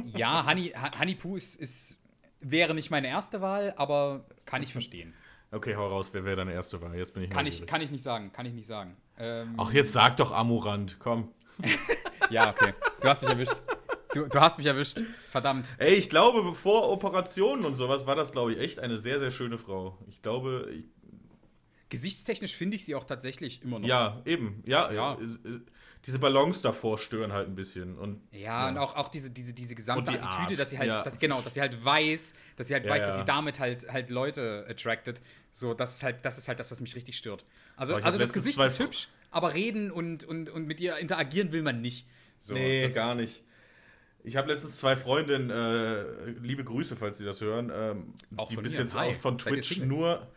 Ja, 0.16 0.48
Honey, 0.48 0.74
Honey 1.00 1.16
Poo 1.16 1.36
ist, 1.36 1.56
ist, 1.56 2.00
wäre 2.40 2.74
nicht 2.74 2.90
meine 2.90 3.08
erste 3.08 3.42
Wahl, 3.42 3.74
aber 3.78 4.26
kann 4.46 4.64
ich 4.64 4.72
verstehen. 4.72 5.14
Okay, 5.52 5.76
hau 5.76 5.88
raus, 5.88 6.10
wer 6.14 6.26
wäre 6.26 6.38
deine 6.38 6.54
erste 6.54 6.82
Wahl? 6.82 6.96
Jetzt 6.96 7.14
bin 7.14 7.24
ich 7.24 7.30
kann 7.30 7.46
ich 7.46 7.66
Kann 7.66 7.82
ich 7.82 7.92
nicht 7.92 8.04
sagen, 8.04 8.32
kann 8.32 8.46
ich 8.46 8.54
nicht 8.54 8.66
sagen. 8.66 8.96
Ähm, 9.20 9.54
Ach, 9.58 9.72
jetzt 9.72 9.94
sag 9.94 10.18
doch 10.18 10.32
Amurant, 10.32 10.98
komm. 11.00 11.32
ja, 12.30 12.50
okay. 12.50 12.74
Du 13.02 13.08
hast 13.08 13.22
mich 13.22 13.32
erwischt. 13.32 13.56
Du, 14.18 14.28
du, 14.28 14.42
hast 14.42 14.58
mich 14.58 14.68
erwischt. 14.68 15.02
Verdammt. 15.30 15.74
Ey, 15.78 15.94
ich 15.94 16.10
glaube, 16.10 16.44
bevor 16.44 16.90
Operationen 16.90 17.66
und 17.66 17.76
sowas 17.76 18.08
war 18.08 18.16
das, 18.16 18.32
glaube 18.32 18.54
ich, 18.54 18.60
echt 18.60 18.80
eine 18.80 18.98
sehr, 18.98 19.20
sehr 19.20 19.32
schöne 19.32 19.58
Frau. 19.58 19.98
Ich 20.08 20.22
glaube. 20.22 20.70
Ich 20.72 20.86
Gesichtstechnisch 21.90 22.56
finde 22.56 22.76
ich 22.76 22.84
sie 22.84 22.96
auch 22.96 23.06
tatsächlich 23.06 23.62
immer 23.64 23.80
noch. 23.80 23.88
Ja, 23.88 24.22
eben. 24.26 24.62
Ja, 24.66 24.92
ja. 24.92 25.14
Äh, 25.14 25.24
äh, 25.24 25.62
diese 26.06 26.20
Ballons 26.20 26.62
davor 26.62 26.98
stören 26.98 27.32
halt 27.32 27.48
ein 27.48 27.56
bisschen. 27.56 27.98
Und, 27.98 28.22
ja, 28.32 28.40
ja. 28.40 28.70
und 28.70 28.78
auch, 28.78 28.96
auch 28.96 29.08
diese, 29.08 29.30
diese, 29.30 29.54
diese 29.54 29.74
gesamte 29.74 30.12
die 30.12 30.18
Attitüde, 30.18 30.54
Art. 30.54 30.60
dass 30.60 30.70
sie 30.70 30.78
halt, 30.78 30.92
ja. 30.92 31.04
dass, 31.04 31.20
genau, 31.20 31.42
dass 31.42 31.54
sie 31.54 31.62
halt 31.62 31.84
weiß, 31.84 32.34
dass 32.56 32.68
sie 32.68 32.74
halt 32.74 32.86
ja, 32.86 32.92
weiß, 32.92 33.04
dass 33.04 33.18
sie 33.20 33.26
damit 33.26 33.60
halt, 33.60 33.92
halt 33.92 34.10
Leute 34.10 34.66
attracted. 34.70 35.22
So, 35.54 35.74
das 35.74 35.96
ist 35.96 36.04
halt, 36.04 36.24
das 36.24 36.38
ist 36.38 36.48
halt 36.48 36.60
das, 36.60 36.72
was 36.72 36.82
mich 36.82 36.96
richtig 36.96 37.18
stört. 37.18 37.46
Also, 37.76 37.96
also 37.96 38.18
das 38.18 38.34
Gesicht 38.34 38.60
ist 38.60 38.80
hübsch, 38.80 39.08
aber 39.32 39.54
reden 39.54 39.92
und, 39.92 40.24
und, 40.24 40.50
und 40.50 40.68
mit 40.68 40.82
ihr 40.82 40.98
interagieren 40.98 41.52
will 41.52 41.62
man 41.62 41.82
nicht. 41.82 42.06
So, 42.40 42.54
nee, 42.54 42.90
gar 42.90 43.16
nicht. 43.16 43.44
Ich 44.24 44.36
habe 44.36 44.50
letztens 44.50 44.78
zwei 44.78 44.96
Freundinnen, 44.96 45.50
äh, 45.50 46.32
liebe 46.42 46.64
Grüße, 46.64 46.96
falls 46.96 47.18
Sie 47.18 47.26
das 47.26 47.42
hören, 47.42 47.72
ähm, 47.74 48.14
die 48.50 48.58
bis 48.58 48.78
jetzt 48.78 48.96
Hi. 48.98 49.10
aus 49.10 49.18
von 49.18 49.38
Twitch 49.38 49.80
nur. 49.80 50.28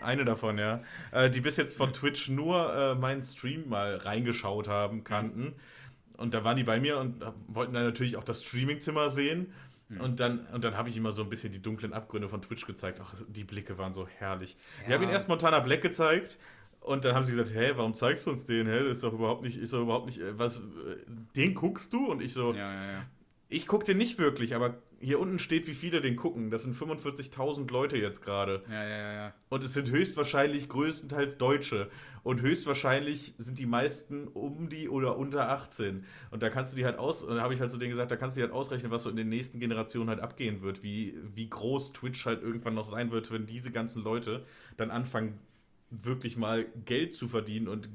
eine 0.00 0.24
davon, 0.24 0.58
ja. 0.58 0.82
Äh, 1.12 1.30
die 1.30 1.40
bis 1.40 1.56
jetzt 1.56 1.76
von 1.76 1.92
Twitch 1.92 2.28
nur 2.28 2.74
äh, 2.74 2.94
meinen 2.96 3.22
Stream 3.22 3.68
mal 3.68 3.96
reingeschaut 3.96 4.66
haben, 4.66 5.04
kannten. 5.04 5.54
Und 6.16 6.34
da 6.34 6.44
waren 6.44 6.56
die 6.56 6.64
bei 6.64 6.80
mir 6.80 6.98
und 6.98 7.24
wollten 7.48 7.74
dann 7.74 7.84
natürlich 7.84 8.16
auch 8.16 8.24
das 8.24 8.42
Streamingzimmer 8.44 9.10
sehen. 9.10 9.52
Mhm. 9.88 10.00
Und 10.00 10.20
dann, 10.20 10.46
und 10.46 10.64
dann 10.64 10.76
habe 10.76 10.88
ich 10.88 10.96
immer 10.96 11.12
so 11.12 11.22
ein 11.22 11.28
bisschen 11.28 11.52
die 11.52 11.62
dunklen 11.62 11.92
Abgründe 11.92 12.28
von 12.28 12.42
Twitch 12.42 12.66
gezeigt. 12.66 13.00
Ach, 13.02 13.14
die 13.28 13.44
Blicke 13.44 13.78
waren 13.78 13.94
so 13.94 14.06
herrlich. 14.06 14.56
Ja. 14.82 14.88
Ich 14.88 14.94
habe 14.94 15.04
ihn 15.04 15.10
erst 15.10 15.28
Montana 15.28 15.60
Black 15.60 15.82
gezeigt 15.82 16.38
und 16.84 17.04
dann 17.04 17.14
haben 17.14 17.24
sie 17.24 17.32
gesagt, 17.32 17.54
hä, 17.54 17.72
warum 17.76 17.94
zeigst 17.94 18.26
du 18.26 18.30
uns 18.30 18.44
den? 18.44 18.66
Hä, 18.66 18.80
das 18.80 18.98
ist 18.98 19.04
doch 19.04 19.14
überhaupt 19.14 19.42
nicht, 19.42 19.56
ist 19.56 19.72
doch 19.72 19.80
überhaupt 19.80 20.06
nicht, 20.06 20.20
äh, 20.20 20.38
was, 20.38 20.58
äh, 20.58 20.62
den 21.34 21.54
guckst 21.54 21.92
du? 21.92 22.06
Und 22.06 22.22
ich 22.22 22.34
so, 22.34 22.52
ja, 22.52 22.72
ja, 22.72 22.92
ja. 22.92 23.04
ich 23.48 23.66
gucke 23.66 23.86
den 23.86 23.96
nicht 23.96 24.18
wirklich, 24.18 24.54
aber 24.54 24.76
hier 25.00 25.18
unten 25.18 25.38
steht, 25.38 25.66
wie 25.66 25.74
viele 25.74 26.00
den 26.00 26.16
gucken. 26.16 26.50
Das 26.50 26.62
sind 26.62 26.76
45.000 26.76 27.70
Leute 27.70 27.96
jetzt 27.96 28.22
gerade. 28.22 28.62
Ja, 28.68 28.86
ja, 28.86 29.12
ja. 29.12 29.34
Und 29.48 29.64
es 29.64 29.72
sind 29.72 29.90
höchstwahrscheinlich 29.90 30.68
größtenteils 30.68 31.38
Deutsche. 31.38 31.90
Und 32.22 32.40
höchstwahrscheinlich 32.40 33.34
sind 33.38 33.58
die 33.58 33.66
meisten 33.66 34.28
um 34.28 34.68
die 34.68 34.88
oder 34.88 35.16
unter 35.16 35.50
18. 35.50 36.04
Und 36.30 36.42
da 36.42 36.48
kannst 36.48 36.72
du 36.72 36.76
die 36.76 36.84
halt 36.84 36.98
aus, 36.98 37.22
und 37.22 37.36
da 37.36 37.42
habe 37.42 37.54
ich 37.54 37.60
halt 37.60 37.70
so 37.70 37.78
denen 37.78 37.90
gesagt, 37.90 38.10
da 38.10 38.16
kannst 38.16 38.36
du 38.36 38.40
die 38.40 38.44
halt 38.44 38.52
ausrechnen, 38.52 38.90
was 38.90 39.02
so 39.02 39.10
in 39.10 39.16
den 39.16 39.28
nächsten 39.28 39.60
Generationen 39.60 40.08
halt 40.08 40.20
abgehen 40.20 40.62
wird, 40.62 40.82
wie, 40.82 41.18
wie 41.34 41.48
groß 41.48 41.92
Twitch 41.92 42.24
halt 42.24 42.42
irgendwann 42.42 42.74
noch 42.74 42.86
sein 42.86 43.10
wird, 43.10 43.30
wenn 43.30 43.46
diese 43.46 43.70
ganzen 43.70 44.02
Leute 44.02 44.44
dann 44.76 44.90
anfangen, 44.90 45.38
wirklich 46.02 46.36
mal 46.36 46.66
Geld 46.84 47.14
zu 47.14 47.28
verdienen 47.28 47.68
und 47.68 47.88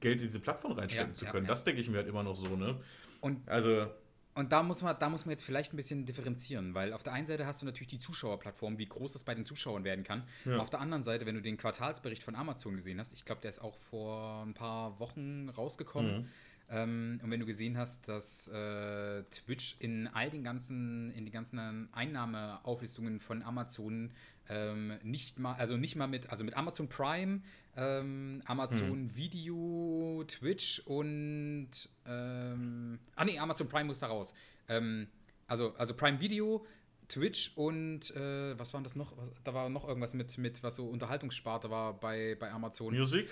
Geld 0.00 0.20
in 0.20 0.26
diese 0.26 0.40
Plattform 0.40 0.72
reinstecken 0.72 1.12
ja, 1.12 1.14
zu 1.14 1.24
können. 1.26 1.44
Ja. 1.44 1.48
Das 1.48 1.64
denke 1.64 1.80
ich 1.80 1.88
mir 1.88 1.98
halt 1.98 2.08
immer 2.08 2.22
noch 2.22 2.36
so, 2.36 2.56
ne? 2.56 2.80
Und 3.20 3.48
also 3.48 3.86
und 4.34 4.50
da 4.50 4.64
muss, 4.64 4.82
man, 4.82 4.96
da 4.98 5.08
muss 5.08 5.26
man 5.26 5.30
jetzt 5.30 5.44
vielleicht 5.44 5.72
ein 5.72 5.76
bisschen 5.76 6.06
differenzieren, 6.06 6.74
weil 6.74 6.92
auf 6.92 7.04
der 7.04 7.12
einen 7.12 7.26
Seite 7.26 7.46
hast 7.46 7.62
du 7.62 7.66
natürlich 7.66 7.88
die 7.88 8.00
Zuschauerplattform, 8.00 8.78
wie 8.78 8.86
groß 8.86 9.12
das 9.12 9.22
bei 9.22 9.34
den 9.34 9.44
Zuschauern 9.44 9.84
werden 9.84 10.02
kann. 10.02 10.24
Ja. 10.44 10.58
Auf 10.58 10.70
der 10.70 10.80
anderen 10.80 11.04
Seite, 11.04 11.24
wenn 11.24 11.36
du 11.36 11.40
den 11.40 11.56
Quartalsbericht 11.56 12.24
von 12.24 12.34
Amazon 12.34 12.74
gesehen 12.74 12.98
hast, 12.98 13.12
ich 13.12 13.24
glaube, 13.24 13.40
der 13.42 13.50
ist 13.50 13.60
auch 13.60 13.76
vor 13.76 14.42
ein 14.44 14.54
paar 14.54 14.98
Wochen 14.98 15.48
rausgekommen. 15.50 16.22
Mhm. 16.22 16.28
Ähm, 16.70 17.20
und 17.22 17.30
wenn 17.30 17.40
du 17.40 17.46
gesehen 17.46 17.78
hast, 17.78 18.08
dass 18.08 18.48
äh, 18.48 19.22
Twitch 19.24 19.76
in 19.78 20.08
all 20.08 20.30
den 20.30 20.42
ganzen, 20.42 21.12
in 21.12 21.24
den 21.24 21.32
ganzen 21.32 21.88
Einnahmeauflistungen 21.92 23.20
von 23.20 23.42
Amazon 23.42 24.10
ähm, 24.48 24.98
nicht 25.02 25.38
mal, 25.38 25.54
also 25.54 25.76
nicht 25.76 25.96
mal 25.96 26.06
mit, 26.06 26.30
also 26.30 26.44
mit 26.44 26.56
Amazon 26.56 26.88
Prime, 26.88 27.40
ähm, 27.76 28.42
Amazon 28.46 28.90
hm. 28.90 29.16
Video, 29.16 30.24
Twitch 30.26 30.82
und 30.84 31.70
ähm, 32.06 32.98
ah 33.16 33.24
nee, 33.24 33.38
Amazon 33.38 33.68
Prime 33.68 33.84
muss 33.84 34.00
da 34.00 34.08
raus. 34.08 34.34
Ähm, 34.68 35.08
also, 35.46 35.74
also 35.76 35.94
Prime 35.94 36.20
Video, 36.20 36.64
Twitch 37.08 37.52
und 37.56 38.14
äh, 38.16 38.58
was 38.58 38.72
war 38.74 38.82
das 38.82 38.96
noch? 38.96 39.16
Was, 39.16 39.42
da 39.42 39.54
war 39.54 39.68
noch 39.68 39.86
irgendwas 39.86 40.14
mit, 40.14 40.38
mit, 40.38 40.62
was 40.62 40.76
so 40.76 40.86
Unterhaltungssparte 40.86 41.70
war 41.70 41.94
bei, 41.94 42.36
bei 42.38 42.50
Amazon. 42.50 42.94
Music? 42.94 43.28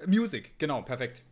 Äh, 0.00 0.06
Music, 0.06 0.58
genau, 0.58 0.82
perfekt. 0.82 1.22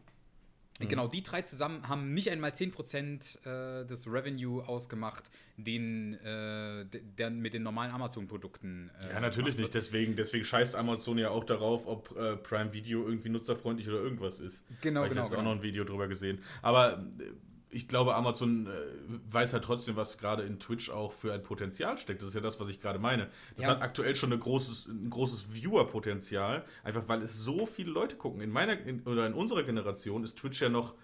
Mhm. 0.80 0.88
Genau, 0.88 1.06
die 1.06 1.22
drei 1.22 1.42
zusammen 1.42 1.88
haben 1.88 2.14
nicht 2.14 2.30
einmal 2.30 2.50
10% 2.50 3.38
äh, 3.44 3.86
des 3.86 4.10
Revenue 4.10 4.66
ausgemacht, 4.66 5.30
den, 5.56 6.14
äh, 6.14 6.84
der 7.18 7.30
mit 7.30 7.54
den 7.54 7.62
normalen 7.62 7.92
Amazon-Produkten. 7.92 8.90
Äh, 9.00 9.10
ja, 9.10 9.20
natürlich 9.20 9.56
nicht. 9.56 9.72
Deswegen, 9.72 10.16
deswegen 10.16 10.44
scheißt 10.44 10.74
Amazon 10.74 11.18
ja 11.18 11.30
auch 11.30 11.44
darauf, 11.44 11.86
ob 11.86 12.16
äh, 12.16 12.36
Prime 12.36 12.72
Video 12.72 13.06
irgendwie 13.06 13.28
nutzerfreundlich 13.28 13.88
oder 13.88 13.98
irgendwas 13.98 14.40
ist. 14.40 14.64
Genau, 14.80 15.04
ich 15.04 15.10
genau. 15.10 15.22
Ich 15.22 15.26
habe 15.26 15.36
genau. 15.36 15.40
auch 15.40 15.44
noch 15.44 15.60
ein 15.60 15.62
Video 15.62 15.84
drüber 15.84 16.08
gesehen. 16.08 16.40
Aber 16.60 17.04
äh, 17.20 17.30
ich 17.74 17.88
glaube, 17.88 18.14
Amazon 18.14 18.66
äh, 18.66 18.70
weiß 19.28 19.52
halt 19.52 19.64
trotzdem, 19.64 19.96
was 19.96 20.18
gerade 20.18 20.44
in 20.44 20.60
Twitch 20.60 20.90
auch 20.90 21.12
für 21.12 21.32
ein 21.32 21.42
Potenzial 21.42 21.98
steckt. 21.98 22.22
Das 22.22 22.28
ist 22.28 22.34
ja 22.34 22.40
das, 22.40 22.60
was 22.60 22.68
ich 22.68 22.80
gerade 22.80 22.98
meine. 22.98 23.28
Das 23.56 23.64
ja. 23.64 23.72
hat 23.72 23.82
aktuell 23.82 24.14
schon 24.14 24.32
ein 24.32 24.40
großes, 24.40 24.86
ein 24.86 25.10
großes 25.10 25.52
Viewer-Potenzial, 25.52 26.64
einfach 26.84 27.08
weil 27.08 27.22
es 27.22 27.36
so 27.36 27.66
viele 27.66 27.90
Leute 27.90 28.16
gucken. 28.16 28.40
In 28.40 28.50
meiner 28.50 28.78
in, 28.78 29.02
oder 29.02 29.26
in 29.26 29.34
unserer 29.34 29.64
Generation 29.64 30.22
ist 30.22 30.38
Twitch 30.38 30.62
ja 30.62 30.68
noch, 30.68 30.94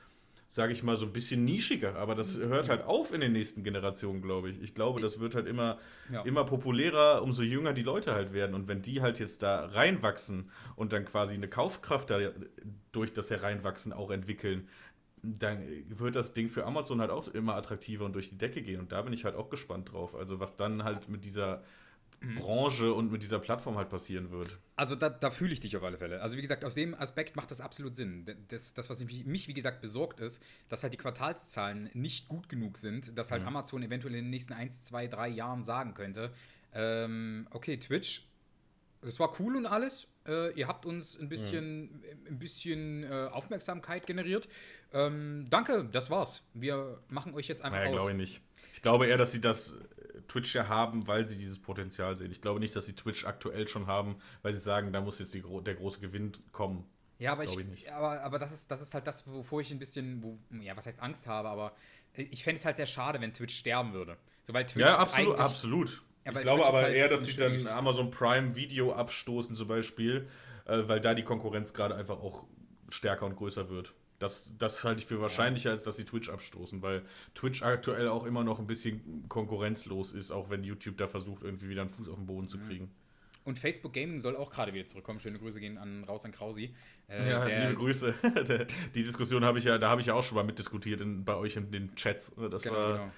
sage 0.47 0.73
ich 0.73 0.83
mal, 0.83 0.97
so 0.97 1.07
ein 1.07 1.13
bisschen 1.13 1.45
nischiger, 1.45 1.97
aber 1.97 2.15
das 2.15 2.39
hört 2.39 2.69
halt 2.69 2.85
auf 2.85 3.13
in 3.13 3.21
den 3.21 3.33
nächsten 3.33 3.65
Generationen, 3.65 4.23
glaube 4.23 4.51
ich. 4.51 4.63
Ich 4.63 4.75
glaube, 4.75 5.01
das 5.01 5.19
wird 5.19 5.35
halt 5.35 5.47
immer, 5.47 5.79
ja. 6.13 6.23
immer 6.23 6.45
populärer, 6.45 7.23
umso 7.23 7.43
jünger 7.43 7.73
die 7.73 7.83
Leute 7.83 8.15
halt 8.15 8.33
werden. 8.33 8.55
Und 8.55 8.69
wenn 8.69 8.83
die 8.83 9.01
halt 9.01 9.19
jetzt 9.19 9.43
da 9.43 9.67
reinwachsen 9.67 10.51
und 10.77 10.93
dann 10.93 11.05
quasi 11.05 11.35
eine 11.35 11.49
Kaufkraft 11.49 12.11
da 12.11 12.19
durch 12.93 13.13
das 13.13 13.31
Hereinwachsen 13.31 13.93
auch 13.93 14.11
entwickeln, 14.11 14.69
dann 15.23 15.63
wird 15.89 16.17
das 16.17 16.33
Ding 16.33 16.49
für 16.49 16.65
Amazon 16.65 17.01
halt 17.01 17.11
auch 17.11 17.29
immer 17.29 17.55
attraktiver 17.55 18.05
und 18.05 18.15
durch 18.15 18.31
die 18.31 18.39
Decke 18.39 18.63
gehen. 18.63 18.81
Und 18.81 18.93
da 18.93 19.03
bin 19.03 19.13
ich 19.13 19.25
halt 19.25 19.35
auch 19.35 19.51
gespannt 19.51 19.93
drauf. 19.93 20.15
Also 20.15 20.41
was 20.41 20.57
dann 20.57 20.85
halt 20.85 21.09
mit 21.09 21.25
dieser 21.25 21.63
mhm. 22.21 22.37
Branche 22.37 22.93
und 22.93 23.13
mit 23.13 23.23
dieser 23.23 23.39
Plattform 23.39 23.77
halt 23.77 23.89
passieren 23.89 24.31
wird. 24.31 24.59
Also 24.77 24.95
da, 24.95 25.11
da 25.11 25.31
fühle 25.31 25.53
ich 25.53 25.61
dich 25.61 25.77
auf 25.77 25.83
alle 25.83 25.99
Fälle. 25.99 26.23
Also 26.23 26.37
wie 26.37 26.43
gesagt, 26.43 26.65
aus 26.65 26.75
dem 26.75 26.95
Aspekt 26.95 27.37
macht 27.37 27.51
das 27.51 27.61
absolut 27.61 27.97
Sinn. 27.97 28.25
Das, 28.49 28.73
das 28.75 28.89
was 28.89 29.05
mich, 29.05 29.25
mich, 29.27 29.49
wie 29.49 29.55
gesagt, 29.55 29.81
besorgt 29.81 30.21
ist, 30.21 30.43
dass 30.69 30.83
halt 30.83 30.93
die 30.93 30.99
Quartalszahlen 30.99 31.91
nicht 31.93 32.29
gut 32.29 32.49
genug 32.49 32.79
sind, 32.79 33.17
dass 33.19 33.31
halt 33.31 33.43
mhm. 33.43 33.49
Amazon 33.49 33.83
eventuell 33.83 34.15
in 34.15 34.25
den 34.25 34.31
nächsten 34.31 34.53
1, 34.53 34.85
2, 34.85 35.09
3 35.09 35.29
Jahren 35.29 35.65
sagen 35.65 35.95
könnte, 35.95 36.33
ähm, 36.73 37.47
okay, 37.51 37.77
Twitch 37.79 38.30
das 39.03 39.19
war 39.19 39.35
cool 39.41 39.57
und 39.57 39.67
alles. 39.67 40.09
Äh, 40.27 40.53
ihr 40.53 40.69
habt 40.69 40.85
uns 40.85 41.19
ein 41.19 41.29
bisschen, 41.29 41.83
mhm. 41.83 42.03
ein 42.29 42.39
bisschen 42.39 43.05
äh, 43.05 43.29
Aufmerksamkeit 43.33 44.07
generiert. 44.07 44.49
Ähm, 44.93 45.47
danke, 45.49 45.85
das 45.91 46.11
war's. 46.11 46.47
Wir 46.53 47.01
machen 47.09 47.35
euch 47.35 47.49
jetzt 47.49 47.63
einfach 47.63 47.79
naja, 47.79 47.91
aus. 47.91 47.97
glaube 47.97 48.11
ich 48.13 48.17
nicht. 48.17 48.41
Ich 48.75 48.83
glaube 48.83 49.07
eher, 49.07 49.17
dass 49.17 49.33
sie 49.33 49.41
das 49.41 49.73
äh, 49.73 50.21
Twitch 50.29 50.55
ja 50.55 50.69
haben, 50.69 51.07
weil 51.07 51.27
sie 51.27 51.37
dieses 51.37 51.59
Potenzial 51.59 52.15
sehen. 52.17 52.31
Ich 52.31 52.43
glaube 52.43 52.61
nicht, 52.61 52.77
dass 52.77 52.87
sie 52.87 52.95
Twitch 52.95 53.25
aktuell 53.25 53.69
schon 53.69 53.87
haben, 53.87 54.17
weil 54.43 54.53
sie 54.53 54.61
sagen, 54.61 54.93
da 54.93 55.01
muss 55.01 55.19
jetzt 55.19 55.33
die, 55.33 55.43
der 55.43 55.75
große 55.75 56.01
Gewinn 56.01 56.33
kommen. 56.53 56.85
Ja, 57.19 57.33
aber, 57.33 57.45
ich, 57.45 57.57
ich 57.59 57.93
aber, 57.93 58.23
aber 58.23 58.39
das, 58.39 58.53
ist, 58.53 58.71
das 58.71 58.81
ist 58.81 58.95
halt 58.95 59.07
das, 59.07 59.27
wovor 59.27 59.61
ich 59.61 59.71
ein 59.71 59.79
bisschen, 59.79 60.23
wo, 60.23 60.39
ja, 60.59 60.75
was 60.77 60.87
heißt 60.87 61.01
Angst 61.01 61.27
habe, 61.27 61.51
aber 61.51 61.75
ich 62.15 62.43
fände 62.43 62.59
es 62.59 62.65
halt 62.65 62.77
sehr 62.77 62.87
schade, 62.87 63.21
wenn 63.21 63.33
Twitch 63.33 63.57
sterben 63.57 63.93
würde. 63.93 64.17
So, 64.43 64.55
weil 64.55 64.65
Twitch 64.65 64.87
ja, 64.87 64.99
absolut, 64.99 65.39
absolut. 65.39 66.03
Ich 66.25 66.41
glaube 66.41 66.67
aber 66.67 66.79
halt 66.79 66.95
eher, 66.95 67.09
dass 67.09 67.27
sie 67.27 67.37
dann 67.37 67.67
Amazon 67.67 68.11
Prime 68.11 68.55
Video 68.55 68.93
abstoßen 68.93 69.55
zum 69.55 69.69
Beispiel, 69.69 70.29
äh, 70.67 70.83
weil 70.87 71.01
da 71.01 71.15
die 71.15 71.25
Konkurrenz 71.25 71.73
gerade 71.73 71.95
einfach 71.95 72.21
auch 72.21 72.45
stärker 72.91 73.27
und 73.27 73.37
größer 73.37 73.69
wird. 73.69 73.95
Das, 74.19 74.53
das 74.59 74.85
halte 74.85 75.01
ich 75.01 75.07
für 75.07 75.21
wahrscheinlicher, 75.23 75.71
als 75.71 75.83
dass 75.83 75.97
sie 75.97 76.05
Twitch 76.05 76.29
abstoßen, 76.29 76.83
weil 76.83 77.03
Twitch 77.35 77.63
aktuell 77.63 78.09
auch 78.09 78.27
immer 78.27 78.45
noch 78.45 78.59
ein 78.59 78.67
bisschen 78.67 79.25
konkurrenzlos 79.29 80.13
ist, 80.13 80.31
auch 80.31 80.51
wenn 80.51 80.63
YouTube 80.63 80.99
da 80.99 81.07
versucht, 81.07 81.43
irgendwie 81.43 81.71
wieder 81.71 81.81
einen 81.81 81.91
Fuß 81.91 82.09
auf 82.09 82.17
den 82.17 82.27
Boden 82.27 82.47
zu 82.47 82.59
mhm. 82.59 82.69
kriegen. 82.69 82.91
Und 83.45 83.59
Facebook 83.59 83.95
Gaming 83.95 84.19
soll 84.19 84.37
auch 84.37 84.51
gerade 84.51 84.75
wieder 84.75 84.87
zurückkommen. 84.87 85.21
Schöne 85.21 85.39
Grüße 85.39 85.59
gehen 85.59 85.79
an 85.79 86.05
raus 86.05 86.27
an 86.27 86.33
Krausi. 86.33 86.75
Äh, 87.09 87.31
ja, 87.31 87.45
liebe 87.47 87.75
Grüße. 87.75 88.15
die 88.95 89.03
Diskussion 89.03 89.45
habe 89.45 89.59
ich 89.59 89.65
ja, 89.65 89.79
da 89.79 89.89
habe 89.89 90.03
ich 90.03 90.09
ja 90.09 90.15
auch 90.15 90.23
schon 90.23 90.37
mal 90.37 90.45
mitdiskutiert 90.45 91.01
in, 91.01 91.25
bei 91.25 91.35
euch 91.35 91.57
in 91.57 91.71
den 91.71 91.95
Chats. 91.97 92.33
Das 92.51 92.63
genau, 92.63 92.77
war 92.77 92.93
genau. 92.93 93.11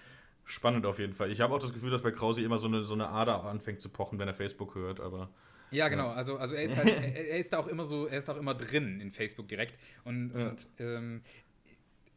Spannend 0.45 0.87
auf 0.87 0.99
jeden 0.99 1.13
Fall. 1.13 1.31
Ich 1.31 1.41
habe 1.41 1.55
auch 1.55 1.61
das 1.61 1.73
Gefühl, 1.73 1.91
dass 1.91 2.03
bei 2.03 2.11
Krausi 2.11 2.43
immer 2.43 2.59
so 2.59 2.67
eine, 2.67 2.85
so 2.85 2.95
eine 2.95 3.09
Ader 3.09 3.45
anfängt 3.45 3.81
zu 3.81 3.89
pochen, 3.89 4.19
wenn 4.19 4.29
er 4.29 4.35
Facebook 4.35 4.75
hört, 4.75 5.01
aber. 5.01 5.31
Ja, 5.71 5.89
genau. 5.89 6.09
Ja. 6.09 6.13
Also, 6.13 6.37
also 6.37 6.55
er 6.55 6.65
ist 6.65 6.77
halt, 6.77 6.89
er, 6.89 7.39
ist 7.39 7.53
da 7.53 7.59
auch 7.59 7.67
immer 7.67 7.85
so, 7.85 8.07
er 8.07 8.19
ist 8.19 8.29
auch 8.29 8.37
immer 8.37 8.55
drin 8.55 9.01
in 9.01 9.11
Facebook 9.11 9.49
direkt. 9.49 9.75
Und, 10.05 10.33
ja. 10.35 10.49
und 10.49 10.69
ähm, 10.79 11.23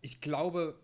ich 0.02 0.22
glaube, 0.22 0.76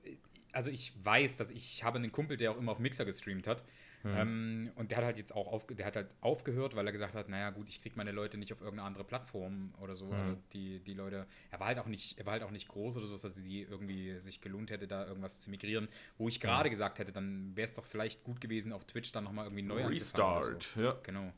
also 0.54 0.70
ich 0.70 0.94
weiß, 1.04 1.38
dass 1.38 1.52
ich 1.52 1.84
habe 1.84 1.98
einen 1.98 2.12
Kumpel, 2.12 2.38
der 2.38 2.52
auch 2.52 2.58
immer 2.58 2.72
auf 2.72 2.80
Mixer 2.80 3.06
gestreamt 3.06 3.48
hat. 3.48 3.64
Mhm. 4.04 4.16
Ähm, 4.16 4.72
und 4.76 4.92
der 4.92 4.98
hat 4.98 5.06
halt 5.06 5.18
jetzt 5.18 5.36
auch 5.36 5.48
auf, 5.48 5.68
der 5.68 5.86
hat 5.86 5.96
halt 5.96 6.10
aufgehört, 6.22 6.76
weil 6.76 6.86
er 6.86 6.92
gesagt 6.92 7.14
hat, 7.14 7.30
naja 7.30 7.50
gut, 7.52 7.70
ich 7.70 7.82
kriege 7.82 7.96
meine 7.96 8.12
Leute 8.12 8.38
nicht 8.38 8.52
auf 8.52 8.62
irgendeine 8.62 8.88
andere 8.88 9.04
Plattform 9.04 9.74
oder 9.80 9.96
so. 9.96 10.06
Mhm. 10.06 10.14
Also 10.14 10.38
die, 10.54 10.80
die 10.80 10.94
Leute, 10.94 11.28
er 11.50 11.60
war 11.60 11.68
halt 11.68 11.80
auch 11.80 11.88
nicht, 11.88 12.18
er 12.18 12.26
war 12.26 12.34
halt 12.34 12.44
auch 12.44 12.52
nicht 12.52 12.68
groß 12.68 12.98
oder 12.98 13.08
so, 13.08 13.18
dass 13.18 13.36
sie 13.36 13.62
irgendwie 13.62 14.20
sich 14.20 14.42
gelohnt 14.42 14.72
hätte, 14.72 14.88
da 14.88 15.06
irgendwas 15.06 15.42
zu 15.42 15.50
migrieren. 15.50 15.88
Wo 16.18 16.28
ich 16.28 16.40
gerade 16.40 16.70
mhm. 16.70 16.72
gesagt 16.72 17.00
hätte, 17.00 17.12
dann 17.12 17.56
wäre 17.56 17.66
es 17.66 17.74
doch 17.74 17.86
vielleicht 17.86 18.24
gut 18.24 18.42
gewesen, 18.42 18.74
auf 18.74 18.86
Twitch 18.86 19.12
dann 19.12 19.24
nochmal 19.24 19.46
irgendwie 19.46 19.64
neu 19.64 19.86
Restart, 19.86 20.64
so. 20.64 20.82
ja. 20.82 20.98
Genau. 21.04 21.32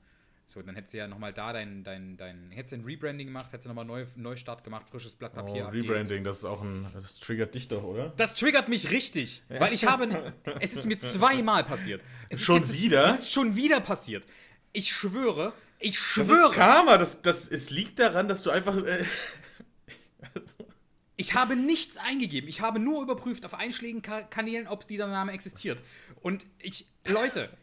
So, 0.48 0.62
dann 0.62 0.76
hättest 0.76 0.94
du 0.94 0.98
ja 0.98 1.08
nochmal 1.08 1.34
da 1.34 1.52
dein, 1.54 1.84
dein, 1.84 2.18
dein, 2.18 2.52
hättest 2.52 2.74
du 2.74 2.78
ein 2.78 2.86
Rebranding 2.86 3.28
gemacht, 3.28 3.48
hättest 3.52 3.66
du 3.66 3.70
nochmal 3.70 3.86
neu, 3.86 4.06
Neustart 4.16 4.64
gemacht, 4.64 4.88
frisches 4.90 5.16
Blatt 5.16 5.34
Papier. 5.34 5.66
Oh, 5.68 5.72
Rebranding, 5.72 6.24
das 6.24 6.38
ist 6.40 6.46
auch 6.46 6.62
ein, 6.62 6.88
das 6.94 7.20
triggert 7.20 7.56
dich 7.56 7.68
doch, 7.68 7.84
oder? 7.84 8.14
Das 8.18 8.36
triggert 8.36 8.70
mich 8.70 8.92
richtig, 8.92 9.44
ja. 9.50 9.60
weil 9.60 9.74
ich 9.74 9.86
habe, 9.86 10.34
es 10.60 10.76
ist 10.76 10.86
mir 10.86 11.00
zweimal 11.00 11.64
passiert. 11.64 12.04
Es 12.30 12.42
schon 12.42 12.58
jetzt, 12.58 12.74
wieder? 12.74 13.08
Es 13.08 13.20
ist 13.20 13.32
schon 13.32 13.56
wieder 13.56 13.80
passiert. 13.80 14.26
Ich 14.74 14.92
schwöre, 14.92 15.54
ich 15.80 15.98
schwöre. 15.98 16.28
Das 16.28 16.52
ist 16.52 16.56
Karma, 16.56 16.98
das, 16.98 17.22
das, 17.22 17.50
es 17.50 17.70
liegt 17.70 18.00
daran, 18.00 18.28
dass 18.28 18.44
du 18.44 18.52
einfach... 18.52 18.78
Äh, 18.78 19.06
Ich 21.16 21.36
habe 21.36 21.56
nichts 21.56 21.98
eingegeben. 21.98 22.50
Ich 22.50 22.62
habe 22.62 22.80
nur 22.80 23.04
überprüft 23.04 23.46
auf 23.46 23.54
einschlägigen 23.54 24.02
Kanälen, 24.02 24.68
ob 24.68 24.88
dieser 24.88 25.08
Name 25.08 25.32
existiert. 25.32 25.84
Und 26.22 26.44
ich, 26.58 26.88
Leute, 27.06 27.56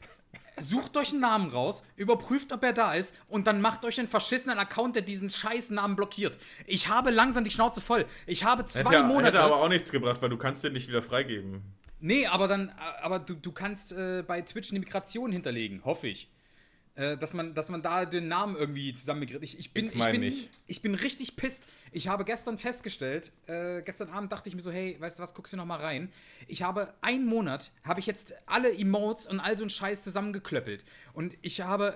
sucht 0.61 0.96
euch 0.96 1.11
einen 1.11 1.20
Namen 1.20 1.50
raus, 1.50 1.82
überprüft, 1.96 2.52
ob 2.52 2.62
er 2.62 2.72
da 2.72 2.94
ist 2.94 3.14
und 3.28 3.46
dann 3.46 3.61
macht 3.61 3.84
euch 3.84 3.98
einen 3.98 4.08
verschissenen 4.08 4.58
Account, 4.58 4.96
der 4.96 5.02
diesen 5.02 5.30
scheiß 5.30 5.70
Namen 5.70 5.96
blockiert. 5.96 6.38
Ich 6.66 6.88
habe 6.88 7.11
langsam 7.11 7.44
die 7.44 7.50
Schnauze 7.50 7.80
voll. 7.80 8.06
Ich 8.26 8.44
habe 8.44 8.66
zwei 8.66 8.96
hätte, 8.96 9.02
Monate. 9.04 9.38
Hätte 9.38 9.42
aber 9.42 9.56
auch 9.56 9.68
nichts 9.68 9.90
gebracht, 9.90 10.22
weil 10.22 10.30
du 10.30 10.36
kannst 10.36 10.64
den 10.64 10.72
nicht 10.72 10.88
wieder 10.88 11.02
freigeben. 11.02 11.62
Nee, 12.00 12.26
aber 12.26 12.48
dann, 12.48 12.72
aber 13.02 13.18
du, 13.18 13.34
du 13.34 13.52
kannst 13.52 13.92
äh, 13.92 14.24
bei 14.26 14.40
Twitch 14.40 14.70
eine 14.70 14.80
Migration 14.80 15.32
hinterlegen, 15.32 15.84
hoffe 15.84 16.08
ich. 16.08 16.30
Äh, 16.97 17.16
dass, 17.16 17.34
man, 17.34 17.55
dass 17.55 17.68
man 17.68 17.82
da 17.82 18.05
den 18.05 18.28
Namen 18.28 18.57
irgendwie 18.57 18.93
zusammengekriegt. 18.93 19.45
Ich, 19.45 19.59
ich, 19.59 19.72
bin, 19.72 19.88
ich, 19.88 19.97
ich 19.97 20.11
bin, 20.11 20.20
nicht. 20.20 20.51
ich 20.66 20.82
bin 20.82 20.95
richtig 20.95 21.36
pisst. 21.36 21.66
Ich 21.93 22.09
habe 22.09 22.24
gestern 22.24 22.59
festgestellt, 22.59 23.32
äh, 23.47 23.82
gestern 23.82 24.11
Abend 24.11 24.32
dachte 24.32 24.49
ich 24.49 24.55
mir 24.55 24.61
so, 24.61 24.72
hey, 24.72 24.97
weißt 24.99 25.18
du 25.18 25.22
was, 25.22 25.34
guckst 25.34 25.53
du 25.53 25.57
noch 25.57 25.66
mal 25.66 25.80
rein. 25.80 26.12
Ich 26.49 26.62
habe 26.62 26.93
einen 27.01 27.26
Monat, 27.26 27.70
habe 27.84 28.01
ich 28.01 28.07
jetzt 28.07 28.34
alle 28.47 28.72
Emotes 28.76 29.26
und 29.26 29.38
all 29.41 29.57
so 29.57 29.62
einen 29.62 29.70
Scheiß 29.70 30.03
zusammengeklöppelt. 30.03 30.84
Und 31.12 31.38
ich 31.43 31.61
habe 31.61 31.95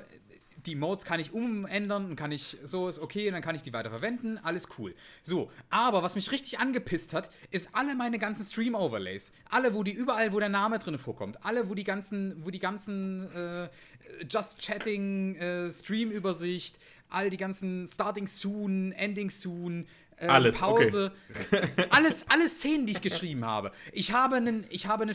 die 0.66 0.72
Emotes 0.72 1.04
kann 1.04 1.20
ich 1.20 1.32
umändern 1.32 2.06
und 2.06 2.16
kann 2.16 2.32
ich, 2.32 2.56
so 2.62 2.88
ist 2.88 2.98
okay, 2.98 3.30
dann 3.30 3.42
kann 3.42 3.54
ich 3.54 3.62
die 3.62 3.72
weiter 3.72 3.90
verwenden, 3.90 4.38
alles 4.42 4.68
cool. 4.78 4.94
So, 5.22 5.50
aber 5.70 6.02
was 6.02 6.14
mich 6.14 6.30
richtig 6.32 6.58
angepisst 6.58 7.12
hat, 7.12 7.30
ist 7.50 7.70
alle 7.74 7.94
meine 7.94 8.18
ganzen 8.18 8.44
Stream-Overlays. 8.44 9.32
Alle, 9.50 9.74
wo 9.74 9.82
die 9.82 9.92
überall, 9.92 10.32
wo 10.32 10.40
der 10.40 10.48
Name 10.48 10.78
drin 10.78 10.98
vorkommt. 10.98 11.44
Alle, 11.44 11.68
wo 11.68 11.74
die 11.74 11.84
ganzen, 11.84 12.44
wo 12.44 12.50
die 12.50 12.58
ganzen 12.58 13.30
äh, 13.34 13.68
Just 14.28 14.60
Chatting, 14.60 15.36
äh, 15.36 15.70
Stream-Übersicht, 15.70 16.78
all 17.10 17.30
die 17.30 17.36
ganzen 17.36 17.86
Starting 17.86 18.26
Soon, 18.26 18.92
Ending 18.92 19.30
Soon, 19.30 19.86
äh, 20.18 20.26
alles, 20.26 20.56
Pause. 20.56 21.12
Okay. 21.50 21.86
alles, 21.90 22.24
alle 22.28 22.48
Szenen, 22.48 22.86
die 22.86 22.92
ich 22.92 23.02
geschrieben 23.02 23.44
habe. 23.44 23.72
Ich 23.92 24.12
habe, 24.12 24.36
einen, 24.36 24.66
ich 24.70 24.86
habe 24.86 25.02
eine, 25.02 25.14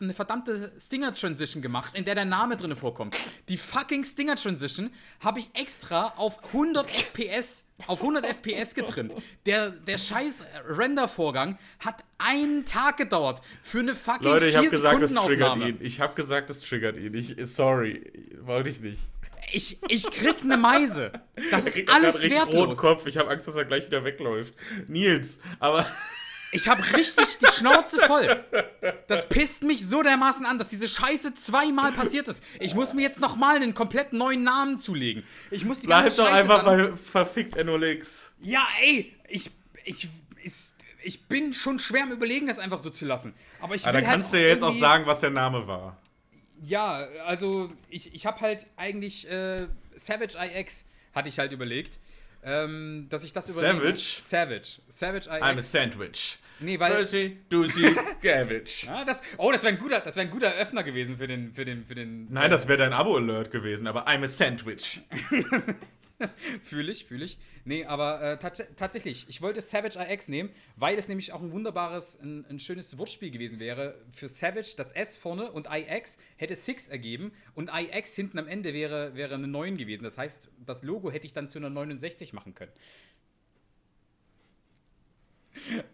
eine 0.00 0.14
verdammte 0.14 0.72
Stinger-Transition 0.78 1.62
gemacht, 1.62 1.96
in 1.96 2.04
der 2.04 2.14
der 2.14 2.24
Name 2.24 2.56
drin 2.56 2.76
vorkommt. 2.76 3.16
Die 3.48 3.56
fucking 3.56 4.04
Stinger-Transition 4.04 4.90
habe 5.20 5.40
ich 5.40 5.50
extra 5.54 6.14
auf 6.16 6.42
100 6.52 6.88
FPS, 6.90 7.64
auf 7.86 8.00
100 8.00 8.26
FPS 8.26 8.74
getrimmt. 8.74 9.14
Der, 9.46 9.70
der 9.70 9.98
scheiß 9.98 10.44
Render-Vorgang 10.68 11.58
hat 11.80 12.04
einen 12.18 12.64
Tag 12.64 12.96
gedauert 12.96 13.40
für 13.62 13.80
eine 13.80 13.94
fucking 13.94 14.24
Leute, 14.24 14.46
ich 14.46 14.56
habe 14.56 14.70
gesagt, 14.70 15.02
das 15.02 15.14
triggert 15.14 15.56
ihn. 15.58 15.78
Ich 15.80 16.00
habe 16.00 16.14
gesagt, 16.14 16.50
das 16.50 16.60
triggert 16.60 16.96
ihn. 16.96 17.14
Ich, 17.14 17.34
sorry, 17.44 18.12
wollte 18.40 18.70
ich 18.70 18.80
nicht. 18.80 19.02
Ich, 19.52 19.78
ich 19.88 20.04
krieg 20.10 20.36
eine 20.42 20.56
Meise. 20.56 21.12
Das 21.50 21.66
ist 21.66 21.88
alles 21.88 22.22
wertlos. 22.24 22.78
Kopf. 22.78 23.06
Ich 23.06 23.16
habe 23.16 23.30
Angst, 23.30 23.46
dass 23.46 23.56
er 23.56 23.64
gleich 23.64 23.86
wieder 23.86 24.04
wegläuft. 24.04 24.54
Nils, 24.88 25.40
aber. 25.58 25.86
Ich 26.54 26.68
habe 26.68 26.84
richtig 26.96 27.38
die 27.40 27.48
Schnauze 27.48 27.98
voll. 28.02 28.44
Das 29.08 29.28
pisst 29.28 29.64
mich 29.64 29.84
so 29.84 30.04
dermaßen 30.04 30.46
an, 30.46 30.56
dass 30.56 30.68
diese 30.68 30.86
Scheiße 30.86 31.34
zweimal 31.34 31.90
passiert 31.90 32.28
ist. 32.28 32.44
Ich 32.60 32.76
muss 32.76 32.94
mir 32.94 33.02
jetzt 33.02 33.18
nochmal 33.18 33.56
einen 33.56 33.74
komplett 33.74 34.12
neuen 34.12 34.44
Namen 34.44 34.78
zulegen. 34.78 35.24
Ich 35.50 35.64
muss 35.64 35.80
die 35.80 35.88
Bleib 35.88 36.04
ganze 36.04 36.18
doch 36.18 36.28
Scheiße 36.28 36.38
einfach 36.38 36.64
bei 36.64 36.96
verfickt 36.96 37.56
Enolix. 37.56 38.30
Ja, 38.38 38.64
ey, 38.80 39.12
ich, 39.26 39.50
ich, 39.84 40.08
ich, 40.44 40.56
ich 41.02 41.24
bin 41.24 41.52
schon 41.54 41.80
schwer 41.80 42.04
am 42.04 42.12
Überlegen, 42.12 42.46
das 42.46 42.60
einfach 42.60 42.78
so 42.78 42.88
zu 42.88 43.04
lassen. 43.04 43.34
Aber 43.60 43.74
ich 43.74 43.82
will 43.82 43.88
Aber 43.88 43.98
dann 43.98 44.08
halt 44.08 44.18
kannst 44.20 44.32
du 44.32 44.40
ja 44.40 44.48
jetzt 44.50 44.62
auch 44.62 44.72
sagen, 44.72 45.06
was 45.06 45.18
der 45.18 45.30
Name 45.30 45.66
war. 45.66 45.96
Ja, 46.64 47.06
also 47.26 47.70
ich, 47.88 48.14
ich 48.14 48.26
habe 48.26 48.40
halt 48.40 48.66
eigentlich 48.76 49.30
äh, 49.30 49.66
Savage 49.94 50.36
IX 50.38 50.84
hatte 51.14 51.28
ich 51.28 51.38
halt 51.38 51.52
überlegt, 51.52 51.98
ähm, 52.42 53.06
dass 53.10 53.24
ich 53.24 53.32
das 53.32 53.48
überlege. 53.48 53.96
Savage? 53.96 54.20
Savage. 54.22 54.80
Savage 54.88 55.28
IX. 55.28 55.42
I'm 55.42 55.58
a 55.58 55.62
Sandwich. 55.62 56.38
Nee, 56.60 56.78
weil. 56.78 56.92
Percy, 56.92 57.36
Doozy, 57.48 57.94
Gavage. 58.22 58.86
ja, 58.86 59.04
das, 59.04 59.22
oh, 59.38 59.50
das 59.50 59.62
wäre 59.62 59.74
ein, 59.74 59.78
guter, 59.78 60.04
wär 60.04 60.16
ein 60.16 60.30
guter 60.30 60.54
Öffner 60.54 60.82
gewesen 60.82 61.18
für 61.18 61.26
den. 61.26 61.52
Für 61.52 61.64
den, 61.64 61.84
für 61.84 61.94
den 61.94 62.32
Nein, 62.32 62.50
das 62.50 62.68
wäre 62.68 62.78
dein 62.78 62.92
Abo-Alert 62.92 63.50
gewesen, 63.50 63.86
aber 63.86 64.06
I'm 64.06 64.24
a 64.24 64.28
Sandwich. 64.28 65.00
fühle 66.62 66.92
ich, 66.92 67.04
fühle 67.06 67.24
ich. 67.24 67.38
Nee, 67.64 67.84
aber 67.84 68.22
äh, 68.22 68.38
tatsächlich, 68.76 69.26
ich 69.28 69.42
wollte 69.42 69.60
Savage 69.60 69.98
IX 69.98 70.28
nehmen, 70.28 70.50
weil 70.76 70.96
es 70.98 71.08
nämlich 71.08 71.32
auch 71.32 71.42
ein 71.42 71.52
wunderbares, 71.52 72.20
ein, 72.20 72.44
ein, 72.46 72.58
schönes 72.58 72.96
Wortspiel 72.98 73.30
gewesen 73.30 73.58
wäre. 73.58 74.00
Für 74.10 74.28
Savage 74.28 74.74
das 74.76 74.92
S 74.92 75.16
vorne 75.16 75.50
und 75.50 75.66
IX 75.70 76.18
hätte 76.36 76.54
Six 76.54 76.88
ergeben 76.88 77.32
und 77.54 77.70
IX 77.72 78.14
hinten 78.14 78.38
am 78.38 78.46
Ende 78.46 78.74
wäre, 78.74 79.14
wäre 79.14 79.34
eine 79.34 79.48
9 79.48 79.76
gewesen. 79.76 80.04
Das 80.04 80.18
heißt, 80.18 80.50
das 80.64 80.82
Logo 80.82 81.10
hätte 81.10 81.26
ich 81.26 81.32
dann 81.32 81.48
zu 81.48 81.58
einer 81.58 81.70
69 81.70 82.32
machen 82.32 82.54
können. 82.54 82.72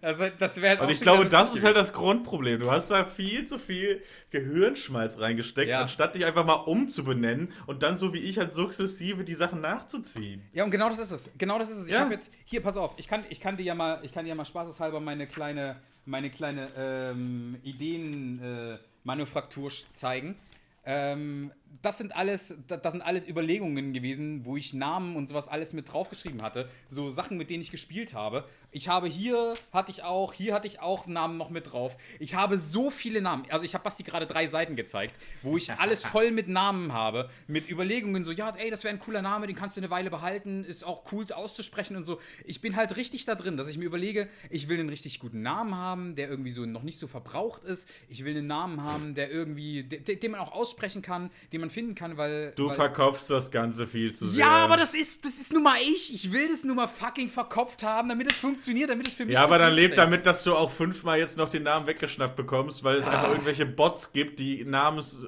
Also, 0.00 0.24
das 0.38 0.56
halt 0.60 0.80
Und 0.80 0.90
ich 0.90 1.00
glaube, 1.00 1.26
das 1.26 1.52
ist 1.54 1.64
halt 1.64 1.76
das 1.76 1.92
Grundproblem. 1.92 2.60
Du 2.60 2.70
hast 2.70 2.90
da 2.90 3.04
viel 3.04 3.46
zu 3.46 3.58
viel 3.58 4.02
Gehirnschmalz 4.30 5.20
reingesteckt, 5.20 5.68
ja. 5.68 5.82
anstatt 5.82 6.14
dich 6.14 6.24
einfach 6.24 6.46
mal 6.46 6.54
umzubenennen 6.54 7.52
und 7.66 7.82
dann 7.82 7.96
so 7.96 8.14
wie 8.14 8.18
ich 8.18 8.38
halt 8.38 8.52
sukzessive 8.52 9.24
die 9.24 9.34
Sachen 9.34 9.60
nachzuziehen. 9.60 10.42
Ja, 10.52 10.64
und 10.64 10.70
genau 10.70 10.88
das 10.88 10.98
ist 10.98 11.10
es. 11.10 11.30
Genau 11.36 11.58
das 11.58 11.70
ist 11.70 11.78
es. 11.78 11.88
Ja. 11.88 11.96
Ich 11.96 12.02
habe 12.02 12.14
jetzt, 12.14 12.30
hier, 12.44 12.62
pass 12.62 12.76
auf, 12.76 12.94
ich 12.96 13.08
kann, 13.08 13.24
ich 13.28 13.40
kann 13.40 13.56
dir 13.56 13.64
ja 13.64 13.74
mal, 13.74 13.98
ich 14.02 14.12
kann 14.12 14.24
dir 14.24 14.28
ja 14.30 14.34
mal 14.34 14.44
spaßeshalber 14.44 15.00
meine 15.00 15.26
kleine, 15.26 15.76
meine 16.04 16.30
kleine 16.30 16.68
ähm, 16.76 17.56
Ideenmanufaktur 17.62 19.70
äh, 19.70 19.94
zeigen. 19.94 20.36
Ähm, 20.84 21.52
das 21.82 21.98
sind 21.98 22.14
alles, 22.14 22.58
das 22.66 22.92
sind 22.92 23.02
alles 23.02 23.26
Überlegungen 23.26 23.92
gewesen, 23.92 24.44
wo 24.44 24.56
ich 24.56 24.74
Namen 24.74 25.16
und 25.16 25.28
sowas 25.28 25.48
alles 25.48 25.72
mit 25.72 25.92
draufgeschrieben 25.92 26.42
hatte. 26.42 26.68
So 26.88 27.10
Sachen, 27.10 27.36
mit 27.36 27.48
denen 27.48 27.62
ich 27.62 27.70
gespielt 27.70 28.12
habe. 28.12 28.44
Ich 28.72 28.88
habe 28.88 29.08
hier, 29.08 29.54
hatte 29.72 29.90
ich 29.90 30.02
auch, 30.02 30.32
hier 30.32 30.54
hatte 30.54 30.66
ich 30.66 30.80
auch 30.80 31.06
Namen 31.06 31.36
noch 31.38 31.50
mit 31.50 31.72
drauf. 31.72 31.96
Ich 32.18 32.34
habe 32.34 32.58
so 32.58 32.90
viele 32.90 33.22
Namen. 33.22 33.44
Also 33.50 33.64
ich 33.64 33.74
habe 33.74 33.84
Basti 33.84 34.02
gerade 34.02 34.26
drei 34.26 34.46
Seiten 34.46 34.76
gezeigt, 34.76 35.14
wo 35.42 35.56
ich 35.56 35.72
alles 35.72 36.04
voll 36.04 36.30
mit 36.30 36.48
Namen 36.48 36.92
habe. 36.92 37.30
Mit 37.46 37.70
Überlegungen 37.70 38.24
so, 38.24 38.32
ja, 38.32 38.50
ey, 38.50 38.70
das 38.70 38.84
wäre 38.84 38.94
ein 38.94 39.00
cooler 39.00 39.22
Name, 39.22 39.46
den 39.46 39.56
kannst 39.56 39.76
du 39.76 39.80
eine 39.80 39.90
Weile 39.90 40.10
behalten, 40.10 40.64
ist 40.64 40.84
auch 40.84 41.04
cool 41.12 41.24
auszusprechen 41.32 41.96
und 41.96 42.04
so. 42.04 42.20
Ich 42.44 42.60
bin 42.60 42.76
halt 42.76 42.96
richtig 42.96 43.24
da 43.24 43.34
drin, 43.34 43.56
dass 43.56 43.68
ich 43.68 43.78
mir 43.78 43.84
überlege, 43.84 44.28
ich 44.50 44.68
will 44.68 44.80
einen 44.80 44.88
richtig 44.88 45.20
guten 45.20 45.42
Namen 45.42 45.74
haben, 45.74 46.14
der 46.16 46.28
irgendwie 46.28 46.50
so 46.50 46.66
noch 46.66 46.82
nicht 46.82 46.98
so 46.98 47.06
verbraucht 47.06 47.64
ist. 47.64 47.88
Ich 48.08 48.24
will 48.24 48.36
einen 48.36 48.46
Namen 48.46 48.82
haben, 48.82 49.14
der 49.14 49.30
irgendwie, 49.30 49.84
den 49.84 50.30
man 50.30 50.40
auch 50.40 50.52
aussprechen 50.52 51.02
kann, 51.02 51.30
den 51.52 51.59
man 51.60 51.70
finden 51.70 51.94
kann, 51.94 52.16
weil. 52.16 52.52
Du 52.56 52.68
weil, 52.68 52.76
verkopfst 52.76 53.28
das 53.28 53.50
Ganze 53.50 53.86
viel 53.86 54.12
zu 54.12 54.26
sehr. 54.26 54.40
Ja, 54.40 54.64
aber 54.64 54.76
das 54.76 54.94
ist, 54.94 55.24
das 55.24 55.40
ist 55.40 55.52
nun 55.52 55.62
mal 55.62 55.76
ich. 55.80 56.14
Ich 56.14 56.32
will 56.32 56.48
das 56.48 56.64
nun 56.64 56.76
mal 56.76 56.88
fucking 56.88 57.28
verkopft 57.28 57.82
haben, 57.82 58.08
damit 58.08 58.30
es 58.30 58.38
funktioniert, 58.38 58.90
damit 58.90 59.06
es 59.08 59.14
für 59.14 59.24
mich 59.24 59.34
Ja, 59.34 59.44
aber 59.44 59.58
dann 59.58 59.74
lebt 59.74 59.98
damit, 59.98 60.26
dass 60.26 60.44
du 60.44 60.54
auch 60.54 60.70
fünfmal 60.70 61.18
jetzt 61.18 61.36
noch 61.36 61.48
den 61.48 61.62
Namen 61.64 61.86
weggeschnappt 61.86 62.36
bekommst, 62.36 62.82
weil 62.84 62.96
es 62.96 63.06
ah. 63.06 63.10
einfach 63.10 63.30
irgendwelche 63.30 63.66
Bots 63.66 64.12
gibt, 64.12 64.38
die 64.38 64.64
Namens 64.64 65.26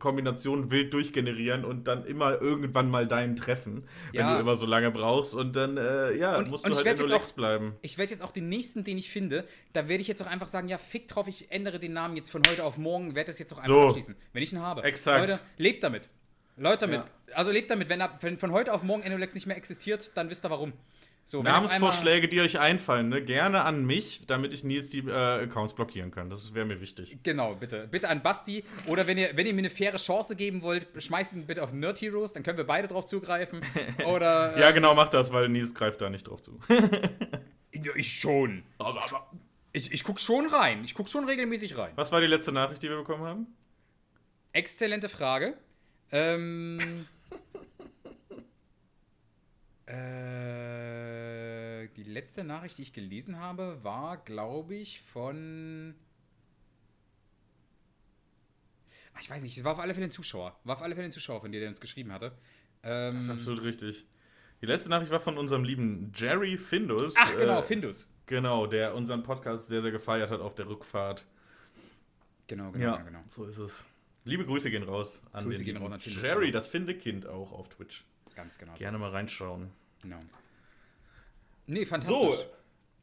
Kombinationen 0.00 0.72
wild 0.72 0.92
durchgenerieren 0.92 1.64
und 1.64 1.86
dann 1.86 2.04
immer 2.04 2.40
irgendwann 2.40 2.90
mal 2.90 3.06
deinen 3.06 3.36
treffen, 3.36 3.84
wenn 4.12 4.20
ja. 4.20 4.34
du 4.34 4.40
immer 4.40 4.56
so 4.56 4.66
lange 4.66 4.90
brauchst. 4.90 5.34
Und 5.34 5.54
dann, 5.54 5.76
äh, 5.76 6.12
ja, 6.16 6.36
und, 6.36 6.50
musst 6.50 6.64
und 6.64 6.74
du 6.74 6.84
halt 6.84 6.98
in 6.98 7.06
Lex 7.08 7.32
bleiben. 7.32 7.76
Ich 7.82 7.98
werde 7.98 8.10
jetzt 8.10 8.22
auch 8.22 8.32
den 8.32 8.48
nächsten, 8.48 8.82
den 8.82 8.98
ich 8.98 9.10
finde, 9.10 9.44
da 9.72 9.86
werde 9.86 10.02
ich 10.02 10.08
jetzt 10.08 10.20
auch 10.20 10.26
einfach 10.26 10.48
sagen, 10.48 10.68
ja, 10.68 10.78
fick 10.78 11.06
drauf, 11.06 11.28
ich 11.28 11.52
ändere 11.52 11.78
den 11.78 11.92
Namen 11.92 12.16
jetzt 12.16 12.30
von 12.30 12.42
heute 12.50 12.64
auf 12.64 12.76
morgen, 12.76 13.14
werde 13.14 13.30
das 13.30 13.38
jetzt 13.38 13.52
auch 13.52 13.58
einfach 13.58 13.68
so. 13.68 13.82
abschließen, 13.82 14.16
wenn 14.32 14.42
ich 14.42 14.52
ihn 14.52 14.60
habe. 14.60 14.82
Exakt. 14.82 15.20
Leute, 15.20 15.40
lebt 15.56 15.82
damit. 15.84 16.08
Leute 16.56 16.86
damit. 16.86 17.04
Ja. 17.28 17.34
Also 17.36 17.50
lebt 17.50 17.70
damit, 17.70 17.88
wenn, 17.88 18.02
wenn 18.20 18.38
von 18.38 18.50
heute 18.50 18.72
auf 18.72 18.82
morgen 18.82 19.02
Enolex 19.02 19.34
nicht 19.34 19.46
mehr 19.46 19.56
existiert, 19.56 20.12
dann 20.16 20.30
wisst 20.30 20.44
ihr 20.44 20.50
warum. 20.50 20.72
So, 21.30 21.44
Namensvorschläge, 21.44 22.26
die 22.26 22.40
euch 22.40 22.58
einfallen, 22.58 23.08
ne? 23.08 23.22
gerne 23.22 23.62
an 23.62 23.86
mich, 23.86 24.26
damit 24.26 24.52
ich 24.52 24.64
Nils 24.64 24.90
die 24.90 24.98
äh, 24.98 25.44
Accounts 25.44 25.74
blockieren 25.74 26.10
kann. 26.10 26.28
Das 26.28 26.54
wäre 26.54 26.66
mir 26.66 26.80
wichtig. 26.80 27.18
Genau, 27.22 27.54
bitte. 27.54 27.86
Bitte 27.88 28.08
an 28.08 28.20
Basti. 28.20 28.64
Oder 28.88 29.06
wenn 29.06 29.16
ihr, 29.16 29.36
wenn 29.36 29.46
ihr 29.46 29.54
mir 29.54 29.60
eine 29.60 29.70
faire 29.70 29.96
Chance 29.96 30.34
geben 30.34 30.60
wollt, 30.62 30.88
schmeißt 30.96 31.34
ihn 31.34 31.46
bitte 31.46 31.62
auf 31.62 31.72
Nerd 31.72 32.00
Heroes, 32.00 32.32
dann 32.32 32.42
können 32.42 32.58
wir 32.58 32.66
beide 32.66 32.88
drauf 32.88 33.06
zugreifen. 33.06 33.60
Oder, 34.06 34.58
ja, 34.58 34.70
ähm, 34.70 34.74
genau, 34.74 34.92
macht 34.96 35.14
das, 35.14 35.32
weil 35.32 35.48
Nils 35.48 35.72
greift 35.72 36.00
da 36.00 36.10
nicht 36.10 36.26
drauf 36.26 36.42
zu. 36.42 36.58
ich 37.70 38.18
schon. 38.18 38.64
Ich, 39.72 39.92
ich 39.92 40.02
guck 40.02 40.18
schon 40.18 40.46
rein. 40.46 40.82
Ich 40.84 40.96
guck 40.96 41.08
schon 41.08 41.26
regelmäßig 41.26 41.78
rein. 41.78 41.92
Was 41.94 42.10
war 42.10 42.20
die 42.20 42.26
letzte 42.26 42.50
Nachricht, 42.50 42.82
die 42.82 42.88
wir 42.88 42.96
bekommen 42.96 43.22
haben? 43.22 43.46
Exzellente 44.52 45.08
Frage. 45.08 45.54
Ähm. 46.10 47.06
Äh, 49.90 51.88
die 51.96 52.04
letzte 52.04 52.44
Nachricht, 52.44 52.78
die 52.78 52.82
ich 52.82 52.92
gelesen 52.92 53.40
habe, 53.40 53.82
war, 53.82 54.18
glaube 54.18 54.76
ich, 54.76 55.00
von. 55.02 55.94
Ach, 59.14 59.20
ich 59.20 59.28
weiß 59.28 59.42
nicht, 59.42 59.58
es 59.58 59.64
war 59.64 59.72
auf 59.72 59.80
alle 59.80 59.94
Fälle 59.94 60.06
ein 60.06 60.10
Zuschauer. 60.10 60.56
War 60.64 60.76
auf 60.76 60.82
alle 60.82 60.94
Fälle 60.94 61.06
ein 61.06 61.12
Zuschauer 61.12 61.40
von 61.40 61.50
dir, 61.50 61.60
der 61.60 61.68
uns 61.68 61.80
geschrieben 61.80 62.12
hatte. 62.12 62.38
Ähm, 62.82 63.16
das 63.16 63.24
ist 63.24 63.30
absolut 63.30 63.62
richtig. 63.62 64.06
Die 64.62 64.66
letzte 64.66 64.90
Nachricht 64.90 65.10
war 65.10 65.20
von 65.20 65.38
unserem 65.38 65.64
lieben 65.64 66.12
Jerry 66.14 66.56
Findus. 66.56 67.14
Ach, 67.16 67.36
genau, 67.36 67.58
äh, 67.58 67.62
Findus. 67.62 68.08
Genau, 68.26 68.66
der 68.66 68.94
unseren 68.94 69.22
Podcast 69.22 69.66
sehr, 69.68 69.80
sehr 69.82 69.90
gefeiert 69.90 70.30
hat 70.30 70.40
auf 70.40 70.54
der 70.54 70.68
Rückfahrt. 70.68 71.26
Genau, 72.46 72.70
genau, 72.70 72.84
ja, 72.84 72.96
genau. 72.98 73.06
genau. 73.06 73.24
So 73.28 73.44
ist 73.46 73.58
es. 73.58 73.84
Liebe 74.24 74.44
Grüße 74.44 74.70
gehen 74.70 74.82
raus 74.82 75.22
an 75.32 75.44
Grüße 75.44 75.64
den 75.64 75.74
gehen 75.74 75.76
raus 75.82 75.92
an 75.92 76.00
Jerry, 76.04 76.46
genau. 76.46 76.58
das 76.58 76.68
Findekind 76.68 77.26
auch 77.26 77.52
auf 77.52 77.68
Twitch. 77.70 78.04
Ganz 78.34 78.58
genau. 78.58 78.74
Gerne 78.74 78.98
mal 78.98 79.10
reinschauen. 79.10 79.70
Genau. 80.02 80.20
Nee, 81.66 81.86
fantastisch. 81.86 82.36
So, 82.36 82.44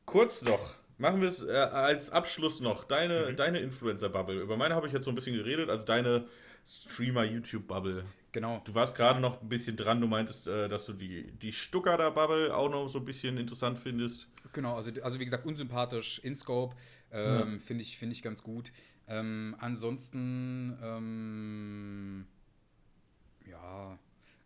kurz 0.05 0.41
noch. 0.41 0.75
Machen 0.97 1.21
wir 1.21 1.27
es 1.27 1.43
äh, 1.43 1.51
als 1.51 2.09
Abschluss 2.09 2.59
noch. 2.59 2.83
Deine, 2.83 3.29
mhm. 3.29 3.35
deine 3.35 3.59
Influencer-Bubble. 3.59 4.41
Über 4.41 4.57
meine 4.57 4.73
habe 4.75 4.87
ich 4.87 4.93
jetzt 4.93 5.05
so 5.05 5.11
ein 5.11 5.15
bisschen 5.15 5.35
geredet, 5.35 5.69
also 5.69 5.85
deine 5.85 6.27
Streamer-YouTube-Bubble. 6.65 8.03
Genau. 8.31 8.61
Du 8.65 8.73
warst 8.73 8.97
gerade 8.97 9.19
noch 9.19 9.41
ein 9.41 9.49
bisschen 9.49 9.77
dran, 9.77 10.01
du 10.01 10.07
meintest, 10.07 10.47
äh, 10.47 10.67
dass 10.67 10.85
du 10.85 10.93
die, 10.93 11.31
die 11.31 11.53
Stuttgarter-Bubble 11.53 12.55
auch 12.55 12.69
noch 12.69 12.87
so 12.87 12.99
ein 12.99 13.05
bisschen 13.05 13.37
interessant 13.37 13.79
findest. 13.79 14.27
Genau, 14.53 14.75
also, 14.75 14.91
also 15.01 15.19
wie 15.19 15.25
gesagt, 15.25 15.45
unsympathisch, 15.45 16.19
InScope, 16.19 16.75
ähm, 17.11 17.53
ja. 17.53 17.59
finde 17.59 17.83
ich, 17.83 17.97
find 17.97 18.11
ich 18.11 18.21
ganz 18.21 18.43
gut. 18.43 18.71
Ähm, 19.07 19.55
ansonsten, 19.59 20.77
ähm, 20.81 22.27
ja, 23.45 23.97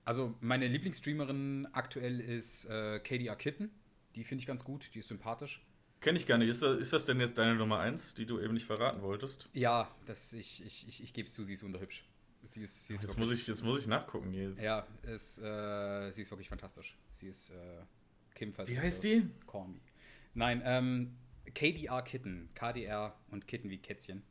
also 0.06 0.36
meine 0.40 0.68
Lieblingsstreamerin 0.68 1.68
aktuell 1.74 2.20
ist 2.20 2.66
äh, 2.66 3.00
KDR 3.00 3.36
Kitten. 3.36 3.72
Die 4.16 4.24
finde 4.24 4.42
ich 4.42 4.48
ganz 4.48 4.64
gut, 4.64 4.90
die 4.94 5.00
ist 5.00 5.08
sympathisch. 5.08 5.66
Kenne 6.02 6.18
ich 6.18 6.26
gar 6.26 6.38
nicht. 6.38 6.50
Ist 6.50 6.64
das, 6.64 6.80
ist 6.80 6.94
das 6.94 7.06
denn 7.06 7.20
jetzt 7.20 7.38
deine 7.38 7.56
Nummer 7.56 7.80
1, 7.80 8.16
die 8.16 8.26
du 8.26 8.40
eben 8.40 8.56
nicht 8.56 8.66
verraten 8.66 9.02
wolltest? 9.02 9.50
Ja, 9.54 9.88
das, 10.08 10.34
ich, 10.34 10.66
ich, 10.66 10.88
ich, 10.88 11.04
ich 11.04 11.14
gebe 11.14 11.28
es 11.28 11.34
zu, 11.34 11.44
sie 11.44 11.54
ist 11.54 11.64
wunderhübsch. 11.64 12.06
Sie 12.48 12.62
ist, 12.62 12.88
sie 12.88 12.96
ist 12.96 13.04
jetzt, 13.04 13.20
muss 13.20 13.32
ich, 13.32 13.46
jetzt 13.46 13.64
muss 13.64 13.80
ich 13.80 13.88
nachgucken 13.88 14.34
jetzt. 14.34 14.62
Ja, 14.62 14.86
es, 15.04 15.38
äh, 15.38 16.12
sie 16.12 16.24
ist 16.24 16.32
wirklich 16.32 16.50
fantastisch. 16.50 16.98
Sie 17.14 17.28
ist 17.28 17.52
äh, 17.52 17.54
Kim, 18.34 18.52
Wie 18.66 18.80
heißt 18.80 19.04
die? 19.04 19.28
Call 19.46 19.68
me. 19.68 19.80
Nein, 20.34 20.62
ähm, 20.66 21.16
KDR 21.54 22.02
Kitten. 22.02 22.50
KDR 22.56 23.16
und 23.30 23.48
Kitten 23.48 23.70
wie 23.70 23.78
Kätzchen. 23.78 24.24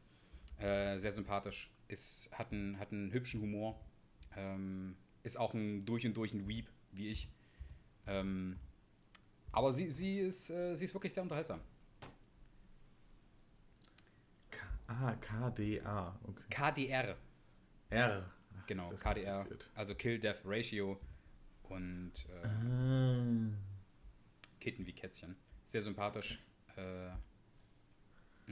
Äh, 0.59 0.99
sehr 0.99 1.13
sympathisch. 1.13 1.71
Ist, 1.87 2.31
hat, 2.33 2.53
einen, 2.53 2.81
hat 2.81 2.91
einen 2.91 3.13
hübschen 3.13 3.41
Humor. 3.41 3.81
Ähm, 4.37 4.97
ist 5.23 5.39
auch 5.39 5.55
ein 5.55 5.85
durch 5.85 6.07
und 6.07 6.17
durch 6.17 6.33
ein 6.33 6.49
Weep, 6.49 6.69
wie 6.93 7.09
ich. 7.09 7.29
Ähm, 8.07 8.59
aber 9.53 9.73
sie, 9.73 9.91
sie, 9.91 10.19
ist, 10.19 10.51
äh, 10.51 10.75
sie 10.75 10.85
ist 10.85 10.95
wirklich 10.95 11.13
sehr 11.13 11.23
unterhaltsam. 11.23 11.61
K 14.51 14.61
ah, 14.87 15.15
KDA. 15.15 16.19
Okay. 16.25 16.45
KDR. 16.51 17.17
R. 17.91 18.31
Genau, 18.67 18.89
KDR. 18.91 19.47
Also 19.75 19.95
Kill 19.95 20.19
Death 20.19 20.43
Ratio 20.45 21.01
und 21.65 22.13
äh, 22.29 22.47
ah. 22.47 23.25
Kitten 24.61 24.87
wie 24.87 24.93
Kätzchen. 24.93 25.37
Sehr 25.65 25.83
sympathisch. 25.83 26.39
Äh, 26.77 27.09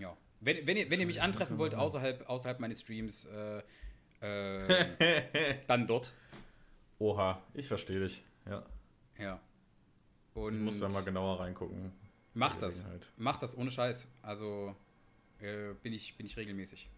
ja. 0.01 0.17
Wenn, 0.41 0.67
wenn, 0.67 0.77
ihr, 0.77 0.91
wenn 0.91 1.01
ihr 1.01 1.07
mich 1.07 1.23
antreffen 1.23 1.59
wollt 1.59 1.75
außerhalb, 1.75 2.29
außerhalb 2.29 2.61
meines 2.61 2.81
Streams, 2.81 3.27
äh, 3.27 3.63
äh 4.21 5.59
dann 5.67 5.87
dort. 5.87 6.15
Oha, 6.99 7.43
ich 7.55 7.69
verstehe 7.69 8.01
dich. 8.01 8.25
Ja. 8.49 8.65
Ja. 9.19 9.41
Und 10.35 10.55
ich 10.55 10.61
muss 10.61 10.79
da 10.79 10.89
mal 10.89 11.03
genauer 11.05 11.41
reingucken. 11.41 11.93
Mach 12.35 12.57
das. 12.57 12.85
Mach 13.17 13.37
das 13.37 13.57
ohne 13.57 13.71
Scheiß. 13.71 14.09
Also 14.23 14.75
äh, 15.41 15.75
bin, 15.83 15.93
ich, 15.93 16.17
bin 16.17 16.27
ich 16.27 16.37
regelmäßig. 16.37 16.89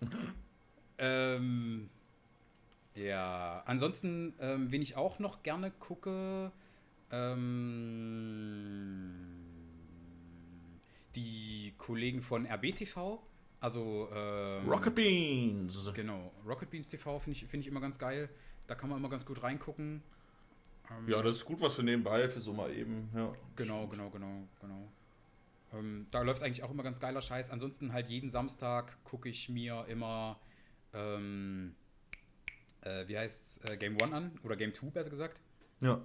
ähm, 0.98 1.90
ja, 2.94 3.62
ansonsten, 3.66 4.34
ähm, 4.40 4.70
wen 4.70 4.82
ich 4.82 4.96
auch 4.96 5.18
noch 5.18 5.42
gerne 5.42 5.70
gucke, 5.70 6.52
ähm, 7.10 7.50
die 11.14 11.74
Kollegen 11.78 12.22
von 12.22 12.46
RBTV. 12.46 13.18
Also 13.60 14.08
ähm, 14.14 14.68
Rocket 14.68 14.94
Beans. 14.94 15.92
Genau, 15.94 16.32
Rocket 16.46 16.70
Beans 16.70 16.88
TV 16.88 17.18
finde 17.18 17.38
ich, 17.38 17.46
find 17.46 17.62
ich 17.62 17.68
immer 17.68 17.80
ganz 17.80 17.98
geil. 17.98 18.30
Da 18.70 18.76
kann 18.76 18.88
man 18.88 19.00
immer 19.00 19.08
ganz 19.08 19.26
gut 19.26 19.42
reingucken. 19.42 20.00
Ähm, 20.88 21.08
ja, 21.08 21.20
das 21.22 21.38
ist 21.38 21.44
gut 21.44 21.60
was 21.60 21.74
für 21.74 21.82
nebenbei, 21.82 22.28
für 22.28 22.40
so 22.40 22.52
mal 22.52 22.72
eben. 22.72 23.10
Ja, 23.12 23.32
genau, 23.56 23.88
genau, 23.88 24.10
genau, 24.10 24.46
genau. 24.60 24.92
Ähm, 25.72 26.06
da 26.12 26.22
läuft 26.22 26.44
eigentlich 26.44 26.62
auch 26.62 26.70
immer 26.70 26.84
ganz 26.84 27.00
geiler 27.00 27.20
Scheiß. 27.20 27.50
Ansonsten 27.50 27.92
halt 27.92 28.06
jeden 28.06 28.30
Samstag 28.30 29.02
gucke 29.02 29.28
ich 29.28 29.48
mir 29.48 29.86
immer, 29.88 30.38
ähm, 30.94 31.74
äh, 32.82 33.08
wie 33.08 33.18
heißt's, 33.18 33.58
äh, 33.64 33.76
Game 33.76 34.00
One 34.00 34.14
an 34.14 34.38
oder 34.44 34.54
Game 34.54 34.72
Two 34.72 34.92
besser 34.92 35.10
gesagt. 35.10 35.40
Ja. 35.80 36.00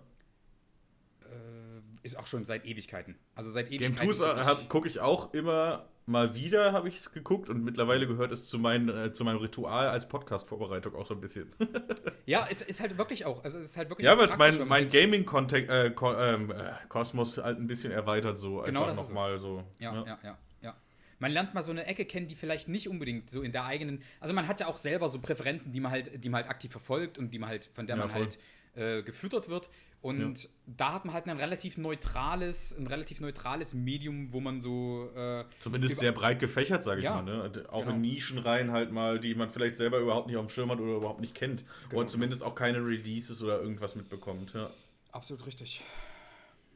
Äh, 1.21 1.81
ist 2.01 2.17
auch 2.17 2.25
schon 2.25 2.45
seit 2.45 2.65
Ewigkeiten. 2.65 3.15
Also 3.35 3.51
seit 3.51 3.67
Ewigkeiten. 3.67 3.95
Game 3.95 4.11
2 4.11 4.55
gucke 4.69 4.87
ich 4.87 4.99
auch 5.01 5.35
immer 5.35 5.87
mal 6.05 6.35
wieder 6.35 6.73
habe 6.73 6.87
ich 6.87 6.97
es 6.97 7.11
geguckt 7.11 7.49
und 7.49 7.63
mittlerweile 7.63 8.05
gehört 8.07 8.31
es 8.31 8.47
zu, 8.47 8.59
mein, 8.59 8.89
äh, 8.89 9.11
zu 9.11 9.23
meinem 9.23 9.37
Ritual 9.37 9.87
als 9.87 10.07
Podcast-Vorbereitung 10.07 10.93
auch 10.95 11.07
so 11.07 11.15
ein 11.15 11.21
bisschen. 11.21 11.51
ja, 12.25 12.47
es 12.49 12.61
ist 12.61 12.79
halt 12.79 12.97
wirklich 12.97 13.25
auch. 13.25 13.43
Also 13.43 13.59
es 13.59 13.65
ist 13.65 13.77
halt 13.77 13.89
wirklich 13.89 14.05
ja, 14.05 14.17
weil 14.17 14.27
es 14.27 14.37
mein, 14.37 14.67
mein 14.67 14.87
Gaming-Kosmos 14.87 17.37
äh, 17.37 17.41
äh, 17.41 17.43
halt 17.43 17.59
ein 17.59 17.67
bisschen 17.67 17.91
erweitert, 17.91 18.37
so 18.37 18.61
genau 18.61 18.85
einfach 18.85 19.03
nochmal 19.03 19.39
so. 19.39 19.63
Ja, 19.79 19.93
ja, 19.93 20.05
ja, 20.05 20.19
ja, 20.23 20.37
ja. 20.61 20.75
Man 21.19 21.31
lernt 21.31 21.53
mal 21.53 21.63
so 21.63 21.71
eine 21.71 21.85
Ecke 21.85 22.05
kennen, 22.05 22.27
die 22.27 22.35
vielleicht 22.35 22.67
nicht 22.67 22.87
unbedingt 22.87 23.29
so 23.29 23.41
in 23.41 23.51
der 23.51 23.65
eigenen. 23.65 24.03
Also 24.19 24.35
man 24.35 24.47
hat 24.47 24.59
ja 24.59 24.67
auch 24.67 24.77
selber 24.77 25.09
so 25.09 25.19
Präferenzen, 25.19 25.73
die 25.73 25.79
man 25.79 25.91
halt, 25.91 26.23
die 26.23 26.29
man 26.29 26.41
halt 26.41 26.51
aktiv 26.51 26.71
verfolgt 26.71 27.17
und 27.17 27.33
die 27.33 27.39
man 27.39 27.49
halt, 27.49 27.65
von 27.65 27.87
der 27.87 27.95
ja, 27.95 28.01
man 28.01 28.09
voll. 28.09 28.21
halt 28.21 28.37
äh, 28.75 29.03
gefüttert 29.03 29.49
wird. 29.49 29.69
Und 30.01 30.43
ja. 30.43 30.49
da 30.67 30.93
hat 30.93 31.05
man 31.05 31.15
halt 31.15 31.27
ein 31.27 31.37
relativ 31.37 31.77
neutrales, 31.77 32.77
ein 32.77 32.85
relativ 32.85 33.21
neutrales 33.21 33.73
Medium, 33.73 34.31
wo 34.31 34.39
man 34.39 34.61
so. 34.61 35.09
Äh, 35.15 35.45
Zumindest 35.59 35.97
sehr 35.97 36.11
breit 36.11 36.39
gefächert, 36.39 36.83
sage 36.83 36.99
ich 36.99 37.05
ja, 37.05 37.21
mal. 37.21 37.23
Ne? 37.23 37.65
Auch 37.69 37.81
genau. 37.81 37.95
in 37.95 38.01
Nischen 38.01 38.37
rein 38.37 38.71
halt 38.71 38.91
mal, 38.91 39.19
die 39.19 39.33
man 39.33 39.49
vielleicht 39.49 39.77
selber 39.77 39.97
überhaupt 39.99 40.27
nicht 40.27 40.37
auf 40.37 40.45
dem 40.45 40.49
Schirm 40.49 40.69
hat 40.69 40.79
oder 40.79 40.97
überhaupt 40.97 41.21
nicht 41.21 41.33
kennt. 41.33 41.63
Genau. 41.89 42.01
Oder 42.01 42.07
zumindest 42.07 42.43
auch 42.43 42.53
keine 42.53 42.85
Releases 42.85 43.41
oder 43.41 43.59
irgendwas 43.59 43.95
mitbekommt. 43.95 44.53
Ja. 44.53 44.69
Absolut 45.11 45.45
richtig. 45.47 45.81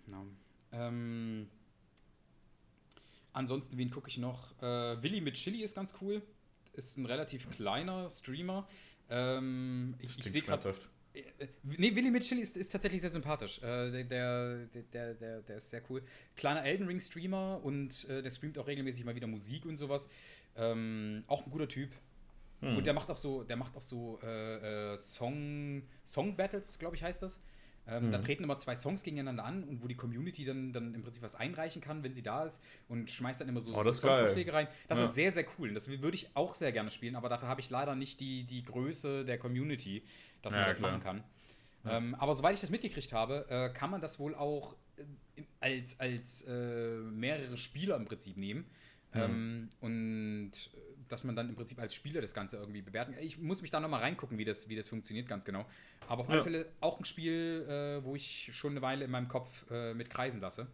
Ja. 0.08 0.26
Ähm, 0.72 1.50
ansonsten, 3.34 3.78
wen 3.78 3.92
gucke 3.92 4.10
ich 4.10 4.18
noch? 4.18 4.60
Äh, 4.62 5.02
Willi 5.04 5.22
mit 5.22 5.36
Chili 5.36 5.62
ist 5.62 5.76
ganz 5.76 5.94
cool. 6.02 6.22
Ist 6.74 6.98
ein 6.98 7.06
relativ 7.06 7.50
kleiner 7.50 8.10
Streamer. 8.10 8.68
Ähm, 9.10 9.96
ich, 10.00 10.18
ich 10.18 10.26
sehe 10.26 10.42
gerade. 10.42 10.74
Äh, 11.14 11.48
nee, 11.64 11.96
Willi 11.96 12.12
Mitchell 12.12 12.40
ist, 12.40 12.58
ist 12.58 12.72
tatsächlich 12.72 13.02
sehr 13.02 13.10
sympathisch. 13.10 13.60
Äh, 13.60 14.04
der, 14.04 14.66
der, 14.66 15.14
der, 15.14 15.42
der 15.42 15.58
ist 15.58 15.70
sehr 15.70 15.82
cool. 15.90 16.04
Kleiner 16.36 16.64
Elden 16.64 16.88
Ring-Streamer 16.88 17.62
und 17.64 18.08
äh, 18.10 18.22
der 18.22 18.32
streamt 18.32 18.58
auch 18.58 18.68
regelmäßig 18.68 19.06
mal 19.06 19.16
wieder 19.16 19.28
Musik 19.28 19.66
und 19.66 19.78
sowas. 19.78 20.08
Ähm, 20.56 21.24
auch 21.28 21.46
ein 21.46 21.52
guter 21.52 21.68
Typ. 21.68 21.92
Hm. 22.62 22.78
Und 22.78 22.86
der 22.86 22.94
macht 22.94 23.10
auch 23.10 23.18
so, 23.18 23.44
der 23.44 23.56
macht 23.56 23.76
auch 23.76 23.82
so 23.82 24.20
äh, 24.22 24.94
äh 24.94 24.98
Song, 24.98 25.84
Song 26.06 26.36
Battles, 26.36 26.78
glaube 26.78 26.96
ich, 26.96 27.04
heißt 27.04 27.22
das. 27.22 27.40
Ähm, 27.90 28.08
mhm. 28.08 28.12
Da 28.12 28.20
treten 28.20 28.44
immer 28.44 28.58
zwei 28.58 28.76
Songs 28.76 29.04
gegeneinander 29.04 29.44
an 29.44 29.64
und 29.64 29.82
wo 29.84 29.88
die 29.88 29.96
Community 29.96 30.46
dann, 30.46 30.74
dann 30.74 30.94
im 30.94 31.02
Prinzip 31.02 31.24
was 31.24 31.36
einreichen 31.36 31.82
kann, 31.82 32.04
wenn 32.04 32.14
sie 32.14 32.22
da 32.22 32.44
ist 32.44 32.62
und 32.88 33.10
schmeißt 33.10 33.42
dann 33.42 33.50
immer 33.50 33.62
so, 33.62 33.76
oh, 33.76 33.84
so 33.84 33.94
Songvorschläge 33.94 34.54
rein. 34.54 34.68
Das 34.88 35.00
ja. 35.00 35.06
ist 35.06 35.16
sehr, 35.16 35.32
sehr 35.32 35.46
cool. 35.58 35.70
Und 35.70 35.76
das 35.76 35.88
würde 35.88 36.16
ich 36.16 36.30
auch 36.36 36.56
sehr 36.56 36.72
gerne 36.72 36.92
spielen, 36.92 37.16
aber 37.16 37.30
dafür 37.30 37.48
habe 37.48 37.62
ich 37.62 37.70
leider 37.70 37.96
nicht 37.96 38.20
die, 38.20 38.44
die 38.44 38.64
Größe 38.64 39.26
der 39.26 39.38
Community, 39.40 40.04
dass 40.42 40.54
man 40.54 40.62
ja, 40.62 40.68
das 40.68 40.78
klar. 40.78 40.92
machen 40.92 41.04
kann. 41.04 41.24
Ja. 41.86 41.98
Ähm, 41.98 42.16
aber 42.16 42.36
soweit 42.36 42.54
ich 42.54 42.62
das 42.62 42.70
mitgekriegt 42.70 43.14
habe, 43.14 43.46
äh, 43.50 43.70
kann 43.70 43.90
man 43.90 44.02
das 44.02 44.20
wohl 44.20 44.36
auch 44.36 44.76
äh, 44.98 45.44
als, 45.60 46.00
als 46.00 46.44
äh, 46.44 46.98
mehrere 46.98 47.58
Spieler 47.58 47.96
im 47.96 48.06
Prinzip 48.06 48.38
nehmen. 48.38 48.66
Mhm. 49.14 49.22
Ähm, 49.22 49.70
und 49.80 50.52
äh, 50.74 50.89
dass 51.10 51.24
man 51.24 51.36
dann 51.36 51.50
im 51.50 51.56
Prinzip 51.56 51.80
als 51.80 51.94
Spieler 51.94 52.22
das 52.22 52.34
Ganze 52.34 52.58
irgendwie 52.58 52.82
bewerten 52.82 53.14
kann. 53.14 53.24
Ich 53.24 53.38
muss 53.38 53.62
mich 53.62 53.72
da 53.72 53.80
nochmal 53.80 54.02
reingucken, 54.02 54.38
wie 54.38 54.46
das, 54.46 54.70
wie 54.70 54.76
das 54.76 54.88
funktioniert, 54.88 55.28
ganz 55.28 55.44
genau. 55.44 55.66
Aber 56.08 56.22
auf 56.22 56.30
alle 56.30 56.44
Fälle 56.44 56.68
auch 56.80 57.00
ein 57.00 57.06
Spiel, 57.06 57.66
äh, 57.68 58.04
wo 58.04 58.16
ich 58.16 58.50
schon 58.54 58.72
eine 58.72 58.82
Weile 58.82 59.06
in 59.06 59.12
meinem 59.12 59.28
Kopf 59.28 59.70
äh, 59.72 59.94
mit 59.94 60.10
kreisen 60.10 60.40
lasse. 60.40 60.68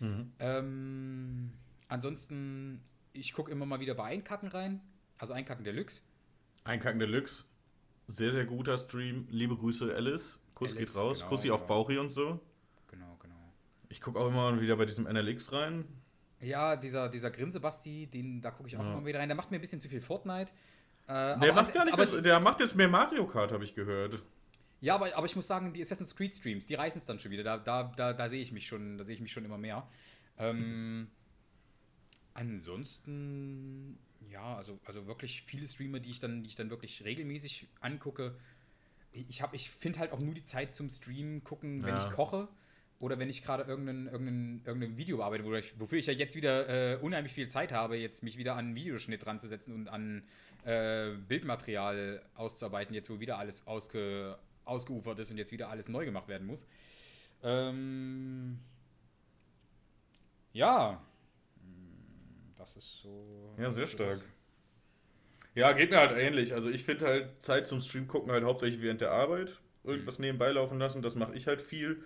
Mhm. 0.00 0.32
Ähm, 0.38 1.52
ansonsten, 1.88 2.80
ich 3.12 3.32
gucke 3.32 3.50
immer 3.50 3.66
mal 3.66 3.80
wieder 3.80 3.94
bei 3.94 4.04
Einkacken 4.04 4.48
rein. 4.48 4.80
Also 5.18 5.34
Einkacken 5.34 5.64
Deluxe. 5.64 6.02
Einkacken 6.64 7.00
Deluxe. 7.00 7.44
Sehr, 8.06 8.32
sehr 8.32 8.44
guter 8.46 8.78
Stream. 8.78 9.26
Liebe 9.30 9.56
Grüße, 9.56 9.94
Alice. 9.94 10.38
Kuss 10.54 10.74
Alice, 10.74 10.92
geht 10.92 10.96
raus. 11.00 11.18
Genau, 11.18 11.28
Kussi 11.28 11.48
genau. 11.48 11.54
auf 11.54 11.66
Bauchi 11.66 11.98
und 11.98 12.10
so. 12.10 12.40
Genau, 12.88 13.18
genau. 13.20 13.52
Ich 13.88 14.00
gucke 14.00 14.18
auch 14.18 14.28
immer 14.28 14.60
wieder 14.60 14.76
bei 14.76 14.86
diesem 14.86 15.04
NLX 15.04 15.52
rein. 15.52 15.84
Ja, 16.40 16.76
dieser, 16.76 17.08
dieser 17.08 17.30
Grinse-Basti, 17.30 18.06
den, 18.06 18.40
da 18.40 18.50
gucke 18.50 18.68
ich 18.68 18.76
auch 18.76 18.82
ja. 18.82 18.94
mal 18.94 19.04
wieder 19.04 19.18
rein. 19.18 19.28
Der 19.28 19.36
macht 19.36 19.50
mir 19.50 19.58
ein 19.58 19.60
bisschen 19.60 19.80
zu 19.80 19.88
viel 19.88 20.00
Fortnite. 20.00 20.52
Äh, 21.06 21.38
der, 21.40 21.52
macht 21.52 21.74
gar 21.74 21.84
nicht 21.84 21.94
aber, 21.94 22.06
mehr, 22.06 22.20
der 22.20 22.40
macht 22.40 22.60
jetzt 22.60 22.76
mehr 22.76 22.88
Mario 22.88 23.26
Kart, 23.26 23.50
habe 23.50 23.64
ich 23.64 23.74
gehört. 23.74 24.22
Ja, 24.80 24.94
aber, 24.94 25.16
aber 25.16 25.26
ich 25.26 25.34
muss 25.34 25.46
sagen, 25.46 25.72
die 25.72 25.80
Assassin's 25.80 26.14
Creed 26.14 26.34
Streams, 26.34 26.66
die 26.66 26.74
reißen 26.74 27.00
es 27.00 27.06
dann 27.06 27.18
schon 27.18 27.32
wieder. 27.32 27.42
Da, 27.42 27.58
da, 27.58 27.92
da, 27.96 28.12
da 28.12 28.28
sehe 28.28 28.40
ich 28.40 28.52
mich 28.52 28.66
schon, 28.66 28.98
da 28.98 29.04
sehe 29.04 29.16
ich 29.16 29.20
mich 29.20 29.32
schon 29.32 29.44
immer 29.44 29.58
mehr. 29.58 29.88
Ähm, 30.38 31.08
ansonsten, 32.34 33.98
ja, 34.30 34.56
also, 34.56 34.78
also 34.84 35.08
wirklich 35.08 35.42
viele 35.42 35.66
Streamer, 35.66 35.98
die 35.98 36.10
ich 36.10 36.20
dann, 36.20 36.44
die 36.44 36.50
ich 36.50 36.56
dann 36.56 36.70
wirklich 36.70 37.02
regelmäßig 37.04 37.66
angucke. 37.80 38.36
Ich, 39.12 39.42
ich 39.52 39.70
finde 39.70 39.98
halt 39.98 40.12
auch 40.12 40.20
nur 40.20 40.34
die 40.34 40.44
Zeit 40.44 40.74
zum 40.74 40.88
Stream 40.90 41.42
gucken, 41.42 41.82
wenn 41.82 41.96
ja. 41.96 42.06
ich 42.06 42.14
koche 42.14 42.46
oder 43.00 43.18
wenn 43.18 43.28
ich 43.28 43.44
gerade 43.44 43.62
irgendein, 43.62 44.06
irgendein, 44.08 44.62
irgendein 44.64 44.96
Video 44.96 45.18
bearbeite, 45.18 45.44
wofür 45.44 45.98
ich 45.98 46.06
ja 46.06 46.12
jetzt 46.12 46.34
wieder 46.34 46.68
äh, 46.68 46.96
unheimlich 46.96 47.32
viel 47.32 47.48
Zeit 47.48 47.72
habe, 47.72 47.96
jetzt 47.96 48.22
mich 48.22 48.38
wieder 48.38 48.56
an 48.56 48.74
Videoschnitt 48.74 49.24
dran 49.24 49.38
zu 49.38 49.46
setzen 49.46 49.72
und 49.72 49.88
an 49.88 50.24
äh, 50.64 51.10
Bildmaterial 51.28 52.22
auszuarbeiten, 52.34 52.94
jetzt 52.94 53.08
wo 53.08 53.20
wieder 53.20 53.38
alles 53.38 53.66
ausge, 53.66 54.36
ausgeufert 54.64 55.18
ist 55.20 55.30
und 55.30 55.38
jetzt 55.38 55.52
wieder 55.52 55.68
alles 55.68 55.88
neu 55.88 56.04
gemacht 56.04 56.26
werden 56.26 56.46
muss. 56.46 56.66
Ähm, 57.42 58.58
ja, 60.52 61.00
das 62.56 62.76
ist 62.76 63.02
so. 63.02 63.54
Ja, 63.58 63.70
sehr 63.70 63.86
stark. 63.86 64.24
Ja, 65.54 65.72
geht 65.72 65.90
mir 65.90 65.98
halt 65.98 66.12
ähnlich. 66.12 66.52
Also 66.52 66.68
ich 66.68 66.84
finde 66.84 67.06
halt 67.06 67.42
Zeit 67.42 67.66
zum 67.68 67.80
Stream 67.80 68.08
gucken 68.08 68.32
halt 68.32 68.44
hauptsächlich 68.44 68.82
während 68.82 69.00
der 69.00 69.12
Arbeit. 69.12 69.60
Irgendwas 69.84 70.18
mhm. 70.18 70.26
nebenbei 70.26 70.50
laufen 70.50 70.78
lassen, 70.80 71.00
das 71.00 71.14
mache 71.14 71.34
ich 71.34 71.46
halt 71.46 71.62
viel 71.62 72.04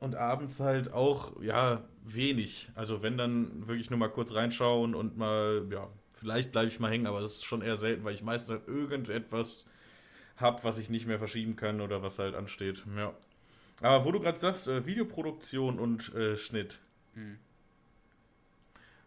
und 0.00 0.14
abends 0.16 0.60
halt 0.60 0.92
auch, 0.92 1.40
ja, 1.42 1.82
wenig. 2.04 2.70
Also 2.74 3.02
wenn 3.02 3.16
dann 3.16 3.66
wirklich 3.66 3.90
nur 3.90 3.98
mal 3.98 4.08
kurz 4.08 4.32
reinschauen 4.32 4.94
und 4.94 5.16
mal, 5.16 5.66
ja, 5.70 5.88
vielleicht 6.14 6.52
bleibe 6.52 6.68
ich 6.68 6.80
mal 6.80 6.90
hängen, 6.90 7.06
aber 7.06 7.20
das 7.20 7.36
ist 7.36 7.44
schon 7.44 7.62
eher 7.62 7.76
selten, 7.76 8.04
weil 8.04 8.14
ich 8.14 8.22
meistens 8.22 8.50
halt 8.50 8.68
irgendetwas 8.68 9.66
habe, 10.36 10.62
was 10.64 10.78
ich 10.78 10.90
nicht 10.90 11.06
mehr 11.06 11.18
verschieben 11.18 11.56
kann 11.56 11.80
oder 11.80 12.02
was 12.02 12.18
halt 12.18 12.34
ansteht. 12.34 12.84
Ja. 12.96 13.14
Aber 13.80 14.04
wo 14.04 14.12
du 14.12 14.20
gerade 14.20 14.38
sagst, 14.38 14.68
äh, 14.68 14.84
Videoproduktion 14.86 15.78
und 15.78 16.14
äh, 16.14 16.36
Schnitt. 16.36 16.80
Mhm. 17.14 17.38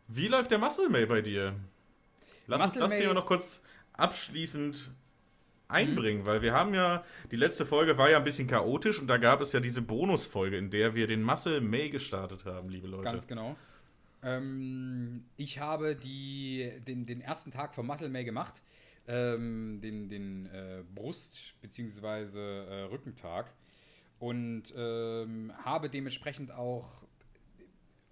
Wie 0.07 0.27
läuft 0.27 0.51
der 0.51 0.57
Muscle 0.57 0.89
May 0.89 1.05
bei 1.05 1.21
dir? 1.21 1.55
Lass 2.47 2.61
Muscle 2.61 2.83
uns 2.83 2.91
das 2.91 2.99
hier 2.99 3.13
noch 3.13 3.25
kurz 3.25 3.63
abschließend 3.93 4.91
einbringen, 5.67 6.21
mhm. 6.21 6.25
weil 6.25 6.41
wir 6.41 6.53
haben 6.53 6.73
ja, 6.73 7.03
die 7.31 7.35
letzte 7.35 7.65
Folge 7.65 7.97
war 7.97 8.09
ja 8.09 8.17
ein 8.17 8.23
bisschen 8.23 8.47
chaotisch 8.47 8.99
und 8.99 9.07
da 9.07 9.17
gab 9.17 9.41
es 9.41 9.53
ja 9.53 9.59
diese 9.59 9.81
Bonusfolge, 9.81 10.57
in 10.57 10.69
der 10.69 10.95
wir 10.95 11.07
den 11.07 11.23
Muscle 11.23 11.61
May 11.61 11.89
gestartet 11.89 12.45
haben, 12.45 12.69
liebe 12.69 12.87
Leute. 12.87 13.03
Ganz 13.03 13.27
genau. 13.27 13.55
Ähm, 14.21 15.25
ich 15.35 15.59
habe 15.59 15.95
die, 15.95 16.71
den, 16.87 17.05
den 17.05 17.21
ersten 17.21 17.51
Tag 17.51 17.73
vom 17.75 17.87
Muscle 17.87 18.09
May 18.09 18.23
gemacht, 18.23 18.61
ähm, 19.07 19.81
den, 19.81 20.07
den 20.09 20.45
äh, 20.45 20.83
Brust- 20.95 21.55
bzw. 21.61 22.39
Äh, 22.39 22.83
Rückentag 22.83 23.53
und 24.19 24.73
ähm, 24.77 25.51
habe 25.63 25.89
dementsprechend 25.89 26.51
auch 26.51 27.03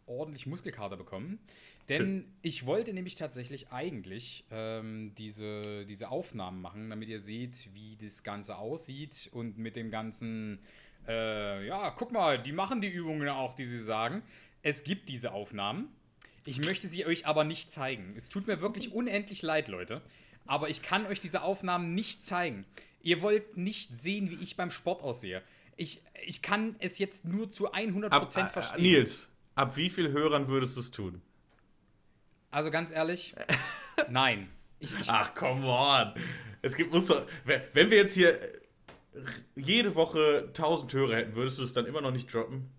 ordentlich 0.05 0.45
Muskelkater 0.45 0.97
bekommen. 0.97 1.39
Denn 1.99 2.33
ich 2.41 2.65
wollte 2.65 2.93
nämlich 2.93 3.15
tatsächlich 3.15 3.71
eigentlich 3.71 4.45
ähm, 4.51 5.13
diese, 5.17 5.85
diese 5.85 6.09
Aufnahmen 6.09 6.61
machen, 6.61 6.89
damit 6.89 7.09
ihr 7.09 7.19
seht, 7.19 7.69
wie 7.73 7.97
das 8.01 8.23
Ganze 8.23 8.57
aussieht 8.57 9.29
und 9.33 9.57
mit 9.57 9.75
dem 9.75 9.91
ganzen, 9.91 10.59
äh, 11.07 11.65
ja, 11.67 11.89
guck 11.91 12.11
mal, 12.11 12.41
die 12.41 12.51
machen 12.51 12.81
die 12.81 12.89
Übungen 12.89 13.27
auch, 13.29 13.53
die 13.53 13.65
sie 13.65 13.79
sagen. 13.79 14.23
Es 14.63 14.83
gibt 14.83 15.09
diese 15.09 15.31
Aufnahmen. 15.31 15.89
Ich 16.45 16.59
möchte 16.59 16.87
sie 16.87 17.05
euch 17.05 17.27
aber 17.27 17.43
nicht 17.43 17.71
zeigen. 17.71 18.13
Es 18.17 18.29
tut 18.29 18.47
mir 18.47 18.61
wirklich 18.61 18.93
unendlich 18.93 19.41
leid, 19.41 19.67
Leute. 19.67 20.01
Aber 20.47 20.69
ich 20.69 20.81
kann 20.81 21.05
euch 21.05 21.19
diese 21.19 21.43
Aufnahmen 21.43 21.93
nicht 21.93 22.25
zeigen. 22.25 22.65
Ihr 23.03 23.21
wollt 23.21 23.57
nicht 23.57 23.95
sehen, 23.95 24.29
wie 24.29 24.43
ich 24.43 24.55
beim 24.55 24.71
Sport 24.71 25.03
aussehe. 25.03 25.41
Ich, 25.77 26.01
ich 26.25 26.41
kann 26.41 26.75
es 26.79 26.99
jetzt 26.99 27.25
nur 27.25 27.49
zu 27.49 27.73
100% 27.73 28.09
ab, 28.09 28.23
äh, 28.23 28.49
verstehen. 28.49 28.81
Nils, 28.81 29.29
ab 29.55 29.77
wie 29.77 29.89
vielen 29.89 30.11
Hörern 30.11 30.47
würdest 30.47 30.75
du 30.75 30.81
es 30.81 30.91
tun? 30.91 31.21
Also 32.51 32.69
ganz 32.69 32.91
ehrlich, 32.91 33.33
nein. 34.09 34.49
Ich, 34.79 34.93
ich, 34.99 35.09
Ach, 35.09 35.33
come 35.35 35.65
on. 35.65 36.13
Es 36.61 36.75
gibt, 36.75 36.91
muss 36.91 37.07
doch, 37.07 37.25
wenn 37.45 37.89
wir 37.89 37.97
jetzt 37.97 38.13
hier 38.13 38.37
jede 39.55 39.95
Woche 39.95 40.45
1000 40.47 40.93
Hörer 40.93 41.15
hätten, 41.15 41.35
würdest 41.35 41.59
du 41.59 41.63
es 41.63 41.73
dann 41.73 41.85
immer 41.85 42.01
noch 42.01 42.11
nicht 42.11 42.31
droppen? 42.33 42.69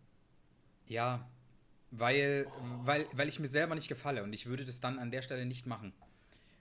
Ja, 0.87 1.29
weil, 1.91 2.47
weil, 2.83 3.07
weil 3.13 3.29
ich 3.29 3.39
mir 3.39 3.49
selber 3.49 3.75
nicht 3.75 3.89
gefalle 3.89 4.23
und 4.23 4.33
ich 4.33 4.47
würde 4.47 4.65
das 4.65 4.81
dann 4.81 4.99
an 4.99 5.11
der 5.11 5.23
Stelle 5.23 5.47
nicht 5.47 5.67
machen. 5.67 5.93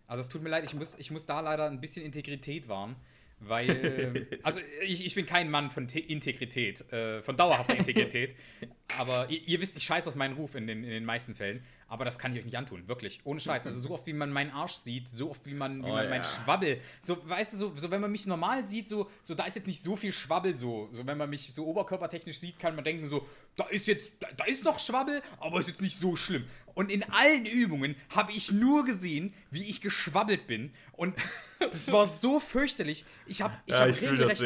Also 0.08 0.22
es 0.22 0.30
tut 0.30 0.44
mir 0.44 0.50
leid, 0.50 0.64
ich 0.64 0.74
muss, 0.74 1.00
ich 1.00 1.10
muss 1.10 1.26
da 1.26 1.40
leider 1.40 1.70
ein 1.70 1.80
bisschen 1.80 2.06
Integrität 2.06 2.68
wahren. 2.68 2.96
Weil, 3.44 4.28
also 4.44 4.60
ich, 4.84 5.06
ich 5.06 5.16
bin 5.16 5.26
kein 5.26 5.50
Mann 5.50 5.72
von 5.72 5.88
Te 5.88 6.00
Integrität, 6.00 6.92
äh, 6.92 7.24
von 7.24 7.36
dauerhafter 7.36 7.76
Integrität. 7.76 8.36
aber 9.00 9.30
ihr, 9.30 9.42
ihr, 9.48 9.62
wisst, 9.62 9.76
ich 9.78 9.84
scheiße 9.84 10.08
aus 10.10 10.16
meinem 10.16 10.36
Ruf 10.36 10.56
in 10.56 10.68
den, 10.68 10.84
in 10.84 10.90
den 10.92 11.06
meisten 11.06 11.34
Fällen. 11.34 11.64
Aber 11.92 12.06
das 12.06 12.18
kann 12.18 12.32
ich 12.32 12.40
euch 12.40 12.46
nicht 12.46 12.58
antun, 12.58 12.88
wirklich. 12.88 13.20
Ohne 13.26 13.42
Scheiß. 13.42 13.66
Also 13.66 13.82
so 13.82 13.90
oft, 13.94 14.08
wie 14.08 14.14
man 14.14 14.32
meinen 14.32 14.52
Arsch 14.52 14.76
sieht, 14.76 15.10
so 15.10 15.30
oft, 15.30 15.46
wie 15.46 15.54
man, 15.54 15.84
wie 15.84 15.90
oh, 15.90 15.94
man 15.94 16.06
ja. 16.06 16.10
meinen 16.10 16.24
Schwabbel. 16.24 16.80
So, 17.02 17.18
weißt 17.28 17.52
du, 17.52 17.58
so, 17.58 17.74
so 17.76 17.92
wenn 17.92 18.00
man 18.00 18.10
mich 18.10 18.26
normal 18.26 18.64
sieht, 18.64 18.88
so, 18.88 19.12
so 19.24 19.36
da 19.36 19.44
ist 19.44 19.58
jetzt 19.58 19.68
nicht 19.68 19.84
so 19.84 19.98
viel 19.98 20.14
Schwabbel 20.14 20.56
so. 20.56 20.88
So 20.94 21.06
wenn 21.06 21.18
man 21.18 21.30
mich 21.30 21.54
so 21.54 21.66
oberkörpertechnisch 21.66 22.40
sieht, 22.40 22.58
kann 22.58 22.76
man 22.76 22.86
denken 22.86 23.10
so, 23.10 23.28
da 23.58 23.66
ist 23.66 23.88
jetzt, 23.88 24.14
da, 24.22 24.30
da 24.38 24.46
ist 24.46 24.64
noch 24.64 24.80
Schwabbel, 24.80 25.22
aber 25.42 25.60
ist 25.60 25.68
jetzt 25.68 25.82
nicht 25.82 26.00
so 26.00 26.16
schlimm. 26.16 26.46
Und 26.76 26.90
in 26.90 27.04
allen 27.12 27.46
Übungen 27.46 27.98
habe 28.08 28.32
ich 28.32 28.54
nur 28.54 28.86
gesehen, 28.86 29.34
wie 29.50 29.70
ich 29.70 29.82
geschwabbelt 29.82 30.48
bin. 30.48 30.72
Und 30.94 31.18
das, 31.60 31.72
das 31.72 31.92
war 31.92 32.06
so 32.06 32.40
fürchterlich. 32.40 33.04
Ich 33.26 33.42
habe 33.42 33.54
ich 33.66 33.74
ja, 33.74 33.82
hab 33.82 33.90
ich 33.90 34.02
regelrecht, 34.02 34.42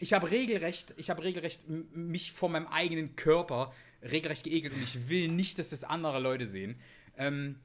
ich 0.00 0.12
habe 0.12 0.30
regelrecht, 0.30 0.94
ich 0.96 1.10
habe 1.10 1.22
regelrecht 1.22 1.68
mich 1.68 2.32
vor 2.32 2.48
meinem 2.48 2.66
eigenen 2.66 3.16
Körper 3.16 3.72
regelrecht 4.02 4.44
geekelt 4.44 4.72
und 4.74 4.82
ich 4.82 5.08
will 5.08 5.28
nicht, 5.28 5.58
dass 5.58 5.70
das 5.70 5.84
andere 5.84 6.18
Leute 6.18 6.46
sehen. 6.46 6.80
Ähm, 7.16 7.56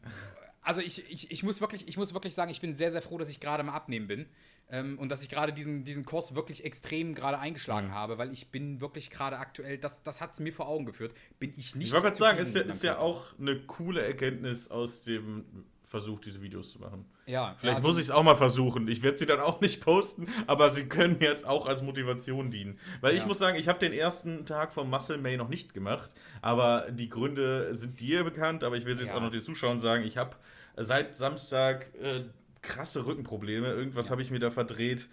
also 0.62 0.82
ich, 0.82 1.10
ich, 1.10 1.32
ich, 1.32 1.44
muss 1.44 1.62
wirklich, 1.62 1.88
ich 1.88 1.96
muss 1.96 2.14
wirklich 2.14 2.34
sagen, 2.34 2.52
ich 2.52 2.60
bin 2.60 2.74
sehr, 2.74 2.92
sehr 2.92 3.02
froh, 3.02 3.18
dass 3.18 3.30
ich 3.30 3.40
gerade 3.40 3.64
mal 3.64 3.74
abnehmen 3.74 4.08
bin. 4.08 4.26
Ähm, 4.68 4.98
und 4.98 5.10
dass 5.10 5.22
ich 5.22 5.30
gerade 5.30 5.54
diesen, 5.54 5.84
diesen 5.84 6.06
Kurs 6.06 6.34
wirklich 6.34 6.66
extrem 6.66 7.14
gerade 7.14 7.38
eingeschlagen 7.38 7.92
habe, 7.92 8.18
weil 8.18 8.34
ich 8.34 8.48
bin 8.50 8.82
wirklich 8.82 9.12
gerade 9.12 9.38
aktuell, 9.38 9.78
das, 9.78 10.02
das 10.02 10.22
hat 10.22 10.34
es 10.34 10.40
mir 10.40 10.52
vor 10.52 10.68
Augen 10.68 10.88
geführt, 10.88 11.14
bin 11.38 11.54
ich 11.56 11.76
nicht. 11.76 11.88
Ich 11.88 11.94
wollte 11.94 12.08
gerade 12.08 12.18
sagen, 12.18 12.40
ist 12.40 12.56
ja, 12.56 12.62
ist 12.62 12.84
ja 12.84 12.98
auch 12.98 13.38
eine 13.40 13.62
coole 13.62 14.02
Erkenntnis 14.02 14.72
aus 14.72 15.04
dem 15.04 15.46
Versuch, 15.86 16.20
diese 16.20 16.42
Videos 16.42 16.72
zu 16.72 16.80
machen. 16.80 17.06
Ja. 17.28 17.56
Vielleicht 17.60 17.78
also, 17.78 17.88
muss 17.88 17.98
ich 17.98 18.06
es 18.06 18.12
auch 18.12 18.24
mal 18.24 18.36
versuchen. 18.36 18.88
Ich 18.88 19.04
werde 19.04 19.18
sie 19.18 19.26
dann 19.26 19.40
auch 19.40 19.62
nicht 19.62 19.82
posten, 19.82 20.28
aber 20.48 20.70
sie 20.70 20.86
können 20.86 21.20
mir 21.20 21.30
jetzt 21.30 21.46
auch 21.46 21.68
als 21.68 21.84
Motivation 21.84 22.50
dienen. 22.50 22.80
Weil 23.02 23.12
ja. 23.12 23.18
ich 23.18 23.26
muss 23.26 23.38
sagen, 23.38 23.58
ich 23.58 23.68
habe 23.68 23.80
den 23.80 23.94
ersten 23.94 24.46
Tag 24.46 24.74
vom 24.74 24.90
Muscle 24.90 25.18
May 25.18 25.38
noch 25.38 25.50
nicht 25.50 25.74
gemacht, 25.74 26.10
aber 26.42 26.88
die 26.90 27.10
Gründe 27.10 27.74
sind 27.74 28.00
dir 28.00 28.24
bekannt, 28.24 28.64
aber 28.64 28.78
ich 28.78 28.86
will 28.86 28.94
es 28.94 29.00
jetzt 29.00 29.10
ja. 29.10 29.16
auch 29.16 29.22
noch 29.22 29.32
den 29.32 29.44
Zuschauern 29.44 29.80
sagen, 29.80 30.04
ich 30.04 30.18
habe 30.18 30.36
seit 30.76 31.16
Samstag 31.16 31.92
äh, 32.02 32.24
krasse 32.62 33.06
Rückenprobleme. 33.06 33.68
Irgendwas 33.68 34.06
ja. 34.06 34.12
habe 34.12 34.22
ich 34.22 34.32
mir 34.32 34.40
da 34.40 34.50
verdreht, 34.50 35.08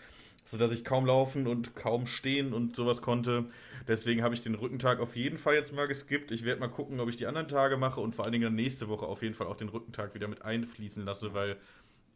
sodass 0.45 0.73
ich 0.73 0.85
kaum 0.85 1.07
laufen 1.07 1.47
und 1.47 1.77
kaum 1.77 2.07
stehen 2.07 2.53
und 2.53 2.77
sowas 2.77 3.03
konnte. 3.03 3.45
Deswegen 3.89 4.23
habe 4.23 4.35
ich 4.35 4.41
den 4.41 4.55
Rückentag 4.55 5.01
auf 5.01 5.17
jeden 5.17 5.39
Fall 5.39 5.55
jetzt 5.55 5.73
mal 5.73 5.87
geskippt. 5.87 6.31
Ich 6.31 6.45
werde 6.45 6.61
mal 6.61 6.69
gucken, 6.69 7.01
ob 7.01 7.09
ich 7.09 7.17
die 7.17 7.27
anderen 7.27 7.49
Tage 7.49 7.77
mache 7.77 8.01
und 8.01 8.15
vor 8.15 8.25
allen 8.25 8.33
Dingen 8.33 8.55
nächste 8.55 8.89
Woche 8.89 9.07
auf 9.07 9.23
jeden 9.23 9.35
Fall 9.35 9.47
auch 9.47 9.57
den 9.57 9.69
Rückentag 9.69 10.15
wieder 10.15 10.29
mit 10.29 10.43
einfließen 10.43 11.05
lasse, 11.05 11.35
weil 11.35 11.57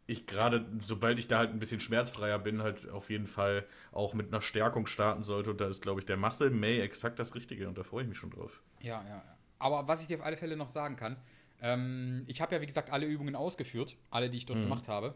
ich 0.07 0.25
gerade, 0.25 0.65
sobald 0.81 1.19
ich 1.19 1.27
da 1.27 1.39
halt 1.39 1.51
ein 1.51 1.59
bisschen 1.59 1.81
schmerzfreier 1.81 2.39
bin, 2.39 2.63
halt 2.63 2.89
auf 2.89 3.09
jeden 3.09 3.27
Fall 3.27 3.65
auch 3.91 4.13
mit 4.13 4.27
einer 4.27 4.41
Stärkung 4.41 4.87
starten 4.87 5.21
sollte. 5.21 5.51
Und 5.51 5.59
da 5.59 5.67
ist, 5.67 5.81
glaube 5.81 5.99
ich, 5.99 6.05
der 6.05 6.15
Muscle 6.15 6.49
May 6.49 6.79
exakt 6.79 7.19
das 7.19 7.35
Richtige 7.35 7.67
und 7.67 7.77
da 7.77 7.83
freue 7.83 8.03
ich 8.03 8.09
mich 8.09 8.17
schon 8.17 8.31
drauf. 8.31 8.61
Ja, 8.79 9.03
ja. 9.07 9.23
Aber 9.59 9.87
was 9.87 10.01
ich 10.01 10.07
dir 10.07 10.17
auf 10.17 10.25
alle 10.25 10.37
Fälle 10.37 10.55
noch 10.55 10.67
sagen 10.67 10.95
kann, 10.95 11.17
ähm, 11.61 12.23
ich 12.27 12.41
habe 12.41 12.55
ja, 12.55 12.61
wie 12.61 12.67
gesagt, 12.67 12.91
alle 12.91 13.05
Übungen 13.05 13.35
ausgeführt, 13.35 13.97
alle, 14.09 14.29
die 14.29 14.37
ich 14.37 14.45
dort 14.45 14.59
mhm. 14.59 14.63
gemacht 14.63 14.87
habe. 14.87 15.15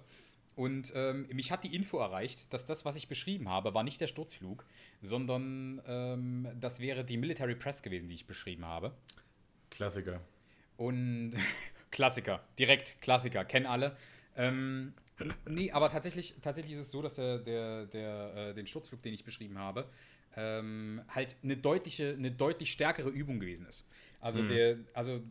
Und 0.56 0.92
ähm, 0.96 1.28
mich 1.32 1.52
hat 1.52 1.64
die 1.64 1.74
Info 1.74 1.98
erreicht, 2.00 2.54
dass 2.54 2.66
das, 2.66 2.84
was 2.84 2.96
ich 2.96 3.08
beschrieben 3.08 3.48
habe, 3.50 3.74
war 3.74 3.84
nicht 3.84 4.02
der 4.02 4.08
Sturzflug, 4.08 4.66
sondern 5.02 5.82
ähm, 5.88 6.48
das 6.60 6.82
wäre 6.82 7.06
die 7.06 7.18
Military 7.18 7.56
Press 7.56 7.82
gewesen, 7.82 8.10
die 8.10 8.16
ich 8.16 8.26
beschrieben 8.26 8.66
habe. 8.66 8.94
Klassiker. 9.70 10.22
Und 10.78 11.34
Klassiker, 11.92 12.44
direkt 12.60 13.02
Klassiker, 13.02 13.46
kennen 13.46 13.66
alle. 13.66 13.96
Ähm, 14.36 14.94
nee, 15.48 15.72
aber 15.72 15.90
tatsächlich, 15.90 16.36
tatsächlich 16.42 16.74
ist 16.74 16.82
es 16.82 16.92
so, 16.92 17.02
dass 17.02 17.16
der, 17.16 17.38
der, 17.40 17.86
der, 17.86 18.34
äh, 18.36 18.54
den 18.54 18.68
Sturzflug, 18.68 19.02
den 19.02 19.14
ich 19.14 19.24
beschrieben 19.24 19.58
habe, 19.58 19.88
ähm, 20.36 21.02
halt 21.10 21.36
eine 21.44 21.58
deutliche, 21.58 22.14
eine 22.14 22.32
deutlich 22.32 22.72
stärkere 22.72 23.10
Übung 23.10 23.40
gewesen 23.40 23.66
ist. 23.68 23.86
Also, 24.20 24.42
mhm. 24.42 24.50
der, 24.50 24.78
also 24.94 25.22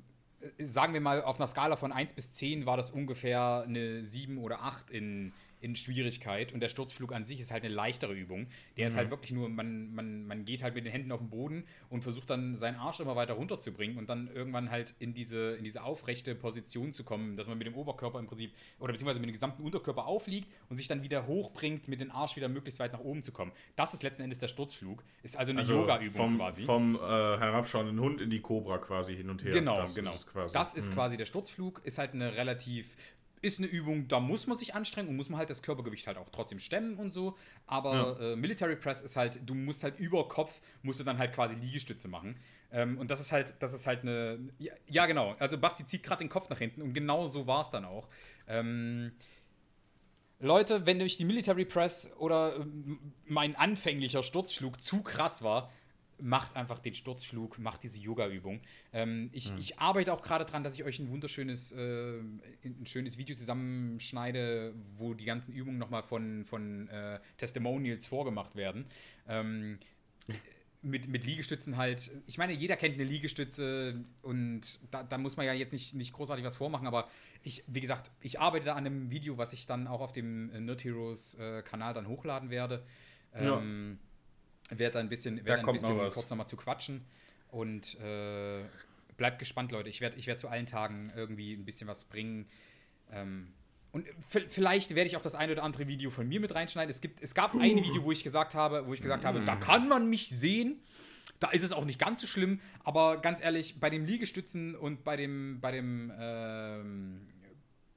sagen 0.58 0.94
wir 0.94 1.00
mal, 1.00 1.22
auf 1.22 1.38
einer 1.38 1.46
Skala 1.46 1.76
von 1.76 1.92
1 1.92 2.14
bis 2.14 2.32
10 2.32 2.66
war 2.66 2.76
das 2.76 2.90
ungefähr 2.90 3.64
eine 3.66 4.02
7 4.02 4.38
oder 4.38 4.62
8 4.62 4.90
in, 4.90 5.32
in 5.61 5.77
Schwierigkeit 5.77 6.53
und 6.53 6.61
der 6.61 6.69
Sturzflug 6.69 7.12
an 7.12 7.24
sich 7.24 7.41
ist 7.41 7.51
halt 7.51 7.65
eine 7.65 7.74
leichtere 7.74 8.15
Übung. 8.15 8.47
Der 8.77 8.85
mhm. 8.85 8.89
ist 8.89 8.97
halt 8.97 9.11
wirklich 9.11 9.32
nur, 9.32 9.49
man, 9.49 9.95
man, 9.95 10.27
man 10.27 10.45
geht 10.45 10.62
halt 10.62 10.74
mit 10.74 10.85
den 10.85 10.93
Händen 10.93 11.12
auf 11.12 11.20
den 11.20 11.31
Boden 11.31 11.65
und 11.89 12.03
versucht 12.03 12.31
dann 12.31 12.57
seinen 12.57 12.77
Arsch 12.77 13.01
immer 13.01 13.16
weiter 13.16 13.35
runterzubringen 13.35 13.99
und 13.99 14.09
dann 14.09 14.28
irgendwann 14.28 14.70
halt 14.70 14.95
in 14.99 15.15
diese, 15.15 15.57
in 15.57 15.65
diese 15.65 15.82
aufrechte 15.82 16.35
Position 16.35 16.93
zu 16.93 17.05
kommen, 17.05 17.37
dass 17.37 17.49
man 17.49 17.59
mit 17.59 17.66
dem 17.66 17.74
Oberkörper 17.74 18.19
im 18.19 18.27
Prinzip 18.27 18.53
oder 18.78 18.93
beziehungsweise 18.93 19.20
mit 19.20 19.28
dem 19.28 19.35
gesamten 19.35 19.62
Unterkörper 19.62 20.07
aufliegt 20.07 20.49
und 20.69 20.77
sich 20.77 20.89
dann 20.89 21.03
wieder 21.03 21.27
hochbringt, 21.27 21.89
mit 21.89 22.01
dem 22.01 22.11
Arsch 22.11 22.37
wieder 22.37 22.49
möglichst 22.49 22.81
weit 22.81 22.93
nach 22.93 23.01
oben 23.01 23.23
zu 23.23 23.32
kommen. 23.32 23.53
Das 23.77 23.95
ist 23.95 24.03
letzten 24.03 24.23
Endes 24.23 24.39
der 24.39 24.49
Sturzflug. 24.49 25.05
Ist 25.23 25.37
also 25.37 25.53
eine 25.53 25.61
also 25.61 25.74
Yoga-Übung 25.74 26.37
quasi. 26.37 26.62
Vom 26.62 26.97
äh, 26.97 26.99
herabschauenden 26.99 28.01
Hund 28.01 28.20
in 28.20 28.31
die 28.31 28.41
Cobra 28.41 28.78
quasi 28.78 29.15
hin 29.16 29.31
und 29.31 29.45
her. 29.45 29.51
Genau, 29.51 29.82
das 29.82 29.95
genau. 29.95 30.12
Ist 30.12 30.31
das 30.53 30.74
ist 30.74 30.91
mhm. 30.91 30.95
quasi 30.95 31.16
der 31.16 31.27
Sturzflug, 31.27 31.81
ist 31.85 31.99
halt 31.99 32.15
eine 32.15 32.35
relativ 32.37 32.97
ist 33.42 33.58
eine 33.58 33.68
Übung, 33.68 34.06
da 34.08 34.20
muss 34.20 34.46
man 34.46 34.56
sich 34.56 34.74
anstrengen 34.74 35.08
und 35.08 35.16
muss 35.16 35.28
man 35.28 35.38
halt 35.38 35.48
das 35.48 35.62
Körpergewicht 35.62 36.06
halt 36.06 36.18
auch 36.18 36.28
trotzdem 36.30 36.58
stemmen 36.58 36.96
und 36.96 37.12
so. 37.12 37.36
Aber 37.66 38.18
ja. 38.20 38.32
äh, 38.32 38.36
Military 38.36 38.76
Press 38.76 39.00
ist 39.00 39.16
halt, 39.16 39.40
du 39.48 39.54
musst 39.54 39.82
halt 39.82 39.98
über 39.98 40.28
Kopf, 40.28 40.60
musst 40.82 41.00
du 41.00 41.04
dann 41.04 41.18
halt 41.18 41.32
quasi 41.32 41.54
Liegestütze 41.54 42.08
machen. 42.08 42.36
Ähm, 42.70 42.98
und 42.98 43.10
das 43.10 43.20
ist 43.20 43.32
halt, 43.32 43.54
das 43.58 43.72
ist 43.72 43.86
halt 43.86 44.02
eine. 44.02 44.38
Ja, 44.58 44.72
ja 44.86 45.06
genau. 45.06 45.34
Also 45.38 45.58
Basti 45.58 45.86
zieht 45.86 46.02
gerade 46.02 46.22
den 46.24 46.28
Kopf 46.28 46.50
nach 46.50 46.58
hinten 46.58 46.82
und 46.82 46.92
genau 46.92 47.26
so 47.26 47.46
war 47.46 47.62
es 47.62 47.70
dann 47.70 47.84
auch. 47.84 48.08
Ähm, 48.46 49.12
Leute, 50.38 50.86
wenn 50.86 51.00
euch 51.02 51.16
die 51.16 51.24
Military 51.24 51.64
Press 51.64 52.10
oder 52.18 52.56
äh, 52.56 52.64
mein 53.26 53.56
anfänglicher 53.56 54.22
Sturzflug 54.22 54.80
zu 54.80 55.02
krass 55.02 55.42
war, 55.42 55.70
macht 56.22 56.56
einfach 56.56 56.78
den 56.78 56.94
Sturzflug, 56.94 57.59
macht 57.59 57.82
diese 57.82 58.01
Yoga-Übung. 58.01 58.60
Ähm, 58.92 59.30
ich, 59.32 59.51
mhm. 59.52 59.59
ich 59.59 59.78
arbeite 59.78 60.12
auch 60.12 60.22
gerade 60.22 60.44
dran, 60.44 60.62
dass 60.62 60.74
ich 60.74 60.84
euch 60.84 60.98
ein 60.98 61.10
wunderschönes, 61.10 61.72
äh, 61.72 62.18
ein 62.64 62.86
schönes 62.86 63.18
Video 63.18 63.36
zusammenschneide, 63.36 64.74
wo 64.97 65.14
die 65.14 65.24
ganzen 65.24 65.52
Übungen 65.52 65.78
nochmal 65.78 66.02
von, 66.02 66.44
von 66.44 66.88
äh, 66.88 67.20
Testimonials 67.36 68.06
vorgemacht 68.06 68.56
werden. 68.56 68.86
Ähm, 69.28 69.78
mit, 70.82 71.09
mit 71.09 71.26
Liegestützen 71.26 71.76
halt, 71.76 72.10
ich 72.26 72.38
meine, 72.38 72.52
jeder 72.55 72.76
kennt 72.76 72.94
eine 72.94 73.05
Liegestütze 73.05 74.02
und 74.22 74.62
da, 74.90 75.02
da, 75.02 75.18
muss 75.18 75.36
man 75.36 75.44
ja 75.44 75.52
jetzt 75.52 75.72
nicht, 75.72 75.94
nicht 75.94 76.14
großartig 76.14 76.44
was 76.44 76.56
vormachen, 76.56 76.86
aber 76.86 77.09
ich, 77.42 77.64
wie 77.66 77.82
gesagt, 77.82 78.10
ich 78.22 78.40
arbeite 78.40 78.66
da 78.66 78.72
an 78.74 78.86
einem 78.86 79.10
Video, 79.10 79.36
was 79.36 79.52
ich 79.52 79.66
dann 79.66 79.86
auch 79.86 80.01
auf 80.01 80.12
dem 80.12 80.47
Nerd 80.64 80.82
Heroes 80.82 81.34
äh, 81.34 81.62
Kanal 81.62 81.92
dann 81.92 82.09
hochladen 82.09 82.48
werde. 82.48 82.82
Ähm, 83.34 83.44
ja 83.44 84.10
werde 84.70 84.98
ein 84.98 85.09
bisschen, 85.09 85.44
werd 85.44 85.60
ein 85.60 85.72
bisschen 85.72 85.97
noch 85.97 86.12
kurz 86.12 86.30
nochmal 86.30 86.48
zu 86.48 86.56
quatschen. 86.56 87.05
Und 87.48 87.98
äh, 88.01 88.62
bleibt 89.16 89.38
gespannt, 89.38 89.72
Leute. 89.72 89.88
Ich 89.88 90.01
werde 90.01 90.16
ich 90.16 90.26
werd 90.26 90.38
zu 90.38 90.48
allen 90.48 90.66
Tagen 90.66 91.12
irgendwie 91.14 91.55
ein 91.55 91.64
bisschen 91.64 91.88
was 91.88 92.05
bringen. 92.05 92.47
Ähm, 93.10 93.52
und 93.92 94.06
vielleicht 94.48 94.94
werde 94.94 95.09
ich 95.09 95.16
auch 95.16 95.22
das 95.22 95.34
eine 95.34 95.52
oder 95.52 95.64
andere 95.64 95.88
Video 95.88 96.10
von 96.10 96.28
mir 96.28 96.40
mit 96.40 96.55
reinschneiden. 96.55 96.90
Es, 96.90 97.01
gibt, 97.01 97.20
es 97.22 97.34
gab 97.34 97.55
ein 97.55 97.76
Video, 97.76 98.05
wo 98.05 98.12
ich 98.12 98.22
gesagt 98.22 98.55
habe, 98.55 98.86
wo 98.86 98.94
ich 98.94 99.02
gesagt 99.02 99.24
mm. 99.24 99.26
habe, 99.26 99.40
da 99.44 99.56
kann 99.56 99.88
man 99.88 100.09
mich 100.09 100.28
sehen. 100.28 100.80
Da 101.40 101.48
ist 101.51 101.64
es 101.64 101.72
auch 101.72 101.84
nicht 101.84 101.98
ganz 101.98 102.20
so 102.20 102.26
schlimm, 102.26 102.60
aber 102.84 103.20
ganz 103.20 103.42
ehrlich, 103.42 103.80
bei 103.80 103.90
dem 103.90 104.05
Liegestützen 104.05 104.76
und 104.76 105.05
bei 105.05 105.16
dem, 105.16 105.59
bei 105.60 105.72
dem, 105.72 106.12
ähm, 106.18 107.26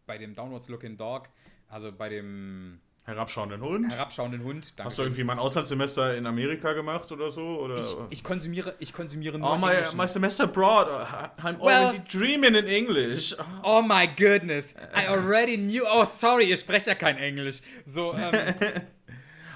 bei 0.06 0.18
dem 0.18 0.34
Downwards 0.34 0.70
Looking 0.70 0.98
Dog, 0.98 1.30
also 1.68 1.92
bei 1.92 2.10
dem 2.10 2.80
Herabschauenden 3.06 3.60
Hund? 3.60 3.92
Herabschauenden 3.92 4.44
Hund, 4.44 4.80
danke. 4.80 4.86
Hast 4.86 4.98
du 4.98 5.02
irgendwie 5.04 5.26
mal 5.26 5.34
ein 5.34 5.40
Auslandssemester 5.40 6.16
in 6.16 6.26
Amerika 6.26 6.72
gemacht 6.72 7.12
oder 7.12 7.32
so? 7.32 7.60
Oder? 7.60 7.78
Ich, 7.78 7.96
ich 8.12 8.24
konsumiere, 8.24 8.76
ich 8.80 8.94
konsumiere 8.94 9.38
nur 9.38 9.52
Oh, 9.52 9.58
my, 9.58 9.72
my 9.98 10.08
semester 10.08 10.46
abroad. 10.46 10.88
I'm 11.44 11.60
well, 11.60 11.88
already 11.88 12.02
dreaming 12.08 12.56
in 12.56 12.66
English. 12.66 13.36
Oh 13.64 13.82
my 13.82 14.08
goodness. 14.08 14.76
I 14.96 15.10
already 15.10 15.58
knew. 15.58 15.84
Oh, 15.86 16.06
sorry, 16.06 16.50
ihr 16.50 16.56
sprecht 16.56 16.88
ja 16.88 16.96
kein 16.96 17.18
Englisch. 17.18 17.60
So, 17.86 18.14
ähm. 18.14 18.56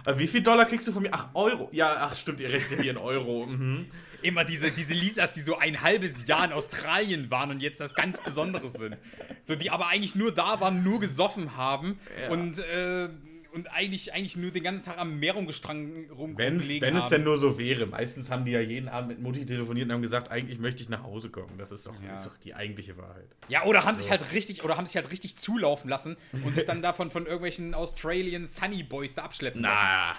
Wie 0.15 0.27
viel 0.27 0.41
Dollar 0.41 0.65
kriegst 0.65 0.87
du 0.87 0.91
von 0.91 1.03
mir? 1.03 1.09
Ach, 1.11 1.29
Euro. 1.33 1.69
Ja, 1.71 1.97
ach, 1.99 2.15
stimmt, 2.15 2.39
ihr 2.39 2.49
rechnet 2.49 2.81
hier 2.81 2.91
in 2.91 2.97
Euro. 2.97 3.45
Mhm. 3.45 3.87
Immer 4.21 4.45
diese, 4.45 4.71
diese 4.71 4.93
Lisas, 4.93 5.33
die 5.33 5.41
so 5.41 5.57
ein 5.57 5.81
halbes 5.81 6.27
Jahr 6.27 6.45
in 6.45 6.51
Australien 6.51 7.29
waren 7.29 7.51
und 7.51 7.59
jetzt 7.59 7.79
das 7.79 7.93
ganz 7.93 8.19
Besonderes 8.21 8.73
sind. 8.73 8.97
So, 9.43 9.55
die 9.55 9.69
aber 9.69 9.87
eigentlich 9.87 10.15
nur 10.15 10.33
da 10.33 10.59
waren, 10.59 10.83
nur 10.83 10.99
gesoffen 10.99 11.55
haben 11.55 11.99
ja. 12.19 12.29
und 12.29 12.59
äh, 12.59 13.09
und 13.53 13.67
eigentlich, 13.73 14.13
eigentlich 14.13 14.35
nur 14.37 14.51
den 14.51 14.63
ganzen 14.63 14.83
Tag 14.83 14.97
am 14.97 15.19
Meer 15.19 15.33
rumgestrangen 15.33 16.09
rumgelegen 16.11 16.81
Wenn 16.81 16.97
es 16.97 17.09
denn 17.09 17.23
nur 17.23 17.37
so 17.37 17.57
wäre. 17.57 17.85
Meistens 17.85 18.29
haben 18.29 18.45
die 18.45 18.51
ja 18.51 18.61
jeden 18.61 18.87
Abend 18.87 19.09
mit 19.09 19.19
Mutti 19.19 19.45
telefoniert 19.45 19.87
und 19.87 19.93
haben 19.93 20.01
gesagt, 20.01 20.31
eigentlich 20.31 20.59
möchte 20.59 20.81
ich 20.83 20.89
nach 20.89 21.03
Hause 21.03 21.29
kommen. 21.29 21.57
Das 21.57 21.71
ist 21.71 21.87
doch, 21.87 21.95
ja. 22.01 22.13
ist 22.13 22.25
doch 22.25 22.37
die 22.37 22.53
eigentliche 22.53 22.97
Wahrheit. 22.97 23.27
Ja, 23.47 23.63
oder 23.65 23.85
haben 23.85 23.95
so. 23.95 24.01
sich 24.01 24.11
halt 24.11 24.31
richtig, 24.33 24.63
oder 24.63 24.77
haben 24.77 24.85
sich 24.85 24.95
halt 24.95 25.11
richtig 25.11 25.37
zulaufen 25.37 25.89
lassen 25.89 26.17
und 26.43 26.55
sich 26.55 26.65
dann 26.65 26.81
davon 26.81 27.09
von 27.09 27.25
irgendwelchen 27.25 27.73
Australian 27.73 28.45
Sunny 28.45 28.83
Boys 28.83 29.15
da 29.15 29.23
abschleppen 29.23 29.61
lassen. 29.61 29.83
Na. 29.83 30.15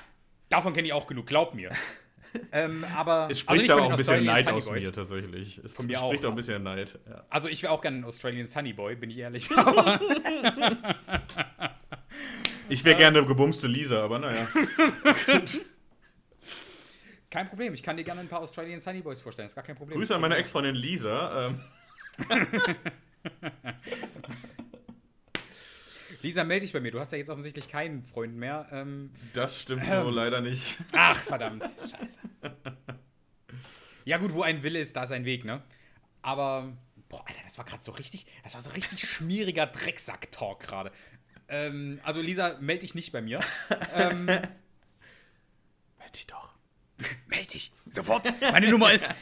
Davon 0.48 0.72
kenne 0.72 0.86
ich 0.86 0.92
auch 0.92 1.06
genug, 1.06 1.26
glaub 1.26 1.54
mir. 1.54 1.70
ähm, 2.52 2.84
aber 2.96 3.28
es 3.30 3.40
spricht 3.40 3.70
also 3.70 3.84
auch 3.84 3.90
ein 3.90 3.96
bisschen 3.96 4.24
Neid 4.24 4.50
aus 4.50 4.70
mir 4.70 4.92
tatsächlich. 4.92 5.58
Es 5.58 5.74
von 5.74 5.86
mir 5.86 5.98
spricht 5.98 6.24
auch 6.24 6.30
ein 6.30 6.36
bisschen 6.36 6.62
Neid. 6.62 6.98
Ja. 7.08 7.24
Also 7.30 7.48
ich 7.48 7.62
wäre 7.62 7.72
auch 7.72 7.80
gerne 7.80 7.98
ein 7.98 8.04
Australian 8.04 8.46
Sunny 8.46 8.72
Boy, 8.72 8.96
bin 8.96 9.10
ich 9.10 9.18
ehrlich. 9.18 9.48
Ich 12.68 12.84
wäre 12.84 12.96
gerne 12.96 13.24
gebumste 13.24 13.66
Lisa, 13.66 14.04
aber 14.04 14.18
naja. 14.18 14.46
Kein 17.30 17.48
Problem, 17.48 17.74
ich 17.74 17.82
kann 17.82 17.96
dir 17.96 18.04
gerne 18.04 18.20
ein 18.22 18.28
paar 18.28 18.40
Australian 18.40 18.80
Sunny 18.80 19.02
Boys 19.02 19.20
vorstellen, 19.20 19.46
ist 19.46 19.54
gar 19.54 19.64
kein 19.64 19.76
Problem. 19.76 19.98
Grüße 19.98 20.14
an 20.14 20.20
meine 20.20 20.36
Ex-Freundin 20.36 20.74
Lisa. 20.74 21.48
Ähm. 21.48 21.60
Lisa, 26.22 26.42
melde 26.44 26.64
dich 26.64 26.72
bei 26.72 26.80
mir. 26.80 26.90
Du 26.90 26.98
hast 26.98 27.12
ja 27.12 27.18
jetzt 27.18 27.28
offensichtlich 27.30 27.68
keinen 27.68 28.02
Freund 28.02 28.34
mehr. 28.34 28.66
Ähm, 28.72 29.10
das 29.34 29.60
stimmt 29.60 29.84
ähm, 29.88 30.04
so 30.04 30.10
leider 30.10 30.40
nicht. 30.40 30.78
Ach, 30.94 31.18
verdammt. 31.18 31.62
Scheiße. 31.80 32.18
Ja, 34.04 34.16
gut, 34.16 34.32
wo 34.32 34.42
ein 34.42 34.62
Wille 34.62 34.78
ist, 34.78 34.96
da 34.96 35.04
ist 35.04 35.12
ein 35.12 35.26
Weg, 35.26 35.44
ne? 35.44 35.62
Aber, 36.22 36.72
boah, 37.08 37.24
Alter, 37.26 37.40
das 37.44 37.58
war 37.58 37.66
gerade 37.66 37.84
so 37.84 37.92
richtig, 37.92 38.26
das 38.42 38.54
war 38.54 38.62
so 38.62 38.70
richtig 38.70 39.06
schmieriger 39.06 39.66
Drecksack-Talk 39.66 40.60
gerade. 40.60 40.92
Ähm, 41.48 42.00
also 42.02 42.20
Lisa, 42.20 42.56
melde 42.60 42.80
dich 42.82 42.94
nicht 42.94 43.12
bei 43.12 43.22
mir. 43.22 43.40
ähm, 43.94 44.26
melde 44.26 44.52
dich 46.14 46.26
doch. 46.26 46.54
melde 47.26 47.46
dich, 47.46 47.72
sofort. 47.86 48.32
Meine 48.40 48.70
Nummer 48.70 48.92
ist. 48.92 49.08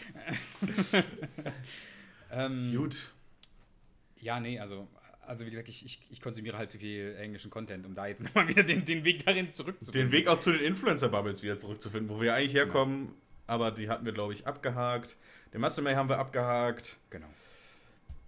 ähm, 2.32 2.74
Gut. 2.77 3.12
Ja, 4.20 4.40
nee, 4.40 4.59
also, 4.59 4.89
also 5.20 5.47
wie 5.47 5.51
gesagt, 5.51 5.69
ich, 5.69 5.85
ich, 5.85 6.01
ich, 6.11 6.20
konsumiere 6.20 6.59
halt 6.59 6.70
zu 6.70 6.78
viel 6.78 7.15
englischen 7.20 7.51
Content, 7.51 7.86
um 7.86 7.94
da 7.94 8.07
jetzt 8.07 8.23
nochmal 8.23 8.48
wieder 8.48 8.65
den, 8.65 8.85
den 8.85 9.05
Weg 9.05 9.24
darin 9.24 9.51
zurückzufinden. 9.51 10.11
Den 10.11 10.12
Weg 10.12 10.27
auch 10.27 10.40
zu 10.40 10.51
den 10.53 10.62
Influencer-Bubbles 10.62 11.43
wieder 11.44 11.59
zurückzufinden, 11.59 12.09
wo 12.15 12.20
wir 12.20 12.35
eigentlich 12.35 12.55
herkommen, 12.55 13.07
genau. 13.07 13.19
aber 13.47 13.70
die 13.70 13.89
hatten 13.89 14.05
wir, 14.05 14.12
glaube 14.12 14.32
ich, 14.32 14.47
abgehakt. 14.47 15.16
Den 15.53 15.61
Mastermay 15.61 15.94
haben 15.94 16.09
wir 16.09 16.19
abgehakt. 16.19 16.97
Genau. 17.11 17.28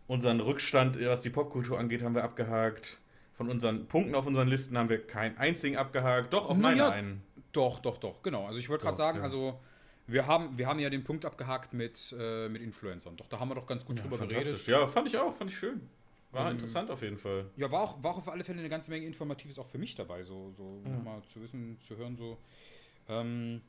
Unseren 0.06 0.40
Rückstand, 0.40 1.04
was 1.04 1.22
die 1.22 1.30
Popkultur 1.30 1.78
angeht, 1.78 2.02
haben 2.02 2.14
wir 2.14 2.22
abgehakt. 2.22 3.00
Von 3.38 3.48
unseren 3.50 3.86
Punkten 3.86 4.16
auf 4.16 4.26
unseren 4.26 4.48
Listen 4.48 4.76
haben 4.76 4.88
wir 4.88 5.06
keinen 5.06 5.38
einzigen 5.38 5.76
abgehakt. 5.76 6.32
Doch, 6.32 6.50
auf 6.50 6.56
meine 6.56 6.78
ja, 6.78 6.88
einen. 6.88 7.22
Doch, 7.52 7.78
doch, 7.78 7.96
doch, 7.96 8.20
genau. 8.20 8.46
Also 8.46 8.58
ich 8.58 8.68
wollte 8.68 8.82
gerade 8.82 8.96
sagen, 8.96 9.18
ja. 9.18 9.24
also 9.24 9.60
wir 10.08 10.26
haben, 10.26 10.58
wir 10.58 10.66
haben 10.66 10.80
ja 10.80 10.90
den 10.90 11.04
Punkt 11.04 11.24
abgehakt 11.24 11.72
mit, 11.72 12.12
äh, 12.18 12.48
mit 12.48 12.62
Influencern. 12.62 13.16
Doch, 13.16 13.28
da 13.28 13.38
haben 13.38 13.48
wir 13.48 13.54
doch 13.54 13.68
ganz 13.68 13.86
gut 13.86 13.96
ja, 13.96 14.02
drüber 14.02 14.26
geredet. 14.26 14.66
Ja, 14.66 14.88
fand 14.88 15.06
ich 15.06 15.16
auch, 15.16 15.32
fand 15.32 15.52
ich 15.52 15.56
schön. 15.56 15.82
War 16.32 16.46
ähm, 16.46 16.56
interessant 16.56 16.90
auf 16.90 17.00
jeden 17.00 17.16
Fall. 17.16 17.46
Ja, 17.56 17.70
war 17.70 17.82
auch, 17.82 18.02
war 18.02 18.10
auch 18.10 18.18
auf 18.18 18.28
alle 18.28 18.42
Fälle 18.42 18.58
eine 18.58 18.68
ganze 18.68 18.90
Menge 18.90 19.06
Informatives 19.06 19.56
auch 19.60 19.68
für 19.68 19.78
mich 19.78 19.94
dabei, 19.94 20.24
so, 20.24 20.50
so 20.56 20.82
ja. 20.84 20.90
nochmal 20.90 21.22
zu 21.22 21.40
wissen, 21.40 21.78
zu 21.78 21.96
hören, 21.96 22.16
so. 22.16 22.38
Ähm, 23.08 23.60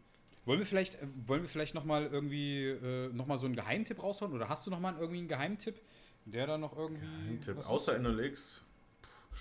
wollen 0.46 0.58
wir 0.58 0.66
vielleicht, 0.66 0.96
äh, 0.96 1.08
wollen 1.28 1.44
wir 1.44 1.50
vielleicht 1.50 1.76
nochmal 1.76 2.08
irgendwie 2.08 2.70
äh, 2.70 3.14
noch 3.14 3.38
so 3.38 3.46
einen 3.46 3.56
Geheimtipp 3.56 4.02
raushauen? 4.02 4.34
Oder 4.34 4.50
hast 4.50 4.66
du 4.66 4.72
nochmal 4.72 4.96
irgendwie 4.98 5.20
einen 5.20 5.28
Geheimtipp, 5.28 5.80
der 6.26 6.48
da 6.48 6.58
noch 6.58 6.76
irgendwie. 6.76 7.06
Geheimtipp, 7.06 7.70
außer 7.70 8.00
NLX. 8.00 8.64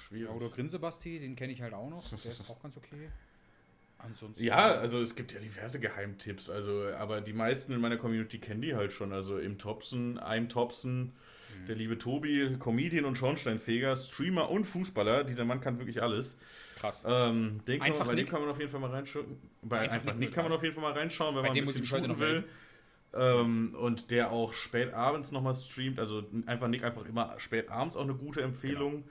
Schwierig. 0.06 0.28
Ja, 0.28 0.34
oder 0.34 0.48
Grinsebasti, 0.48 1.18
den 1.18 1.36
kenne 1.36 1.52
ich 1.52 1.62
halt 1.62 1.74
auch 1.74 1.90
noch. 1.90 2.08
Der 2.08 2.18
ist 2.18 2.48
auch 2.48 2.62
ganz 2.62 2.76
okay. 2.76 3.10
Ansonsten. 3.98 4.44
Ja, 4.44 4.74
also 4.74 5.00
es 5.00 5.16
gibt 5.16 5.32
ja 5.32 5.40
diverse 5.40 5.80
Geheimtipps, 5.80 6.48
also, 6.50 6.86
aber 6.96 7.20
die 7.20 7.32
meisten 7.32 7.72
in 7.72 7.80
meiner 7.80 7.96
Community 7.96 8.38
kennen 8.38 8.62
die 8.62 8.76
halt 8.76 8.92
schon. 8.92 9.12
Also 9.12 9.38
im 9.38 9.58
Topsen, 9.58 10.18
einem 10.18 10.48
Topsen, 10.48 11.00
mhm. 11.00 11.66
der 11.66 11.74
liebe 11.74 11.98
Tobi, 11.98 12.56
Comedian 12.60 13.04
und 13.04 13.18
Schornsteinfeger, 13.18 13.96
Streamer 13.96 14.50
und 14.50 14.66
Fußballer. 14.66 15.24
Dieser 15.24 15.44
Mann 15.44 15.60
kann 15.60 15.78
wirklich 15.78 16.00
alles. 16.00 16.36
Krass. 16.76 17.04
Ähm, 17.06 17.60
den 17.66 17.80
kann 17.80 17.98
man, 17.98 18.06
bei 18.06 18.14
dem 18.14 18.26
kann 18.28 18.40
man 18.40 18.50
auf 18.50 18.60
jeden 18.60 18.70
Fall 18.70 18.80
mal 18.80 18.90
reinschauen. 18.90 19.36
Bei 19.62 19.80
einfach, 19.80 19.94
einfach 19.96 20.14
Nick 20.14 20.32
kann 20.32 20.44
man 20.44 20.52
auf 20.52 20.62
jeden 20.62 20.74
Fall 20.76 20.84
mal 20.84 20.92
reinschauen, 20.92 21.34
wenn 21.34 21.42
bei 21.42 21.48
man 21.48 21.58
ein 21.58 21.64
bisschen 21.64 21.84
shooten 21.84 22.18
will. 22.20 22.44
Ähm, 23.14 23.74
und 23.74 24.12
der 24.12 24.30
auch 24.30 24.52
spät 24.52 24.92
abends 24.94 25.32
nochmal 25.32 25.56
streamt. 25.56 25.98
Also 25.98 26.24
einfach 26.46 26.68
Nick 26.68 26.84
einfach 26.84 27.04
immer 27.04 27.34
spät 27.38 27.68
abends 27.68 27.96
auch 27.96 28.02
eine 28.02 28.14
gute 28.14 28.42
Empfehlung. 28.42 28.92
Genau. 28.92 29.04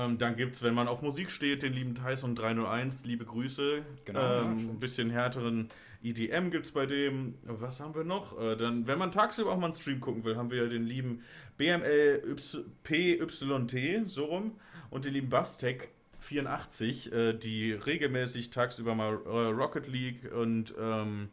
Ähm, 0.00 0.18
dann 0.18 0.36
gibt 0.36 0.54
es, 0.54 0.62
wenn 0.62 0.74
man 0.74 0.88
auf 0.88 1.02
Musik 1.02 1.30
steht, 1.30 1.62
den 1.62 1.72
lieben 1.72 1.94
Tyson 1.94 2.34
301, 2.34 3.04
liebe 3.04 3.24
Grüße. 3.24 3.82
Genau. 4.04 4.20
Ähm, 4.20 4.58
ja, 4.58 4.70
ein 4.70 4.80
bisschen 4.80 5.10
härteren 5.10 5.68
EDM 6.02 6.50
gibt 6.50 6.66
es 6.66 6.72
bei 6.72 6.86
dem. 6.86 7.34
Was 7.42 7.80
haben 7.80 7.94
wir 7.94 8.04
noch? 8.04 8.40
Äh, 8.40 8.56
dann, 8.56 8.86
wenn 8.86 8.98
man 8.98 9.12
tagsüber 9.12 9.52
auch 9.52 9.58
mal 9.58 9.66
einen 9.66 9.74
Stream 9.74 10.00
gucken 10.00 10.24
will, 10.24 10.36
haben 10.36 10.50
wir 10.50 10.68
den 10.68 10.84
lieben 10.84 11.22
BML 11.58 12.36
PYT, 12.82 14.08
so 14.08 14.24
rum, 14.24 14.52
und 14.88 15.04
den 15.04 15.12
lieben 15.12 15.28
Bastec 15.28 15.88
84, 16.20 17.12
äh, 17.12 17.32
die 17.34 17.72
regelmäßig 17.72 18.50
tagsüber 18.50 18.94
mal 18.94 19.18
äh, 19.26 19.28
Rocket 19.28 19.86
League 19.86 20.32
und 20.32 20.74
ähm, 20.80 21.28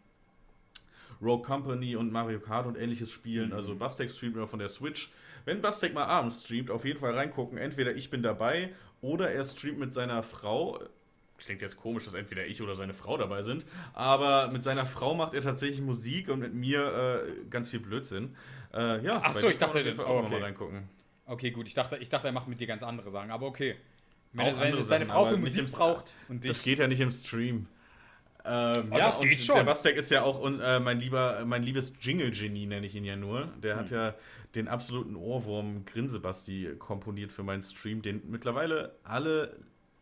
Rogue 1.21 1.45
Company 1.45 1.95
und 1.95 2.11
Mario 2.11 2.39
Kart 2.39 2.67
und 2.67 2.77
ähnliches 2.77 3.11
spielen. 3.11 3.49
Mhm. 3.49 3.55
Also 3.55 3.75
Bastec 3.75 4.11
streamt 4.11 4.35
immer 4.35 4.47
von 4.47 4.59
der 4.59 4.69
Switch. 4.69 5.09
Wenn 5.47 5.61
Bastek 5.61 5.93
mal 5.93 6.03
abends 6.03 6.43
streamt, 6.43 6.69
auf 6.69 6.83
jeden 6.83 6.99
Fall 6.99 7.13
reingucken. 7.13 7.57
Entweder 7.57 7.95
ich 7.95 8.09
bin 8.09 8.21
dabei 8.21 8.73
oder 8.99 9.31
er 9.31 9.45
streamt 9.45 9.79
mit 9.79 9.93
seiner 9.93 10.21
Frau. 10.21 10.77
Klingt 11.37 11.61
jetzt 11.61 11.77
komisch, 11.77 12.03
dass 12.03 12.15
entweder 12.15 12.45
ich 12.45 12.61
oder 12.61 12.75
seine 12.75 12.93
Frau 12.93 13.15
dabei 13.15 13.43
sind. 13.43 13.65
Aber 13.93 14.51
mit 14.51 14.61
seiner 14.61 14.85
Frau 14.85 15.15
macht 15.15 15.33
er 15.33 15.41
tatsächlich 15.41 15.79
Musik 15.79 16.27
und 16.27 16.39
mit 16.39 16.53
mir 16.53 17.23
äh, 17.25 17.49
ganz 17.49 17.69
viel 17.69 17.79
Blödsinn. 17.79 18.35
Äh, 18.73 19.01
ja, 19.05 19.21
Achso, 19.21 19.47
ich 19.47 19.57
dachte, 19.57 19.89
auf 19.89 19.99
auch 19.99 20.23
okay. 20.23 20.31
mal 20.31 20.41
reingucken. 20.41 20.89
Okay, 21.25 21.51
gut. 21.51 21.65
Ich 21.69 21.73
dachte, 21.73 21.95
ich 21.95 22.09
dachte, 22.09 22.27
er 22.27 22.33
macht 22.33 22.49
mit 22.49 22.59
dir 22.59 22.67
ganz 22.67 22.83
andere 22.83 23.09
Sachen. 23.09 23.31
Aber 23.31 23.45
okay. 23.45 23.77
Wenn, 24.33 24.47
er, 24.47 24.59
wenn 24.59 24.83
seine 24.83 25.05
Frau 25.05 25.27
für 25.27 25.37
Musik 25.37 25.71
braucht 25.71 26.13
und 26.27 26.43
dich. 26.43 26.51
Das 26.51 26.61
geht 26.61 26.79
ja 26.79 26.87
nicht 26.87 26.99
im 26.99 27.09
Stream. 27.11 27.67
Ähm, 28.47 28.87
oh, 28.91 28.97
ja, 28.97 29.09
und 29.09 29.33
schon. 29.35 29.55
der 29.55 29.63
Bastek 29.63 29.97
ist 29.97 30.09
ja 30.09 30.23
auch 30.23 30.45
äh, 30.45 30.79
mein 30.79 30.99
lieber, 30.99 31.43
mein 31.45 31.63
liebes 31.63 31.93
Jingle-Genie, 31.99 32.65
nenne 32.65 32.85
ich 32.85 32.95
ihn 32.95 33.03
ja 33.03 33.15
nur. 33.15 33.51
Der 33.61 33.73
hm. 33.73 33.79
hat 33.79 33.91
ja 33.91 34.15
den 34.55 34.67
absoluten 34.67 35.15
Ohrwurm 35.15 35.85
Grinsebasti 35.85 36.75
komponiert 36.79 37.31
für 37.31 37.43
meinen 37.43 37.63
Stream, 37.63 38.01
den 38.01 38.21
mittlerweile 38.29 38.95
alle 39.03 39.55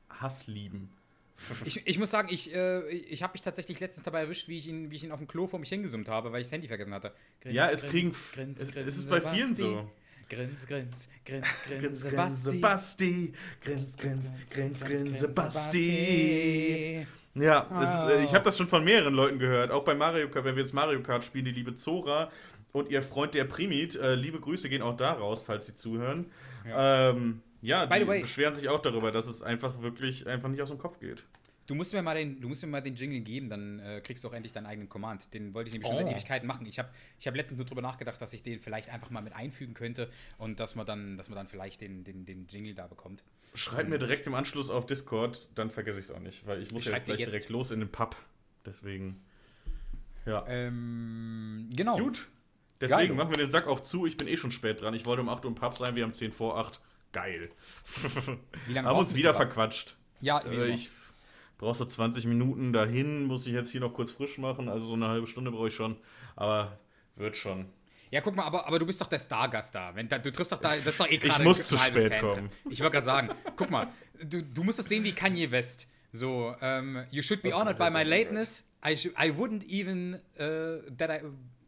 Hass 0.09 0.47
lieben. 0.47 0.89
Ich, 1.65 1.85
ich 1.85 1.99
muss 1.99 2.11
sagen, 2.11 2.29
ich, 2.31 2.55
äh, 2.55 2.87
ich 2.89 3.21
habe 3.21 3.33
mich 3.33 3.41
tatsächlich 3.41 3.81
letztens 3.81 4.05
dabei 4.05 4.21
erwischt, 4.21 4.47
wie 4.47 4.57
ich, 4.57 4.69
ihn, 4.69 4.89
wie 4.89 4.95
ich 4.95 5.03
ihn 5.03 5.11
auf 5.11 5.19
dem 5.19 5.27
Klo 5.27 5.47
vor 5.47 5.59
mich 5.59 5.67
hingesummt 5.67 6.07
habe, 6.07 6.31
weil 6.31 6.39
ich 6.39 6.47
das 6.47 6.53
Handy 6.53 6.69
vergessen 6.69 6.93
hatte. 6.93 7.11
Grins, 7.41 7.55
ja, 7.55 7.69
es 7.69 7.81
grins, 7.81 7.91
kriegen. 7.91 8.15
Grins, 8.33 8.59
es, 8.59 8.73
es 8.73 8.97
ist 8.99 9.09
bei 9.09 9.19
vielen 9.19 9.53
so. 9.53 9.91
Grins, 10.29 10.65
grins, 10.65 11.09
grins, 11.25 11.47
grins, 11.67 12.03
grins, 12.03 12.03
grins, 12.03 12.61
Basti. 12.61 13.33
Grins, 13.61 13.97
grins, 13.97 14.33
grins, 14.49 14.85
grins, 14.85 15.33
Basti. 15.35 17.05
Ja, 17.35 17.67
es, 17.83 18.11
äh, 18.11 18.23
ich 18.23 18.33
habe 18.33 18.45
das 18.45 18.57
schon 18.57 18.67
von 18.67 18.83
mehreren 18.83 19.13
Leuten 19.13 19.39
gehört. 19.39 19.69
Auch 19.69 19.83
bei 19.83 19.93
Mario 19.93 20.29
Kart, 20.29 20.45
wenn 20.45 20.55
wir 20.55 20.63
jetzt 20.63 20.73
Mario 20.73 21.01
Kart 21.01 21.23
spielen, 21.23 21.45
die 21.45 21.51
liebe 21.51 21.75
Zora 21.75 22.31
und 22.71 22.89
ihr 22.89 23.01
Freund 23.01 23.33
der 23.33 23.43
Primit. 23.43 23.95
Äh, 23.95 24.15
liebe 24.15 24.39
Grüße 24.39 24.69
gehen 24.69 24.81
auch 24.81 24.95
da 24.95 25.13
raus, 25.13 25.43
falls 25.45 25.65
sie 25.65 25.75
zuhören. 25.75 26.31
Ja, 26.67 27.09
ähm, 27.09 27.41
ja 27.61 27.85
die 27.85 28.05
beschweren 28.05 28.55
sich 28.55 28.69
auch 28.69 28.81
darüber, 28.81 29.11
dass 29.11 29.27
es 29.27 29.41
einfach 29.41 29.81
wirklich 29.81 30.25
einfach 30.27 30.49
nicht 30.49 30.61
aus 30.61 30.69
dem 30.69 30.77
Kopf 30.77 30.99
geht. 30.99 31.25
Du 31.67 31.73
musst 31.73 31.93
mir 31.93 32.01
mal 32.03 32.15
den, 32.15 32.39
du 32.39 32.47
musst 32.47 32.61
mir 32.61 32.69
mal 32.69 32.81
den 32.81 32.95
Jingle 32.95 33.21
geben, 33.21 33.49
dann 33.49 33.79
äh, 33.79 33.99
kriegst 33.99 34.23
du 34.23 34.27
auch 34.27 34.33
endlich 34.33 34.53
deinen 34.53 34.67
eigenen 34.67 34.87
Command. 34.87 35.33
Den 35.33 35.53
wollte 35.55 35.69
ich 35.69 35.73
nämlich 35.73 35.87
schon 35.87 35.97
oh. 35.97 36.05
seit 36.05 36.13
Ewigkeiten 36.13 36.47
machen. 36.47 36.67
Ich 36.67 36.77
habe 36.77 36.89
ich 37.19 37.25
hab 37.25 37.35
letztens 37.35 37.57
nur 37.57 37.65
darüber 37.65 37.81
nachgedacht, 37.81 38.21
dass 38.21 38.33
ich 38.33 38.43
den 38.43 38.59
vielleicht 38.59 38.89
einfach 38.89 39.09
mal 39.09 39.21
mit 39.21 39.33
einfügen 39.33 39.73
könnte 39.73 40.09
und 40.37 40.59
dass 40.59 40.75
man 40.75 40.85
dann, 40.85 41.17
dass 41.17 41.27
man 41.27 41.35
dann 41.37 41.47
vielleicht 41.47 41.81
den, 41.81 42.03
den, 42.03 42.23
den 42.25 42.45
Jingle 42.47 42.75
da 42.75 42.85
bekommt. 42.85 43.23
Schreib 43.55 43.87
mir 43.87 43.97
direkt 43.97 44.27
im 44.27 44.35
Anschluss 44.35 44.69
auf 44.69 44.85
Discord, 44.85 45.49
dann 45.55 45.69
vergesse 45.69 45.99
ich 45.99 46.05
es 46.05 46.11
auch 46.11 46.19
nicht, 46.19 46.45
weil 46.45 46.61
ich 46.61 46.71
muss 46.71 46.85
ich 46.85 46.91
jetzt 46.91 47.05
gleich 47.05 47.19
jetzt. 47.19 47.31
direkt 47.31 47.49
los 47.49 47.71
in 47.71 47.79
den 47.79 47.89
Pub. 47.89 48.15
Deswegen. 48.65 49.23
Ja. 50.25 50.45
Ähm, 50.47 51.69
genau. 51.73 51.97
Gut. 51.97 52.27
Deswegen 52.81 53.09
Geil. 53.09 53.13
machen 53.13 53.29
wir 53.29 53.37
den 53.37 53.49
Sack 53.49 53.67
auch 53.67 53.79
zu. 53.79 54.05
Ich 54.05 54.17
bin 54.17 54.27
eh 54.27 54.37
schon 54.37 54.51
spät 54.51 54.81
dran. 54.81 54.93
Ich 54.93 55.05
wollte 55.05 55.21
um 55.21 55.29
8 55.29 55.45
Uhr 55.45 55.51
im 55.51 55.55
Pub 55.55 55.77
sein, 55.77 55.95
wir 55.95 56.03
haben 56.03 56.13
10 56.13 56.33
vor 56.33 56.57
8. 56.57 56.81
Geil. 57.13 57.49
Wie 58.67 58.73
lange 58.73 58.87
Haben 58.89 58.99
uns 58.99 59.15
wieder 59.15 59.33
verquatscht. 59.33 59.95
Ja, 60.19 60.39
äh, 60.39 60.67
ich 60.67 60.89
brauche 61.57 61.77
so 61.77 61.85
20 61.85 62.25
Minuten 62.25 62.73
dahin, 62.73 63.23
muss 63.23 63.45
ich 63.45 63.53
jetzt 63.53 63.69
hier 63.69 63.79
noch 63.79 63.93
kurz 63.93 64.11
frisch 64.11 64.37
machen. 64.37 64.67
Also 64.67 64.87
so 64.87 64.93
eine 64.95 65.07
halbe 65.07 65.27
Stunde 65.27 65.51
brauche 65.51 65.69
ich 65.69 65.75
schon. 65.75 65.95
Aber 66.35 66.77
wird 67.15 67.37
schon. 67.37 67.67
Ja, 68.15 68.21
guck 68.21 68.33
mal, 68.33 68.43
aber, 68.43 68.65
aber 68.65 68.79
du 68.79 68.85
bist 68.85 69.01
doch 69.01 69.07
der 69.07 69.19
Stargast 69.19 69.75
da. 69.75 69.93
Wenn, 69.93 70.07
da, 70.07 70.17
du 70.17 70.31
triffst 70.31 70.49
doch 70.49 70.61
da, 70.61 70.73
das 70.73 70.85
ist 70.85 70.97
doch 71.01 71.09
eh 71.11 71.17
gerade 71.17 71.33
Ich 71.33 71.43
muss 71.45 71.67
zu 71.67 71.77
spät 71.77 72.13
Fan 72.13 72.25
kommen. 72.25 72.49
Ich 72.69 72.79
wollte 72.79 72.93
gerade 72.93 73.05
sagen, 73.05 73.29
guck 73.57 73.69
mal, 73.69 73.89
du, 74.23 74.41
du 74.41 74.63
musst 74.63 74.79
das 74.79 74.85
sehen 74.85 75.03
wie 75.03 75.11
Kanye 75.11 75.51
West. 75.51 75.85
So, 76.13 76.47
um, 76.47 76.55
ähm, 76.61 77.05
you 77.11 77.21
should 77.21 77.41
be 77.41 77.53
honored 77.53 77.77
by 77.77 77.89
my 77.89 78.03
lateness. 78.03 78.63
I, 78.85 78.93
I 79.21 79.31
wouldn't 79.31 79.65
even 79.65 80.21
uh, 80.39 80.89
that 80.97 81.09
I 81.09 81.25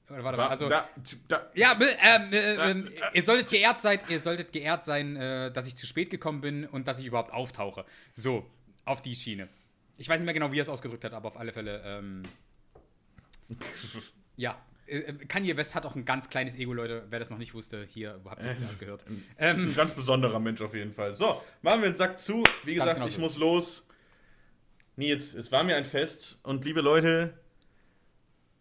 Warte 0.08 0.38
mal, 0.38 0.48
also. 0.48 0.70
Da, 0.70 0.88
da, 1.28 1.52
ja, 1.54 1.78
ähm, 1.82 2.32
äh, 2.32 2.72
äh, 2.72 2.84
ihr 3.14 3.24
solltet 3.24 3.50
geehrt 3.50 3.82
sein, 3.82 4.00
ihr 4.08 4.22
solltet 4.22 4.54
geehrt 4.54 4.86
sein, 4.86 5.18
äh, 5.18 5.52
dass 5.52 5.68
ich 5.68 5.76
zu 5.76 5.86
spät 5.86 6.10
gekommen 6.10 6.40
bin 6.40 6.66
und 6.66 6.88
dass 6.88 7.00
ich 7.00 7.08
überhaupt 7.08 7.34
auftauche. 7.34 7.84
So, 8.14 8.50
auf 8.86 9.02
die 9.02 9.16
Schiene. 9.16 9.50
Ich 9.98 10.08
weiß 10.08 10.22
nicht 10.22 10.26
mehr 10.26 10.34
genau, 10.34 10.54
wie 10.54 10.60
er 10.60 10.62
es 10.62 10.70
ausgedrückt 10.70 11.04
hat, 11.04 11.12
aber 11.12 11.28
auf 11.28 11.38
alle 11.38 11.52
Fälle, 11.52 11.82
ähm, 11.84 12.24
ja. 14.38 14.58
Äh, 14.88 14.98
äh, 15.00 15.14
Kanye 15.26 15.56
West 15.58 15.76
hat 15.76 15.86
auch 15.86 15.96
ein 15.96 16.06
ganz 16.06 16.30
kleines 16.30 16.56
Ego, 16.56 16.74
Leute. 16.74 17.06
Wer 17.10 17.20
das 17.20 17.30
noch 17.30 17.38
nicht 17.38 17.54
wusste, 17.54 17.86
hier 17.86 18.20
habt 18.26 18.42
ihr 18.42 18.50
es 18.50 18.58
zuerst 18.58 18.80
gehört. 18.80 19.06
Ähm, 19.40 19.70
ein 19.70 19.76
ganz 19.76 19.94
besonderer 19.94 20.40
Mensch 20.40 20.62
auf 20.62 20.74
jeden 20.74 20.92
Fall. 20.92 21.12
So, 21.12 21.42
machen 21.62 21.82
wir 21.82 21.90
den 21.90 21.96
Sack 21.96 22.20
zu. 22.20 22.44
Wie 22.64 22.74
gesagt, 22.74 22.96
genau 22.96 23.08
ich 23.08 23.14
so 23.14 23.22
muss 23.22 23.38
los. 23.38 23.86
Nils, 24.96 25.36
es 25.36 25.52
war 25.52 25.64
mir 25.64 25.76
ein 25.76 25.86
Fest. 25.86 26.40
Und 26.44 26.66
liebe 26.66 26.82
Leute, 26.82 27.38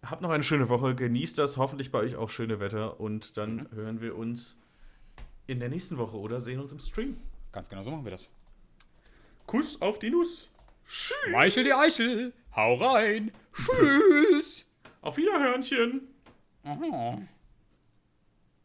habt 0.04 0.22
noch 0.22 0.30
eine 0.30 0.44
schöne 0.44 0.68
Woche, 0.68 0.94
genießt 0.94 1.38
das, 1.38 1.56
hoffentlich 1.56 1.90
bei 1.90 1.98
euch 1.98 2.16
auch 2.16 2.28
schöne 2.28 2.60
Wetter 2.60 3.00
und 3.00 3.36
dann 3.36 3.54
mhm. 3.56 3.68
hören 3.72 4.00
wir 4.00 4.16
uns 4.16 4.58
in 5.46 5.60
der 5.60 5.68
nächsten 5.68 5.96
Woche 5.98 6.18
oder 6.18 6.40
sehen 6.40 6.60
uns 6.60 6.72
im 6.72 6.78
Stream. 6.78 7.16
Ganz 7.52 7.68
genau 7.68 7.82
so 7.82 7.90
machen 7.90 8.04
wir 8.04 8.12
das. 8.12 8.28
Kuss 9.46 9.80
auf 9.80 9.98
die 9.98 10.10
Nuss. 10.10 10.50
Schmeichel 10.84 11.64
die 11.64 11.72
Eichel. 11.72 12.32
Hau 12.54 12.74
rein. 12.74 13.32
Tschüss. 13.54 14.66
Auf 15.00 15.16
Wiederhörnchen. 15.16 16.08
Oh. 16.68 17.22